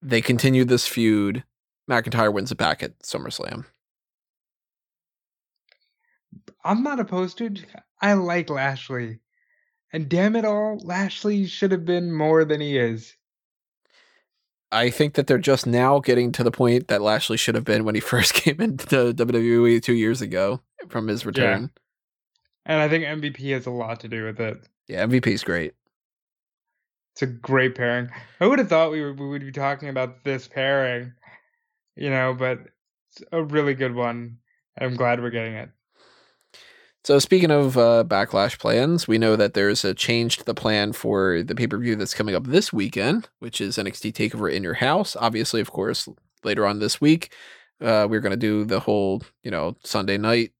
they 0.02 0.20
continue 0.20 0.66
this 0.66 0.86
feud, 0.86 1.42
McIntyre 1.90 2.30
wins 2.30 2.52
it 2.52 2.58
back 2.58 2.82
at 2.82 2.98
SummerSlam. 2.98 3.64
I'm 6.62 6.82
not 6.82 7.00
opposed 7.00 7.38
to 7.38 7.46
it. 7.46 7.64
I 8.02 8.12
like 8.12 8.50
Lashley. 8.50 9.20
And 9.90 10.06
damn 10.06 10.36
it 10.36 10.44
all, 10.44 10.78
Lashley 10.84 11.46
should 11.46 11.72
have 11.72 11.86
been 11.86 12.12
more 12.12 12.44
than 12.44 12.60
he 12.60 12.76
is. 12.76 13.15
I 14.76 14.90
think 14.90 15.14
that 15.14 15.26
they're 15.26 15.38
just 15.38 15.66
now 15.66 16.00
getting 16.00 16.32
to 16.32 16.44
the 16.44 16.50
point 16.50 16.88
that 16.88 17.00
Lashley 17.00 17.38
should 17.38 17.54
have 17.54 17.64
been 17.64 17.84
when 17.84 17.94
he 17.94 18.00
first 18.12 18.34
came 18.34 18.60
into 18.60 19.14
WWE 19.14 19.82
two 19.82 19.94
years 19.94 20.20
ago 20.20 20.60
from 20.88 21.08
his 21.08 21.24
return. 21.24 21.62
Yeah. 21.62 21.82
And 22.66 22.80
I 22.82 22.88
think 22.88 23.04
MVP 23.04 23.52
has 23.54 23.66
a 23.66 23.70
lot 23.70 24.00
to 24.00 24.08
do 24.08 24.24
with 24.24 24.38
it. 24.38 24.68
Yeah, 24.86 25.06
MVP 25.06 25.28
is 25.28 25.44
great. 25.44 25.72
It's 27.14 27.22
a 27.22 27.26
great 27.26 27.74
pairing. 27.74 28.10
I 28.40 28.46
would 28.46 28.58
have 28.58 28.68
thought 28.68 28.90
we 28.90 29.02
would, 29.02 29.18
we 29.18 29.28
would 29.28 29.40
be 29.40 29.52
talking 29.52 29.88
about 29.88 30.24
this 30.24 30.46
pairing, 30.46 31.12
you 31.94 32.10
know, 32.10 32.34
but 32.34 32.58
it's 33.10 33.22
a 33.32 33.42
really 33.42 33.72
good 33.72 33.94
one. 33.94 34.38
I'm 34.78 34.96
glad 34.96 35.22
we're 35.22 35.30
getting 35.30 35.54
it. 35.54 35.70
So 37.06 37.20
speaking 37.20 37.52
of 37.52 37.78
uh, 37.78 38.02
backlash 38.04 38.58
plans, 38.58 39.06
we 39.06 39.16
know 39.16 39.36
that 39.36 39.54
there's 39.54 39.84
a 39.84 39.94
change 39.94 40.38
to 40.38 40.44
the 40.44 40.54
plan 40.54 40.92
for 40.92 41.44
the 41.44 41.54
pay 41.54 41.68
per 41.68 41.78
view 41.78 41.94
that's 41.94 42.14
coming 42.14 42.34
up 42.34 42.48
this 42.48 42.72
weekend, 42.72 43.28
which 43.38 43.60
is 43.60 43.76
NXT 43.76 44.12
Takeover 44.12 44.52
in 44.52 44.64
Your 44.64 44.74
House. 44.74 45.14
Obviously, 45.14 45.60
of 45.60 45.70
course, 45.70 46.08
later 46.42 46.66
on 46.66 46.80
this 46.80 47.00
week, 47.00 47.32
uh, 47.80 48.08
we're 48.10 48.18
going 48.18 48.32
to 48.32 48.36
do 48.36 48.64
the 48.64 48.80
whole, 48.80 49.22
you 49.44 49.52
know, 49.52 49.76
Sunday 49.84 50.18
night, 50.18 50.50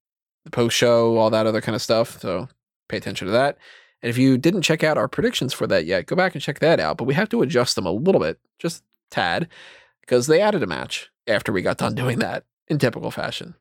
the 0.45 0.53
post 0.53 0.77
show, 0.77 1.17
all 1.17 1.31
that 1.31 1.49
other 1.49 1.61
kind 1.61 1.75
of 1.75 1.83
stuff. 1.83 2.21
So 2.21 2.47
pay 2.89 2.99
attention 2.99 3.27
to 3.27 3.33
that. 3.33 3.59
And 4.01 4.09
if 4.09 4.17
you 4.17 4.39
didn't 4.39 4.63
check 4.63 4.85
out 4.85 4.97
our 4.97 5.09
predictions 5.09 5.53
for 5.53 5.67
that 5.67 5.85
yet, 5.85 6.07
go 6.07 6.15
back 6.15 6.37
and 6.37 6.43
check 6.43 6.61
that 6.61 6.79
out. 6.79 6.97
But 6.97 7.07
we 7.07 7.15
have 7.15 7.29
to 7.31 7.43
adjust 7.43 7.75
them 7.75 7.87
a 7.87 7.91
little 7.91 8.21
bit, 8.21 8.39
just 8.61 8.85
tad, 9.11 9.49
because 10.01 10.29
they 10.29 10.41
added 10.41 10.63
a 10.63 10.69
match 10.69 11.11
after 11.27 11.51
we 11.51 11.63
got 11.63 11.79
done 11.79 11.97
doing 11.97 12.21
that 12.21 12.45
in 12.69 12.79
typical 12.79 13.11
fashion. 13.11 13.57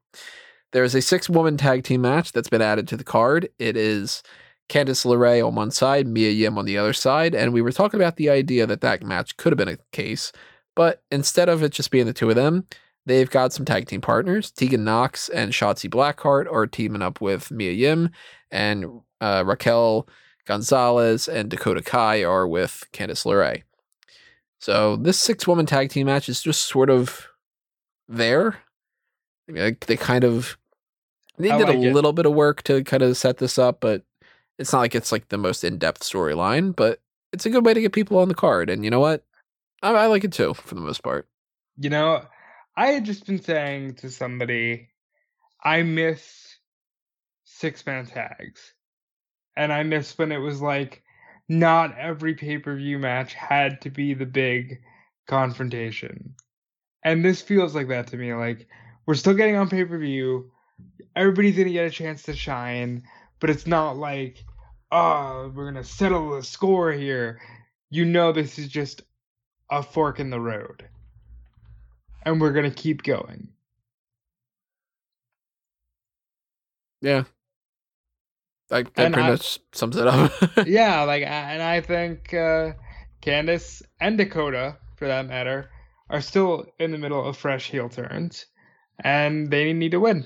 There 0.75 0.83
is 0.83 0.93
a 0.93 1.01
six 1.01 1.29
woman 1.29 1.55
tag 1.55 1.85
team 1.85 2.01
match 2.01 2.33
that's 2.33 2.49
been 2.49 2.61
added 2.61 2.85
to 2.89 2.97
the 2.97 3.05
card. 3.05 3.47
It 3.59 3.77
is 3.77 4.21
Candice 4.67 5.05
LeRae 5.05 5.47
on 5.47 5.55
one 5.55 5.71
side, 5.71 6.05
Mia 6.05 6.31
Yim 6.31 6.57
on 6.57 6.65
the 6.65 6.77
other 6.77 6.91
side. 6.91 7.33
And 7.33 7.53
we 7.53 7.61
were 7.61 7.71
talking 7.71 7.97
about 7.97 8.17
the 8.17 8.29
idea 8.29 8.67
that 8.67 8.81
that 8.81 9.01
match 9.01 9.37
could 9.37 9.53
have 9.53 9.57
been 9.57 9.69
a 9.69 9.77
case. 9.93 10.33
But 10.75 11.01
instead 11.11 11.47
of 11.47 11.63
it 11.63 11.71
just 11.71 11.91
being 11.91 12.07
the 12.07 12.11
two 12.11 12.29
of 12.29 12.35
them, 12.35 12.67
they've 13.05 13.29
got 13.29 13.53
some 13.53 13.63
tag 13.63 13.87
team 13.87 14.01
partners. 14.01 14.51
Tegan 14.51 14.83
Nox 14.83 15.29
and 15.29 15.53
Shotzi 15.53 15.89
Blackheart 15.89 16.51
are 16.51 16.67
teaming 16.67 17.01
up 17.01 17.21
with 17.21 17.51
Mia 17.51 17.71
Yim, 17.71 18.09
and 18.51 18.99
uh, 19.21 19.45
Raquel 19.45 20.09
Gonzalez 20.45 21.29
and 21.29 21.49
Dakota 21.49 21.83
Kai 21.83 22.25
are 22.25 22.49
with 22.49 22.83
Candice 22.91 23.25
LeRae. 23.25 23.63
So 24.59 24.97
this 24.97 25.17
six 25.17 25.47
woman 25.47 25.67
tag 25.67 25.89
team 25.89 26.07
match 26.07 26.27
is 26.27 26.41
just 26.41 26.63
sort 26.63 26.89
of 26.89 27.29
there. 28.09 28.57
They, 29.47 29.77
they 29.87 29.95
kind 29.95 30.25
of 30.25 30.57
they 31.37 31.49
did 31.49 31.67
like 31.67 31.77
a 31.77 31.81
it. 31.81 31.93
little 31.93 32.13
bit 32.13 32.25
of 32.25 32.33
work 32.33 32.63
to 32.63 32.83
kind 32.83 33.03
of 33.03 33.17
set 33.17 33.37
this 33.37 33.57
up, 33.57 33.79
but 33.79 34.03
it's 34.57 34.71
not 34.71 34.79
like 34.79 34.95
it's 34.95 35.11
like 35.11 35.29
the 35.29 35.37
most 35.37 35.63
in 35.63 35.77
depth 35.77 36.01
storyline. 36.01 36.75
But 36.75 36.99
it's 37.31 37.45
a 37.45 37.49
good 37.49 37.65
way 37.65 37.73
to 37.73 37.81
get 37.81 37.93
people 37.93 38.19
on 38.19 38.29
the 38.29 38.35
card, 38.35 38.69
and 38.69 38.83
you 38.83 38.91
know 38.91 38.99
what? 38.99 39.23
I, 39.81 39.91
I 39.91 40.05
like 40.07 40.23
it 40.23 40.33
too 40.33 40.53
for 40.53 40.75
the 40.75 40.81
most 40.81 41.03
part. 41.03 41.27
You 41.77 41.89
know, 41.89 42.23
I 42.77 42.87
had 42.87 43.05
just 43.05 43.25
been 43.25 43.41
saying 43.41 43.95
to 43.95 44.09
somebody, 44.09 44.89
I 45.63 45.83
miss 45.83 46.57
six 47.43 47.85
man 47.85 48.05
tags, 48.05 48.73
and 49.55 49.71
I 49.71 49.83
miss 49.83 50.17
when 50.17 50.31
it 50.31 50.37
was 50.37 50.61
like 50.61 51.03
not 51.47 51.97
every 51.97 52.33
pay 52.33 52.57
per 52.57 52.75
view 52.75 52.97
match 52.99 53.33
had 53.33 53.81
to 53.81 53.89
be 53.89 54.13
the 54.13 54.25
big 54.25 54.81
confrontation. 55.27 56.35
And 57.03 57.23
this 57.23 57.41
feels 57.41 57.75
like 57.75 57.87
that 57.89 58.07
to 58.07 58.17
me. 58.17 58.33
Like 58.33 58.67
we're 59.05 59.15
still 59.15 59.33
getting 59.33 59.55
on 59.55 59.69
pay 59.69 59.85
per 59.85 59.97
view. 59.97 60.51
Everybody's 61.15 61.57
gonna 61.57 61.71
get 61.71 61.85
a 61.85 61.91
chance 61.91 62.23
to 62.23 62.35
shine, 62.35 63.03
but 63.39 63.49
it's 63.49 63.67
not 63.67 63.97
like, 63.97 64.43
oh, 64.91 65.51
we're 65.55 65.65
gonna 65.65 65.83
settle 65.83 66.31
the 66.31 66.43
score 66.43 66.91
here. 66.91 67.39
You 67.89 68.05
know, 68.05 68.31
this 68.31 68.59
is 68.59 68.67
just 68.67 69.03
a 69.69 69.81
fork 69.81 70.19
in 70.19 70.29
the 70.29 70.39
road, 70.39 70.87
and 72.23 72.41
we're 72.41 72.53
gonna 72.53 72.71
keep 72.71 73.03
going. 73.03 73.49
Yeah, 77.01 77.23
like 78.69 78.93
that 78.95 79.05
and 79.05 79.13
pretty 79.13 79.27
I, 79.27 79.31
much 79.31 79.59
sums 79.73 79.95
it 79.95 80.07
up. 80.07 80.31
yeah, 80.65 81.03
like, 81.03 81.23
and 81.23 81.61
I 81.61 81.81
think 81.81 82.33
uh, 82.33 82.73
Candice 83.21 83.81
and 83.99 84.17
Dakota, 84.17 84.77
for 84.95 85.07
that 85.07 85.27
matter, 85.27 85.69
are 86.09 86.21
still 86.21 86.65
in 86.79 86.91
the 86.91 86.97
middle 86.97 87.23
of 87.23 87.37
fresh 87.37 87.69
heel 87.69 87.89
turns 87.89 88.45
and 89.03 89.49
they 89.51 89.73
need 89.73 89.91
to 89.91 89.99
win. 89.99 90.25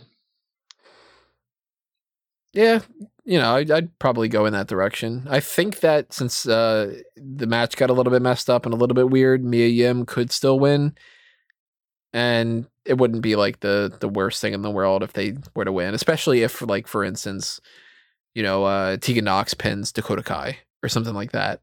Yeah, 2.54 2.80
you 3.26 3.38
know, 3.38 3.56
I'd, 3.56 3.70
I'd, 3.70 4.00
probably 4.00 4.28
go 4.28 4.48
in 4.48 4.54
that 4.54 4.68
direction. 4.68 5.28
I 5.30 5.40
think 5.40 5.82
that 5.82 6.12
since 6.12 6.48
uh, 6.48 6.96
the 7.16 7.46
match 7.46 7.78
got 7.78 7.92
a 7.92 7.94
little 7.94 8.12
bit 8.12 8.24
messed 8.24 8.50
up 8.50 8.66
and 8.66 8.74
a 8.74 8.78
little 8.78 8.96
bit 8.96 9.12
weird, 9.12 9.44
Mia 9.44 9.68
Yim 9.68 10.06
could 10.06 10.32
still 10.32 10.60
win, 10.60 10.96
and 12.12 12.66
it 12.86 12.98
wouldn't 12.98 13.22
be 13.22 13.36
like 13.36 13.60
the 13.60 13.96
the 14.00 14.10
worst 14.10 14.42
thing 14.42 14.54
in 14.54 14.64
the 14.64 14.72
world 14.72 15.04
if 15.04 15.14
they 15.14 15.38
were 15.54 15.66
to 15.66 15.72
win, 15.72 15.94
especially 15.94 16.42
if, 16.42 16.60
like, 16.64 16.88
for 16.88 17.04
instance, 17.04 17.62
you 18.34 18.42
know, 18.42 18.64
uh, 18.64 18.98
Tegan 18.98 19.26
Nox 19.26 19.54
pins 19.54 19.92
Dakota 19.92 20.24
Kai 20.24 20.58
or 20.82 20.90
something 20.90 21.14
like 21.14 21.34
that. 21.34 21.62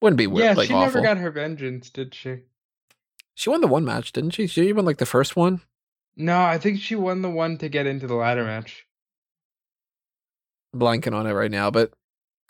Wouldn't 0.00 0.18
be 0.18 0.26
weird. 0.26 0.44
Yeah, 0.44 0.54
like, 0.54 0.66
she 0.66 0.74
awful. 0.74 1.00
never 1.00 1.14
got 1.14 1.22
her 1.22 1.30
vengeance, 1.30 1.90
did 1.90 2.12
she? 2.12 2.40
She 3.34 3.50
won 3.50 3.60
the 3.60 3.68
one 3.68 3.84
match, 3.84 4.12
didn't 4.12 4.30
she? 4.30 4.48
She 4.48 4.72
won 4.72 4.84
like 4.84 4.98
the 4.98 5.06
first 5.06 5.36
one. 5.36 5.60
No, 6.16 6.42
I 6.42 6.58
think 6.58 6.80
she 6.80 6.96
won 6.96 7.22
the 7.22 7.30
one 7.30 7.56
to 7.58 7.68
get 7.68 7.86
into 7.86 8.08
the 8.08 8.14
ladder 8.14 8.44
match. 8.44 8.84
Blanking 10.74 11.14
on 11.14 11.26
it 11.26 11.32
right 11.32 11.50
now, 11.50 11.70
but 11.70 11.92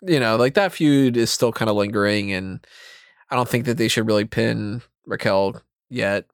you 0.01 0.19
know, 0.19 0.35
like 0.35 0.53
that 0.55 0.73
feud 0.73 1.17
is 1.17 1.31
still 1.31 1.51
kind 1.51 1.69
of 1.69 1.75
lingering, 1.75 2.31
and 2.31 2.65
I 3.29 3.35
don't 3.35 3.47
think 3.47 3.65
that 3.65 3.77
they 3.77 3.87
should 3.87 4.07
really 4.07 4.25
pin 4.25 4.81
Raquel 5.05 5.61
yet. 5.89 6.25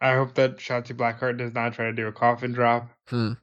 I 0.00 0.14
hope 0.14 0.34
that 0.34 0.56
Shotzi 0.56 0.96
Blackheart 0.96 1.38
does 1.38 1.54
not 1.54 1.74
try 1.74 1.86
to 1.86 1.92
do 1.92 2.06
a 2.06 2.12
coffin 2.12 2.52
drop. 2.52 2.90
Hmm. 3.08 3.34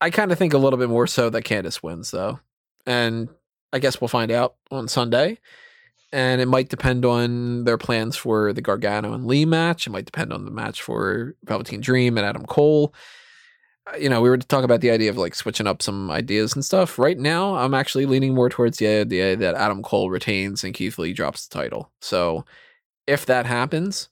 I 0.00 0.10
kind 0.10 0.32
of 0.32 0.38
think 0.38 0.54
a 0.54 0.58
little 0.58 0.78
bit 0.78 0.88
more 0.88 1.06
so 1.06 1.30
that 1.30 1.44
Candice 1.44 1.82
wins, 1.82 2.10
though. 2.10 2.40
And 2.86 3.28
I 3.72 3.78
guess 3.78 4.00
we'll 4.00 4.08
find 4.08 4.30
out 4.30 4.56
on 4.70 4.88
Sunday. 4.88 5.38
And 6.12 6.40
it 6.40 6.46
might 6.46 6.68
depend 6.68 7.04
on 7.04 7.64
their 7.64 7.78
plans 7.78 8.16
for 8.16 8.52
the 8.52 8.62
Gargano 8.62 9.12
and 9.12 9.26
Lee 9.26 9.44
match. 9.44 9.86
It 9.86 9.90
might 9.90 10.04
depend 10.04 10.32
on 10.32 10.44
the 10.44 10.50
match 10.50 10.80
for 10.80 11.34
Velveteen 11.44 11.80
Dream 11.80 12.16
and 12.16 12.26
Adam 12.26 12.46
Cole. 12.46 12.94
Uh, 13.86 13.96
You 13.96 14.08
know, 14.08 14.20
we 14.20 14.28
were 14.28 14.38
to 14.38 14.46
talk 14.46 14.64
about 14.64 14.80
the 14.80 14.90
idea 14.90 15.10
of 15.10 15.16
like 15.16 15.34
switching 15.34 15.66
up 15.66 15.82
some 15.82 16.10
ideas 16.10 16.54
and 16.54 16.64
stuff. 16.64 16.98
Right 16.98 17.18
now, 17.18 17.56
I'm 17.56 17.74
actually 17.74 18.06
leaning 18.06 18.34
more 18.34 18.48
towards 18.48 18.78
the 18.78 18.86
idea 18.86 19.36
that 19.36 19.54
Adam 19.54 19.82
Cole 19.82 20.10
retains 20.10 20.64
and 20.64 20.74
Keith 20.74 20.98
Lee 20.98 21.12
drops 21.12 21.46
the 21.46 21.54
title. 21.54 21.90
So 22.00 22.44
if 23.06 23.26
that 23.26 23.46
happens, 23.46 24.08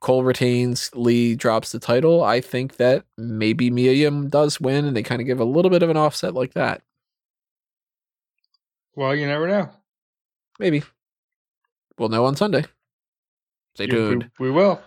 Cole 0.00 0.22
retains, 0.24 0.90
Lee 0.94 1.34
drops 1.34 1.72
the 1.72 1.78
title. 1.78 2.22
I 2.22 2.40
think 2.42 2.76
that 2.76 3.04
maybe 3.16 3.70
Mia 3.70 3.92
Yim 3.92 4.28
does 4.28 4.60
win, 4.60 4.84
and 4.84 4.94
they 4.94 5.02
kind 5.02 5.22
of 5.22 5.26
give 5.26 5.40
a 5.40 5.44
little 5.44 5.70
bit 5.70 5.82
of 5.82 5.88
an 5.88 5.96
offset 5.96 6.34
like 6.34 6.52
that. 6.52 6.82
Well, 8.94 9.14
you 9.14 9.26
never 9.26 9.48
know. 9.48 9.70
Maybe. 10.58 10.82
We'll 11.98 12.10
know 12.10 12.26
on 12.26 12.36
Sunday. 12.36 12.64
Stay 13.74 13.86
tuned. 13.86 14.30
We, 14.38 14.50
we 14.50 14.54
will. 14.54 14.82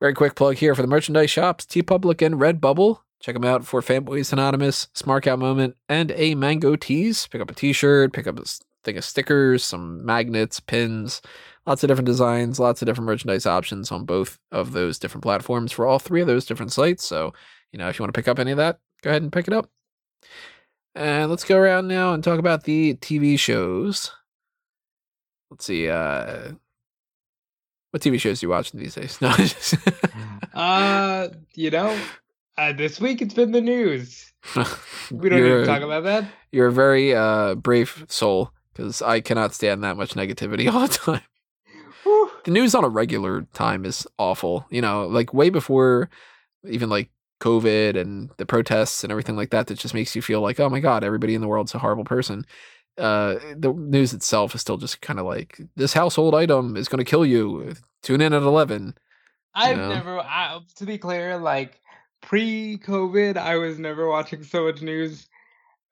Very 0.00 0.12
quick 0.12 0.34
plug 0.34 0.56
here 0.56 0.74
for 0.74 0.82
the 0.82 0.88
merchandise 0.88 1.30
shops, 1.30 1.64
TeePublic 1.64 2.24
and 2.24 2.34
Redbubble. 2.34 3.00
Check 3.20 3.34
them 3.34 3.44
out 3.44 3.64
for 3.64 3.80
Fanboys 3.80 4.30
Anonymous, 4.30 4.88
Smark 4.94 5.26
Out 5.26 5.38
Moment, 5.38 5.74
and 5.88 6.12
a 6.16 6.34
Mango 6.34 6.76
Tees. 6.76 7.26
Pick 7.28 7.40
up 7.40 7.50
a 7.50 7.54
t-shirt, 7.54 8.12
pick 8.12 8.26
up 8.26 8.38
a 8.38 8.44
thing 8.84 8.98
of 8.98 9.04
stickers, 9.04 9.64
some 9.64 10.04
magnets, 10.04 10.60
pins, 10.60 11.22
lots 11.66 11.82
of 11.82 11.88
different 11.88 12.06
designs, 12.06 12.60
lots 12.60 12.82
of 12.82 12.86
different 12.86 13.06
merchandise 13.06 13.46
options 13.46 13.90
on 13.90 14.04
both 14.04 14.38
of 14.52 14.72
those 14.72 14.98
different 14.98 15.22
platforms 15.22 15.72
for 15.72 15.86
all 15.86 15.98
three 15.98 16.20
of 16.20 16.26
those 16.26 16.44
different 16.44 16.72
sites. 16.72 17.04
So, 17.06 17.32
you 17.72 17.78
know, 17.78 17.88
if 17.88 17.98
you 17.98 18.02
want 18.02 18.12
to 18.12 18.18
pick 18.18 18.28
up 18.28 18.38
any 18.38 18.50
of 18.50 18.58
that, 18.58 18.78
go 19.00 19.08
ahead 19.08 19.22
and 19.22 19.32
pick 19.32 19.48
it 19.48 19.54
up. 19.54 19.70
And 20.94 21.30
let's 21.30 21.44
go 21.44 21.56
around 21.56 21.88
now 21.88 22.12
and 22.12 22.22
talk 22.22 22.38
about 22.38 22.64
the 22.64 22.94
TV 22.96 23.38
shows. 23.38 24.12
Let's 25.50 25.64
see, 25.64 25.88
uh 25.88 26.52
what 27.96 28.02
TV 28.02 28.20
shows 28.20 28.40
do 28.40 28.46
you 28.46 28.50
watch 28.50 28.72
these 28.72 28.94
days? 28.94 29.18
No, 29.22 29.32
just 29.32 29.74
Uh, 30.54 31.28
you 31.54 31.70
know, 31.70 31.98
uh, 32.58 32.72
this 32.74 33.00
week 33.00 33.22
it's 33.22 33.32
been 33.32 33.52
the 33.52 33.60
news. 33.60 34.32
We 35.10 35.28
don't 35.28 35.40
need 35.40 35.48
to 35.48 35.64
talk 35.64 35.82
about 35.82 36.02
that. 36.04 36.28
You're 36.50 36.66
a 36.66 36.72
very 36.72 37.14
uh, 37.14 37.54
brave 37.54 38.04
soul 38.08 38.50
because 38.72 39.00
I 39.00 39.20
cannot 39.20 39.54
stand 39.54 39.84
that 39.84 39.96
much 39.96 40.14
negativity 40.14 40.70
all 40.72 40.80
the 40.86 40.88
time. 40.88 41.22
Whew. 42.02 42.30
The 42.44 42.50
news 42.50 42.74
on 42.74 42.82
a 42.84 42.88
regular 42.88 43.42
time 43.52 43.84
is 43.84 44.06
awful. 44.18 44.66
You 44.68 44.82
know, 44.82 45.06
like 45.06 45.32
way 45.32 45.48
before 45.48 46.10
even 46.68 46.88
like 46.88 47.08
COVID 47.40 47.96
and 47.96 48.30
the 48.36 48.46
protests 48.46 49.04
and 49.04 49.10
everything 49.12 49.36
like 49.36 49.50
that. 49.50 49.68
That 49.68 49.78
just 49.78 49.94
makes 49.94 50.16
you 50.16 50.22
feel 50.22 50.40
like, 50.40 50.58
oh 50.58 50.68
my 50.68 50.80
god, 50.80 51.04
everybody 51.04 51.34
in 51.34 51.40
the 51.40 51.48
world's 51.48 51.74
a 51.74 51.78
horrible 51.78 52.04
person. 52.04 52.44
Uh, 52.98 53.36
the 53.56 53.72
news 53.72 54.14
itself 54.14 54.54
is 54.54 54.60
still 54.60 54.78
just 54.78 55.02
kind 55.02 55.18
of 55.18 55.26
like 55.26 55.60
this 55.76 55.92
household 55.92 56.34
item 56.34 56.76
is 56.76 56.88
going 56.88 57.04
to 57.04 57.10
kill 57.10 57.26
you. 57.26 57.74
Tune 58.02 58.20
in 58.20 58.32
at 58.32 58.42
eleven. 58.42 58.96
I've 59.54 59.76
know? 59.76 59.88
never, 59.88 60.18
I, 60.20 60.60
to 60.76 60.86
be 60.86 60.98
clear, 60.98 61.38
like 61.38 61.80
pre-COVID, 62.22 63.36
I 63.36 63.56
was 63.56 63.78
never 63.78 64.08
watching 64.08 64.42
so 64.42 64.64
much 64.64 64.82
news. 64.82 65.28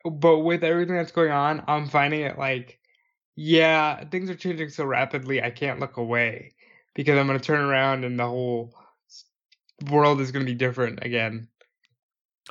But 0.05 0.41
with 0.41 0.63
everything 0.63 0.97
that's 0.97 1.13
going 1.13 1.31
on, 1.31 1.65
I'm 1.67 1.89
finding 1.89 2.21
it 2.21 2.39
like, 2.39 2.79
yeah, 3.37 4.05
things 4.05 4.29
are 4.29 4.35
changing 4.35 4.69
so 4.69 4.85
rapidly. 4.85 5.43
I 5.43 5.51
can't 5.51 5.81
look 5.81 5.97
away 5.97 6.53
because 6.95 7.19
I'm 7.19 7.27
gonna 7.27 7.39
turn 7.39 7.61
around 7.61 8.05
and 8.05 8.19
the 8.19 8.27
whole 8.27 8.75
world 9.91 10.21
is 10.21 10.31
gonna 10.31 10.45
be 10.45 10.55
different 10.55 11.01
again. 11.03 11.49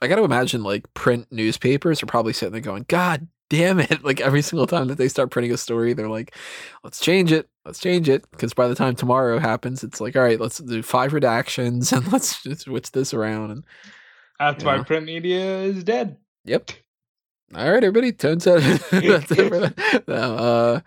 I 0.01 0.07
got 0.07 0.15
to 0.15 0.23
imagine 0.23 0.63
like 0.63 0.91
print 0.95 1.27
newspapers 1.31 2.01
are 2.01 2.07
probably 2.07 2.33
sitting 2.33 2.53
there 2.53 2.61
going, 2.61 2.85
God 2.87 3.27
damn 3.49 3.79
it. 3.79 4.03
Like 4.03 4.21
every 4.21 4.41
single 4.41 4.67
time 4.67 4.87
that 4.87 4.97
they 4.97 5.07
start 5.07 5.31
printing 5.31 5.51
a 5.53 5.57
story, 5.57 5.93
they're 5.93 6.09
like, 6.09 6.35
let's 6.83 6.99
change 6.99 7.31
it. 7.31 7.47
Let's 7.65 7.79
change 7.79 8.09
it. 8.09 8.29
Because 8.31 8.53
by 8.53 8.67
the 8.67 8.75
time 8.75 8.95
tomorrow 8.95 9.39
happens, 9.39 9.83
it's 9.83 10.01
like, 10.01 10.15
all 10.15 10.23
right, 10.23 10.39
let's 10.39 10.57
do 10.57 10.81
five 10.83 11.11
redactions 11.11 11.91
and 11.95 12.11
let's 12.11 12.41
just 12.43 12.61
switch 12.61 12.91
this 12.91 13.13
around. 13.13 13.51
And 13.51 13.65
That's 14.39 14.63
why 14.63 14.77
Yeah. 14.77 14.83
print 14.83 15.05
media 15.05 15.59
is 15.61 15.83
dead. 15.83 16.17
yep. 16.45 16.71
All 17.55 17.69
right, 17.71 17.83
everybody. 17.83 18.11
Turns 18.11 18.47
out 18.47 18.61
that's 18.61 19.31
it 19.31 19.49
for 19.49 19.59
that. 19.59 20.03
Uh, 20.07 20.79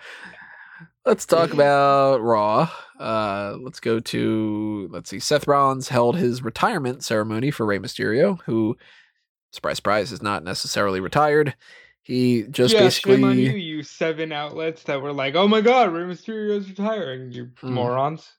let's 1.05 1.25
talk 1.25 1.53
about 1.53 2.21
Raw. 2.21 2.69
Uh, 2.99 3.57
let's 3.61 3.79
go 3.79 4.01
to, 4.01 4.89
let's 4.91 5.09
see, 5.11 5.21
Seth 5.21 5.47
Rollins 5.47 5.89
held 5.89 6.17
his 6.17 6.43
retirement 6.43 7.05
ceremony 7.05 7.51
for 7.53 7.65
Rey 7.67 7.79
Mysterio, 7.79 8.41
who, 8.47 8.77
surprise, 9.53 9.77
surprise, 9.77 10.11
is 10.13 10.23
not 10.23 10.43
necessarily 10.43 10.99
retired. 10.99 11.55
He 12.07 12.45
just 12.45 12.73
yeah, 12.73 12.89
shame 12.89 13.25
on 13.25 13.37
you, 13.37 13.51
you 13.51 13.83
seven 13.83 14.31
outlets 14.31 14.85
that 14.85 15.03
were 15.03 15.13
like, 15.13 15.35
"Oh 15.35 15.49
my 15.49 15.61
God, 15.61 15.93
Rey 15.93 16.05
Mysterio's 16.05 16.69
retiring." 16.69 17.33
You 17.33 17.51
Hmm. 17.61 17.75
morons. 17.75 18.33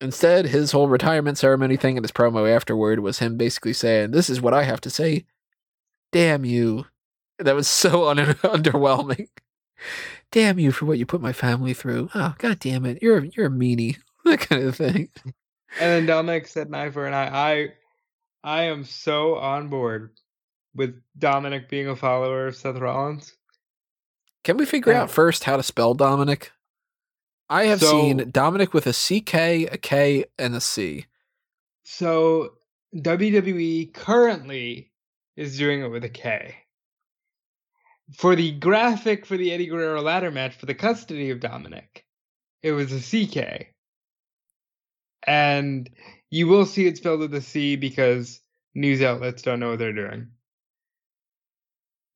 instead 0.00 0.46
his 0.46 0.72
whole 0.72 0.88
retirement 0.88 1.38
ceremony 1.38 1.76
thing 1.76 1.96
and 1.96 2.04
his 2.04 2.10
promo 2.10 2.52
afterward 2.52 2.98
was 2.98 3.20
him 3.20 3.36
basically 3.36 3.72
saying, 3.72 4.10
"This 4.10 4.28
is 4.28 4.40
what 4.40 4.52
I 4.52 4.64
have 4.64 4.80
to 4.80 4.90
say." 4.90 5.26
Damn 6.10 6.44
you! 6.44 6.86
That 7.38 7.54
was 7.54 7.68
so 7.68 8.08
un- 8.08 8.16
underwhelming. 8.42 9.28
Damn 10.32 10.58
you 10.58 10.72
for 10.72 10.86
what 10.86 10.98
you 10.98 11.06
put 11.06 11.20
my 11.20 11.32
family 11.32 11.72
through. 11.72 12.10
Oh 12.16 12.34
god 12.38 12.58
damn 12.58 12.84
it! 12.84 13.00
You're 13.00 13.24
you're 13.24 13.46
a 13.46 13.50
meanie. 13.50 13.96
That 14.24 14.40
kind 14.40 14.64
of 14.64 14.74
thing. 14.74 15.10
And 15.24 15.34
then 15.78 16.06
Dominic 16.06 16.48
said 16.48 16.66
an 16.68 16.74
eye 16.74 16.90
for 16.90 17.06
an 17.06 17.14
eye. 17.14 17.28
I 17.52 17.68
I 18.42 18.62
am 18.64 18.84
so 18.84 19.36
on 19.36 19.68
board 19.68 20.10
with 20.74 21.00
Dominic 21.18 21.68
being 21.68 21.88
a 21.88 21.96
follower 21.96 22.48
of 22.48 22.56
Seth 22.56 22.76
Rollins. 22.78 23.36
Can 24.42 24.56
we 24.56 24.66
figure 24.66 24.92
Yeah. 24.92 25.02
out 25.02 25.10
first 25.10 25.44
how 25.44 25.56
to 25.56 25.62
spell 25.62 25.94
Dominic? 25.94 26.52
I 27.48 27.64
have 27.66 27.80
So- 27.80 27.90
seen 27.90 28.30
Dominic 28.30 28.74
with 28.74 28.86
a 28.86 28.92
CK, 28.92 29.66
a 29.66 29.78
K, 29.78 30.24
and 30.38 30.54
a 30.54 30.60
C. 30.60 31.06
So 31.84 32.58
WWE 32.94 33.86
currently 33.92 34.92
is 35.36 35.58
doing 35.58 35.82
it 35.82 35.88
with 35.88 36.04
a 36.04 36.08
K. 36.08 36.56
For 38.18 38.36
the 38.36 38.52
graphic 38.52 39.24
for 39.26 39.36
the 39.36 39.50
Eddie 39.52 39.66
Guerrero 39.66 40.00
ladder 40.02 40.30
match 40.30 40.54
for 40.56 40.66
the 40.66 40.74
custody 40.74 41.30
of 41.30 41.40
Dominic, 41.40 42.04
it 42.62 42.72
was 42.72 42.92
a 42.92 43.00
CK. 43.00 43.72
And 45.26 45.88
you 46.30 46.46
will 46.46 46.66
see 46.66 46.86
it 46.86 46.98
spelled 46.98 47.20
with 47.20 47.34
a 47.34 47.40
C 47.40 47.76
because 47.76 48.40
news 48.74 49.00
outlets 49.02 49.42
don't 49.42 49.60
know 49.60 49.70
what 49.70 49.78
they're 49.78 49.92
doing. 49.92 50.28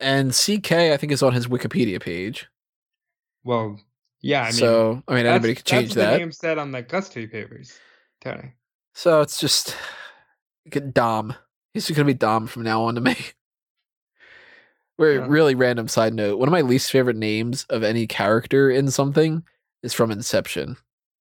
And 0.01 0.33
CK, 0.33 0.73
I 0.73 0.97
think, 0.97 1.13
is 1.13 1.23
on 1.23 1.33
his 1.33 1.47
Wikipedia 1.49 2.01
page. 2.01 2.47
Well, 3.45 3.81
yeah, 4.21 4.43
I 4.43 4.47
mean, 4.47 4.53
so, 4.53 5.03
I 5.09 5.15
mean, 5.15 5.27
anybody 5.27 5.55
could 5.55 5.65
change 5.65 5.95
that's 5.95 5.97
that. 5.97 6.13
The 6.13 6.19
name 6.19 6.33
said 6.33 6.59
on 6.59 6.73
the 6.73 6.83
custody 6.83 7.27
papers, 7.27 7.79
Tony. 8.21 8.53
So 8.95 9.21
it's 9.21 9.39
just 9.41 9.77
get 10.71 10.95
Dom. 10.95 11.35
He's 11.75 11.87
just 11.87 11.97
gonna 11.97 12.07
be 12.07 12.15
Dom 12.15 12.47
from 12.47 12.63
now 12.63 12.83
on 12.85 12.95
to 12.97 13.01
me. 13.01 13.17
We're 14.99 15.21
Yeah. 15.21 15.27
really 15.29 15.55
random 15.55 15.87
side 15.89 16.15
note. 16.15 16.39
One 16.39 16.49
of 16.49 16.53
my 16.53 16.61
least 16.63 16.91
favorite 16.91 17.17
names 17.17 17.65
of 17.71 17.83
any 17.85 18.07
character 18.07 18.71
in 18.71 18.91
something 18.91 19.45
is 19.83 19.95
from 19.95 20.11
Inception. 20.11 20.77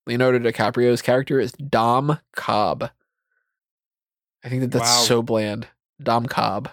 Leonardo 0.07 0.39
DiCaprio's 0.39 1.01
character 1.01 1.39
is 1.39 1.51
Dom 1.51 2.19
Cobb. 2.35 2.89
I 4.43 4.49
think 4.49 4.61
that 4.61 4.71
that's 4.71 4.89
Wow. 4.97 5.03
so 5.03 5.21
bland. 5.21 5.67
Dom 6.01 6.25
Cobb. 6.25 6.69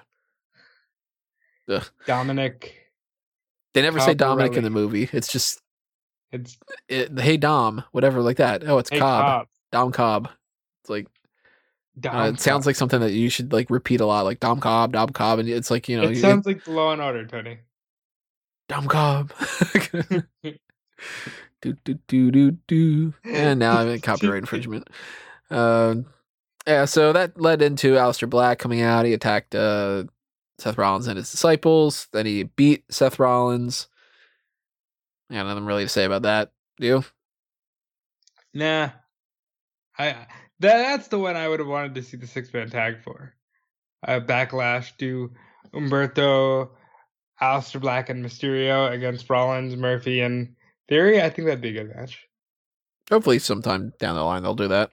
Dominic. 2.06 2.74
They 3.74 3.82
never 3.82 4.00
say 4.00 4.14
Dominic 4.14 4.56
in 4.56 4.64
the 4.64 4.70
movie. 4.70 5.08
It's 5.12 5.30
just 5.32 5.60
It's 6.32 6.56
it, 6.88 7.18
hey 7.18 7.36
Dom, 7.36 7.84
whatever 7.92 8.20
like 8.22 8.36
that. 8.36 8.66
Oh, 8.66 8.78
it's 8.78 8.90
hey, 8.90 8.98
Cobb. 8.98 9.24
Cobb. 9.24 9.48
Dom 9.72 9.92
Cobb. 9.92 10.28
It's 10.82 10.90
like 10.90 11.08
Dom 11.98 12.16
uh, 12.16 12.28
it 12.28 12.40
sounds 12.40 12.66
like 12.66 12.76
something 12.76 13.00
that 13.00 13.12
you 13.12 13.28
should 13.28 13.52
like 13.52 13.70
repeat 13.70 14.00
a 14.00 14.06
lot, 14.06 14.24
like 14.24 14.40
Dom 14.40 14.60
Cobb, 14.60 14.92
Dom 14.92 15.08
Cobb, 15.10 15.38
and 15.40 15.48
it's 15.48 15.70
like 15.70 15.88
you 15.88 16.00
know, 16.00 16.08
it 16.08 16.16
sounds 16.16 16.46
like 16.46 16.66
Law 16.66 16.92
and 16.92 17.02
Order, 17.02 17.26
Tony. 17.26 17.58
Dom 18.68 18.86
Cobb. 18.86 19.32
do 21.60 21.72
do 21.84 21.94
do 22.08 22.30
do 22.30 22.50
do. 22.66 23.14
And 23.24 23.58
now 23.58 23.78
I'm 23.78 23.88
in 23.88 24.00
copyright 24.00 24.38
infringement. 24.42 24.88
Um, 25.50 26.06
yeah, 26.66 26.84
so 26.86 27.12
that 27.12 27.40
led 27.40 27.62
into 27.62 27.94
Aleister 27.94 28.28
Black 28.28 28.58
coming 28.58 28.80
out. 28.80 29.04
He 29.04 29.12
attacked 29.12 29.54
uh, 29.54 30.04
Seth 30.58 30.78
Rollins 30.78 31.06
and 31.06 31.16
his 31.16 31.30
disciples. 31.30 32.08
Then 32.12 32.26
he 32.26 32.44
beat 32.44 32.84
Seth 32.90 33.18
Rollins. 33.18 33.88
Yeah, 35.30 35.42
nothing 35.42 35.64
really 35.64 35.84
to 35.84 35.88
say 35.88 36.04
about 36.04 36.22
that. 36.22 36.52
Do 36.78 36.86
you? 36.86 37.04
Nah, 38.52 38.90
I 39.98 40.26
that, 40.60 40.78
that's 40.78 41.08
the 41.08 41.18
one 41.18 41.36
I 41.36 41.48
would 41.48 41.60
have 41.60 41.68
wanted 41.68 41.94
to 41.96 42.02
see 42.02 42.16
the 42.16 42.26
six 42.26 42.52
man 42.52 42.70
tag 42.70 43.02
for. 43.02 43.34
Uh, 44.06 44.20
backlash 44.20 44.96
to 44.98 45.32
Umberto 45.72 46.70
Aleister 47.40 47.80
Black 47.80 48.10
and 48.10 48.24
Mysterio 48.24 48.92
against 48.92 49.28
Rollins, 49.28 49.76
Murphy, 49.76 50.20
and 50.20 50.54
Theory. 50.88 51.20
I 51.20 51.30
think 51.30 51.46
that'd 51.46 51.60
be 51.60 51.70
a 51.70 51.84
good 51.84 51.94
match. 51.96 52.26
Hopefully, 53.10 53.38
sometime 53.38 53.92
down 53.98 54.14
the 54.14 54.22
line 54.22 54.42
they'll 54.42 54.54
do 54.54 54.68
that. 54.68 54.90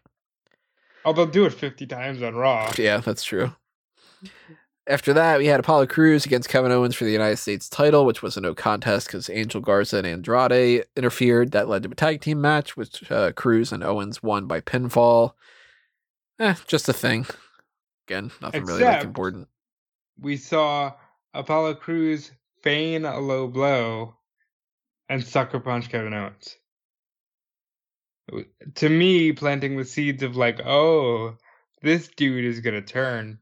Oh, 1.03 1.13
they'll 1.13 1.25
do 1.25 1.45
it 1.45 1.53
50 1.53 1.87
times 1.87 2.21
on 2.21 2.35
Raw. 2.35 2.71
Yeah, 2.77 2.97
that's 2.97 3.23
true. 3.23 3.51
After 4.87 5.13
that, 5.13 5.37
we 5.37 5.45
had 5.45 5.59
Apollo 5.59 5.87
Crews 5.87 6.25
against 6.25 6.49
Kevin 6.49 6.71
Owens 6.71 6.95
for 6.95 7.05
the 7.05 7.11
United 7.11 7.37
States 7.37 7.69
title, 7.69 8.03
which 8.03 8.23
was 8.23 8.35
a 8.35 8.41
no 8.41 8.55
contest 8.55 9.07
because 9.07 9.29
Angel 9.29 9.61
Garza 9.61 9.97
and 9.97 10.07
Andrade 10.07 10.85
interfered. 10.95 11.51
That 11.51 11.69
led 11.69 11.83
to 11.83 11.89
a 11.91 11.95
tag 11.95 12.21
team 12.21 12.41
match, 12.41 12.75
which 12.75 13.09
uh, 13.11 13.31
Crews 13.33 13.71
and 13.71 13.83
Owens 13.83 14.23
won 14.23 14.47
by 14.47 14.59
pinfall. 14.59 15.33
Eh, 16.39 16.55
just 16.65 16.89
a 16.89 16.93
thing. 16.93 17.27
Again, 18.07 18.31
nothing 18.41 18.65
really 18.65 18.83
like 18.83 19.03
important. 19.03 19.47
We 20.19 20.37
saw 20.37 20.93
Apollo 21.33 21.75
Crews 21.75 22.31
feign 22.63 23.05
a 23.05 23.19
low 23.19 23.47
blow 23.47 24.15
and 25.07 25.23
sucker 25.23 25.59
punch 25.59 25.89
Kevin 25.89 26.13
Owens. 26.13 26.57
To 28.75 28.89
me, 28.89 29.33
planting 29.33 29.77
the 29.77 29.85
seeds 29.85 30.23
of 30.23 30.35
like, 30.35 30.59
oh, 30.65 31.35
this 31.83 32.07
dude 32.07 32.45
is 32.45 32.61
gonna 32.61 32.81
turn. 32.81 33.39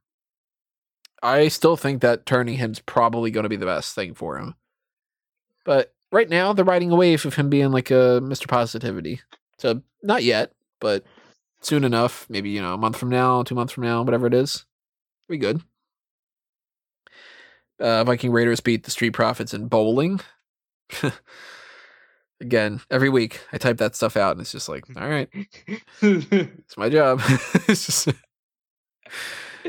I 1.22 1.48
still 1.48 1.76
think 1.76 2.02
that 2.02 2.26
turning 2.26 2.56
him's 2.58 2.80
probably 2.80 3.32
going 3.32 3.44
to 3.44 3.50
be 3.50 3.56
the 3.56 3.66
best 3.66 3.96
thing 3.96 4.14
for 4.14 4.38
him. 4.38 4.56
But 5.66 5.94
right 6.12 6.30
now, 6.30 6.54
they're 6.54 6.66
riding 6.66 6.92
a 6.92 6.96
wave 6.96 7.26
of 7.26 7.36
him 7.36 7.50
being 7.50 7.72
like 7.72 7.92
a 7.92 8.22
Mr. 8.22 8.48
Positivity. 8.48 9.22
So 9.58 9.82
not 10.02 10.24
yet, 10.24 10.54
but 10.80 11.04
soon 11.62 11.84
enough. 11.84 12.26
Maybe 12.30 12.50
you 12.50 12.62
know, 12.62 12.74
a 12.74 12.78
month 12.78 12.98
from 12.98 13.10
now, 13.10 13.44
two 13.44 13.56
months 13.56 13.74
from 13.74 13.84
now, 13.84 14.02
whatever 14.04 14.28
it 14.28 14.34
is, 14.34 14.66
we 15.28 15.38
good. 15.38 15.62
Uh, 17.80 18.04
Viking 18.04 18.32
Raiders 18.32 18.60
beat 18.60 18.84
the 18.84 18.92
Street 18.92 19.12
Profits 19.12 19.54
in 19.54 19.68
bowling. 19.68 20.20
Again, 22.42 22.82
every 22.90 23.10
week 23.10 23.42
I 23.52 23.58
type 23.58 23.78
that 23.78 23.96
stuff 23.96 24.16
out, 24.16 24.32
and 24.32 24.42
it's 24.42 24.52
just 24.52 24.70
like, 24.70 24.86
all 24.96 25.10
right, 25.10 25.30
it's 26.02 26.78
my 26.78 26.90
job. 26.90 27.22
it's 27.68 27.86
just 27.86 28.10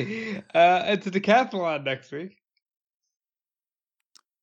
uh, 0.55 0.83
it's 0.87 1.07
a 1.07 1.11
decathlon 1.11 1.85
next 1.85 2.13
week. 2.13 2.37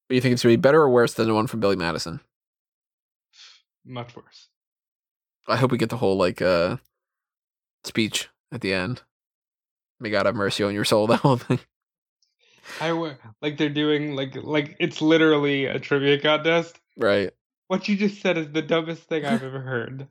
Do 0.09 0.15
you 0.15 0.21
think 0.21 0.34
it's 0.34 0.43
gonna 0.43 0.53
be 0.53 0.57
better 0.57 0.81
or 0.81 0.89
worse 0.89 1.13
than 1.13 1.27
the 1.27 1.34
one 1.34 1.47
from 1.47 1.59
Billy 1.59 1.75
Madison? 1.75 2.21
Much 3.85 4.15
worse. 4.15 4.47
I 5.47 5.55
hope 5.55 5.71
we 5.71 5.77
get 5.77 5.89
the 5.89 5.97
whole 5.97 6.17
like 6.17 6.41
uh 6.41 6.77
speech 7.84 8.29
at 8.51 8.61
the 8.61 8.73
end. 8.73 9.01
May 9.99 10.09
God 10.09 10.25
have 10.25 10.35
mercy 10.35 10.63
on 10.63 10.73
your 10.73 10.85
soul. 10.85 11.07
That 11.07 11.19
whole 11.19 11.38
thing. 11.38 11.59
I 12.81 12.91
like 13.41 13.57
they're 13.57 13.69
doing 13.69 14.15
like 14.15 14.35
like 14.35 14.75
it's 14.79 15.01
literally 15.01 15.65
a 15.65 15.79
trivia 15.79 16.19
contest. 16.19 16.79
Right. 16.97 17.31
What 17.67 17.88
you 17.88 17.95
just 17.95 18.21
said 18.21 18.38
is 18.38 18.51
the 18.51 18.61
dumbest 18.61 19.03
thing 19.03 19.25
I've 19.25 19.43
ever 19.43 19.59
heard. 19.59 20.07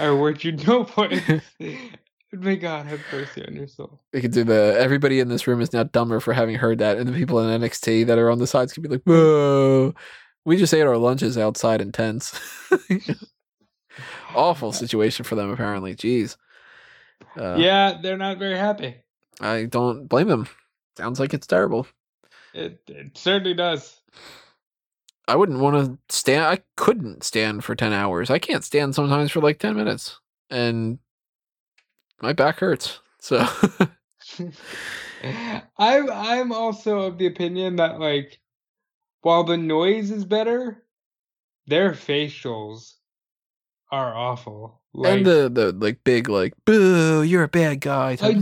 I 0.00 0.06
award 0.06 0.42
you 0.42 0.52
no 0.52 0.84
points. 0.84 1.22
May 2.32 2.56
God 2.56 2.86
have 2.86 3.00
mercy 3.12 3.46
on 3.46 3.54
your 3.54 3.68
soul. 3.68 4.00
We 4.12 4.20
could 4.20 4.32
do 4.32 4.44
the 4.44 4.76
everybody 4.78 5.20
in 5.20 5.28
this 5.28 5.46
room 5.46 5.60
is 5.60 5.72
now 5.72 5.84
dumber 5.84 6.20
for 6.20 6.32
having 6.32 6.56
heard 6.56 6.78
that, 6.78 6.98
and 6.98 7.08
the 7.08 7.12
people 7.12 7.38
in 7.40 7.60
NXT 7.60 8.06
that 8.06 8.18
are 8.18 8.30
on 8.30 8.38
the 8.38 8.46
sides 8.46 8.72
could 8.72 8.82
be 8.82 8.88
like, 8.88 9.02
"Whoa!" 9.04 9.94
We 10.44 10.56
just 10.56 10.74
ate 10.74 10.82
our 10.82 10.96
lunches 10.96 11.38
outside 11.38 11.80
in 11.80 11.92
tents. 11.92 12.38
Awful 14.34 14.72
situation 14.72 15.24
for 15.24 15.34
them, 15.34 15.50
apparently. 15.50 15.94
Jeez. 15.94 16.36
Uh, 17.36 17.56
yeah, 17.56 17.98
they're 18.00 18.18
not 18.18 18.38
very 18.38 18.56
happy. 18.56 18.96
I 19.40 19.64
don't 19.64 20.06
blame 20.06 20.28
them. 20.28 20.48
Sounds 20.96 21.20
like 21.20 21.34
it's 21.34 21.46
terrible. 21.46 21.86
It 22.54 22.80
it 22.88 23.16
certainly 23.16 23.54
does. 23.54 24.00
I 25.28 25.36
wouldn't 25.36 25.60
want 25.60 25.76
to 26.08 26.14
stand. 26.14 26.44
I 26.44 26.60
couldn't 26.76 27.24
stand 27.24 27.64
for 27.64 27.74
10 27.74 27.92
hours. 27.92 28.30
I 28.30 28.38
can't 28.38 28.64
stand 28.64 28.94
sometimes 28.94 29.32
for 29.32 29.40
like 29.40 29.58
10 29.58 29.74
minutes. 29.74 30.20
And 30.50 30.98
my 32.20 32.32
back 32.32 32.60
hurts. 32.60 33.00
So, 33.18 33.46
I'm 35.78 36.10
I'm 36.10 36.52
also 36.52 37.00
of 37.00 37.18
the 37.18 37.26
opinion 37.26 37.76
that 37.76 37.98
like 37.98 38.38
while 39.22 39.44
the 39.44 39.56
noise 39.56 40.10
is 40.12 40.24
better, 40.24 40.84
their 41.66 41.92
facials 41.92 42.94
are 43.90 44.14
awful. 44.14 44.80
Like, 44.94 45.18
and 45.18 45.26
the, 45.26 45.50
the 45.52 45.72
like 45.72 46.04
big, 46.04 46.28
like, 46.28 46.54
boo, 46.64 47.22
you're 47.22 47.42
a 47.42 47.48
bad 47.48 47.80
guy. 47.80 48.16
Type 48.16 48.36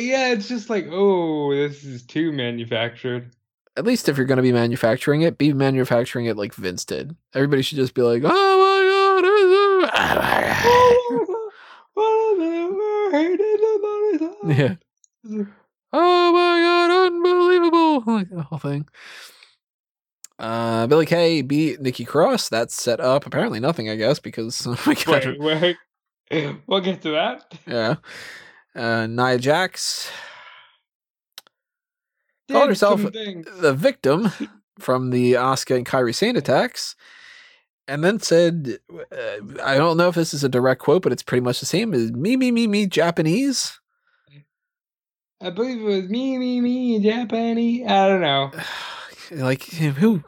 yeah, 0.00 0.32
it's 0.32 0.48
just 0.48 0.68
like, 0.70 0.86
oh, 0.90 1.54
this 1.54 1.84
is 1.84 2.02
too 2.02 2.32
manufactured. 2.32 3.30
At 3.76 3.84
least 3.84 4.08
if 4.08 4.16
you're 4.16 4.26
going 4.26 4.36
to 4.36 4.42
be 4.42 4.52
manufacturing 4.52 5.22
it, 5.22 5.36
be 5.36 5.52
manufacturing 5.52 6.26
it 6.26 6.36
like 6.36 6.54
Vince 6.54 6.84
did. 6.84 7.14
Everybody 7.34 7.62
should 7.62 7.76
just 7.76 7.94
be 7.94 8.02
like, 8.02 8.22
oh 8.24 9.90
my 9.90 9.90
God. 9.92 11.26
yeah. 14.46 14.74
Oh 15.92 16.32
my 16.32 16.60
god, 16.60 17.06
unbelievable! 17.06 18.02
Like 18.06 18.28
the 18.28 18.42
whole 18.42 18.58
thing. 18.58 18.86
Uh, 20.38 20.86
Billie 20.88 21.06
Kay 21.06 21.40
beat 21.42 21.80
Nikki 21.80 22.04
Cross. 22.04 22.50
That's 22.50 22.74
set 22.74 23.00
up. 23.00 23.24
Apparently 23.24 23.60
nothing, 23.60 23.88
I 23.88 23.94
guess, 23.96 24.18
because 24.18 24.66
oh 24.66 24.76
my 24.84 24.94
god, 24.94 25.36
Wait, 25.38 25.76
wait. 26.30 26.56
We'll 26.66 26.80
get 26.80 27.00
to 27.02 27.10
that. 27.12 27.54
yeah. 27.66 27.96
Uh, 28.74 29.06
Nia 29.06 29.38
Jax, 29.38 30.10
Called 32.50 32.68
herself 32.68 33.00
the 33.00 33.74
victim 33.76 34.30
from 34.78 35.10
the 35.10 35.32
Asuka 35.34 35.76
and 35.76 35.86
Kairi 35.86 36.14
Sane 36.14 36.36
attacks, 36.36 36.94
and 37.88 38.02
then 38.02 38.20
said, 38.20 38.78
uh, 38.90 39.60
"I 39.62 39.76
don't 39.76 39.96
know 39.96 40.08
if 40.08 40.14
this 40.14 40.34
is 40.34 40.44
a 40.44 40.48
direct 40.48 40.80
quote, 40.80 41.02
but 41.02 41.12
it's 41.12 41.22
pretty 41.22 41.42
much 41.42 41.60
the 41.60 41.66
same 41.66 41.94
as 41.94 42.12
me, 42.12 42.36
me, 42.36 42.50
me, 42.50 42.66
me, 42.66 42.86
Japanese." 42.86 43.78
I 45.40 45.50
believe 45.50 45.80
it 45.80 45.84
was 45.84 46.08
me, 46.08 46.38
me, 46.38 46.60
me, 46.60 46.98
Japanese. 46.98 47.86
I 47.86 48.08
don't 48.08 48.22
know. 48.22 48.50
like 49.44 49.64
who? 49.64 50.22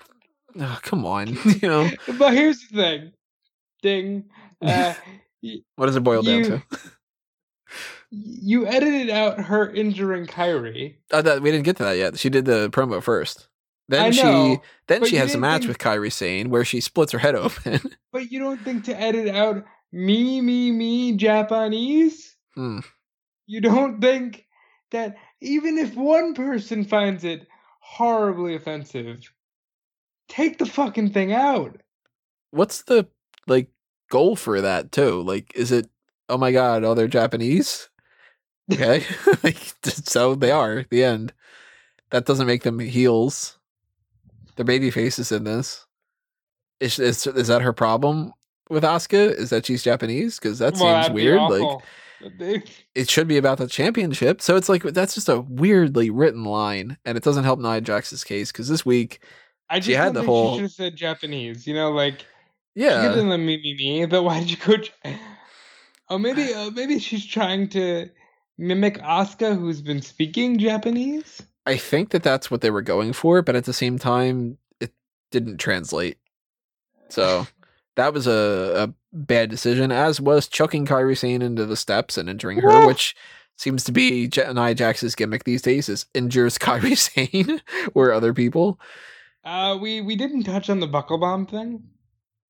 Oh, 0.59 0.79
come 0.83 1.07
on, 1.07 1.29
you 1.45 1.69
know 1.69 1.91
But 2.19 2.35
here's 2.35 2.61
the 2.69 2.77
thing. 2.77 3.13
Ding. 3.83 4.25
Uh, 4.61 4.95
what 5.77 5.87
does 5.87 5.97
it 5.97 6.05
boil 6.05 6.23
down 6.23 6.43
to? 6.45 6.63
you 8.11 8.67
edited 8.67 9.11
out 9.11 9.39
her 9.39 9.71
injuring 9.71 10.27
Kairi. 10.27 10.97
Oh, 11.13 11.21
that, 11.23 11.43
we 11.43 11.51
didn't 11.51 11.65
get 11.65 11.77
to 11.77 11.85
that 11.85 11.99
yet. 11.99 12.19
She 12.19 12.31
did 12.31 12.47
the 12.47 12.71
promo 12.71 13.03
first. 13.03 13.49
Then 13.89 14.13
she 14.13 14.59
then 14.87 15.05
she 15.05 15.17
has 15.17 15.35
a 15.35 15.39
match 15.39 15.63
think- 15.63 15.69
with 15.69 15.79
Kairi 15.79 16.13
Sane 16.13 16.51
where 16.51 16.65
she 16.65 16.81
splits 16.81 17.13
her 17.13 17.19
head 17.19 17.35
open. 17.35 17.81
but 18.13 18.31
you 18.31 18.39
don't 18.39 18.61
think 18.61 18.85
to 18.85 19.01
edit 19.01 19.35
out 19.35 19.65
me, 19.93 20.41
me, 20.41 20.71
me, 20.71 21.17
Japanese? 21.17 22.37
Hmm. 22.55 22.81
You 23.47 23.63
don't 23.63 24.01
think 24.01 24.47
that 24.91 25.17
even 25.41 25.79
if 25.79 25.95
one 25.95 26.35
person 26.35 26.85
finds 26.85 27.25
it 27.25 27.47
horribly 27.81 28.55
offensive, 28.55 29.33
take 30.29 30.59
the 30.59 30.67
fucking 30.67 31.13
thing 31.13 31.33
out. 31.33 31.81
What's 32.51 32.83
the 32.83 33.09
like 33.47 33.71
goal 34.11 34.37
for 34.37 34.61
that 34.61 34.93
too? 34.93 35.23
Like, 35.23 35.53
is 35.55 35.73
it? 35.73 35.89
Oh 36.29 36.37
my 36.37 36.53
god! 36.53 36.85
Oh, 36.85 36.95
they're 36.95 37.09
Japanese. 37.09 37.89
Okay, 38.71 39.03
like 39.43 39.57
so 39.83 40.35
they 40.35 40.51
are. 40.51 40.85
The 40.91 41.03
end. 41.03 41.33
That 42.11 42.27
doesn't 42.27 42.47
make 42.47 42.65
them 42.65 42.79
heels. 42.79 43.58
They're 44.59 44.65
baby 44.65 44.91
faces 44.91 45.31
in 45.31 45.45
this. 45.45 45.87
Is 46.81 46.99
is, 46.99 47.25
is 47.29 47.47
that 47.47 47.63
her 47.63 47.73
problem 47.73 48.33
with 48.69 48.83
Asuka? 48.83 49.33
Is 49.33 49.51
that 49.51 49.65
she's 49.65 49.85
Japanese? 49.85 50.41
Because 50.41 50.59
that 50.59 50.75
Well, 50.75 51.05
seems 51.05 51.15
weird. 51.15 51.41
Like 51.41 51.81
it 52.97 53.09
should 53.09 53.29
be 53.29 53.37
about 53.37 53.59
the 53.59 53.69
championship. 53.69 54.43
So 54.43 54.57
it's 54.57 54.69
like 54.69 54.83
that's 54.83 55.15
just 55.15 55.29
a 55.29 55.43
weirdly 55.43 56.11
written 56.11 56.43
line, 56.43 56.99
and 57.05 57.17
it 57.17 57.23
doesn't 57.23 57.45
help 57.45 57.61
Nia 57.61 57.81
Jax's 57.81 58.25
case 58.25 58.51
because 58.51 58.67
this 58.67 58.85
week, 58.85 59.21
I 59.71 59.79
just 59.79 59.87
She 59.87 59.93
had 59.95 60.15
the 60.15 60.25
whole- 60.25 60.55
She 60.55 60.57
should 60.57 60.63
have 60.63 60.73
said 60.73 60.97
Japanese. 60.97 61.65
You 61.65 61.75
know, 61.75 61.93
like 61.93 62.19
she 62.77 62.83
could 62.83 62.93
have 62.93 63.05
yeah, 63.05 63.15
done 63.15 63.47
me, 63.47 63.59
me, 63.59 63.77
me. 63.79 64.07
But 64.07 64.25
why 64.25 64.41
did 64.41 64.51
you 64.51 64.57
go? 64.57 64.75
Oh, 66.11 66.19
maybe, 66.19 66.53
uh, 66.55 66.71
maybe 66.71 66.99
she's 66.99 67.25
trying 67.25 67.69
to 67.69 68.09
mimic 68.57 68.99
Asuka, 68.99 69.57
who's 69.57 69.81
been 69.83 70.03
speaking 70.03 70.59
Japanese. 70.59 71.43
I 71.69 71.77
think 71.77 72.11
that 72.11 72.23
that's 72.23 72.51
what 72.51 72.61
they 72.63 72.71
were 72.71 72.83
going 72.83 73.13
for, 73.13 73.43
but 73.43 73.55
at 73.55 73.65
the 73.65 73.73
same 73.73 73.99
time, 73.99 74.59
it 74.81 74.93
didn't 75.31 75.59
translate. 75.59 76.19
So 77.11 77.47
that 77.97 78.13
was 78.15 78.27
a, 78.27 78.89
a 78.89 78.95
bad 79.17 79.51
decision, 79.51 79.93
as 79.93 80.21
was 80.21 80.49
chucking 80.49 80.87
Kairi 80.87 81.17
Sane 81.17 81.43
into 81.43 81.67
the 81.67 81.77
steps 81.77 82.17
and 82.17 82.29
injuring 82.31 82.59
her, 82.61 82.87
which 82.87 83.15
seems 83.57 83.85
to 83.85 83.93
be 83.93 84.23
Nia 84.37 84.75
Jax's 84.75 85.15
gimmick 85.15 85.45
these 85.45 85.63
days 85.63 85.89
is 85.89 86.07
injures 86.15 86.59
Kairi 86.59 86.97
Sane 86.97 87.61
or 87.95 88.13
other 88.13 88.33
people. 88.33 88.81
Uh, 89.45 89.77
we 89.81 90.01
we 90.01 90.17
didn't 90.17 90.45
touch 90.45 90.69
on 90.71 90.81
the 90.81 90.87
buckle 90.87 91.19
bomb 91.19 91.47
thing. 91.47 91.83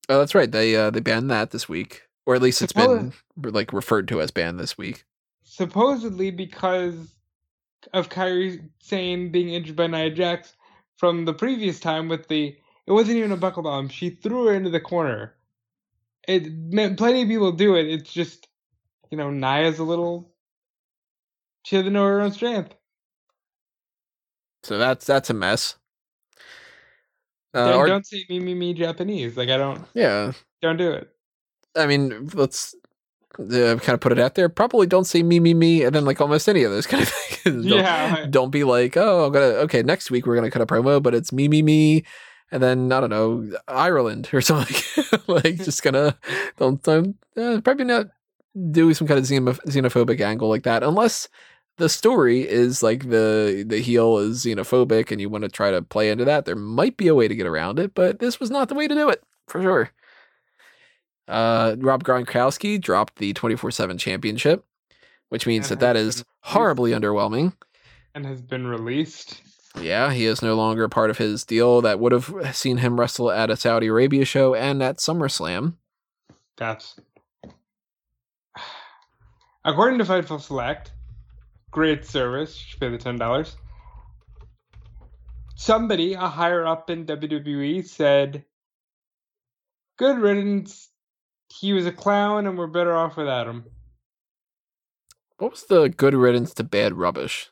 Oh, 0.08 0.18
that's 0.18 0.34
right. 0.34 0.50
They 0.50 0.74
uh, 0.76 0.90
they 0.90 1.00
banned 1.00 1.30
that 1.30 1.50
this 1.50 1.68
week, 1.68 2.02
or 2.24 2.34
at 2.34 2.42
least 2.42 2.62
it's 2.62 2.72
Suppose- 2.72 3.12
been 3.36 3.52
like 3.52 3.72
referred 3.72 4.06
to 4.08 4.20
as 4.20 4.30
banned 4.30 4.58
this 4.60 4.78
week. 4.78 5.04
supposedly 5.42 6.30
because 6.30 7.14
of 7.92 8.08
Kairi 8.08 8.68
Sane 8.80 9.30
being 9.30 9.50
injured 9.50 9.76
by 9.76 9.86
Nia 9.86 10.10
Jax, 10.10 10.54
from 10.96 11.24
the 11.24 11.34
previous 11.34 11.80
time 11.80 12.08
with 12.08 12.28
the. 12.28 12.56
It 12.86 12.92
wasn't 12.92 13.18
even 13.18 13.32
a 13.32 13.36
buckle 13.36 13.62
bomb. 13.62 13.88
She 13.88 14.10
threw 14.10 14.46
her 14.46 14.54
into 14.54 14.70
the 14.70 14.80
corner. 14.80 15.34
It 16.26 16.50
meant 16.52 16.98
plenty 16.98 17.22
of 17.22 17.28
people 17.28 17.52
do 17.52 17.74
it. 17.76 17.86
It's 17.86 18.12
just, 18.12 18.48
you 19.10 19.18
know, 19.18 19.30
Nia's 19.30 19.78
a 19.78 19.84
little. 19.84 20.32
She 21.64 21.76
doesn't 21.76 21.92
know 21.92 22.06
her 22.06 22.20
own 22.22 22.32
strength. 22.32 22.74
So 24.62 24.78
that's 24.78 25.06
that's 25.06 25.30
a 25.30 25.34
mess. 25.34 25.76
Uh, 27.54 27.64
don't, 27.64 27.78
our- 27.78 27.86
don't 27.86 28.06
say 28.06 28.24
me 28.28 28.40
me 28.40 28.54
me 28.54 28.74
Japanese. 28.74 29.36
Like 29.36 29.48
I 29.48 29.56
don't 29.56 29.84
yeah, 29.94 30.32
don't 30.62 30.76
do 30.76 30.92
it. 30.92 31.08
I 31.76 31.86
mean, 31.86 32.28
let's 32.34 32.74
uh, 33.38 33.76
kind 33.78 33.90
of 33.94 34.00
put 34.00 34.12
it 34.12 34.18
out 34.18 34.34
there. 34.34 34.48
Probably 34.48 34.86
don't 34.86 35.04
say 35.04 35.22
me, 35.22 35.40
me, 35.40 35.54
me, 35.54 35.84
and 35.84 35.94
then 35.94 36.04
like 36.04 36.20
almost 36.20 36.48
any 36.48 36.64
of 36.64 36.70
those 36.72 36.86
kind 36.86 37.02
of 37.02 37.08
things. 37.10 37.66
don't, 37.66 37.78
Yeah. 37.78 38.26
don't 38.28 38.50
be 38.50 38.64
like, 38.64 38.96
oh, 38.96 39.26
I'm 39.26 39.32
gonna 39.32 39.46
okay, 39.64 39.82
next 39.82 40.10
week 40.10 40.26
we're 40.26 40.34
gonna 40.36 40.50
cut 40.50 40.62
a 40.62 40.66
promo, 40.66 41.02
but 41.02 41.14
it's 41.14 41.32
me, 41.32 41.48
me, 41.48 41.62
me, 41.62 42.04
and 42.50 42.62
then 42.62 42.90
I 42.92 43.00
don't 43.00 43.10
know 43.10 43.50
Ireland 43.68 44.28
or 44.32 44.40
something. 44.42 44.76
like 45.26 45.56
just 45.64 45.82
gonna 45.82 46.16
don't 46.56 46.82
don't 46.82 47.16
uh, 47.36 47.60
probably 47.62 47.84
not 47.84 48.06
do 48.72 48.92
some 48.94 49.06
kind 49.06 49.18
of 49.20 49.26
xenophobic 49.26 50.20
angle 50.20 50.48
like 50.48 50.64
that 50.64 50.82
unless 50.82 51.28
the 51.76 51.88
story 51.88 52.40
is 52.40 52.82
like 52.82 53.08
the 53.08 53.64
the 53.64 53.78
heel 53.78 54.18
is 54.18 54.44
xenophobic 54.44 55.12
and 55.12 55.20
you 55.20 55.28
want 55.28 55.44
to 55.44 55.48
try 55.48 55.70
to 55.70 55.80
play 55.80 56.10
into 56.10 56.24
that. 56.24 56.44
There 56.44 56.56
might 56.56 56.96
be 56.96 57.06
a 57.06 57.14
way 57.14 57.28
to 57.28 57.36
get 57.36 57.46
around 57.46 57.78
it, 57.78 57.94
but 57.94 58.18
this 58.18 58.40
was 58.40 58.50
not 58.50 58.68
the 58.68 58.74
way 58.74 58.88
to 58.88 58.94
do 58.96 59.08
it 59.10 59.22
for 59.46 59.62
sure. 59.62 59.90
Uh, 61.28 61.76
Rob 61.78 62.02
Gronkowski 62.04 62.80
dropped 62.80 63.16
the 63.16 63.32
24 63.34 63.70
7 63.70 63.98
championship, 63.98 64.64
which 65.28 65.46
means 65.46 65.70
And 65.70 65.80
that 65.80 65.94
that 65.94 65.96
is 65.96 66.24
horribly 66.40 66.92
underwhelming. 66.92 67.52
And 68.14 68.24
has 68.24 68.40
been 68.40 68.66
released. 68.66 69.42
Yeah, 69.80 70.12
he 70.12 70.24
is 70.24 70.42
no 70.42 70.54
longer 70.54 70.84
a 70.84 70.88
part 70.88 71.10
of 71.10 71.18
his 71.18 71.44
deal 71.44 71.82
that 71.82 72.00
would 72.00 72.12
have 72.12 72.56
seen 72.56 72.78
him 72.78 72.98
wrestle 72.98 73.30
at 73.30 73.50
a 73.50 73.56
Saudi 73.56 73.86
Arabia 73.86 74.24
show 74.24 74.54
and 74.54 74.82
at 74.82 74.96
SummerSlam. 74.96 75.74
That's 76.56 76.98
according 79.64 79.98
to 79.98 80.04
Fightful 80.04 80.40
Select. 80.40 80.92
Great 81.70 82.04
service. 82.04 82.58
You 82.58 82.64
should 82.70 82.80
pay 82.80 82.88
the 82.88 82.98
ten 82.98 83.16
dollars. 83.16 83.56
Somebody, 85.54 86.14
a 86.14 86.28
higher 86.28 86.66
up 86.66 86.88
in 86.88 87.04
WWE, 87.04 87.86
said, 87.86 88.44
"Good 89.98 90.18
riddance. 90.18 90.88
He 91.50 91.72
was 91.72 91.86
a 91.86 91.92
clown, 91.92 92.46
and 92.46 92.58
we're 92.58 92.66
better 92.66 92.96
off 92.96 93.16
without 93.16 93.46
him." 93.46 93.64
What 95.38 95.52
was 95.52 95.64
the 95.64 95.88
good 95.88 96.14
riddance 96.14 96.52
to 96.54 96.64
bad 96.64 96.94
rubbish? 96.94 97.50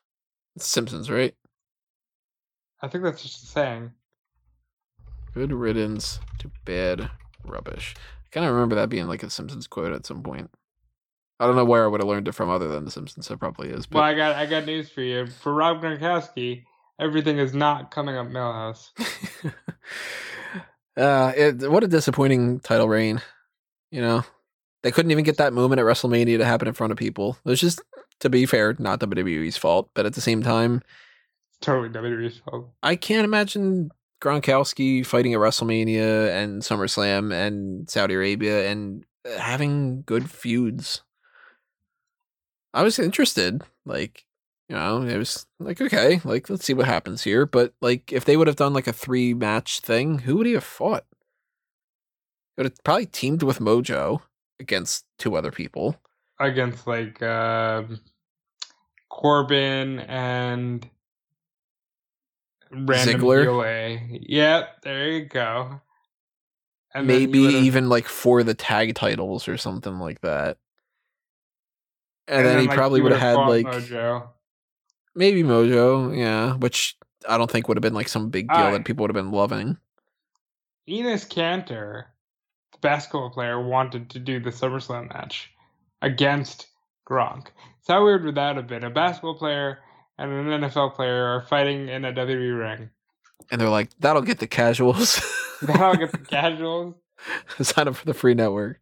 It's 0.56 0.66
Simpsons, 0.66 1.10
right? 1.10 1.34
I 2.82 2.88
think 2.88 3.04
that's 3.04 3.22
just 3.22 3.44
a 3.44 3.46
saying. 3.46 3.92
Good 5.34 5.52
riddance 5.52 6.18
to 6.38 6.50
bad 6.64 7.10
rubbish. 7.44 7.94
I 7.96 8.28
kind 8.32 8.46
of 8.46 8.52
remember 8.52 8.74
that 8.74 8.88
being 8.88 9.06
like 9.06 9.22
a 9.22 9.30
Simpsons 9.30 9.66
quote 9.66 9.92
at 9.92 10.04
some 10.04 10.22
point. 10.22 10.50
I 11.38 11.46
don't 11.46 11.56
know 11.56 11.64
where 11.64 11.84
I 11.84 11.86
would 11.86 12.00
have 12.00 12.08
learned 12.08 12.28
it 12.28 12.32
from 12.32 12.48
other 12.48 12.68
than 12.68 12.84
the 12.84 12.90
Simpsons. 12.90 13.30
It 13.30 13.38
probably 13.38 13.68
is. 13.68 13.86
But 13.86 13.96
Well, 13.96 14.04
I 14.04 14.14
got 14.14 14.34
I 14.34 14.46
got 14.46 14.64
news 14.64 14.88
for 14.88 15.02
you. 15.02 15.26
For 15.26 15.52
Rob 15.52 15.82
Gronkowski, 15.82 16.64
everything 16.98 17.38
is 17.38 17.54
not 17.54 17.90
coming 17.90 18.16
up 18.16 18.28
Milhouse. 18.28 18.90
uh, 20.96 21.32
it, 21.36 21.70
what 21.70 21.84
a 21.84 21.88
disappointing 21.88 22.60
title 22.60 22.88
reign. 22.88 23.20
You 23.90 24.00
know, 24.00 24.24
they 24.82 24.90
couldn't 24.90 25.10
even 25.10 25.24
get 25.24 25.38
that 25.38 25.52
moment 25.52 25.80
at 25.80 25.84
WrestleMania 25.86 26.38
to 26.38 26.44
happen 26.44 26.68
in 26.68 26.74
front 26.74 26.92
of 26.92 26.98
people. 26.98 27.38
It 27.44 27.48
was 27.48 27.60
just, 27.60 27.80
to 28.20 28.28
be 28.28 28.46
fair, 28.46 28.74
not 28.78 29.00
WWE's 29.00 29.56
fault. 29.56 29.90
But 29.94 30.06
at 30.06 30.14
the 30.14 30.20
same 30.20 30.42
time, 30.42 30.82
It's 31.50 31.58
totally 31.66 31.88
WWE's 31.88 32.38
fault. 32.38 32.70
I 32.82 32.96
can't 32.96 33.24
imagine 33.24 33.90
Gronkowski 34.22 35.04
fighting 35.04 35.34
at 35.34 35.40
WrestleMania 35.40 36.30
and 36.30 36.62
SummerSlam 36.62 37.32
and 37.32 37.88
Saudi 37.88 38.14
Arabia 38.14 38.68
and 38.70 39.04
uh, 39.24 39.38
having 39.38 40.02
good 40.02 40.30
feuds. 40.30 41.02
I 42.74 42.82
was 42.82 42.98
interested, 42.98 43.62
like, 43.84 44.26
you 44.68 44.76
know, 44.76 45.02
it 45.02 45.16
was 45.16 45.46
like, 45.58 45.80
okay, 45.80 46.20
like, 46.24 46.50
let's 46.50 46.64
see 46.64 46.74
what 46.74 46.86
happens 46.86 47.22
here. 47.22 47.46
But, 47.46 47.72
like, 47.80 48.12
if 48.12 48.24
they 48.24 48.36
would 48.36 48.48
have 48.48 48.56
done 48.56 48.74
like 48.74 48.86
a 48.86 48.92
three 48.92 49.32
match 49.32 49.80
thing, 49.80 50.18
who 50.18 50.36
would 50.36 50.46
he 50.46 50.52
have 50.54 50.64
fought? 50.64 51.04
Would 52.56 52.66
have 52.66 52.84
probably 52.84 53.06
teamed 53.06 53.42
with 53.42 53.58
Mojo 53.58 54.20
against 54.58 55.04
two 55.18 55.36
other 55.36 55.50
people. 55.50 55.96
against 56.38 56.86
like 56.86 57.22
um 57.22 58.00
Corbin 59.08 60.00
and 60.00 60.88
random 62.70 63.20
Ziggler? 63.20 63.46
DOA. 63.46 64.18
Yep, 64.28 64.82
there 64.82 65.10
you 65.10 65.24
go. 65.26 65.80
And 66.94 67.06
Maybe 67.06 67.38
you 67.40 67.48
even 67.50 67.88
like 67.88 68.06
for 68.06 68.42
the 68.42 68.54
tag 68.54 68.94
titles 68.94 69.48
or 69.48 69.56
something 69.58 69.98
like 69.98 70.20
that. 70.22 70.56
And, 72.28 72.44
then, 72.44 72.60
he 72.60 72.66
like, 72.66 72.76
probably 72.76 73.00
would 73.02 73.12
have 73.12 73.20
had 73.20 73.34
like 73.34 73.66
Mojo. 73.66 74.28
maybe 75.14 75.42
Mojo, 75.44 76.16
yeah, 76.16 76.54
which 76.54 76.96
I 77.28 77.38
don't 77.38 77.50
think 77.50 77.68
would 77.68 77.76
have 77.76 77.82
been 77.82 77.94
like 77.94 78.08
some 78.08 78.30
big 78.30 78.48
deal 78.48 78.72
that 78.72 78.84
people 78.84 79.02
would 79.02 79.14
have 79.14 79.24
been 79.24 79.32
loving. 79.32 79.76
Enes 80.88 81.28
Kanter, 81.28 82.06
basketball 82.80 83.30
player, 83.30 83.60
wanted 83.60 84.10
to 84.10 84.18
do 84.18 84.40
the 84.40 84.50
SummerSlam 84.50 85.12
match 85.12 85.50
against 86.02 86.68
Gronk. 87.08 87.48
So 87.82 87.94
how 87.94 88.04
weird 88.04 88.24
would 88.24 88.34
that 88.34 88.56
have 88.56 88.66
been? 88.66 88.84
A 88.84 88.90
basketball 88.90 89.34
player 89.36 89.78
and 90.18 90.30
an 90.32 90.60
NFL 90.62 90.94
player 90.94 91.24
are 91.24 91.42
fighting 91.42 91.88
in 91.88 92.04
a 92.04 92.12
WWE 92.12 92.58
ring. 92.58 92.90
And 93.50 93.60
they're 93.60 93.68
like, 93.68 93.90
that'll 94.00 94.22
get 94.22 94.38
the 94.40 94.46
casuals. 94.46 95.20
That'll 95.62 95.94
get 95.94 96.12
the 96.12 96.18
casuals. 96.30 96.94
Sign 97.62 97.88
up 97.88 97.96
for 97.96 98.04
the 98.04 98.12
free 98.14 98.34
network. 98.34 98.80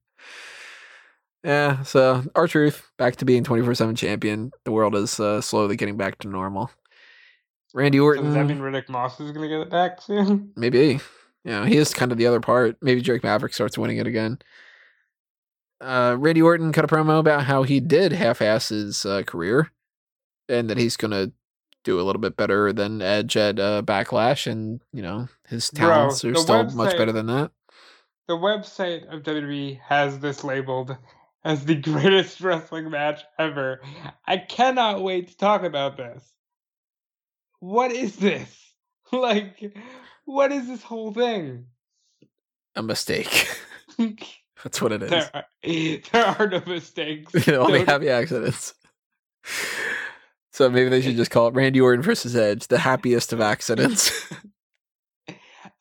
Yeah, 1.44 1.82
so 1.82 2.24
R 2.34 2.48
Truth 2.48 2.90
back 2.96 3.16
to 3.16 3.24
being 3.24 3.44
24 3.44 3.74
7 3.74 3.94
champion. 3.94 4.50
The 4.64 4.72
world 4.72 4.94
is 4.94 5.20
uh, 5.20 5.40
slowly 5.42 5.76
getting 5.76 5.96
back 5.96 6.18
to 6.20 6.28
normal. 6.28 6.70
Randy 7.74 7.98
So 7.98 8.04
Orton. 8.04 8.24
does 8.24 8.34
that 8.34 8.46
mean 8.46 8.58
Riddick 8.58 8.88
Moss 8.88 9.20
is 9.20 9.30
gonna 9.32 9.48
get 9.48 9.60
it 9.60 9.70
back 9.70 10.00
soon? 10.00 10.52
Maybe. 10.56 11.00
You 11.44 11.50
know, 11.52 11.64
he 11.64 11.76
is 11.76 11.92
kind 11.92 12.10
of 12.10 12.18
the 12.18 12.26
other 12.26 12.40
part. 12.40 12.76
Maybe 12.80 13.02
Drake 13.02 13.22
Maverick 13.22 13.52
starts 13.52 13.76
winning 13.76 13.98
it 13.98 14.06
again. 14.06 14.38
Uh, 15.80 16.16
Randy 16.18 16.40
Orton 16.40 16.72
cut 16.72 16.84
a 16.84 16.88
promo 16.88 17.18
about 17.18 17.44
how 17.44 17.62
he 17.64 17.80
did 17.80 18.12
half-ass 18.12 18.70
his 18.70 19.04
uh, 19.04 19.22
career, 19.22 19.70
and 20.48 20.70
that 20.70 20.78
he's 20.78 20.96
gonna 20.96 21.32
do 21.82 22.00
a 22.00 22.02
little 22.02 22.20
bit 22.20 22.36
better 22.36 22.72
than 22.72 23.02
Edge 23.02 23.36
at 23.36 23.60
uh, 23.60 23.82
Backlash, 23.82 24.50
and 24.50 24.80
you 24.92 25.02
know 25.02 25.28
his 25.48 25.70
Bro, 25.70 25.88
talents 25.88 26.24
are 26.24 26.32
the 26.32 26.38
still 26.38 26.70
much 26.70 26.96
better 26.96 27.12
than 27.12 27.26
that. 27.26 27.50
The 28.26 28.34
website 28.34 29.06
of 29.12 29.22
WWE 29.22 29.80
has 29.86 30.18
this 30.20 30.42
labeled 30.44 30.96
as 31.44 31.66
the 31.66 31.74
greatest 31.74 32.40
wrestling 32.40 32.90
match 32.90 33.22
ever. 33.38 33.82
I 34.26 34.38
cannot 34.38 35.02
wait 35.02 35.28
to 35.28 35.36
talk 35.36 35.62
about 35.62 35.98
this. 35.98 36.24
What 37.60 37.92
is 37.92 38.16
this? 38.16 38.60
Like, 39.12 39.72
what 40.24 40.52
is 40.52 40.66
this 40.66 40.82
whole 40.82 41.12
thing? 41.12 41.66
A 42.76 42.82
mistake. 42.82 43.48
That's 44.62 44.80
what 44.80 44.92
it 44.92 45.02
is. 45.02 45.10
there, 45.10 45.30
are, 45.34 45.44
there 46.12 46.24
are 46.26 46.48
no 46.48 46.62
mistakes. 46.66 47.32
Only 47.48 47.78
Don't- 47.78 47.88
happy 47.88 48.08
accidents. 48.08 48.74
So 50.52 50.70
maybe 50.70 50.88
they 50.88 51.00
should 51.00 51.16
just 51.16 51.30
call 51.30 51.48
it 51.48 51.54
Randy 51.54 51.80
Orton 51.80 52.02
versus 52.02 52.34
Edge, 52.36 52.68
the 52.68 52.78
happiest 52.78 53.32
of 53.32 53.40
accidents. 53.40 54.10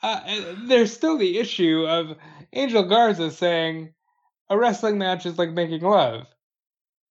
uh, 0.01 0.19
there's 0.67 0.91
still 0.91 1.17
the 1.17 1.37
issue 1.37 1.85
of 1.87 2.17
Angel 2.51 2.83
Garza 2.83 3.31
saying 3.31 3.93
a 4.49 4.57
wrestling 4.57 4.97
match 4.97 5.25
is 5.25 5.37
like 5.37 5.51
making 5.51 5.81
love. 5.81 6.25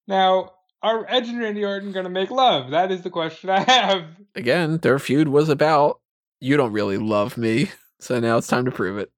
Now, 0.06 0.50
are 0.82 1.06
Edge 1.08 1.28
and 1.28 1.38
Randy 1.38 1.64
Orton 1.64 1.92
going 1.92 2.04
to 2.04 2.10
make 2.10 2.30
love? 2.30 2.72
That 2.72 2.90
is 2.90 3.02
the 3.02 3.10
question 3.10 3.48
I 3.48 3.60
have. 3.60 4.04
Again, 4.34 4.78
their 4.78 4.98
feud 4.98 5.28
was 5.28 5.48
about 5.48 6.00
you 6.42 6.56
don't 6.56 6.72
really 6.72 6.98
love 6.98 7.36
me, 7.36 7.70
so 8.00 8.20
now 8.20 8.36
it's 8.38 8.48
time 8.48 8.64
to 8.66 8.70
prove 8.72 8.98
it. 8.98 9.10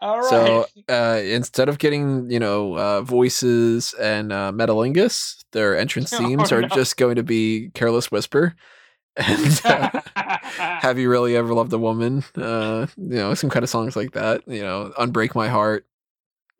All 0.00 0.18
right. 0.18 0.28
So 0.30 0.66
uh, 0.88 1.20
instead 1.24 1.68
of 1.68 1.78
getting 1.78 2.30
you 2.30 2.38
know 2.40 2.76
uh, 2.76 3.02
voices 3.02 3.94
and 3.94 4.32
uh, 4.32 4.52
Metalingus, 4.54 5.44
their 5.52 5.76
entrance 5.78 6.12
Oh, 6.12 6.18
themes 6.18 6.52
are 6.52 6.62
no. 6.62 6.68
just 6.68 6.96
going 6.96 7.16
to 7.16 7.22
be 7.22 7.70
Careless 7.74 8.10
Whisper 8.10 8.54
and 9.16 9.60
uh, 9.64 9.90
Have 10.14 10.98
You 10.98 11.10
Really 11.10 11.36
Ever 11.36 11.52
Loved 11.54 11.72
a 11.72 11.78
Woman? 11.78 12.24
Uh, 12.36 12.86
you 12.96 13.16
know, 13.16 13.34
some 13.34 13.50
kind 13.50 13.64
of 13.64 13.70
songs 13.70 13.96
like 13.96 14.12
that. 14.12 14.42
You 14.46 14.62
know, 14.62 14.92
Unbreak 14.98 15.34
My 15.34 15.48
Heart, 15.48 15.86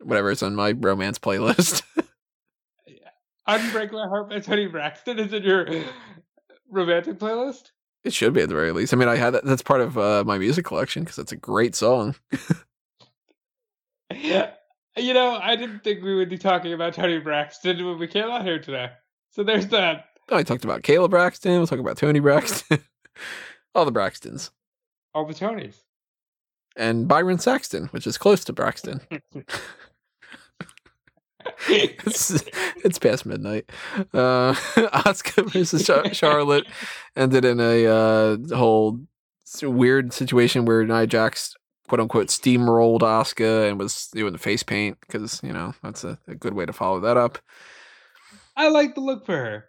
whatever 0.01 0.29
is 0.31 0.43
on 0.43 0.55
my 0.55 0.71
romance 0.73 1.19
playlist. 1.19 1.83
Unbreak 3.47 3.91
My 3.91 4.07
Heart 4.07 4.29
by 4.29 4.39
Toni 4.39 4.67
Braxton 4.67 5.19
is 5.19 5.33
in 5.33 5.43
your 5.43 5.67
romantic 6.69 7.17
playlist? 7.17 7.71
It 8.03 8.13
should 8.13 8.33
be 8.33 8.41
at 8.41 8.49
the 8.49 8.55
very 8.55 8.71
least. 8.71 8.93
I 8.93 8.97
mean, 8.97 9.09
I 9.09 9.15
had 9.17 9.31
that. 9.31 9.43
That's 9.45 9.61
part 9.61 9.81
of 9.81 9.97
uh, 9.97 10.23
my 10.25 10.37
music 10.37 10.65
collection 10.65 11.03
because 11.03 11.17
it's 11.19 11.31
a 11.31 11.35
great 11.37 11.75
song. 11.75 12.15
yeah, 14.13 14.51
You 14.97 15.13
know, 15.13 15.35
I 15.41 15.55
didn't 15.55 15.83
think 15.83 16.03
we 16.03 16.15
would 16.15 16.29
be 16.29 16.37
talking 16.37 16.73
about 16.73 16.93
Toni 16.93 17.19
Braxton 17.19 17.85
when 17.85 17.99
we 17.99 18.07
came 18.07 18.25
out 18.25 18.43
here 18.43 18.59
today. 18.59 18.91
So 19.31 19.43
there's 19.43 19.67
that. 19.67 20.05
I 20.31 20.43
talked 20.43 20.63
about 20.63 20.83
Caleb 20.83 21.11
Braxton. 21.11 21.51
We'll 21.53 21.67
talk 21.67 21.79
about 21.79 21.97
Tony 21.97 22.19
Braxton. 22.19 22.83
All 23.75 23.85
the 23.85 23.91
Braxtons. 23.91 24.49
all 25.13 25.25
the 25.25 25.33
Tonys. 25.33 25.75
and 26.75 27.07
Byron 27.07 27.37
Saxton, 27.37 27.85
which 27.87 28.07
is 28.07 28.17
close 28.17 28.43
to 28.45 28.53
Braxton. 28.53 29.01
it's, 31.67 32.43
it's 32.83 32.99
past 32.99 33.25
midnight. 33.25 33.69
Uh, 34.13 34.53
Asuka 34.53 35.51
versus 35.51 35.85
Char- 35.85 36.13
Charlotte 36.13 36.65
ended 37.15 37.45
in 37.45 37.59
a 37.59 37.85
uh, 37.85 38.37
whole 38.55 38.99
weird 39.63 40.13
situation 40.13 40.65
where 40.65 40.85
Nia 40.85 41.07
Jax 41.07 41.55
quote 41.87 41.99
unquote 41.99 42.27
steamrolled 42.27 43.01
Asuka 43.01 43.67
and 43.67 43.79
was 43.79 44.09
doing 44.13 44.31
the 44.31 44.39
face 44.39 44.63
paint 44.63 44.97
because 45.01 45.41
you 45.43 45.51
know 45.51 45.73
that's 45.83 46.03
a, 46.03 46.17
a 46.27 46.35
good 46.35 46.53
way 46.53 46.65
to 46.65 46.73
follow 46.73 46.99
that 47.01 47.17
up. 47.17 47.39
I 48.55 48.69
like 48.69 48.95
the 48.95 49.01
look 49.01 49.25
for 49.25 49.35
her. 49.35 49.65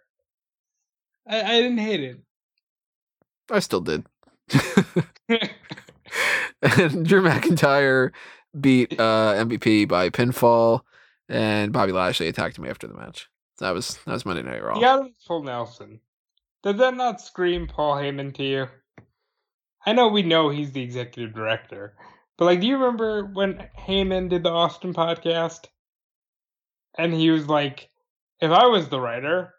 I, 1.27 1.41
I 1.41 1.61
didn't 1.61 1.79
hate 1.79 2.01
it. 2.01 2.19
I 3.49 3.59
still 3.59 3.81
did. 3.81 4.05
and 6.61 7.05
Drew 7.05 7.21
McIntyre 7.21 8.11
beat 8.59 8.99
uh, 8.99 9.33
MVP 9.35 9.87
by 9.87 10.09
pinfall, 10.09 10.81
and 11.31 11.71
Bobby 11.71 11.93
Lashley 11.93 12.27
attacked 12.27 12.59
me 12.59 12.69
after 12.69 12.87
the 12.87 12.93
match. 12.93 13.29
That 13.59 13.73
was 13.73 13.97
that 14.05 14.11
was 14.11 14.25
Monday 14.25 14.43
Night 14.43 14.63
Raw. 14.63 14.79
Adams 14.81 15.15
full 15.25 15.43
Nelson. 15.43 16.01
Did 16.63 16.77
that 16.79 16.93
not 16.93 17.21
scream 17.21 17.67
Paul 17.67 17.95
Heyman 17.95 18.33
to 18.35 18.43
you? 18.43 18.67
I 19.85 19.93
know 19.93 20.09
we 20.09 20.23
know 20.23 20.49
he's 20.49 20.73
the 20.73 20.83
executive 20.83 21.33
director, 21.33 21.95
but 22.37 22.45
like, 22.45 22.59
do 22.59 22.67
you 22.67 22.75
remember 22.75 23.25
when 23.25 23.67
Heyman 23.79 24.29
did 24.29 24.43
the 24.43 24.51
Austin 24.51 24.93
podcast? 24.93 25.65
And 26.97 27.13
he 27.13 27.29
was 27.31 27.47
like, 27.47 27.89
if 28.41 28.51
I 28.51 28.67
was 28.67 28.89
the 28.89 28.99
writer, 28.99 29.53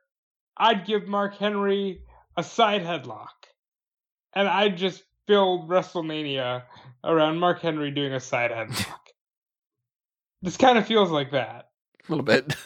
I'd 0.56 0.86
give 0.86 1.08
Mark 1.08 1.36
Henry 1.38 2.02
a 2.36 2.42
side 2.42 2.82
headlock. 2.82 3.28
And 4.34 4.46
I'd 4.46 4.76
just 4.76 5.02
build 5.26 5.68
WrestleMania 5.68 6.64
around 7.02 7.38
Mark 7.38 7.60
Henry 7.60 7.90
doing 7.90 8.12
a 8.12 8.20
side 8.20 8.50
headlock. 8.50 9.01
This 10.42 10.56
kind 10.56 10.78
of 10.78 10.86
feels 10.86 11.10
like 11.10 11.30
that. 11.32 11.70
a 12.08 12.12
little 12.12 12.24
bit. 12.24 12.56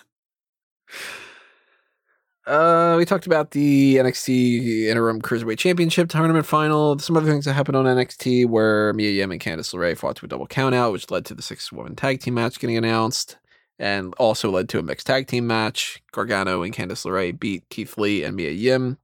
Uh, 2.47 2.95
we 2.97 3.05
talked 3.05 3.27
about 3.27 3.51
the 3.51 3.97
NXT 3.97 4.85
Interim 4.85 5.21
Cruiserweight 5.21 5.59
Championship 5.59 6.09
tournament 6.09 6.47
final. 6.47 6.97
Some 7.01 7.17
other 7.17 7.29
things 7.29 7.45
that 7.45 7.55
happened 7.55 7.75
on 7.75 7.87
NXT 7.87 8.49
where 8.49 8.93
Mia 8.93 9.11
Yim 9.11 9.33
and 9.33 9.41
Candice 9.41 9.75
LeRae 9.75 9.99
fought 9.99 10.15
to 10.17 10.27
a 10.27 10.29
double 10.29 10.47
countout, 10.47 10.93
which 10.93 11.11
led 11.11 11.25
to 11.27 11.35
the 11.35 11.43
six-woman 11.43 11.97
tag 11.97 12.21
team 12.21 12.35
match 12.35 12.61
getting 12.61 12.77
announced, 12.77 13.37
and 13.81 14.15
also 14.15 14.49
led 14.49 14.69
to 14.69 14.79
a 14.79 14.83
mixed 14.83 15.09
tag 15.09 15.27
team 15.27 15.49
match. 15.49 16.01
Gargano 16.13 16.63
and 16.63 16.73
Candice 16.73 17.05
LeRae 17.05 17.37
beat 17.39 17.69
Keith 17.69 17.99
Lee 17.99 18.23
and 18.23 18.37
Mia 18.37 18.53
Yim. 18.53 18.99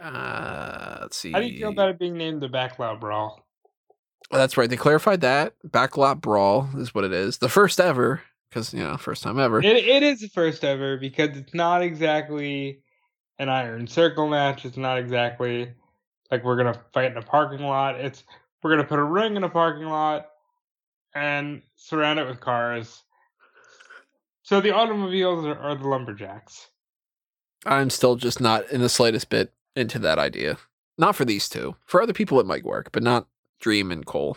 Uh, 0.00 0.98
let's 1.02 1.16
see. 1.16 1.30
How 1.30 1.38
do 1.38 1.46
you 1.46 1.60
feel 1.60 1.70
about 1.70 1.90
it 1.90 1.98
being 2.00 2.14
named 2.14 2.42
the 2.42 2.48
Backlot 2.48 2.98
Brawl? 2.98 3.47
Oh, 4.30 4.38
that's 4.38 4.56
right. 4.56 4.68
They 4.68 4.76
clarified 4.76 5.22
that. 5.22 5.54
Backlot 5.66 6.20
Brawl 6.20 6.68
is 6.76 6.94
what 6.94 7.04
it 7.04 7.12
is. 7.12 7.38
The 7.38 7.48
first 7.48 7.80
ever, 7.80 8.22
because, 8.50 8.74
you 8.74 8.82
know, 8.82 8.96
first 8.96 9.22
time 9.22 9.38
ever. 9.38 9.60
It, 9.60 9.76
it 9.76 10.02
is 10.02 10.20
the 10.20 10.28
first 10.28 10.64
ever 10.64 10.98
because 10.98 11.36
it's 11.36 11.54
not 11.54 11.82
exactly 11.82 12.80
an 13.38 13.48
Iron 13.48 13.86
Circle 13.86 14.28
match. 14.28 14.64
It's 14.64 14.76
not 14.76 14.98
exactly 14.98 15.72
like 16.30 16.44
we're 16.44 16.56
gonna 16.56 16.80
fight 16.92 17.12
in 17.12 17.16
a 17.16 17.22
parking 17.22 17.64
lot. 17.64 17.96
It's 17.96 18.24
we're 18.62 18.70
gonna 18.70 18.84
put 18.84 18.98
a 18.98 19.04
ring 19.04 19.36
in 19.36 19.44
a 19.44 19.48
parking 19.48 19.86
lot 19.86 20.26
and 21.14 21.62
surround 21.76 22.18
it 22.18 22.26
with 22.26 22.40
cars. 22.40 23.02
So 24.42 24.60
the 24.60 24.74
automobiles 24.74 25.44
are, 25.44 25.58
are 25.58 25.74
the 25.74 25.88
lumberjacks. 25.88 26.68
I'm 27.66 27.90
still 27.90 28.16
just 28.16 28.40
not 28.40 28.68
in 28.70 28.80
the 28.80 28.88
slightest 28.88 29.28
bit 29.30 29.52
into 29.74 29.98
that 30.00 30.18
idea. 30.18 30.58
Not 30.96 31.16
for 31.16 31.24
these 31.24 31.48
two. 31.48 31.76
For 31.86 32.02
other 32.02 32.12
people, 32.12 32.40
it 32.40 32.46
might 32.46 32.64
work, 32.64 32.90
but 32.92 33.02
not 33.02 33.26
Dream 33.60 33.90
and 33.90 34.04
Cole. 34.04 34.36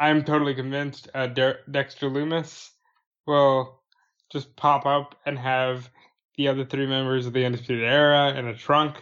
I'm 0.00 0.24
totally 0.24 0.54
convinced 0.54 1.08
uh, 1.14 1.28
De- 1.28 1.58
Dexter 1.70 2.10
Lumis 2.10 2.70
will 3.26 3.80
just 4.30 4.54
pop 4.56 4.86
up 4.86 5.16
and 5.24 5.38
have 5.38 5.88
the 6.36 6.48
other 6.48 6.64
three 6.64 6.86
members 6.86 7.26
of 7.26 7.32
the 7.32 7.44
Undisputed 7.44 7.84
Era 7.84 8.34
in 8.34 8.46
a 8.46 8.54
trunk. 8.54 8.96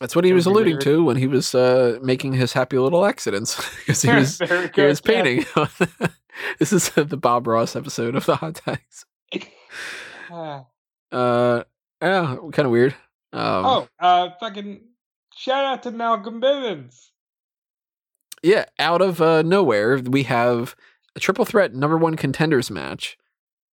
That's 0.00 0.14
what 0.14 0.24
he 0.24 0.32
was 0.32 0.44
alluding 0.44 0.74
weird. 0.74 0.82
to 0.82 1.04
when 1.04 1.16
he 1.16 1.26
was 1.26 1.54
uh, 1.54 1.98
making 2.02 2.34
his 2.34 2.52
happy 2.52 2.78
little 2.78 3.06
accidents 3.06 3.56
because 3.86 4.02
he 4.02 4.10
was 4.10 4.38
he 4.38 4.82
was 4.82 5.00
yeah. 5.04 5.22
painting. 5.22 5.44
this 6.58 6.72
is 6.72 6.90
the 6.90 7.16
Bob 7.16 7.46
Ross 7.46 7.76
episode 7.76 8.14
of 8.14 8.26
the 8.26 8.36
hot 8.36 8.56
tags. 8.56 9.06
Ah. 10.30 10.66
Uh, 11.10 11.62
yeah, 12.02 12.36
kind 12.52 12.66
of 12.66 12.70
weird. 12.70 12.94
Um, 13.32 13.64
oh, 13.64 13.88
uh, 13.98 14.30
fucking 14.38 14.80
shout 15.34 15.64
out 15.64 15.82
to 15.84 15.92
Malcolm 15.92 16.42
Bivens. 16.42 17.10
Yeah, 18.42 18.66
out 18.78 19.02
of 19.02 19.20
uh, 19.20 19.42
nowhere, 19.42 19.98
we 19.98 20.24
have 20.24 20.76
a 21.14 21.20
triple 21.20 21.44
threat 21.44 21.74
number 21.74 21.96
one 21.96 22.16
contenders 22.16 22.70
match. 22.70 23.16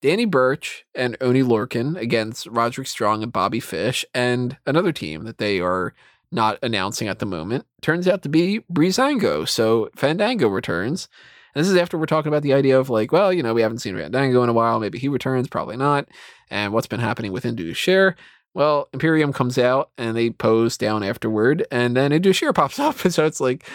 Danny 0.01 0.25
Burch 0.25 0.85
and 0.93 1.15
Oney 1.21 1.43
Lorcan 1.43 1.95
against 1.97 2.47
Roderick 2.47 2.87
Strong 2.87 3.23
and 3.23 3.31
Bobby 3.31 3.59
Fish, 3.59 4.03
and 4.13 4.57
another 4.65 4.91
team 4.91 5.23
that 5.23 5.37
they 5.37 5.59
are 5.61 5.93
not 6.33 6.57
announcing 6.61 7.07
at 7.07 7.19
the 7.19 7.25
moment. 7.25 7.65
Turns 7.81 8.07
out 8.07 8.23
to 8.23 8.29
be 8.29 8.61
Breezango. 8.71 9.47
So 9.47 9.89
Fandango 9.95 10.47
returns. 10.47 11.07
And 11.53 11.63
this 11.63 11.69
is 11.69 11.77
after 11.77 11.97
we're 11.97 12.07
talking 12.07 12.29
about 12.29 12.41
the 12.41 12.53
idea 12.53 12.79
of 12.79 12.89
like, 12.89 13.11
well, 13.11 13.31
you 13.31 13.43
know, 13.43 13.53
we 13.53 13.61
haven't 13.61 13.79
seen 13.79 13.95
Fandango 13.95 14.41
in 14.43 14.49
a 14.49 14.53
while. 14.53 14.79
Maybe 14.79 14.97
he 14.97 15.07
returns, 15.07 15.47
probably 15.47 15.77
not. 15.77 16.07
And 16.49 16.73
what's 16.73 16.87
been 16.87 16.99
happening 16.99 17.31
with 17.31 17.45
Indus 17.45 17.77
Sher? 17.77 18.15
Well, 18.55 18.89
Imperium 18.93 19.31
comes 19.31 19.57
out 19.57 19.91
and 19.97 20.17
they 20.17 20.31
pose 20.31 20.77
down 20.77 21.03
afterward, 21.03 21.65
and 21.71 21.95
then 21.95 22.11
Indus 22.11 22.37
Sher 22.37 22.53
pops 22.53 22.79
up. 22.79 23.05
And 23.05 23.13
so 23.13 23.25
it's 23.25 23.39
like, 23.39 23.67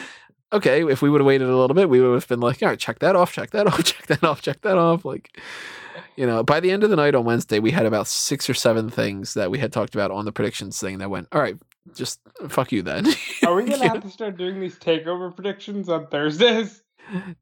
okay, 0.53 0.89
if 0.91 1.03
we 1.03 1.11
would 1.11 1.21
have 1.21 1.27
waited 1.27 1.49
a 1.49 1.57
little 1.57 1.75
bit, 1.75 1.89
we 1.89 2.01
would 2.01 2.15
have 2.15 2.29
been 2.29 2.41
like, 2.41 2.63
all 2.63 2.69
right, 2.69 2.79
check 2.79 3.01
that 3.01 3.17
off, 3.17 3.33
check 3.33 3.51
that 3.51 3.67
off, 3.67 3.85
check 3.85 4.07
that 4.07 4.25
off, 4.25 4.43
check 4.43 4.61
that 4.63 4.79
off. 4.79 5.05
Like, 5.05 5.39
you 6.17 6.27
know, 6.27 6.43
by 6.43 6.61
the 6.61 6.71
end 6.71 6.85
of 6.85 6.91
the 6.91 6.97
night 6.97 7.15
on 7.15 7.25
Wednesday, 7.25 7.59
we 7.59 7.71
had 7.71 7.87
about 7.87 8.07
six 8.07 8.49
or 8.49 8.55
seven 8.55 8.91
things 8.91 9.35
that 9.35 9.51
we 9.51 9.59
had 9.59 9.73
talked 9.73 9.95
about 9.95 10.11
on 10.11 10.25
the 10.25 10.33
predictions 10.33 10.81
thing 10.81 10.99
that 10.99 11.11
went, 11.11 11.29
all 11.33 11.41
right, 11.41 11.57
just 11.95 12.21
fuck 12.49 12.73
you 12.73 12.83
then. 12.83 13.07
Are 13.47 13.55
we 13.55 13.65
gonna 13.65 13.89
have 13.89 14.03
to 14.03 14.11
start 14.11 14.37
doing 14.37 14.61
these 14.61 14.79
takeover 14.79 15.35
predictions 15.35 15.89
on 15.89 16.07
Thursdays? 16.09 16.83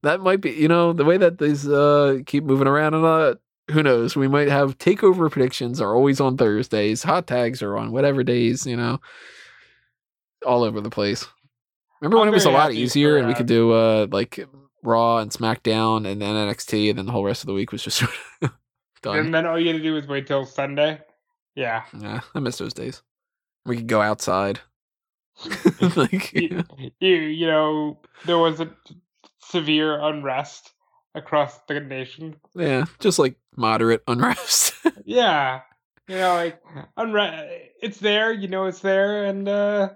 that 0.02 0.20
might 0.20 0.40
be, 0.40 0.52
you 0.52 0.68
know, 0.68 0.92
the 0.92 1.04
way 1.04 1.16
that 1.16 1.38
these 1.38 1.66
uh, 1.66 2.18
keep 2.26 2.44
moving 2.44 2.68
around 2.68 2.94
and 2.94 3.04
all 3.04 3.18
that, 3.18 3.38
who 3.72 3.82
knows? 3.82 4.14
We 4.14 4.28
might 4.28 4.48
have 4.48 4.78
takeover 4.78 5.30
predictions 5.30 5.80
are 5.80 5.94
always 5.94 6.20
on 6.20 6.36
Thursdays, 6.36 7.02
hot 7.02 7.26
tags 7.26 7.62
are 7.62 7.76
on 7.76 7.90
whatever 7.92 8.22
days, 8.22 8.66
you 8.66 8.76
know, 8.76 9.00
all 10.44 10.62
over 10.62 10.80
the 10.80 10.90
place. 10.90 11.26
Remember 12.00 12.18
when 12.18 12.28
it 12.28 12.32
was 12.32 12.44
a 12.44 12.50
lot 12.50 12.72
easier 12.72 13.14
for, 13.14 13.18
and 13.18 13.28
we 13.28 13.34
could 13.34 13.46
do 13.46 13.72
uh, 13.72 14.06
like 14.10 14.46
Raw 14.82 15.18
and 15.18 15.30
SmackDown 15.30 16.06
and 16.06 16.20
then 16.20 16.34
NXT 16.34 16.90
and 16.90 16.98
then 16.98 17.06
the 17.06 17.12
whole 17.12 17.24
rest 17.24 17.42
of 17.42 17.46
the 17.46 17.54
week 17.54 17.72
was 17.72 17.82
just 17.82 18.02
done. 19.02 19.18
And 19.18 19.34
then 19.34 19.46
all 19.46 19.58
you 19.58 19.68
had 19.68 19.78
to 19.78 19.82
do 19.82 19.94
was 19.94 20.06
wait 20.06 20.26
till 20.26 20.44
Sunday. 20.44 21.00
Yeah. 21.54 21.84
Yeah, 21.98 22.20
I 22.34 22.40
miss 22.40 22.58
those 22.58 22.74
days. 22.74 23.02
We 23.64 23.76
could 23.76 23.86
go 23.86 24.00
outside. 24.00 24.60
like, 25.96 26.32
you, 26.32 26.64
you, 27.00 27.14
you 27.14 27.46
know, 27.46 27.98
there 28.24 28.38
was 28.38 28.60
a 28.60 28.70
severe 29.38 30.00
unrest 30.00 30.72
across 31.14 31.58
the 31.68 31.80
nation. 31.80 32.36
yeah, 32.54 32.84
just 33.00 33.18
like 33.18 33.36
moderate 33.56 34.02
unrest. 34.06 34.74
Yeah. 35.04 35.62
You 36.08 36.16
know, 36.16 36.34
like 36.34 36.62
unrest 36.96 37.48
it's 37.82 37.98
there, 37.98 38.32
you 38.32 38.48
know 38.48 38.66
it's 38.66 38.80
there, 38.80 39.24
and 39.24 39.48
uh 39.48 39.90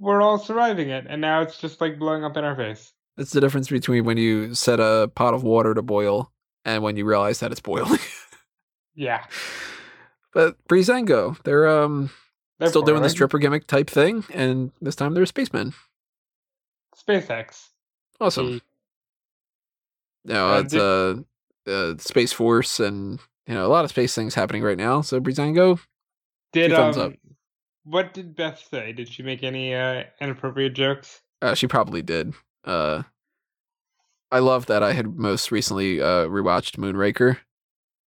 we're 0.00 0.20
all 0.20 0.38
surviving 0.38 0.88
it. 0.88 1.06
And 1.08 1.20
now 1.20 1.42
it's 1.42 1.58
just 1.58 1.80
like 1.80 1.98
blowing 1.98 2.24
up 2.24 2.36
in 2.36 2.42
our 2.42 2.56
face. 2.56 2.92
It's 3.16 3.30
the 3.32 3.40
difference 3.40 3.68
between 3.68 4.04
when 4.04 4.16
you 4.16 4.54
set 4.54 4.80
a 4.80 5.10
pot 5.14 5.34
of 5.34 5.44
water 5.44 5.74
to 5.74 5.82
boil 5.82 6.32
and 6.64 6.82
when 6.82 6.96
you 6.96 7.04
realize 7.04 7.38
that 7.40 7.52
it's 7.52 7.60
boiling. 7.60 8.00
Yeah. 8.96 9.24
but 10.34 10.56
Breezango, 10.68 11.40
they're 11.44 11.68
um 11.68 12.10
They're 12.58 12.68
still 12.68 12.82
doing 12.82 13.02
the 13.02 13.08
stripper 13.08 13.38
gimmick 13.38 13.66
type 13.66 13.88
thing, 13.88 14.24
and 14.34 14.72
this 14.82 14.96
time 14.96 15.14
they're 15.14 15.24
spacemen. 15.26 15.72
SpaceX. 16.96 17.68
Awesome. 18.20 18.60
The- 20.24 20.34
No, 20.34 20.58
it's 20.58 20.74
uh, 20.74 21.14
uh 21.66 21.94
Space 21.98 22.32
Force 22.32 22.80
and 22.80 23.20
you 23.46 23.54
know 23.54 23.64
a 23.64 23.68
lot 23.68 23.84
of 23.84 23.90
space 23.90 24.14
things 24.14 24.34
happening 24.34 24.62
right 24.62 24.76
now. 24.76 25.00
So 25.00 25.20
Breezango, 25.20 25.78
Did 26.52 26.72
thumbs 26.72 26.98
um 26.98 27.02
up. 27.06 27.12
What 27.90 28.14
did 28.14 28.36
Beth 28.36 28.64
say? 28.70 28.92
Did 28.92 29.08
she 29.08 29.22
make 29.22 29.42
any 29.42 29.74
uh 29.74 30.04
inappropriate 30.20 30.74
jokes? 30.74 31.22
Uh, 31.42 31.54
she 31.54 31.66
probably 31.66 32.02
did. 32.02 32.34
Uh, 32.64 33.02
I 34.30 34.38
love 34.38 34.66
that 34.66 34.82
I 34.82 34.92
had 34.92 35.16
most 35.16 35.50
recently 35.50 36.00
uh, 36.00 36.26
rewatched 36.26 36.76
Moonraker, 36.76 37.38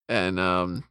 and 0.07 0.39
um, 0.39 0.83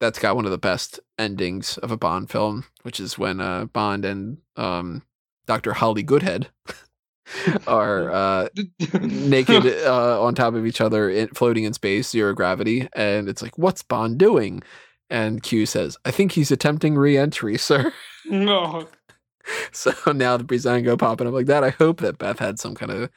that's 0.00 0.18
got 0.18 0.36
one 0.36 0.44
of 0.46 0.50
the 0.50 0.58
best 0.58 1.00
endings 1.18 1.76
of 1.78 1.90
a 1.90 1.96
Bond 1.96 2.30
film, 2.30 2.64
which 2.82 2.98
is 2.98 3.18
when 3.18 3.40
uh, 3.40 3.66
Bond 3.66 4.04
and 4.04 4.38
um, 4.56 5.02
Doctor 5.46 5.74
Holly 5.74 6.02
Goodhead 6.02 6.48
are 7.66 8.10
uh, 8.12 8.48
naked 9.02 9.66
uh, 9.66 10.22
on 10.22 10.34
top 10.34 10.54
of 10.54 10.64
each 10.64 10.80
other, 10.80 11.10
in, 11.10 11.28
floating 11.28 11.64
in 11.64 11.74
space, 11.74 12.08
zero 12.08 12.32
gravity, 12.32 12.88
and 12.94 13.28
it's 13.28 13.42
like, 13.42 13.58
what's 13.58 13.82
Bond 13.82 14.18
doing? 14.18 14.62
And 15.10 15.42
Q 15.42 15.66
says, 15.66 15.98
"I 16.06 16.10
think 16.10 16.32
he's 16.32 16.50
attempting 16.50 16.94
re-entry, 16.94 17.58
sir." 17.58 17.92
No. 18.26 18.88
so 19.72 19.92
now 20.12 20.36
the 20.36 20.44
Breezango 20.44 20.98
popping 20.98 21.26
up 21.26 21.34
like 21.34 21.46
that. 21.46 21.64
I 21.64 21.70
hope 21.70 22.00
that 22.00 22.18
Beth 22.18 22.38
had 22.38 22.58
some 22.58 22.74
kind 22.74 22.90
of 22.90 23.10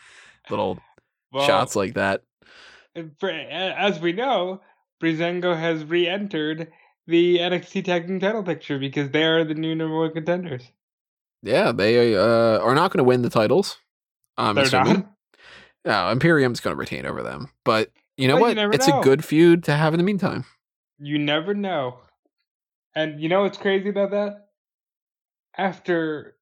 little 0.50 0.80
Well, 1.32 1.46
shots 1.46 1.76
like 1.76 1.94
that. 1.94 2.24
as 2.96 4.00
we 4.00 4.14
know, 4.14 4.62
Breezango 5.02 5.58
has 5.58 5.84
re-entered 5.86 6.72
the 7.06 7.38
NXT 7.38 7.86
Tag 7.86 8.08
Team 8.08 8.20
Title 8.20 8.44
picture 8.44 8.80
because 8.80 9.12
they 9.12 9.24
are 9.24 9.44
the 9.44 9.54
new 9.54 9.76
number 9.76 9.98
one 9.98 10.14
contenders. 10.14 10.72
Yeah, 11.44 11.72
they 11.72 12.16
uh, 12.16 12.60
are 12.60 12.76
not 12.76 12.92
going 12.92 12.98
to 12.98 13.04
win 13.08 13.22
the 13.22 13.30
titles. 13.30 13.78
I'm 14.38 14.56
They're 14.56 14.66
assuming. 14.66 14.94
not. 14.94 15.14
No, 15.86 16.10
Imperium's 16.12 16.60
going 16.60 16.76
to 16.76 16.80
retain 16.80 17.06
over 17.06 17.24
them. 17.24 17.50
But 17.64 17.92
you 18.18 18.28
know 18.28 18.36
you 18.36 18.42
what? 18.42 18.56
never 18.56 18.74
it's 18.74 18.88
know. 18.88 19.00
a 19.00 19.04
good 19.04 19.24
feud 19.24 19.64
to 19.66 19.74
have 19.74 19.94
in 19.94 20.00
the 20.00 20.04
meantime. 20.04 20.44
You 21.00 21.18
never 21.20 21.54
know. 21.54 22.00
And 22.96 23.22
you 23.22 23.30
know 23.30 23.44
what's 23.44 23.58
crazy 23.58 23.90
about 23.90 24.12
that? 24.12 24.47
After 25.58 26.36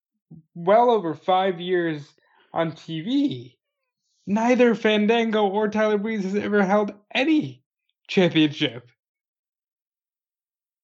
well 0.54 0.90
over 0.90 1.14
five 1.14 1.60
years 1.60 2.14
on 2.54 2.72
TV, 2.74 3.56
neither 4.28 4.76
Fandango 4.76 5.48
or 5.48 5.70
Tyler 5.70 5.98
Breeze 5.98 6.24
has 6.24 6.36
ever 6.36 6.64
held 6.64 6.94
any 7.14 7.64
championship. 8.08 8.90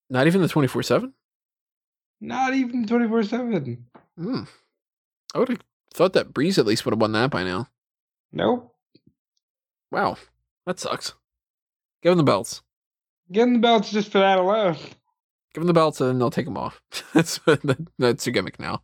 Not 0.08 0.26
even 0.26 0.42
the 0.42 0.48
24 0.48 0.82
7? 0.82 1.12
Not 2.20 2.54
even 2.54 2.86
24 2.86 3.22
7. 3.24 3.86
Hmm. 4.16 4.42
I 5.34 5.38
would 5.38 5.48
have 5.48 5.58
thought 5.92 6.12
that 6.12 6.32
Breeze 6.32 6.58
at 6.58 6.66
least 6.66 6.84
would 6.84 6.92
have 6.92 7.00
won 7.00 7.12
that 7.12 7.30
by 7.30 7.42
now. 7.44 7.68
Nope. 8.32 8.74
Wow. 9.90 10.16
That 10.66 10.78
sucks. 10.78 11.14
Give 12.02 12.10
them 12.10 12.18
the 12.18 12.24
belts. 12.24 12.62
Getting 13.30 13.54
the 13.54 13.58
belts 13.60 13.90
just 13.90 14.12
for 14.12 14.18
that 14.18 14.38
alone. 14.38 14.76
Give 15.54 15.60
them 15.62 15.66
the 15.66 15.72
belts 15.72 16.00
and 16.00 16.20
they'll 16.20 16.30
take 16.30 16.46
them 16.46 16.56
off. 16.56 16.82
that's 17.14 17.40
that's 17.98 18.26
your 18.26 18.32
gimmick 18.32 18.58
now. 18.58 18.82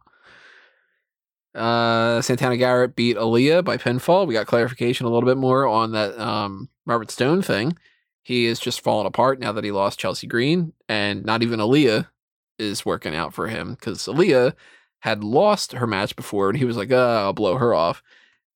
Uh, 1.54 2.20
Santana 2.20 2.56
Garrett 2.56 2.94
beat 2.94 3.16
Aaliyah 3.16 3.64
by 3.64 3.78
pinfall. 3.78 4.26
We 4.26 4.34
got 4.34 4.46
clarification 4.46 5.06
a 5.06 5.10
little 5.10 5.28
bit 5.28 5.38
more 5.38 5.66
on 5.66 5.92
that 5.92 6.18
um, 6.18 6.68
Robert 6.86 7.10
Stone 7.10 7.42
thing. 7.42 7.76
He 8.22 8.44
is 8.44 8.60
just 8.60 8.82
falling 8.82 9.06
apart 9.06 9.40
now 9.40 9.52
that 9.52 9.64
he 9.64 9.72
lost 9.72 9.98
Chelsea 9.98 10.26
Green, 10.26 10.74
and 10.88 11.24
not 11.24 11.42
even 11.42 11.60
Aaliyah 11.60 12.06
is 12.58 12.84
working 12.84 13.14
out 13.14 13.32
for 13.32 13.48
him 13.48 13.70
because 13.70 14.04
Aaliyah 14.04 14.52
had 15.00 15.24
lost 15.24 15.72
her 15.72 15.86
match 15.86 16.14
before, 16.14 16.50
and 16.50 16.58
he 16.58 16.66
was 16.66 16.76
like, 16.76 16.92
uh, 16.92 17.22
"I'll 17.22 17.32
blow 17.32 17.56
her 17.56 17.72
off." 17.72 18.02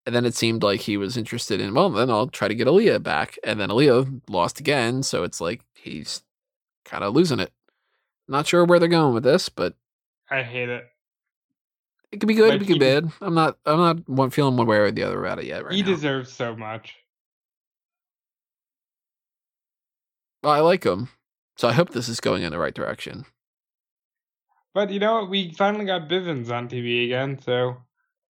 And 0.05 0.15
then 0.15 0.25
it 0.27 0.35
seemed 0.35 0.63
like 0.63 0.81
he 0.81 0.97
was 0.97 1.17
interested 1.17 1.61
in, 1.61 1.75
well, 1.75 1.89
then 1.89 2.11
I'll 2.11 2.27
try 2.27 2.49
to 2.49 2.55
get 2.55 2.67
Aaliyah 2.67 3.03
back. 3.03 3.39
And 3.45 3.61
then 3.61 3.69
Aaliyah 3.69 4.23
lost 4.29 4.59
again, 4.61 5.03
so 5.03 5.23
it's 5.23 5.41
like 5.41 5.63
he's 5.75 6.23
kind 6.85 7.05
of 7.05 7.15
losing 7.15 7.41
it. 7.41 7.53
Not 8.29 8.47
sure 8.47 8.65
where 8.65 8.79
they're 8.79 8.89
going 8.89 9.15
with 9.15 9.25
this, 9.25 9.49
but 9.49 9.75
I 10.31 10.43
hate 10.43 10.69
it. 10.69 10.85
it 12.11 12.21
could 12.21 12.29
be 12.29 12.35
good, 12.35 12.55
it 12.55 12.59
could 12.59 12.67
be 12.67 12.79
bad. 12.79 13.11
I'm 13.21 13.35
not, 13.35 13.59
I'm 13.67 13.79
not 13.79 14.09
one 14.09 14.31
feeling 14.31 14.57
one 14.57 14.67
way 14.67 14.79
or 14.79 14.91
the 14.91 15.03
other 15.03 15.23
about 15.23 15.39
it 15.41 15.47
yet. 15.47 15.65
Right 15.65 15.75
he 15.75 15.83
now. 15.83 15.89
deserves 15.89 16.33
so 16.33 16.57
much. 16.57 16.95
Well, 20.43 20.53
I 20.53 20.61
like 20.61 20.85
him, 20.85 21.09
so 21.57 21.69
I 21.69 21.73
hope 21.73 21.91
this 21.91 22.09
is 22.09 22.21
going 22.21 22.43
in 22.43 22.51
the 22.53 22.59
right 22.59 22.75
direction. 22.75 23.27
But 24.75 24.91
you 24.91 24.99
know 24.99 25.21
what? 25.21 25.31
We 25.31 25.53
finally 25.53 25.85
got 25.85 26.09
Bivens 26.09 26.51
on 26.51 26.69
TV 26.69 27.05
again, 27.05 27.39
so 27.41 27.77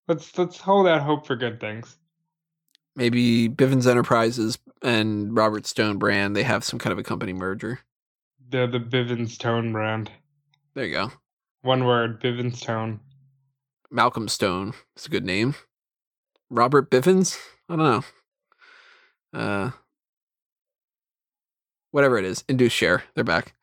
let's 0.09 0.36
let's 0.36 0.59
hold 0.60 0.86
out 0.89 1.02
hope 1.02 1.27
for 1.27 1.36
good 1.36 1.60
things. 1.60 1.97
Maybe 2.97 3.48
Bivens 3.48 3.86
Enterprises 3.86 4.59
and 4.82 5.35
Robert 5.35 5.66
Stone 5.66 5.98
brand 5.98 6.36
they 6.36 6.43
have 6.43 6.64
some 6.64 6.78
kind 6.78 6.93
of 6.93 6.98
a 6.98 7.02
company 7.02 7.32
merger. 7.32 7.81
The 8.52 8.66
the 8.66 8.78
Bivens 8.78 9.38
Tone 9.38 9.72
brand. 9.72 10.10
There 10.74 10.84
you 10.84 10.92
go. 10.92 11.12
One 11.62 11.86
word, 11.86 12.20
Bivens 12.20 12.60
Tone. 12.60 13.00
Malcolm 13.90 14.28
Stone. 14.28 14.74
It's 14.94 15.06
a 15.06 15.08
good 15.08 15.24
name. 15.24 15.54
Robert 16.50 16.90
Bivens. 16.90 17.38
I 17.70 17.76
don't 17.76 18.04
know. 19.32 19.38
Uh, 19.38 19.70
whatever 21.92 22.18
it 22.18 22.26
is. 22.26 22.44
Indus 22.46 22.74
Sher. 22.74 23.04
They're 23.14 23.24
back. 23.24 23.54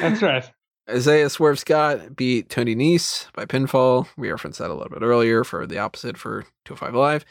That's 0.00 0.22
right. 0.22 0.48
Isaiah 0.88 1.28
Swerve 1.28 1.58
Scott 1.58 2.14
beat 2.14 2.48
Tony 2.48 2.76
Nese 2.76 3.26
by 3.32 3.44
pinfall. 3.44 4.06
We 4.16 4.30
referenced 4.30 4.60
that 4.60 4.70
a 4.70 4.74
little 4.74 4.88
bit 4.88 5.02
earlier 5.02 5.42
for 5.42 5.66
the 5.66 5.78
opposite 5.78 6.16
for 6.16 6.44
205 6.64 6.94
Live. 6.94 7.24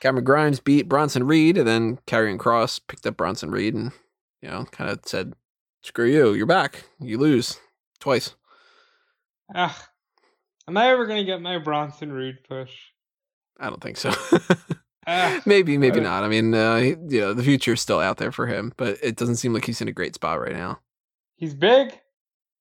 Cameron 0.00 0.24
Grimes 0.24 0.58
beat 0.58 0.88
Bronson 0.88 1.24
Reed, 1.24 1.56
and 1.56 1.68
then 1.68 1.98
Karrion 2.08 2.36
Kross 2.36 2.80
picked 2.88 3.06
up 3.06 3.16
Bronson 3.16 3.52
Reed 3.52 3.74
and, 3.74 3.92
you 4.42 4.48
know, 4.48 4.64
kind 4.72 4.90
of 4.90 4.98
said, 5.04 5.34
screw 5.82 6.06
you, 6.06 6.32
you're 6.34 6.46
back. 6.46 6.84
You 7.00 7.18
lose 7.18 7.58
twice. 7.98 8.34
Ugh. 9.54 9.74
Am 10.68 10.76
I 10.76 10.88
ever 10.90 11.06
gonna 11.06 11.24
get 11.24 11.40
my 11.42 11.58
Bronson 11.58 12.12
Reed 12.12 12.36
push? 12.48 12.72
I 13.58 13.68
don't 13.68 13.82
think 13.82 13.96
so. 13.96 14.12
Maybe, 15.44 15.76
maybe 15.76 15.98
not. 15.98 16.22
I 16.22 16.28
mean, 16.28 16.54
uh, 16.54 16.76
he- 16.78 16.90
you 17.08 17.20
know, 17.20 17.32
the 17.34 17.42
future's 17.42 17.80
still 17.80 17.98
out 17.98 18.18
there 18.18 18.30
for 18.30 18.46
him, 18.46 18.72
but 18.76 18.96
it 19.02 19.16
doesn't 19.16 19.36
seem 19.36 19.52
like 19.52 19.64
he's 19.64 19.80
in 19.80 19.88
a 19.88 19.92
great 19.92 20.14
spot 20.14 20.40
right 20.40 20.52
now. 20.52 20.78
He's 21.34 21.52
big. 21.54 21.98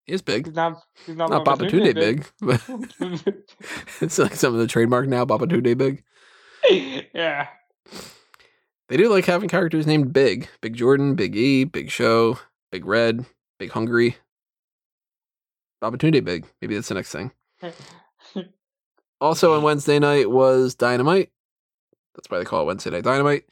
He 0.05 0.13
is 0.13 0.23
big. 0.23 0.47
He's 0.47 0.55
not. 0.55 0.81
He's 1.05 1.15
not. 1.15 1.29
Not 1.29 1.45
Babatunde 1.45 1.93
big, 1.93 2.25
but 2.41 2.63
it's 4.01 4.17
like 4.17 4.33
some 4.33 4.53
of 4.55 4.59
the 4.59 4.65
trademark 4.65 5.07
now, 5.07 5.25
Babatunde 5.25 5.77
big. 5.77 6.03
yeah. 7.13 7.49
They 8.87 8.97
do 8.97 9.09
like 9.09 9.25
having 9.25 9.49
characters 9.49 9.85
named 9.85 10.11
Big. 10.11 10.49
Big 10.61 10.75
Jordan, 10.75 11.13
Big 11.13 11.35
E, 11.35 11.65
Big 11.65 11.91
Show, 11.91 12.39
Big 12.71 12.85
Red, 12.85 13.25
Big 13.57 13.71
Hungry. 13.71 14.17
Opportunity 15.81 16.19
Big. 16.19 16.45
Maybe 16.61 16.75
that's 16.75 16.89
the 16.89 16.95
next 16.95 17.11
thing. 17.11 17.31
Also 19.21 19.53
on 19.53 19.63
Wednesday 19.63 19.99
night 19.99 20.29
was 20.29 20.75
Dynamite. 20.75 21.29
That's 22.15 22.29
why 22.29 22.39
they 22.39 22.45
call 22.45 22.61
it 22.61 22.65
Wednesday 22.65 22.89
Night 22.89 23.03
Dynamite. 23.03 23.43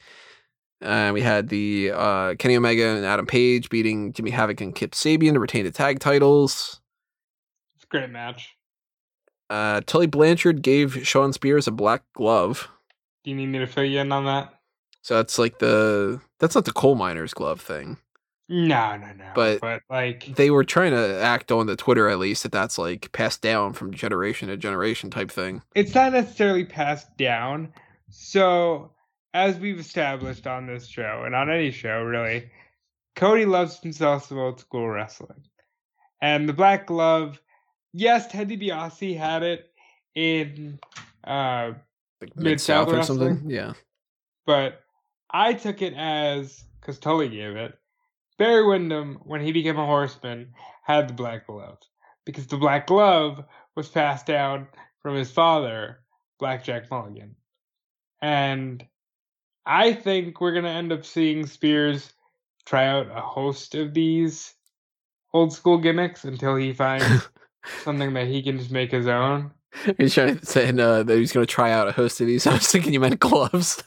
And 0.80 1.12
we 1.12 1.20
had 1.20 1.48
the 1.48 1.90
uh, 1.94 2.34
Kenny 2.36 2.56
Omega 2.56 2.86
and 2.86 3.04
Adam 3.04 3.26
Page 3.26 3.68
beating 3.68 4.12
Jimmy 4.12 4.30
Havoc 4.30 4.60
and 4.60 4.74
Kip 4.74 4.92
Sabian 4.92 5.34
to 5.34 5.40
retain 5.40 5.64
the 5.64 5.70
tag 5.70 5.98
titles. 5.98 6.80
It's 7.76 7.84
a 7.84 7.88
great 7.88 8.10
match. 8.10 8.56
Uh, 9.50 9.80
Tully 9.86 10.06
Blanchard 10.06 10.62
gave 10.62 11.06
Shawn 11.06 11.32
Spears 11.32 11.66
a 11.66 11.70
black 11.70 12.02
glove. 12.14 12.68
Do 13.24 13.30
you 13.30 13.36
need 13.36 13.46
me 13.46 13.58
to 13.58 13.66
fill 13.66 13.84
you 13.84 14.00
in 14.00 14.12
on 14.12 14.24
that? 14.26 14.54
So 15.02 15.16
that's 15.16 15.38
like 15.38 15.58
the 15.58 16.20
that's 16.38 16.54
not 16.54 16.64
the 16.64 16.72
coal 16.72 16.94
miner's 16.94 17.34
glove 17.34 17.60
thing. 17.60 17.98
No, 18.48 18.96
no, 18.96 19.12
no. 19.12 19.30
But- 19.34 19.60
but 19.60 19.82
like, 19.90 20.34
They 20.36 20.50
were 20.50 20.64
trying 20.64 20.92
to 20.92 21.20
act 21.20 21.52
on 21.52 21.66
the 21.66 21.76
Twitter 21.76 22.08
at 22.08 22.18
least 22.18 22.42
that 22.44 22.52
that's 22.52 22.78
like 22.78 23.12
passed 23.12 23.42
down 23.42 23.74
from 23.74 23.92
generation 23.92 24.48
to 24.48 24.56
generation 24.56 25.10
type 25.10 25.30
thing. 25.30 25.62
it's 25.74 25.94
not 25.94 26.12
necessarily 26.12 26.64
passed 26.64 27.14
down. 27.18 27.72
So, 28.10 28.92
as 29.34 29.58
we've 29.58 29.78
established 29.78 30.46
on 30.46 30.66
this 30.66 30.86
show 30.86 31.24
and 31.26 31.34
on 31.34 31.50
any 31.50 31.70
show, 31.70 32.02
really, 32.02 32.50
Cody 33.16 33.44
loves 33.44 33.78
himself 33.80 34.26
some 34.26 34.38
old 34.38 34.60
school 34.60 34.88
wrestling. 34.88 35.42
And 36.22 36.48
the 36.48 36.54
Black 36.54 36.86
Glove, 36.86 37.38
yes, 37.92 38.28
Ted 38.28 38.48
DiBiase 38.48 39.16
had 39.18 39.42
it 39.42 39.70
in, 40.14 40.78
uh, 41.24 41.72
Like 42.22 42.34
Mid-South 42.36 42.88
or 42.88 42.94
wrestling? 42.94 43.28
something. 43.36 43.50
Yeah. 43.50 43.74
but 44.46 44.80
I 45.30 45.52
took 45.52 45.82
it 45.82 45.92
as 45.94 46.64
because 46.80 46.98
Tully 46.98 47.28
gave 47.28 47.54
it. 47.56 47.78
Barry 48.38 48.66
Windham, 48.66 49.18
when 49.24 49.40
he 49.40 49.52
became 49.52 49.78
a 49.78 49.86
horseman, 49.86 50.54
had 50.84 51.08
the 51.08 51.14
black 51.14 51.46
glove 51.46 51.78
because 52.24 52.46
the 52.46 52.56
black 52.56 52.86
glove 52.86 53.44
was 53.74 53.88
passed 53.88 54.26
down 54.26 54.68
from 55.02 55.16
his 55.16 55.30
father, 55.30 56.00
Blackjack 56.38 56.90
Mulligan. 56.90 57.36
And 58.20 58.84
I 59.66 59.92
think 59.92 60.40
we're 60.40 60.52
gonna 60.52 60.68
end 60.68 60.92
up 60.92 61.04
seeing 61.04 61.46
Spears 61.46 62.12
try 62.64 62.86
out 62.86 63.10
a 63.10 63.20
host 63.20 63.74
of 63.74 63.94
these 63.94 64.54
old 65.32 65.52
school 65.52 65.78
gimmicks 65.78 66.24
until 66.24 66.56
he 66.56 66.72
finds 66.72 67.28
something 67.82 68.12
that 68.14 68.26
he 68.26 68.42
can 68.42 68.58
just 68.58 68.70
make 68.70 68.90
his 68.90 69.06
own. 69.06 69.50
He's 69.96 70.14
trying 70.14 70.38
to 70.38 70.46
say 70.46 70.68
uh, 70.68 71.02
that 71.02 71.18
he's 71.18 71.32
going 71.32 71.46
to 71.46 71.52
try 71.52 71.70
out 71.70 71.88
a 71.88 71.92
host 71.92 72.20
of 72.20 72.26
these. 72.26 72.46
I 72.46 72.54
was 72.54 72.70
thinking 72.70 72.92
you 72.92 73.00
meant 73.00 73.20
gloves. 73.20 73.82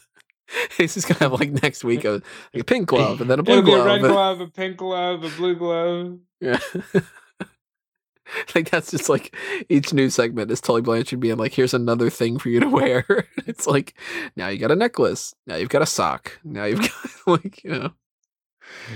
He's 0.77 0.93
just 0.93 1.07
to 1.07 1.13
have 1.15 1.33
like 1.33 1.51
next 1.63 1.83
week 1.83 2.05
a, 2.05 2.21
a 2.53 2.63
pink 2.63 2.87
glove 2.87 3.21
and 3.21 3.29
then 3.29 3.39
a 3.39 3.43
blue 3.43 3.59
It'll 3.59 3.65
glove. 3.65 3.85
a 3.85 3.89
red 3.89 4.01
glove, 4.01 4.41
a 4.41 4.47
pink 4.47 4.77
glove, 4.77 5.23
a 5.23 5.29
blue 5.29 5.55
glove. 5.55 6.19
Yeah. 6.39 6.59
like 8.55 8.69
that's 8.69 8.91
just 8.91 9.09
like 9.09 9.35
each 9.69 9.93
new 9.93 10.09
segment 10.09 10.51
is 10.51 10.61
Tully 10.61 10.81
Blanchard 10.81 11.19
being 11.19 11.37
like, 11.37 11.53
here's 11.53 11.73
another 11.73 12.09
thing 12.09 12.39
for 12.39 12.49
you 12.49 12.59
to 12.59 12.69
wear. 12.69 13.05
it's 13.45 13.67
like 13.67 13.93
now 14.35 14.47
you 14.47 14.57
got 14.57 14.71
a 14.71 14.75
necklace. 14.75 15.33
Now 15.47 15.55
you've 15.55 15.69
got 15.69 15.81
a 15.81 15.87
sock. 15.87 16.39
Now 16.43 16.65
you've 16.65 16.81
got 17.25 17.43
like, 17.43 17.63
you 17.63 17.71
know. 17.71 17.91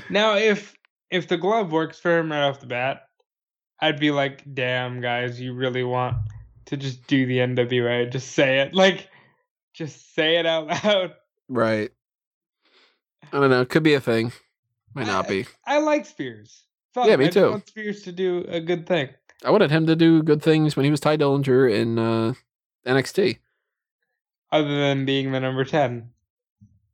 Now, 0.10 0.36
if 0.38 0.74
if 1.12 1.28
the 1.28 1.38
glove 1.38 1.72
works 1.72 2.00
for 2.00 2.18
him 2.18 2.32
right 2.32 2.48
off 2.48 2.62
the 2.62 2.68
bat, 2.68 3.08
I'd 3.82 4.00
be 4.00 4.12
like, 4.12 4.42
"Damn, 4.54 5.02
guys, 5.02 5.40
you 5.40 5.54
really 5.54 5.84
want 5.84 6.18
to 6.66 6.78
just 6.78 7.06
do 7.08 7.26
the 7.26 7.40
NWA? 7.40 8.10
Just 8.10 8.32
say 8.32 8.60
it, 8.62 8.74
like, 8.74 9.10
just 9.74 10.16
say 10.16 10.38
it 10.38 10.46
out 10.46 10.68
loud." 10.68 11.14
Right. 11.50 11.92
I 13.32 13.40
don't 13.40 13.50
know. 13.50 13.62
It 13.62 13.70
Could 13.70 13.84
be 13.84 13.94
a 13.94 14.02
thing. 14.02 14.32
Might 14.94 15.08
not 15.08 15.26
I- 15.26 15.30
be. 15.30 15.46
I 15.66 15.80
like 15.80 16.06
Spears. 16.06 16.64
Fun. 16.94 17.10
Yeah, 17.10 17.18
me 17.18 17.26
I 17.26 17.30
too. 17.30 17.50
want 17.52 17.68
Spears 17.68 18.04
to 18.04 18.12
do 18.12 18.46
a 18.48 18.62
good 18.62 18.88
thing. 18.88 19.10
I 19.44 19.52
wanted 19.52 19.70
him 19.70 19.86
to 19.88 19.96
do 19.96 20.24
good 20.24 20.42
things 20.42 20.76
when 20.76 20.86
he 20.86 20.92
was 20.92 21.02
Tye 21.02 21.18
Dillinger 21.18 21.70
in 21.72 22.00
uh, 22.00 22.34
NXT. 22.88 23.40
Other 24.52 24.70
than 24.80 25.06
being 25.06 25.32
the 25.34 25.40
number 25.42 25.66
ten. 25.66 26.12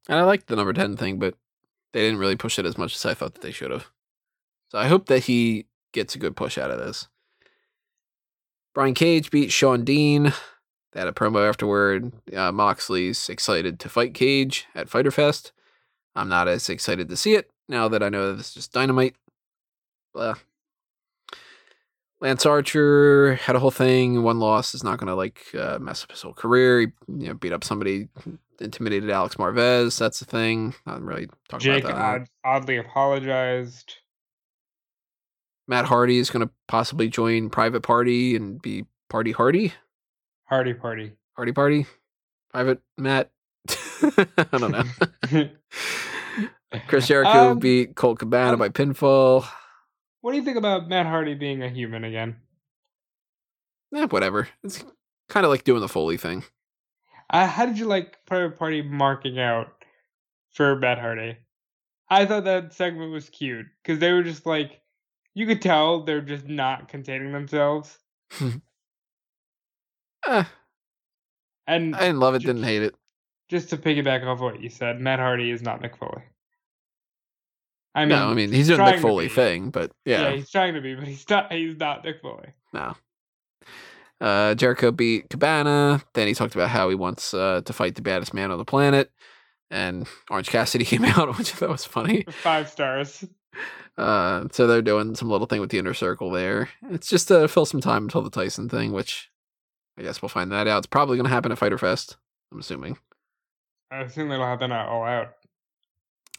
And 0.10 0.18
I 0.20 0.24
liked 0.24 0.48
the 0.48 0.56
number 0.56 0.74
10 0.74 0.98
thing, 0.98 1.20
but 1.20 1.36
they 1.94 2.02
didn't 2.02 2.18
really 2.20 2.36
push 2.36 2.58
it 2.58 2.66
as 2.66 2.76
much 2.78 2.96
as 2.96 3.06
I 3.06 3.14
thought 3.14 3.36
that 3.36 3.42
they 3.44 3.52
should 3.52 3.70
have. 3.70 3.86
So 4.70 4.80
I 4.80 4.88
hope 4.88 5.06
that 5.06 5.26
he 5.26 5.68
gets 5.94 6.16
a 6.16 6.20
good 6.20 6.36
push 6.36 6.58
out 6.58 6.72
of 6.72 6.80
this. 6.80 7.08
Brian 8.74 8.96
Cage 8.96 9.30
beat 9.30 9.52
Shawn 9.52 9.86
Dean. 9.86 10.34
They 10.92 11.00
had 11.00 11.08
a 11.08 11.14
promo 11.14 11.48
afterward. 11.48 12.12
Uh, 12.36 12.52
Moxley's 12.52 13.30
excited 13.30 13.80
to 13.80 13.90
fight 13.90 14.14
Cage 14.14 14.68
at 14.76 14.90
Fighter 14.90 15.12
Fest. 15.12 15.52
I'm 16.16 16.28
not 16.28 16.48
as 16.48 16.70
excited 16.70 17.08
to 17.10 17.16
see 17.16 17.36
it 17.36 17.50
now 17.70 17.88
that 17.88 18.04
I 18.04 18.10
know 18.10 18.32
that 18.32 18.40
it's 18.40 18.54
just 18.54 18.74
dynamite. 18.74 19.16
Blah. 20.14 20.36
Lance 22.20 22.46
Archer 22.46 23.36
had 23.36 23.56
a 23.56 23.60
whole 23.60 23.72
thing. 23.72 24.22
One 24.22 24.40
loss 24.40 24.76
is 24.76 24.84
not 24.84 25.00
going 25.00 25.08
to 25.08 25.16
like 25.16 25.42
uh, 25.58 25.80
mess 25.80 26.04
up 26.04 26.12
his 26.12 26.22
whole 26.22 26.34
career. 26.34 26.82
He 26.82 26.88
you 27.08 27.28
know, 27.30 27.34
beat 27.34 27.54
up 27.54 27.64
somebody, 27.64 28.10
intimidated 28.60 29.10
Alex 29.10 29.36
Marvez. 29.36 29.98
That's 29.98 30.20
the 30.20 30.26
thing. 30.26 30.76
Not 30.86 31.02
really 31.02 31.28
talking 31.50 31.66
Jake 31.66 31.84
about 31.84 31.96
that. 31.96 32.22
odd, 32.22 32.28
oddly 32.44 32.78
apologized. 32.78 33.96
Matt 35.68 35.86
Hardy 35.86 36.18
is 36.18 36.30
going 36.30 36.46
to 36.46 36.54
possibly 36.68 37.08
join 37.08 37.50
Private 37.50 37.82
Party 37.82 38.36
and 38.36 38.62
be 38.62 38.86
Party 39.10 39.32
Hardy. 39.32 39.74
Hardy 40.52 40.74
party. 40.74 41.14
Hardy 41.38 41.54
Party. 41.54 41.86
Private 42.50 42.82
Matt. 42.98 43.32
I 43.70 44.58
don't 44.58 44.72
know. 44.72 45.50
Chris 46.90 47.08
Jericho 47.08 47.52
Um, 47.52 47.60
beat 47.60 47.96
Colt 47.96 48.20
Cabana 48.20 48.58
by 48.58 48.68
pinfall. 48.68 49.48
What 50.20 50.32
do 50.32 50.38
you 50.38 50.44
think 50.44 50.58
about 50.58 50.90
Matt 50.90 51.06
Hardy 51.06 51.36
being 51.36 51.64
a 51.64 51.70
human 51.70 52.04
again? 52.04 52.36
Eh, 53.96 54.08
whatever. 54.08 54.50
It's 54.62 54.84
kind 55.30 55.46
of 55.46 55.50
like 55.52 55.64
doing 55.64 55.80
the 55.80 55.88
Foley 55.88 56.18
thing. 56.18 56.44
Uh, 57.30 57.48
how 57.48 57.66
did 57.66 57.80
you 57.80 57.86
like 57.86 58.18
Private 58.26 58.58
Party 58.60 58.82
marking 58.82 59.40
out 59.40 59.70
for 60.52 60.76
Matt 60.76 61.00
Hardy? 61.00 61.38
I 62.10 62.26
thought 62.26 62.44
that 62.44 62.74
segment 62.74 63.14
was 63.14 63.30
cute 63.30 63.68
because 63.82 64.00
they 64.00 64.12
were 64.12 64.24
just 64.24 64.46
like, 64.46 64.82
you 65.34 65.48
could 65.48 65.62
tell 65.62 66.04
they're 66.04 66.20
just 66.20 66.46
not 66.50 66.90
containing 66.90 67.32
themselves. 67.32 67.98
Eh, 70.28 70.44
And 71.68 71.96
I 71.96 72.00
didn't 72.02 72.20
love 72.20 72.36
it, 72.36 72.40
didn't 72.40 72.64
hate 72.64 72.84
it. 72.84 72.96
just 73.50 73.70
to 73.70 73.78
piggyback 73.78 74.26
off 74.26 74.40
what 74.40 74.62
you 74.62 74.70
said, 74.70 75.00
Matt 75.00 75.20
Hardy 75.20 75.50
is 75.52 75.62
not 75.62 75.82
Mick 75.82 75.98
Foley. 75.98 76.24
I 77.94 78.02
mean, 78.02 78.10
no, 78.10 78.30
I 78.30 78.34
mean 78.34 78.52
he's 78.54 78.68
doing 78.68 78.78
the 78.80 78.86
trying 78.86 79.02
Foley 79.02 79.28
thing, 79.30 79.70
but 79.70 79.92
Yeah. 80.06 80.22
yeah, 80.22 80.32
he's 80.32 80.50
trying 80.50 80.76
to 80.76 80.82
be, 80.82 80.96
but 80.96 81.08
he's 81.08 81.28
not. 81.30 81.52
He's 81.52 81.78
not 81.78 82.04
Mick 82.06 82.22
Foley. 82.22 82.50
no. 82.74 82.96
Uh, 84.22 84.54
Jericho 84.54 84.92
beat 84.92 85.32
Cabana. 85.32 86.00
Then 86.14 86.28
he 86.28 86.36
talked 86.36 86.54
about 86.54 86.70
how 86.70 86.90
he 86.90 86.96
wants 86.96 87.34
uh, 87.34 87.62
to 87.66 87.74
fight 87.74 87.96
the 87.96 88.04
baddest 88.04 88.36
man 88.36 88.52
on 88.52 88.60
the 88.60 88.64
planet. 88.66 89.10
And 89.72 90.08
Orange 90.30 90.50
Cassidy 90.50 90.86
came 90.92 91.04
out, 91.04 91.36
which 91.40 91.52
I 91.54 91.56
thought 91.58 91.70
was 91.70 91.86
funny. 91.86 92.26
Five 92.30 92.70
stars. 92.70 93.26
Uh, 93.98 94.46
so 94.52 94.68
they're 94.68 94.84
doing 94.84 95.16
some 95.16 95.28
little 95.28 95.48
thing 95.48 95.60
with 95.60 95.72
the 95.72 95.80
inner 95.80 95.96
circle 95.96 96.30
there. 96.30 96.70
It's 96.92 97.10
just 97.10 97.30
to 97.30 97.48
fill 97.48 97.66
some 97.66 97.82
time 97.82 98.04
until 98.04 98.22
the 98.22 98.30
Tyson 98.30 98.70
thing, 98.70 98.92
which 98.92 99.31
I 99.98 100.04
guess 100.04 100.22
we'll 100.22 100.30
find 100.30 100.52
that 100.52 100.68
out. 100.68 100.80
It's 100.80 100.88
probably 100.88 101.18
going 101.18 101.26
to 101.26 101.34
happen 101.34 101.52
at 101.52 101.58
Fighter 101.58 101.78
Fest. 101.78 102.18
I'm 102.52 102.60
assuming. 102.60 102.98
I 103.92 104.02
assume 104.02 104.30
that'll 104.30 104.46
happen 104.46 104.72
at 104.72 104.88
All 104.88 105.04
Out. 105.04 105.34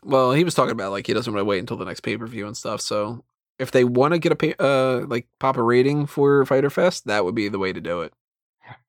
Well, 0.04 0.32
he 0.32 0.42
was 0.44 0.54
talking 0.54 0.72
about 0.72 0.90
like 0.90 1.06
he 1.06 1.12
doesn't 1.12 1.32
want 1.32 1.40
to 1.40 1.44
wait 1.44 1.60
until 1.60 1.76
the 1.76 1.84
next 1.84 2.00
pay 2.00 2.16
per 2.16 2.26
view 2.26 2.46
and 2.46 2.56
stuff. 2.56 2.80
So 2.80 3.24
if 3.58 3.70
they 3.70 3.84
want 3.84 4.14
to 4.14 4.18
get 4.18 4.32
a 4.32 4.36
pay, 4.36 4.54
uh 4.58 5.06
like 5.06 5.28
pop 5.38 5.56
a 5.56 5.62
rating 5.62 6.06
for 6.06 6.44
Fighter 6.44 6.70
Fest, 6.70 7.06
that 7.06 7.24
would 7.24 7.34
be 7.34 7.48
the 7.48 7.58
way 7.58 7.72
to 7.72 7.80
do 7.80 8.02
it. 8.02 8.12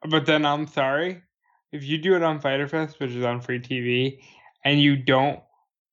But 0.09 0.25
then 0.25 0.45
I'm 0.45 0.65
sorry, 0.65 1.21
if 1.71 1.83
you 1.83 1.97
do 1.97 2.15
it 2.15 2.23
on 2.23 2.39
Fighter 2.39 2.67
Fest, 2.67 2.99
which 2.99 3.11
is 3.11 3.23
on 3.23 3.41
free 3.41 3.59
TV, 3.59 4.19
and 4.63 4.81
you 4.81 4.95
don't 4.95 5.39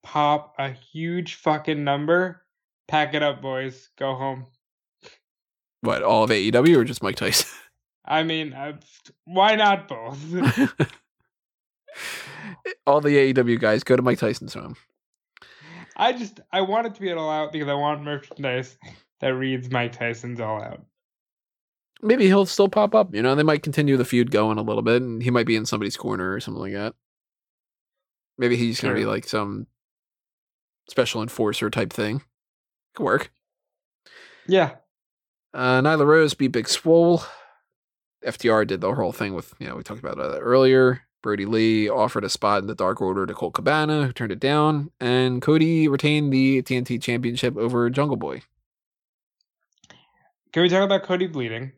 pop 0.02 0.54
a 0.58 0.70
huge 0.70 1.34
fucking 1.34 1.82
number, 1.84 2.42
pack 2.88 3.14
it 3.14 3.22
up, 3.22 3.42
boys. 3.42 3.90
Go 3.98 4.14
home. 4.14 4.46
What 5.82 6.02
all 6.02 6.24
of 6.24 6.30
AEW 6.30 6.76
or 6.76 6.84
just 6.84 7.02
Mike 7.02 7.16
Tyson? 7.16 7.48
I 8.10 8.24
mean, 8.24 8.52
uh, 8.52 8.72
why 9.24 9.54
not 9.54 9.86
both? 9.86 10.18
all 12.86 13.00
the 13.00 13.32
AEW 13.32 13.58
guys 13.60 13.84
go 13.84 13.94
to 13.94 14.02
Mike 14.02 14.18
Tyson's 14.18 14.56
room. 14.56 14.76
I 15.96 16.12
just 16.12 16.40
I 16.52 16.62
want 16.62 16.88
it 16.88 16.94
to 16.96 17.00
be 17.00 17.10
at 17.10 17.16
All 17.18 17.30
Out 17.30 17.52
because 17.52 17.68
I 17.68 17.74
want 17.74 18.02
merchandise 18.02 18.76
that 19.20 19.28
reads 19.28 19.70
Mike 19.70 19.92
Tyson's 19.92 20.40
All 20.40 20.60
Out. 20.60 20.84
Maybe 22.02 22.26
he'll 22.26 22.46
still 22.46 22.68
pop 22.68 22.94
up. 22.94 23.14
You 23.14 23.22
know, 23.22 23.34
they 23.34 23.42
might 23.42 23.62
continue 23.62 23.96
the 23.96 24.04
feud 24.04 24.30
going 24.30 24.58
a 24.58 24.62
little 24.62 24.82
bit, 24.82 25.02
and 25.02 25.22
he 25.22 25.30
might 25.30 25.46
be 25.46 25.54
in 25.56 25.66
somebody's 25.66 25.96
corner 25.96 26.32
or 26.32 26.40
something 26.40 26.62
like 26.62 26.72
that. 26.72 26.94
Maybe 28.38 28.56
he's 28.56 28.80
gonna 28.80 28.94
be 28.94 29.04
like 29.04 29.28
some 29.28 29.66
special 30.88 31.22
enforcer 31.22 31.70
type 31.70 31.92
thing. 31.92 32.22
Could 32.96 33.04
work. 33.04 33.30
Yeah, 34.48 34.76
Uh, 35.54 35.80
Nyla 35.80 36.06
Rose 36.06 36.34
beat 36.34 36.48
Big 36.48 36.68
Swole. 36.68 37.22
FTR 38.24 38.66
did 38.66 38.80
the 38.80 38.94
whole 38.94 39.12
thing 39.12 39.34
with, 39.34 39.54
you 39.58 39.66
know, 39.68 39.76
we 39.76 39.82
talked 39.82 40.00
about 40.00 40.16
that 40.16 40.38
earlier. 40.40 41.02
Brodie 41.22 41.46
Lee 41.46 41.88
offered 41.88 42.24
a 42.24 42.28
spot 42.30 42.62
in 42.62 42.66
the 42.66 42.74
Dark 42.74 43.00
Order 43.02 43.26
to 43.26 43.34
Colt 43.34 43.54
Cabana, 43.54 44.06
who 44.06 44.12
turned 44.12 44.32
it 44.32 44.40
down. 44.40 44.90
And 45.00 45.42
Cody 45.42 45.86
retained 45.88 46.32
the 46.32 46.62
TNT 46.62 47.00
Championship 47.02 47.56
over 47.56 47.88
Jungle 47.90 48.16
Boy. 48.16 48.42
can 50.52 50.62
we 50.62 50.68
talk 50.68 50.82
about 50.82 51.02
Cody 51.02 51.26
bleeding? 51.26 51.72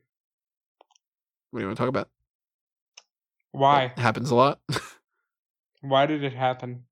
What 1.51 1.59
do 1.59 1.62
you 1.64 1.66
want 1.69 1.77
to 1.77 1.81
talk 1.82 1.89
about? 1.89 2.09
Why? 3.51 3.93
That 3.97 4.02
happens 4.02 4.31
a 4.31 4.35
lot. 4.35 4.60
Why 5.82 6.06
did 6.06 6.23
it 6.24 6.32
happen? 6.32 6.85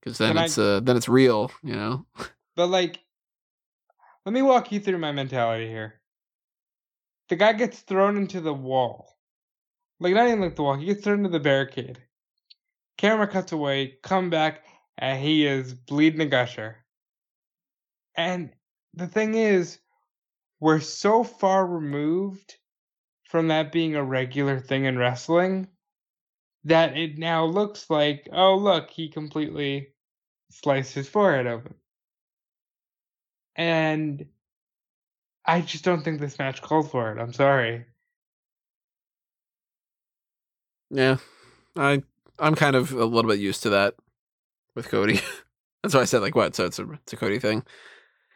Because 0.00 0.16
then 0.18 0.30
Can 0.30 0.38
I- 0.38 0.44
it's 0.46 0.56
uh, 0.58 0.80
then 0.82 0.96
it's 0.96 1.08
real, 1.08 1.52
you 1.62 1.74
know. 1.76 2.06
But 2.56 2.68
like, 2.68 2.98
let 4.24 4.32
me 4.32 4.40
walk 4.42 4.72
you 4.72 4.80
through 4.80 4.98
my 4.98 5.12
mentality 5.12 5.68
here. 5.68 5.99
The 7.30 7.36
guy 7.36 7.52
gets 7.52 7.78
thrown 7.78 8.16
into 8.16 8.40
the 8.40 8.52
wall. 8.52 9.16
Like 10.00 10.14
not 10.14 10.26
even 10.26 10.40
like 10.40 10.56
the 10.56 10.64
wall, 10.64 10.76
he 10.76 10.86
gets 10.86 11.04
thrown 11.04 11.18
into 11.18 11.30
the 11.30 11.38
barricade. 11.38 12.02
Camera 12.98 13.28
cuts 13.28 13.52
away, 13.52 13.98
come 14.02 14.30
back, 14.30 14.64
and 14.98 15.22
he 15.22 15.46
is 15.46 15.72
bleeding 15.72 16.20
a 16.20 16.26
gusher. 16.26 16.84
And 18.16 18.50
the 18.94 19.06
thing 19.06 19.36
is, 19.36 19.78
we're 20.58 20.80
so 20.80 21.22
far 21.22 21.64
removed 21.64 22.56
from 23.22 23.48
that 23.48 23.70
being 23.70 23.94
a 23.94 24.04
regular 24.04 24.58
thing 24.58 24.86
in 24.86 24.98
wrestling 24.98 25.68
that 26.64 26.96
it 26.96 27.16
now 27.16 27.44
looks 27.44 27.88
like, 27.88 28.28
oh 28.32 28.56
look, 28.56 28.90
he 28.90 29.08
completely 29.08 29.94
sliced 30.50 30.94
his 30.94 31.08
forehead 31.08 31.46
open. 31.46 31.76
And 33.54 34.26
I 35.50 35.62
just 35.62 35.82
don't 35.82 36.04
think 36.04 36.20
this 36.20 36.38
match 36.38 36.62
called 36.62 36.92
for 36.92 37.10
it. 37.10 37.18
I'm 37.18 37.32
sorry. 37.32 37.84
Yeah, 40.90 41.16
I 41.76 42.04
I'm 42.38 42.54
kind 42.54 42.76
of 42.76 42.92
a 42.92 43.04
little 43.04 43.28
bit 43.28 43.40
used 43.40 43.64
to 43.64 43.70
that 43.70 43.96
with 44.76 44.88
Cody. 44.88 45.20
That's 45.82 45.92
why 45.92 46.02
I 46.02 46.04
said 46.04 46.22
like 46.22 46.36
what. 46.36 46.54
So 46.54 46.66
it's 46.66 46.78
a 46.78 46.88
it's 46.92 47.14
a 47.14 47.16
Cody 47.16 47.40
thing. 47.40 47.64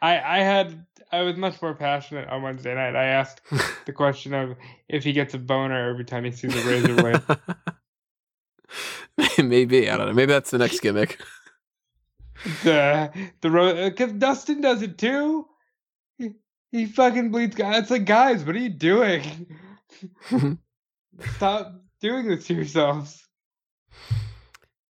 I 0.01 0.19
I 0.19 0.39
had 0.39 0.85
I 1.09 1.21
was 1.21 1.37
much 1.37 1.61
more 1.61 1.73
passionate 1.73 2.27
on 2.27 2.41
Wednesday 2.41 2.75
night. 2.75 2.97
I 2.97 3.05
asked 3.05 3.39
the 3.85 3.93
question 3.93 4.33
of 4.33 4.57
if 4.89 5.05
he 5.05 5.13
gets 5.13 5.33
a 5.33 5.39
boner 5.39 5.89
every 5.89 6.03
time 6.03 6.25
he 6.25 6.31
sees 6.31 6.53
a 6.53 6.67
razor 6.67 6.95
blade. 6.95 7.21
Maybe 9.49 9.89
I 9.89 9.95
don't 9.95 10.07
know. 10.07 10.13
Maybe 10.13 10.33
that's 10.33 10.51
the 10.51 10.57
next 10.57 10.81
gimmick. 10.81 11.17
the 12.63 13.09
the 13.39 13.89
because 13.89 14.11
Dustin 14.11 14.59
does 14.59 14.81
it 14.81 14.97
too. 14.97 15.47
He, 16.71 16.85
fucking 16.85 17.31
bleeds 17.31 17.55
guys. 17.55 17.83
It's 17.83 17.91
like 17.91 18.05
guys, 18.05 18.43
what 18.43 18.55
are 18.55 18.59
you 18.59 18.69
doing? 18.69 19.47
Stop 21.35 21.75
doing 22.01 22.27
this 22.27 22.47
to 22.47 22.53
yourselves. 22.53 23.25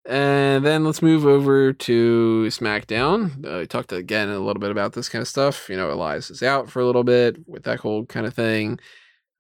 And 0.06 0.66
then 0.66 0.84
let's 0.84 1.02
move 1.02 1.26
over 1.26 1.72
to 1.72 2.46
SmackDown. 2.50 3.46
Uh, 3.46 3.60
we 3.60 3.68
talked 3.68 3.94
again 3.94 4.30
a 4.30 4.40
little 4.40 4.60
bit 4.60 4.72
about 4.72 4.94
this 4.94 5.08
kind 5.08 5.22
of 5.22 5.28
stuff. 5.28 5.70
You 5.70 5.78
know, 5.78 5.92
Elias 5.92 6.30
is 6.30 6.44
out 6.44 6.70
for 6.70 6.82
a 6.82 6.86
little 6.86 7.06
bit 7.06 7.38
with 7.48 7.64
that 7.64 7.80
whole 7.80 8.06
kind 8.06 8.26
of 8.26 8.34
thing. 8.34 8.80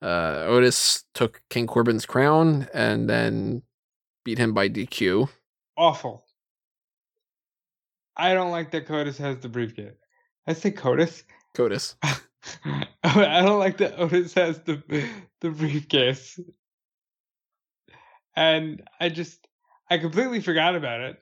Uh, 0.01 0.45
Otis 0.47 1.03
took 1.13 1.41
King 1.49 1.67
Corbin's 1.67 2.05
crown 2.05 2.67
and 2.73 3.09
then 3.09 3.63
beat 4.23 4.37
him 4.37 4.53
by 4.53 4.69
DQ. 4.69 5.29
Awful. 5.77 6.25
I 8.15 8.33
don't 8.33 8.51
like 8.51 8.71
that 8.71 8.87
Cotis 8.87 9.17
has 9.17 9.39
the 9.39 9.49
briefcase. 9.49 9.95
I 10.47 10.53
say 10.53 10.71
Cotis. 10.71 11.23
Cotus. 11.53 11.95
I 13.03 13.41
don't 13.41 13.59
like 13.59 13.77
that 13.77 13.99
Otis 13.99 14.33
has 14.33 14.59
the 14.59 14.81
the 15.41 15.49
briefcase. 15.49 16.39
And 18.35 18.81
I 18.99 19.09
just 19.09 19.47
I 19.89 19.97
completely 19.97 20.41
forgot 20.41 20.75
about 20.75 21.01
it. 21.01 21.19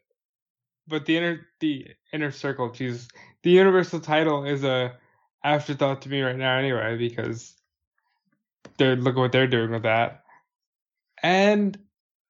But 0.88 1.06
the 1.06 1.18
inner 1.18 1.48
the 1.60 1.88
inner 2.14 2.32
circle, 2.32 2.72
Jesus, 2.72 3.08
the 3.44 3.52
universal 3.52 4.00
title 4.00 4.46
is 4.46 4.64
a 4.64 4.98
afterthought 5.44 6.04
to 6.04 6.10
me 6.10 6.22
right 6.22 6.38
now 6.38 6.58
anyway 6.58 6.98
because 6.98 7.56
they're 8.78 8.96
look 8.96 9.16
at 9.16 9.20
what 9.20 9.32
they're 9.32 9.48
doing 9.48 9.72
with 9.72 9.84
that. 9.84 10.24
And 11.24 11.78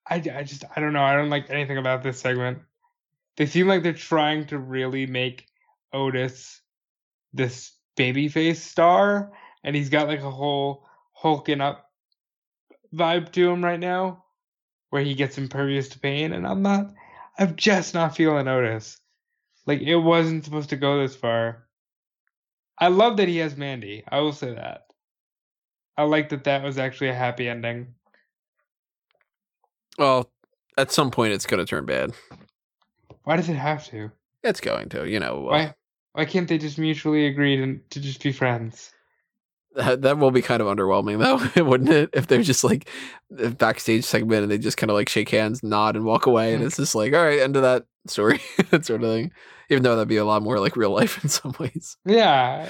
I, 0.09 0.15
I 0.15 0.43
just 0.43 0.65
I 0.75 0.79
don't 0.81 0.93
know. 0.93 1.03
I 1.03 1.15
don't 1.15 1.29
like 1.29 1.49
anything 1.49 1.77
about 1.77 2.03
this 2.03 2.19
segment. 2.19 2.59
They 3.37 3.45
seem 3.45 3.67
like 3.67 3.83
they're 3.83 3.93
trying 3.93 4.47
to 4.47 4.57
really 4.57 5.05
make 5.05 5.47
Otis 5.93 6.61
this 7.33 7.71
babyface 8.01 8.57
star, 8.57 9.31
and 9.63 9.75
he's 9.75 9.89
got 9.89 10.07
like 10.07 10.21
a 10.21 10.31
whole 10.31 10.87
hulking 11.13 11.61
up 11.61 11.89
vibe 12.93 13.31
to 13.33 13.49
him 13.49 13.63
right 13.63 13.79
now, 13.79 14.23
where 14.89 15.03
he 15.03 15.13
gets 15.13 15.37
impervious 15.37 15.89
to 15.89 15.99
pain, 15.99 16.33
and 16.33 16.47
I'm 16.47 16.61
not. 16.61 16.93
I'm 17.37 17.55
just 17.55 17.93
not 17.93 18.15
feeling 18.15 18.47
Otis. 18.47 18.99
Like 19.65 19.81
it 19.81 19.95
wasn't 19.95 20.43
supposed 20.43 20.69
to 20.69 20.75
go 20.75 21.01
this 21.01 21.15
far. 21.15 21.67
I 22.77 22.87
love 22.87 23.17
that 23.17 23.27
he 23.27 23.37
has 23.37 23.55
Mandy. 23.55 24.03
I 24.09 24.19
will 24.19 24.33
say 24.33 24.53
that. 24.53 24.85
I 25.97 26.03
like 26.03 26.29
that 26.29 26.45
that 26.45 26.63
was 26.63 26.79
actually 26.79 27.09
a 27.09 27.13
happy 27.13 27.47
ending. 27.47 27.93
Well, 29.99 30.31
at 30.77 30.91
some 30.91 31.11
point 31.11 31.33
it's 31.33 31.45
going 31.45 31.59
to 31.59 31.65
turn 31.65 31.85
bad. 31.85 32.11
Why 33.23 33.35
does 33.35 33.49
it 33.49 33.55
have 33.55 33.85
to? 33.89 34.11
It's 34.43 34.61
going 34.61 34.89
to, 34.89 35.07
you 35.07 35.19
know. 35.19 35.47
Uh, 35.47 35.51
Why? 35.51 35.75
Why 36.13 36.25
can't 36.25 36.47
they 36.47 36.57
just 36.57 36.77
mutually 36.77 37.27
agree 37.27 37.57
to, 37.57 37.79
to 37.89 37.99
just 37.99 38.21
be 38.21 38.31
friends? 38.31 38.91
That, 39.75 40.01
that 40.01 40.17
will 40.17 40.31
be 40.31 40.41
kind 40.41 40.61
of 40.61 40.67
underwhelming, 40.67 41.19
though, 41.19 41.63
wouldn't 41.63 41.89
it? 41.89 42.09
If 42.13 42.27
they're 42.27 42.41
just 42.41 42.63
like 42.63 42.89
a 43.39 43.49
backstage 43.49 44.03
segment 44.03 44.43
and 44.43 44.51
they 44.51 44.57
just 44.57 44.75
kind 44.75 44.89
of 44.89 44.95
like 44.95 45.07
shake 45.07 45.29
hands, 45.29 45.63
nod, 45.63 45.95
and 45.95 46.03
walk 46.03 46.25
away, 46.25 46.53
and 46.53 46.63
it's 46.63 46.75
just 46.75 46.93
like, 46.93 47.13
all 47.13 47.23
right, 47.23 47.39
end 47.39 47.55
of 47.55 47.61
that 47.61 47.85
story, 48.07 48.41
that 48.69 48.85
sort 48.85 49.03
of 49.03 49.09
thing. 49.09 49.31
Even 49.69 49.83
though 49.83 49.95
that'd 49.95 50.09
be 50.09 50.17
a 50.17 50.25
lot 50.25 50.43
more 50.43 50.59
like 50.59 50.75
real 50.75 50.91
life 50.91 51.23
in 51.23 51.29
some 51.29 51.55
ways. 51.57 51.95
Yeah. 52.05 52.67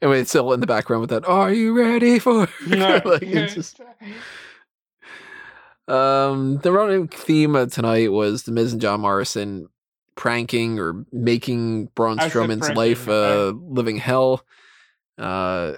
And 0.00 0.12
it's 0.14 0.30
still 0.30 0.52
in 0.52 0.60
the 0.60 0.66
background 0.66 1.02
with 1.02 1.10
that, 1.10 1.28
are 1.28 1.52
you 1.52 1.76
ready 1.76 2.18
for? 2.18 2.48
like, 2.68 3.22
it's 3.22 3.54
just, 3.54 3.80
um, 5.88 6.58
the 6.58 6.70
running 6.70 7.08
theme 7.08 7.56
of 7.56 7.72
tonight 7.72 8.12
was 8.12 8.44
the 8.44 8.52
Miz 8.52 8.72
and 8.72 8.80
John 8.80 9.00
Morrison 9.00 9.68
pranking 10.18 10.80
or 10.80 11.06
making 11.12 11.86
Braun 11.94 12.18
Strowman's 12.18 12.68
life 12.70 13.06
a 13.06 13.56
living 13.56 13.96
hell. 13.96 14.44
Uh, 15.16 15.74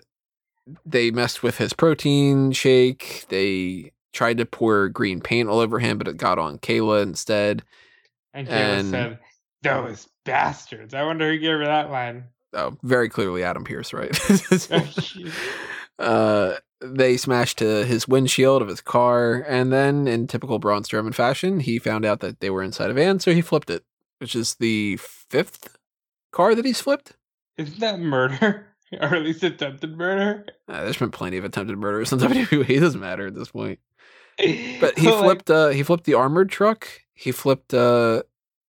they 0.87 1.11
messed 1.11 1.43
with 1.43 1.59
his 1.59 1.75
protein 1.75 2.51
shake. 2.53 3.27
They 3.29 3.93
tried 4.15 4.39
to 4.39 4.47
pour 4.47 4.89
green 4.89 5.21
paint 5.21 5.51
all 5.51 5.61
over 5.61 5.79
him, 5.79 5.99
but 5.99 6.09
it 6.09 6.17
got 6.17 6.39
on 6.39 6.59
Kayla 6.59 7.03
instead. 7.03 7.63
And 8.33 8.49
Kayla 8.49 8.53
And- 8.53 8.91
said, 8.91 9.19
"Those 9.63 10.09
bastards." 10.25 10.95
I 10.95 11.05
wonder 11.05 11.31
who 11.31 11.39
gave 11.39 11.59
her 11.59 11.65
that 11.67 11.91
line. 11.91 12.25
Oh, 12.55 12.77
very 12.83 13.11
clearly 13.11 13.45
Adam 13.45 13.65
Pearce, 13.65 13.93
right? 13.93 14.19
uh, 15.99 16.55
they 16.81 17.17
smashed 17.19 17.59
to 17.59 17.85
his 17.85 18.09
windshield 18.09 18.63
of 18.63 18.69
his 18.69 18.81
car, 18.81 19.45
and 19.47 19.71
then, 19.71 20.09
in 20.09 20.27
typical 20.27 20.59
Braun 20.59 20.83
Strowman 20.83 21.15
fashion, 21.15 21.61
he 21.61 21.79
found 21.79 22.07
out 22.07 22.21
that 22.21 22.41
they 22.41 22.49
were 22.49 22.63
inside 22.63 22.91
a 22.91 22.95
van, 22.95 23.21
so 23.21 23.35
he 23.35 23.43
flipped 23.43 23.69
it, 23.69 23.85
which 24.21 24.35
is 24.37 24.55
the 24.57 24.97
fifth 24.99 25.77
car 26.33 26.55
that 26.55 26.65
he's 26.65 26.81
flipped. 26.81 27.17
Isn't 27.57 27.81
that 27.81 27.99
murder, 28.01 28.69
or 29.01 29.15
at 29.17 29.23
least 29.23 29.43
attempted 29.43 29.97
murder? 29.97 30.47
Uh, 30.69 30.85
there's 30.85 30.99
been 30.99 31.11
plenty 31.11 31.37
of 31.37 31.45
attempted 31.45 31.77
murders 31.79 32.13
in 32.13 32.19
WWE. 32.21 32.69
It 32.69 32.81
doesn't 32.81 33.01
matter 33.01 33.27
at 33.27 33.35
this 33.35 33.51
point. 33.51 33.79
But 34.39 34.99
he 34.99 35.07
Like, 35.11 35.19
flipped. 35.25 35.51
Uh, 35.51 35.69
he 35.69 35.83
flipped 35.83 36.05
the 36.05 36.15
armored 36.15 36.51
truck. 36.51 36.87
He 37.13 37.33
flipped 37.33 37.75
uh, 37.75 38.23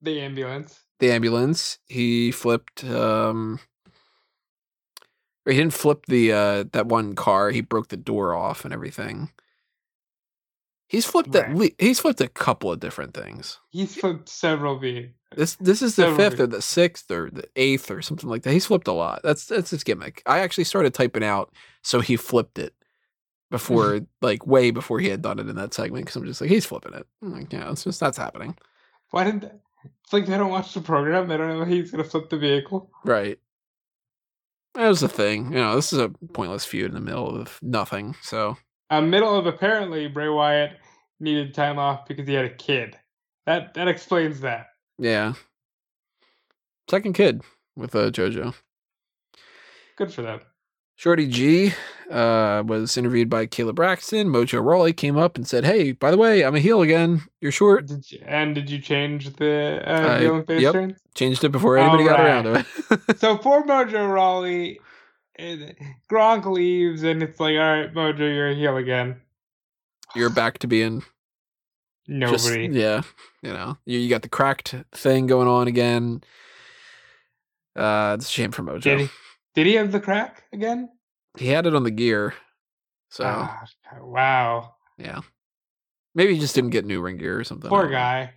the 0.01 0.19
ambulance. 0.21 0.79
the 0.99 1.11
ambulance. 1.11 1.77
He 1.87 2.31
flipped. 2.31 2.83
Um, 2.83 3.59
he 5.45 5.55
didn't 5.55 5.73
flip 5.73 6.05
the 6.07 6.31
uh, 6.31 6.63
that 6.73 6.87
one 6.87 7.15
car. 7.15 7.49
He 7.51 7.61
broke 7.61 7.89
the 7.89 7.97
door 7.97 8.33
off 8.35 8.65
and 8.65 8.73
everything. 8.73 9.31
He's 10.87 11.05
flipped 11.05 11.35
at 11.35 11.47
Right. 11.49 11.55
least. 11.55 11.75
He's 11.79 11.99
flipped 11.99 12.21
a 12.21 12.27
couple 12.27 12.71
of 12.71 12.79
different 12.79 13.13
things. 13.13 13.59
He's 13.69 13.95
flipped 13.95 14.27
several 14.29 14.79
vehicles. 14.79 15.13
This 15.35 15.55
this 15.55 15.81
is 15.81 15.95
the 15.95 16.03
Several 16.03 16.17
fifth 16.17 16.39
or 16.39 16.47
the 16.47 16.61
sixth 16.61 17.11
or 17.11 17.29
the 17.29 17.47
eighth 17.55 17.91
or 17.91 18.01
something 18.01 18.29
like 18.29 18.41
that. 18.43 18.51
He's 18.51 18.65
flipped 18.65 18.87
a 18.87 18.93
lot. 18.93 19.21
That's 19.23 19.45
that's 19.45 19.69
his 19.69 19.83
gimmick. 19.83 20.23
I 20.25 20.39
actually 20.39 20.63
started 20.63 20.93
typing 20.93 21.23
out 21.23 21.53
so 21.83 21.99
he 21.99 22.15
flipped 22.15 22.57
it 22.57 22.73
before 23.51 24.01
like 24.21 24.45
way 24.47 24.71
before 24.71 24.99
he 24.99 25.09
had 25.09 25.21
done 25.21 25.39
it 25.39 25.47
in 25.47 25.55
that 25.55 25.73
segment 25.73 26.05
because 26.05 26.15
I'm 26.15 26.25
just 26.25 26.41
like 26.41 26.49
he's 26.49 26.65
flipping 26.65 26.93
it. 26.93 27.05
I'm 27.21 27.33
like 27.33 27.53
yeah, 27.53 27.71
it's 27.71 27.83
just 27.83 27.99
that's 27.99 28.17
happening. 28.17 28.57
Why 29.11 29.23
didn't? 29.23 29.41
They, 29.41 29.51
it's 30.03 30.13
like 30.13 30.25
they 30.25 30.37
don't 30.37 30.49
watch 30.51 30.73
the 30.73 30.81
program. 30.81 31.27
They 31.27 31.37
don't 31.37 31.59
know 31.59 31.65
he's 31.65 31.91
gonna 31.91 32.03
flip 32.03 32.29
the 32.29 32.37
vehicle. 32.37 32.89
Right. 33.05 33.37
That 34.75 34.87
was 34.87 34.99
the 34.99 35.09
thing. 35.09 35.51
You 35.51 35.59
know, 35.59 35.75
this 35.75 35.93
is 35.93 35.99
a 35.99 36.09
pointless 36.33 36.65
feud 36.65 36.87
in 36.89 36.93
the 36.93 37.01
middle 37.01 37.39
of 37.39 37.59
nothing. 37.61 38.15
So 38.23 38.57
Uh, 38.89 39.01
middle 39.01 39.35
of 39.37 39.45
apparently 39.45 40.07
Bray 40.07 40.29
Wyatt 40.29 40.77
needed 41.19 41.53
time 41.53 41.77
off 41.77 42.07
because 42.07 42.27
he 42.27 42.33
had 42.33 42.45
a 42.45 42.53
kid. 42.55 42.97
That 43.45 43.75
that 43.75 43.87
explains 43.87 44.41
that. 44.41 44.67
Yeah, 44.99 45.33
second 46.89 47.13
kid 47.13 47.41
with 47.75 47.95
uh, 47.95 48.11
JoJo. 48.11 48.53
Good 49.95 50.13
for 50.13 50.21
them. 50.21 50.41
Shorty 50.99 51.27
G 51.27 51.71
uh, 52.11 52.61
was 52.65 52.97
interviewed 52.97 53.29
by 53.29 53.47
Kayla 53.47 53.73
Braxton. 53.73 54.27
Mojo 54.27 54.61
Rawley 54.61 54.91
came 54.91 55.17
up 55.17 55.37
and 55.37 55.47
said, 55.47 55.63
"Hey, 55.63 55.93
by 55.93 56.11
the 56.11 56.17
way, 56.17 56.43
I'm 56.43 56.55
a 56.55 56.59
heel 56.59 56.81
again. 56.81 57.21
You're 57.39 57.53
short." 57.53 57.85
Did 57.85 58.11
you, 58.11 58.21
and 58.25 58.53
did 58.53 58.69
you 58.69 58.79
change 58.79 59.33
the 59.37 59.81
uh, 59.87 60.15
I- 60.15 60.19
heel 60.19 60.35
and 60.35 60.45
face 60.45 60.61
yep. 60.61 60.73
turn? 60.73 60.97
Changed 61.15 61.41
it 61.45 61.53
before 61.53 61.77
anybody 61.77 62.03
got 62.03 62.19
around 62.19 62.43
to 62.43 62.65
it. 63.07 63.19
So 63.19 63.37
poor 63.37 63.63
Mojo 63.63 64.13
Rawley, 64.13 64.81
Gronk 65.39 66.45
leaves, 66.45 67.03
and 67.03 67.23
it's 67.23 67.39
like, 67.39 67.53
all 67.53 67.59
right, 67.59 67.93
Mojo, 67.93 68.19
you're 68.19 68.49
a 68.49 68.55
heel 68.55 68.75
again. 68.75 69.21
You're 70.15 70.29
back 70.29 70.59
to 70.59 70.67
being 70.67 71.03
just 72.09 72.45
Nobody. 72.47 72.67
yeah. 72.67 73.01
You 73.41 73.53
know, 73.53 73.77
you, 73.85 73.99
you 73.99 74.09
got 74.09 74.21
the 74.23 74.29
cracked 74.29 74.75
thing 74.93 75.27
going 75.27 75.47
on 75.47 75.67
again. 75.67 76.21
Uh, 77.75 78.15
it's 78.17 78.27
a 78.27 78.31
shame 78.31 78.51
for 78.51 78.63
Mojo. 78.63 78.81
Did 78.81 78.99
he? 79.01 79.09
Did 79.55 79.67
he 79.67 79.73
have 79.75 79.91
the 79.91 79.99
crack 79.99 80.43
again? 80.53 80.89
He 81.37 81.47
had 81.47 81.65
it 81.65 81.75
on 81.75 81.83
the 81.83 81.91
gear, 81.91 82.33
so 83.09 83.23
Ah, 83.25 83.63
wow. 84.01 84.73
yeah. 84.97 85.21
Maybe 86.15 86.33
he 86.33 86.39
just 86.39 86.55
didn't 86.55 86.71
get 86.71 86.85
new 86.85 87.01
ring 87.01 87.17
gear 87.17 87.39
or 87.39 87.43
something. 87.43 87.69
Poor 87.69 87.87
guy. 87.87 88.33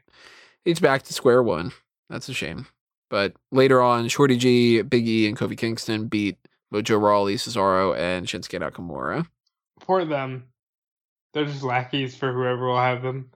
He's 0.65 0.79
back 0.79 1.03
to 1.05 1.15
square 1.15 1.43
one. 1.43 1.73
That's 2.11 2.29
a 2.29 2.35
shame. 2.35 2.67
But 3.11 3.35
later 3.51 3.83
on, 3.83 4.09
Shorty 4.09 4.37
G, 4.37 4.83
Big 4.83 5.09
E, 5.09 5.27
and 5.27 5.37
Kofi 5.37 5.57
Kingston 5.57 6.07
beat 6.07 6.39
Mojo 6.73 7.01
Rawley, 7.01 7.35
Cesaro, 7.37 7.97
and 7.97 8.27
Shinsuke 8.27 8.61
Nakamura. 8.61 9.27
Poor 9.81 10.05
them. 10.05 10.45
They're 11.35 11.47
just 11.47 11.63
lackeys 11.63 12.15
for 12.17 12.33
whoever 12.33 12.67
will 12.69 12.79
have 12.81 13.03
them. 13.03 13.31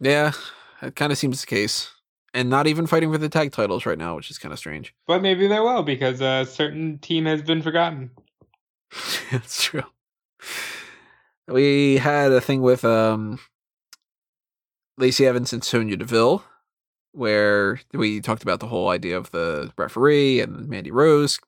Yeah, 0.00 0.32
it 0.82 0.96
kind 0.96 1.12
of 1.12 1.18
seems 1.18 1.40
the 1.40 1.46
case. 1.46 1.90
And 2.32 2.48
not 2.48 2.68
even 2.68 2.86
fighting 2.86 3.10
for 3.10 3.18
the 3.18 3.28
tag 3.28 3.50
titles 3.50 3.84
right 3.84 3.98
now, 3.98 4.14
which 4.14 4.30
is 4.30 4.38
kind 4.38 4.52
of 4.52 4.58
strange. 4.58 4.94
But 5.06 5.20
maybe 5.22 5.48
they 5.48 5.58
will 5.60 5.82
because 5.82 6.20
a 6.20 6.46
certain 6.46 6.98
team 6.98 7.26
has 7.26 7.42
been 7.42 7.60
forgotten. 7.60 8.10
That's 9.32 9.64
true. 9.64 9.82
We 11.48 11.96
had 11.96 12.30
a 12.30 12.40
thing 12.40 12.62
with 12.62 12.84
um 12.84 13.40
Lacey 14.96 15.26
Evans 15.26 15.52
and 15.52 15.64
Sonya 15.64 15.96
Deville, 15.96 16.44
where 17.12 17.80
we 17.92 18.20
talked 18.20 18.44
about 18.44 18.60
the 18.60 18.68
whole 18.68 18.88
idea 18.90 19.16
of 19.16 19.30
the 19.32 19.72
referee 19.76 20.40
and 20.40 20.68
Mandy 20.68 20.92
Rose 20.92 21.40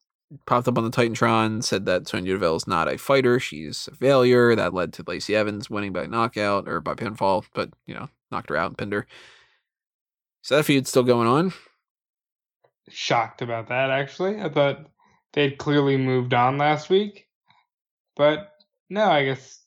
popped 0.47 0.69
up 0.69 0.79
on 0.79 0.85
the 0.85 0.91
Titantron, 0.91 1.63
said 1.63 1.87
that 1.87 2.09
Sonya 2.09 2.35
Deville 2.35 2.57
is 2.57 2.67
not 2.67 2.93
a 2.93 2.99
fighter, 2.99 3.39
she's 3.39 3.89
a 3.91 3.95
failure. 3.95 4.55
That 4.55 4.75
led 4.75 4.93
to 4.95 5.05
Lacey 5.07 5.35
Evans 5.35 5.71
winning 5.71 5.93
by 5.93 6.07
knockout 6.07 6.69
or 6.69 6.81
by 6.81 6.95
pinfall, 6.95 7.45
but 7.55 7.71
you 7.87 7.95
know, 7.95 8.09
knocked 8.31 8.51
her 8.51 8.57
out 8.57 8.71
and 8.71 8.79
pinned 8.79 8.93
her. 8.93 9.07
So 10.43 10.57
that 10.57 10.65
feud's 10.65 10.91
still 10.91 11.05
going 11.05 11.29
on. 11.29 11.53
Shocked 12.89 13.43
about 13.43 13.69
that, 13.69 13.91
actually. 13.91 14.41
I 14.41 14.49
thought 14.49 14.91
they'd 15.33 15.59
clearly 15.59 15.97
moved 15.97 16.35
on 16.35 16.59
last 16.59 16.91
week. 16.91 17.29
But 18.17 18.51
no, 18.91 19.05
I 19.05 19.25
guess 19.25 19.61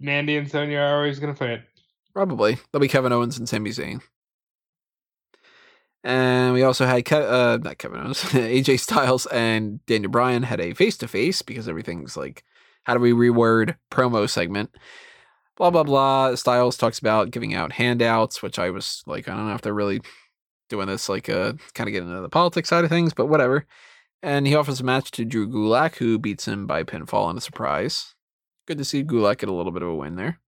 Mandy 0.00 0.36
and 0.36 0.50
Sonya 0.50 0.78
are 0.78 0.96
always 0.96 1.20
going 1.20 1.34
to 1.34 1.38
fight. 1.38 1.60
Probably. 2.14 2.54
That'll 2.54 2.80
be 2.80 2.88
Kevin 2.88 3.12
Owens 3.12 3.38
and 3.38 3.48
Sami 3.48 3.70
Zayn. 3.70 4.00
And 6.02 6.54
we 6.54 6.62
also 6.62 6.86
had 6.86 7.04
Ke- 7.04 7.12
uh, 7.12 7.58
not 7.62 7.78
Kevin 7.78 8.00
Owens, 8.00 8.22
AJ 8.22 8.80
Styles 8.80 9.26
and 9.26 9.84
Daniel 9.86 10.10
Bryan 10.10 10.42
had 10.44 10.60
a 10.60 10.72
face 10.72 10.96
to 10.98 11.08
face 11.08 11.42
because 11.42 11.68
everything's 11.68 12.16
like, 12.16 12.42
how 12.84 12.94
do 12.94 13.00
we 13.00 13.12
reword 13.12 13.76
promo 13.90 14.28
segment? 14.28 14.74
Blah 15.56 15.70
blah 15.70 15.82
blah. 15.82 16.34
Styles 16.36 16.78
talks 16.78 16.98
about 16.98 17.30
giving 17.30 17.54
out 17.54 17.72
handouts, 17.72 18.42
which 18.42 18.58
I 18.58 18.70
was 18.70 19.02
like, 19.06 19.28
I 19.28 19.36
don't 19.36 19.46
know 19.46 19.54
if 19.54 19.60
they're 19.60 19.74
really 19.74 20.00
doing 20.70 20.86
this, 20.86 21.08
like, 21.08 21.28
uh, 21.28 21.52
kind 21.74 21.88
of 21.88 21.92
getting 21.92 22.08
into 22.08 22.22
the 22.22 22.28
politics 22.30 22.68
side 22.70 22.84
of 22.84 22.90
things, 22.90 23.12
but 23.12 23.26
whatever. 23.26 23.66
And 24.22 24.46
he 24.46 24.54
offers 24.54 24.80
a 24.80 24.84
match 24.84 25.10
to 25.12 25.24
Drew 25.24 25.48
Gulak, 25.48 25.96
who 25.96 26.18
beats 26.18 26.46
him 26.48 26.66
by 26.66 26.82
pinfall 26.84 27.30
in 27.30 27.36
a 27.36 27.40
surprise. 27.40 28.14
Good 28.66 28.78
to 28.78 28.84
see 28.84 29.02
Gulak 29.04 29.38
get 29.38 29.48
a 29.50 29.52
little 29.52 29.72
bit 29.72 29.82
of 29.82 29.88
a 29.88 29.94
win 29.94 30.16
there. 30.16 30.38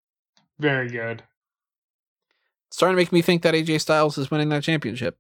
Very 0.59 0.89
good. 0.89 1.25
starting 2.71 2.97
to 2.97 3.01
make 3.01 3.13
me 3.13 3.21
think 3.21 3.43
that 3.43 3.55
AJ 3.55 3.81
Styles 3.83 4.17
is 4.17 4.31
winning 4.31 4.49
that 4.51 4.63
championship. 4.63 5.19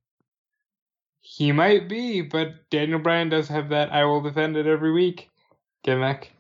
He 1.34 1.50
might 1.50 1.88
be, 1.88 2.20
but 2.20 2.68
Daniel 2.68 2.98
Bryan 2.98 3.30
does 3.30 3.48
have 3.48 3.70
that 3.70 3.90
"I 3.90 4.04
will 4.04 4.20
defend 4.20 4.54
it 4.58 4.66
every 4.66 4.92
week" 4.92 5.30
gimmick. 5.82 6.30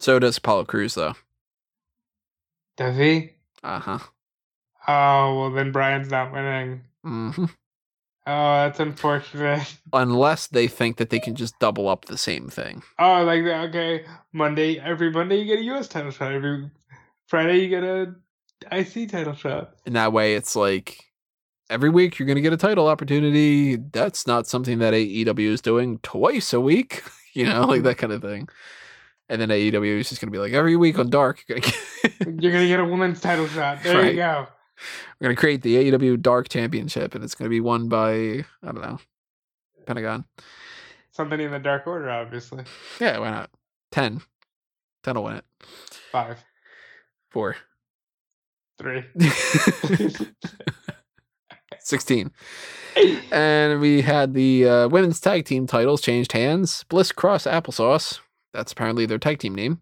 So 0.00 0.18
does 0.18 0.38
Apollo 0.38 0.64
Crews, 0.64 0.94
though. 0.94 1.14
Does 2.76 2.96
he? 2.96 3.30
Uh 3.62 3.78
huh. 3.78 3.98
Oh 4.88 5.38
well, 5.38 5.50
then 5.52 5.70
Bryan's 5.70 6.10
not 6.10 6.32
winning. 6.32 6.82
hmm 7.04 7.44
Oh, 8.28 8.54
that's 8.64 8.80
unfortunate. 8.80 9.76
Unless 9.92 10.48
they 10.48 10.66
think 10.66 10.96
that 10.96 11.10
they 11.10 11.20
can 11.20 11.36
just 11.36 11.56
double 11.60 11.88
up 11.88 12.06
the 12.06 12.18
same 12.18 12.48
thing. 12.48 12.82
Oh, 12.98 13.22
like 13.22 13.44
that. 13.44 13.68
Okay, 13.68 14.04
Monday. 14.32 14.80
Every 14.80 15.12
Monday 15.12 15.38
you 15.38 15.44
get 15.44 15.60
a 15.60 15.64
U.S. 15.66 15.86
title 15.86 16.10
shot. 16.10 16.32
Every 16.32 16.68
Friday 17.28 17.58
you 17.58 17.68
get 17.68 17.84
a 17.84 18.12
IC 18.72 19.08
title 19.10 19.34
shot. 19.34 19.74
And 19.86 19.94
that 19.94 20.12
way 20.12 20.34
it's 20.34 20.56
like 20.56 21.05
every 21.70 21.90
week 21.90 22.18
you're 22.18 22.26
going 22.26 22.36
to 22.36 22.42
get 22.42 22.52
a 22.52 22.56
title 22.56 22.88
opportunity. 22.88 23.76
That's 23.76 24.26
not 24.26 24.46
something 24.46 24.78
that 24.78 24.94
AEW 24.94 25.48
is 25.50 25.60
doing 25.60 25.98
twice 26.02 26.52
a 26.52 26.60
week, 26.60 27.02
you 27.34 27.44
know, 27.46 27.62
like 27.62 27.78
mm-hmm. 27.78 27.86
that 27.86 27.98
kind 27.98 28.12
of 28.12 28.22
thing. 28.22 28.48
And 29.28 29.40
then 29.40 29.48
AEW 29.48 29.98
is 29.98 30.08
just 30.08 30.20
going 30.20 30.28
to 30.28 30.32
be 30.32 30.38
like 30.38 30.52
every 30.52 30.76
week 30.76 30.98
on 30.98 31.10
Dark, 31.10 31.42
you're 31.48 31.58
going 31.58 31.72
to 31.72 31.78
You're 32.40 32.52
gonna 32.52 32.68
get 32.68 32.80
a 32.80 32.84
women's 32.84 33.20
title 33.20 33.46
shot. 33.48 33.78
There 33.82 33.96
Right. 33.96 34.12
you 34.14 34.16
go. 34.20 34.46
we're 35.20 35.24
going 35.26 35.36
to 35.36 35.40
create 35.40 35.62
the 35.62 35.90
AEW 35.90 36.20
Dark 36.22 36.48
Championship 36.48 37.14
and 37.14 37.24
it's 37.24 37.34
going 37.34 37.46
to 37.46 37.50
be 37.50 37.60
won 37.60 37.88
by 37.88 38.12
I 38.12 38.66
don't 38.66 38.82
know, 38.82 38.98
Pentagon. 39.86 40.24
Something 41.10 41.40
in 41.40 41.50
the 41.50 41.58
Dark 41.58 41.86
Order, 41.86 42.10
obviously. 42.10 42.64
Yeah, 43.00 43.18
why 43.18 43.30
not? 43.30 43.50
10. 43.92 44.20
10 45.02 45.14
will 45.14 45.24
win 45.24 45.36
it. 45.36 45.44
Five, 46.12 46.38
4. 47.30 47.56
three. 48.78 49.02
16. 51.86 52.30
And 53.30 53.80
we 53.80 54.02
had 54.02 54.34
the 54.34 54.68
uh, 54.68 54.88
women's 54.88 55.20
tag 55.20 55.44
team 55.44 55.66
titles 55.66 56.00
changed 56.00 56.32
hands. 56.32 56.84
Bliss 56.88 57.12
Cross 57.12 57.44
Applesauce, 57.46 58.20
that's 58.52 58.72
apparently 58.72 59.06
their 59.06 59.18
tag 59.18 59.38
team 59.38 59.54
name, 59.54 59.80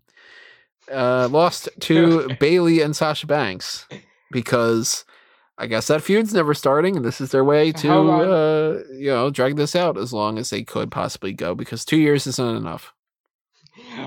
uh, 0.90 1.28
lost 1.30 1.68
to 1.80 2.28
Bayley 2.40 2.80
and 2.80 2.94
Sasha 2.94 3.26
Banks 3.26 3.86
because 4.30 5.04
I 5.56 5.66
guess 5.66 5.86
that 5.86 6.02
feud's 6.02 6.34
never 6.34 6.52
starting, 6.52 6.96
and 6.96 7.04
this 7.04 7.20
is 7.20 7.30
their 7.30 7.44
way 7.44 7.70
to, 7.72 7.92
uh, 7.92 8.82
you 8.92 9.10
know, 9.10 9.30
drag 9.30 9.56
this 9.56 9.76
out 9.76 9.96
as 9.96 10.12
long 10.12 10.36
as 10.36 10.50
they 10.50 10.64
could 10.64 10.90
possibly 10.90 11.32
go 11.32 11.54
because 11.54 11.84
two 11.84 11.96
years 11.96 12.26
isn't 12.26 12.56
enough. 12.56 12.92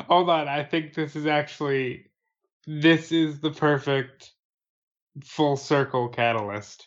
Hold 0.08 0.30
on, 0.30 0.48
I 0.48 0.64
think 0.64 0.94
this 0.94 1.16
is 1.16 1.26
actually 1.26 2.10
this 2.66 3.14
is 3.14 3.40
the 3.40 3.52
perfect 3.52 4.34
full 5.24 5.56
circle 5.56 6.10
catalyst. 6.10 6.87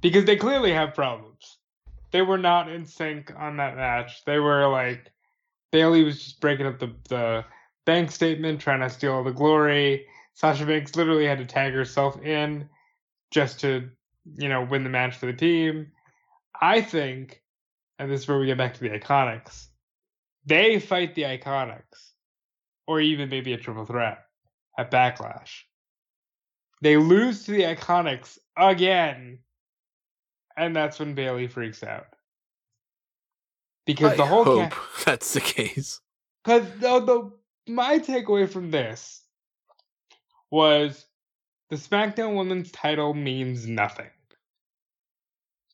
Because 0.00 0.24
they 0.24 0.36
clearly 0.36 0.72
have 0.72 0.94
problems. 0.94 1.58
They 2.10 2.22
were 2.22 2.38
not 2.38 2.70
in 2.70 2.86
sync 2.86 3.32
on 3.36 3.56
that 3.58 3.76
match. 3.76 4.24
They 4.24 4.38
were 4.38 4.68
like 4.68 5.12
Bayley 5.72 6.04
was 6.04 6.22
just 6.22 6.40
breaking 6.40 6.66
up 6.66 6.78
the 6.78 6.94
the 7.08 7.44
bank 7.84 8.10
statement, 8.10 8.60
trying 8.60 8.80
to 8.80 8.90
steal 8.90 9.12
all 9.12 9.24
the 9.24 9.32
glory. 9.32 10.06
Sasha 10.34 10.64
Banks 10.66 10.94
literally 10.94 11.26
had 11.26 11.38
to 11.38 11.46
tag 11.46 11.72
herself 11.72 12.20
in 12.22 12.68
just 13.30 13.60
to, 13.60 13.90
you 14.36 14.48
know, 14.48 14.62
win 14.62 14.84
the 14.84 14.90
match 14.90 15.16
for 15.16 15.26
the 15.26 15.32
team. 15.32 15.90
I 16.60 16.80
think, 16.80 17.42
and 17.98 18.10
this 18.10 18.22
is 18.22 18.28
where 18.28 18.38
we 18.38 18.46
get 18.46 18.58
back 18.58 18.74
to 18.74 18.80
the 18.80 18.90
iconics. 18.90 19.66
They 20.46 20.78
fight 20.78 21.14
the 21.14 21.22
iconics 21.22 22.12
or 22.86 23.00
even 23.00 23.28
maybe 23.28 23.52
a 23.52 23.58
triple 23.58 23.84
threat 23.84 24.24
at 24.78 24.90
Backlash. 24.90 25.62
They 26.80 26.96
lose 26.96 27.44
to 27.44 27.50
the 27.52 27.62
Iconics 27.62 28.38
again, 28.56 29.40
and 30.58 30.74
that's 30.74 30.98
when 30.98 31.14
Bayley 31.14 31.46
freaks 31.46 31.82
out. 31.82 32.06
Because 33.86 34.12
I 34.12 34.16
the 34.16 34.26
whole 34.26 34.44
hope 34.44 34.70
ca- 34.70 34.86
that's 35.06 35.32
the 35.32 35.40
case. 35.40 36.00
because 36.44 36.68
the, 36.80 37.00
the 37.00 37.72
my 37.72 37.98
takeaway 37.98 38.50
from 38.50 38.70
this 38.70 39.22
was 40.50 41.06
the 41.70 41.76
SmackDown 41.76 42.36
Women's 42.36 42.70
title 42.72 43.14
means 43.14 43.66
nothing. 43.66 44.10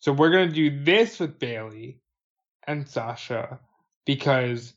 So 0.01 0.13
we're 0.13 0.31
gonna 0.31 0.53
do 0.53 0.85
this 0.85 1.19
with 1.19 1.39
Bayley 1.39 2.01
and 2.67 2.87
Sasha 2.87 3.59
because 4.05 4.75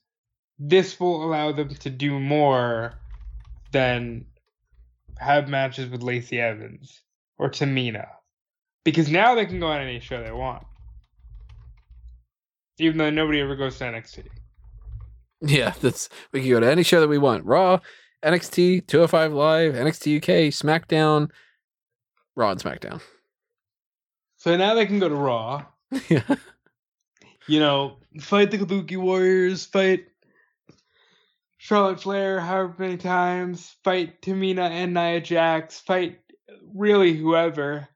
this 0.57 0.99
will 0.99 1.23
allow 1.23 1.51
them 1.51 1.69
to 1.69 1.89
do 1.89 2.19
more 2.19 2.93
than 3.71 4.25
have 5.17 5.49
matches 5.49 5.89
with 5.89 6.01
Lacey 6.01 6.39
Evans 6.39 7.01
or 7.37 7.49
Tamina. 7.49 8.07
Because 8.87 9.09
now 9.09 9.35
they 9.35 9.45
can 9.45 9.59
go 9.59 9.67
on 9.67 9.81
any 9.81 9.99
show 9.99 10.23
they 10.23 10.31
want. 10.31 10.63
Even 12.79 12.97
though 12.97 13.09
nobody 13.09 13.41
ever 13.41 13.57
goes 13.57 13.77
to 13.79 13.83
NXT. 13.83 14.27
Yeah, 15.41 15.73
that's 15.81 16.07
we 16.31 16.39
can 16.39 16.51
go 16.51 16.61
to 16.61 16.71
any 16.71 16.83
show 16.83 17.01
that 17.01 17.09
we 17.09 17.17
want. 17.17 17.43
Raw, 17.43 17.79
NXT, 18.23 18.87
205 18.87 19.33
Live, 19.33 19.73
NXT 19.73 20.19
UK, 20.19 20.53
SmackDown, 20.53 21.31
Raw 22.37 22.51
and 22.51 22.63
SmackDown. 22.63 23.01
So 24.37 24.55
now 24.55 24.73
they 24.73 24.85
can 24.85 24.99
go 24.99 25.09
to 25.09 25.15
Raw. 25.15 25.65
yeah. 26.07 26.23
You 27.49 27.59
know, 27.59 27.97
fight 28.21 28.51
the 28.51 28.57
Kabuki 28.57 28.97
Warriors, 28.97 29.65
fight 29.65 30.05
Charlotte 31.57 32.01
Flair 32.01 32.39
however 32.41 32.75
many 32.77 32.97
times, 32.97 33.75
fight 33.85 34.21
Tamina 34.21 34.69
and 34.69 34.93
Nia 34.93 35.19
Jax, 35.19 35.79
fight 35.79 36.19
really 36.73 37.13
whoever. 37.13 37.87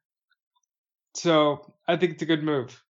So 1.13 1.73
I 1.87 1.97
think 1.97 2.13
it's 2.13 2.21
a 2.21 2.27
good 2.27 2.43
move. 2.43 2.81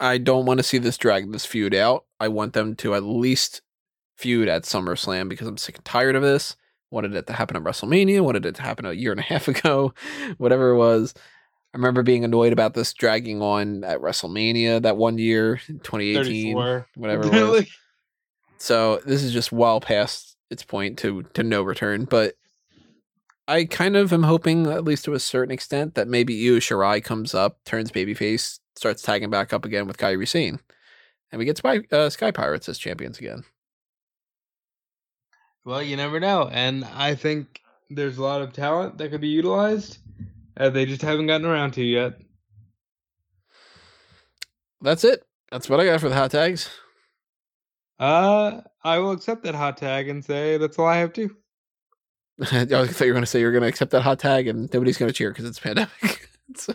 I 0.00 0.18
don't 0.18 0.46
want 0.46 0.58
to 0.58 0.64
see 0.64 0.78
this 0.78 0.96
drag 0.96 1.30
this 1.32 1.44
feud 1.46 1.74
out. 1.74 2.04
I 2.20 2.28
want 2.28 2.52
them 2.52 2.76
to 2.76 2.94
at 2.94 3.02
least 3.02 3.62
feud 4.16 4.48
at 4.48 4.62
SummerSlam 4.62 5.28
because 5.28 5.48
I'm 5.48 5.56
sick 5.56 5.76
and 5.76 5.84
tired 5.84 6.16
of 6.16 6.22
this. 6.22 6.56
Wanted 6.90 7.14
it 7.14 7.26
to 7.26 7.32
happen 7.32 7.56
at 7.56 7.62
WrestleMania, 7.62 8.22
wanted 8.22 8.46
it 8.46 8.54
to 8.54 8.62
happen 8.62 8.86
a 8.86 8.92
year 8.92 9.10
and 9.10 9.20
a 9.20 9.24
half 9.24 9.48
ago, 9.48 9.92
whatever 10.38 10.70
it 10.70 10.78
was. 10.78 11.14
I 11.74 11.76
remember 11.76 12.02
being 12.02 12.24
annoyed 12.24 12.52
about 12.52 12.74
this 12.74 12.94
dragging 12.94 13.42
on 13.42 13.84
at 13.84 14.00
WrestleMania 14.00 14.82
that 14.82 14.96
one 14.96 15.18
year, 15.18 15.60
2018, 15.66 16.54
34. 16.54 16.86
whatever 16.96 17.28
was. 17.30 17.66
So 18.56 19.00
this 19.04 19.22
is 19.22 19.32
just 19.32 19.52
well 19.52 19.80
past 19.80 20.36
its 20.50 20.64
point 20.64 20.98
to 21.00 21.24
to 21.34 21.42
no 21.42 21.62
return. 21.62 22.04
But 22.04 22.34
I 23.48 23.64
kind 23.64 23.96
of 23.96 24.12
am 24.12 24.24
hoping, 24.24 24.66
at 24.66 24.84
least 24.84 25.06
to 25.06 25.14
a 25.14 25.18
certain 25.18 25.50
extent, 25.50 25.94
that 25.94 26.06
maybe 26.06 26.34
Io 26.46 26.58
Shirai 26.58 27.02
comes 27.02 27.34
up, 27.34 27.64
turns 27.64 27.90
babyface, 27.90 28.60
starts 28.76 29.00
tagging 29.00 29.30
back 29.30 29.54
up 29.54 29.64
again 29.64 29.86
with 29.86 29.96
Kairi 29.96 30.28
Sane, 30.28 30.60
and 31.32 31.38
we 31.38 31.46
get 31.46 31.56
Spy, 31.56 31.80
uh, 31.90 32.10
Sky 32.10 32.30
Pirates 32.30 32.68
as 32.68 32.76
champions 32.76 33.18
again. 33.18 33.44
Well, 35.64 35.82
you 35.82 35.96
never 35.96 36.20
know. 36.20 36.48
And 36.52 36.84
I 36.84 37.14
think 37.14 37.62
there's 37.88 38.18
a 38.18 38.22
lot 38.22 38.42
of 38.42 38.52
talent 38.52 38.98
that 38.98 39.10
could 39.10 39.22
be 39.22 39.28
utilized. 39.28 39.98
Uh, 40.56 40.68
they 40.68 40.84
just 40.84 41.02
haven't 41.02 41.26
gotten 41.26 41.46
around 41.46 41.72
to 41.72 41.82
yet. 41.82 42.20
That's 44.82 45.04
it. 45.04 45.24
That's 45.50 45.70
what 45.70 45.80
I 45.80 45.86
got 45.86 46.00
for 46.00 46.10
the 46.10 46.14
hot 46.14 46.30
tags. 46.30 46.68
Uh, 47.98 48.60
I 48.84 48.98
will 48.98 49.12
accept 49.12 49.42
that 49.44 49.54
hot 49.54 49.78
tag 49.78 50.08
and 50.08 50.22
say 50.22 50.58
that's 50.58 50.78
all 50.78 50.86
I 50.86 50.98
have 50.98 51.14
to. 51.14 51.34
I 52.52 52.64
thought 52.64 53.00
you 53.00 53.06
were 53.06 53.12
going 53.12 53.22
to 53.22 53.26
say 53.26 53.40
you're 53.40 53.50
going 53.50 53.62
to 53.62 53.68
accept 53.68 53.90
that 53.90 54.02
hot 54.02 54.20
tag 54.20 54.46
and 54.46 54.72
nobody's 54.72 54.96
going 54.96 55.08
to 55.08 55.12
cheer 55.12 55.30
because 55.30 55.44
it's 55.44 55.58
pandemic. 55.58 56.28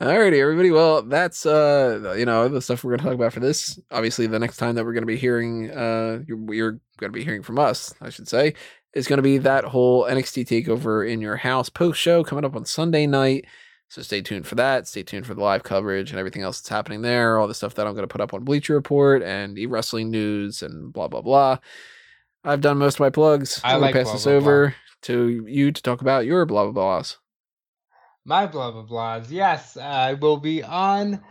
Alrighty, 0.00 0.40
everybody. 0.40 0.72
Well, 0.72 1.02
that's 1.02 1.46
uh, 1.46 2.14
you 2.18 2.26
know, 2.26 2.48
the 2.48 2.60
stuff 2.60 2.82
we're 2.82 2.90
going 2.90 2.98
to 2.98 3.04
talk 3.04 3.14
about 3.14 3.32
for 3.32 3.38
this. 3.40 3.78
Obviously, 3.92 4.26
the 4.26 4.40
next 4.40 4.56
time 4.56 4.74
that 4.74 4.84
we're 4.84 4.94
going 4.94 5.02
to 5.02 5.06
be 5.06 5.16
hearing, 5.16 5.70
uh, 5.70 6.20
you're, 6.26 6.52
you're 6.52 6.72
going 6.98 7.12
to 7.12 7.16
be 7.16 7.22
hearing 7.22 7.44
from 7.44 7.58
us, 7.58 7.94
I 8.00 8.10
should 8.10 8.28
say, 8.28 8.54
is 8.94 9.06
going 9.06 9.18
to 9.18 9.22
be 9.22 9.38
that 9.38 9.64
whole 9.64 10.04
NXT 10.04 10.46
takeover 10.46 11.08
in 11.08 11.20
your 11.20 11.36
house 11.36 11.68
post 11.68 12.00
show 12.00 12.24
coming 12.24 12.44
up 12.44 12.56
on 12.56 12.64
Sunday 12.64 13.06
night. 13.06 13.46
So 13.88 14.02
stay 14.02 14.22
tuned 14.22 14.46
for 14.46 14.56
that. 14.56 14.88
Stay 14.88 15.04
tuned 15.04 15.24
for 15.24 15.34
the 15.34 15.42
live 15.42 15.62
coverage 15.62 16.10
and 16.10 16.18
everything 16.18 16.42
else 16.42 16.60
that's 16.60 16.68
happening 16.68 17.02
there. 17.02 17.38
All 17.38 17.46
the 17.46 17.54
stuff 17.54 17.74
that 17.74 17.86
I'm 17.86 17.94
going 17.94 18.02
to 18.02 18.12
put 18.12 18.20
up 18.20 18.34
on 18.34 18.42
Bleacher 18.42 18.74
Report 18.74 19.22
and 19.22 19.56
e 19.56 19.66
wrestling 19.66 20.10
news 20.10 20.62
and 20.62 20.92
blah 20.92 21.06
blah 21.06 21.22
blah. 21.22 21.58
I've 22.46 22.60
done 22.60 22.78
most 22.78 22.94
of 22.94 23.00
my 23.00 23.10
plugs. 23.10 23.60
I 23.64 23.74
I'm 23.74 23.80
gonna 23.80 23.92
pass 23.92 24.04
blah, 24.04 24.12
this 24.12 24.24
blah, 24.24 24.32
blah. 24.32 24.38
over 24.38 24.74
to 25.02 25.46
you 25.48 25.72
to 25.72 25.82
talk 25.82 26.00
about 26.00 26.26
your 26.26 26.46
blah 26.46 26.70
blah 26.70 27.00
blahs. 27.00 27.16
My 28.24 28.46
blah 28.46 28.70
blah 28.70 28.84
blahs. 28.84 29.30
Yes, 29.30 29.76
I 29.76 30.14
will 30.14 30.36
be 30.36 30.62
on 30.62 31.22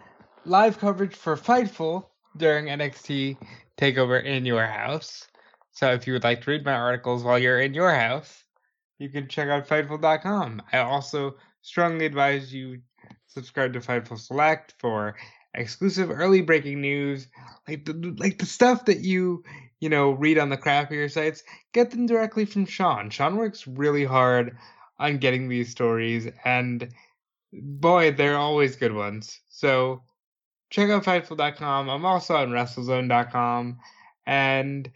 live 0.45 0.77
coverage 0.77 1.15
for 1.15 1.37
Fightful 1.37 2.07
during 2.35 2.65
NXT 2.65 3.37
Takeover 3.77 4.23
in 4.23 4.45
your 4.45 4.65
house. 4.65 5.25
So 5.71 5.91
if 5.93 6.05
you 6.05 6.13
would 6.13 6.23
like 6.23 6.41
to 6.41 6.51
read 6.51 6.65
my 6.65 6.73
articles 6.73 7.23
while 7.23 7.39
you're 7.39 7.59
in 7.59 7.73
your 7.73 7.93
house, 7.93 8.43
you 8.97 9.09
can 9.09 9.27
check 9.27 9.47
out 9.47 9.67
Fightful.com. 9.67 10.61
I 10.71 10.79
also 10.79 11.35
strongly 11.61 12.05
advise 12.05 12.53
you 12.53 12.81
subscribe 13.27 13.73
to 13.73 13.79
Fightful 13.79 14.19
Select 14.19 14.73
for 14.79 15.15
exclusive 15.53 16.11
early 16.11 16.41
breaking 16.41 16.81
news, 16.81 17.27
like 17.67 17.85
the 17.85 18.15
like 18.17 18.37
the 18.37 18.45
stuff 18.45 18.85
that 18.85 18.99
you 18.99 19.43
you 19.79 19.89
know 19.89 20.11
read 20.11 20.37
on 20.37 20.49
the 20.49 20.57
crappier 20.57 21.11
sites. 21.11 21.43
Get 21.73 21.91
them 21.91 22.05
directly 22.05 22.45
from 22.45 22.65
Sean. 22.65 23.09
Sean 23.09 23.37
works 23.37 23.67
really 23.67 24.05
hard 24.05 24.57
on 24.97 25.17
getting 25.17 25.49
these 25.49 25.69
stories 25.71 26.27
and 26.45 26.89
boy, 27.61 28.11
they're 28.11 28.37
always 28.37 28.75
good 28.75 28.93
ones. 28.93 29.39
So 29.49 30.03
check 30.69 30.89
out 30.89 31.03
Fightful.com. 31.03 31.89
I'm 31.89 32.05
also 32.05 32.35
on 32.35 32.49
WrestleZone.com. 32.49 33.79
And 34.25 34.91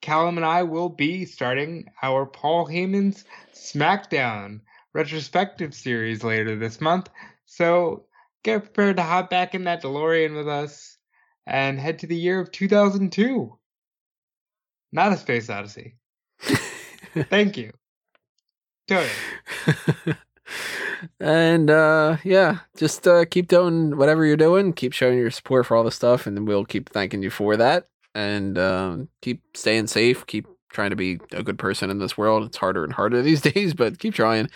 Callum 0.00 0.38
and 0.38 0.46
I 0.46 0.62
will 0.62 0.88
be 0.88 1.24
starting 1.26 1.86
our 2.02 2.26
Paul 2.26 2.66
Heyman's 2.66 3.24
SmackDown 3.54 4.60
retrospective 4.94 5.74
series 5.74 6.24
later 6.24 6.56
this 6.56 6.80
month. 6.80 7.08
So 7.46 8.06
get 8.42 8.64
prepared 8.64 8.96
to 8.96 9.02
hop 9.02 9.30
back 9.30 9.54
in 9.54 9.64
that 9.64 9.82
DeLorean 9.82 10.34
with 10.34 10.48
us 10.48 10.96
and 11.46 11.78
head 11.78 11.98
to 12.00 12.06
the 12.06 12.16
year 12.16 12.40
of 12.40 12.50
2002. 12.50 13.56
Not 14.92 15.12
a 15.12 15.16
space 15.16 15.48
odyssey. 15.48 15.96
Thank 17.14 17.56
you. 17.56 17.72
Tony. 18.88 19.08
and 21.20 21.70
uh 21.70 22.16
yeah 22.24 22.58
just 22.76 23.06
uh 23.06 23.24
keep 23.24 23.48
doing 23.48 23.96
whatever 23.96 24.24
you're 24.24 24.36
doing 24.36 24.72
keep 24.72 24.92
showing 24.92 25.16
your 25.16 25.30
support 25.30 25.64
for 25.64 25.76
all 25.76 25.84
the 25.84 25.90
stuff 25.90 26.26
and 26.26 26.46
we'll 26.46 26.64
keep 26.64 26.90
thanking 26.90 27.22
you 27.22 27.30
for 27.30 27.56
that 27.56 27.86
and 28.14 28.58
um 28.58 29.08
keep 29.22 29.42
staying 29.56 29.86
safe 29.86 30.26
keep 30.26 30.46
trying 30.70 30.90
to 30.90 30.96
be 30.96 31.18
a 31.32 31.42
good 31.42 31.58
person 31.58 31.90
in 31.90 31.98
this 31.98 32.18
world 32.18 32.44
it's 32.44 32.56
harder 32.56 32.84
and 32.84 32.92
harder 32.92 33.22
these 33.22 33.40
days 33.40 33.74
but 33.74 33.98
keep 33.98 34.14
trying 34.14 34.48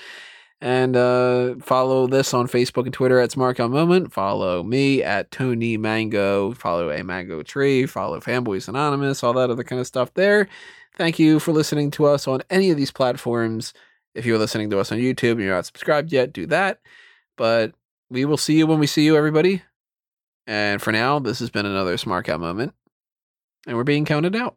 and 0.65 0.97
uh 0.97 1.55
follow 1.61 2.07
this 2.07 2.33
on 2.33 2.49
facebook 2.49 2.85
and 2.85 2.95
twitter 2.95 3.21
at 3.21 3.31
smart 3.31 3.59
moment 3.59 4.13
follow 4.13 4.63
me 4.63 5.03
at 5.03 5.31
tony 5.31 5.77
mango 5.77 6.53
follow 6.55 6.91
a 6.91 7.05
mango 7.05 7.43
tree 7.43 7.87
follow 7.87 8.19
fanboys 8.19 8.69
anonymous 8.69 9.23
all 9.23 9.33
that 9.33 9.51
other 9.51 9.65
kind 9.65 9.81
of 9.81 9.87
stuff 9.87 10.13
there 10.15 10.49
thank 10.97 11.19
you 11.19 11.39
for 11.39 11.53
listening 11.53 11.91
to 11.91 12.07
us 12.07 12.27
on 12.27 12.41
any 12.51 12.71
of 12.71 12.77
these 12.77 12.91
platforms 12.91 13.75
if 14.15 14.25
you're 14.25 14.39
listening 14.39 14.71
to 14.71 14.79
us 14.79 14.93
on 14.93 14.99
YouTube 14.99 15.33
and 15.33 15.43
you're 15.43 15.55
not 15.55 15.67
subscribed 15.67 16.13
yet, 16.13 16.33
do 16.33 16.47
that. 16.47 16.81
But 17.37 17.75
we 18.11 18.25
will 18.25 18.37
see 18.37 18.57
you 18.57 18.67
when 18.67 18.79
we 18.79 18.87
see 18.87 19.05
you, 19.05 19.17
everybody. 19.17 19.63
And 20.47 20.81
for 20.81 20.93
now, 20.93 21.19
this 21.19 21.41
has 21.41 21.51
been 21.51 21.67
another 21.67 21.97
Smark 21.97 22.29
Out 22.29 22.41
Moment. 22.41 22.75
And 23.67 23.77
we're 23.77 23.85
being 23.85 24.05
counted 24.05 24.37
out. 24.37 24.57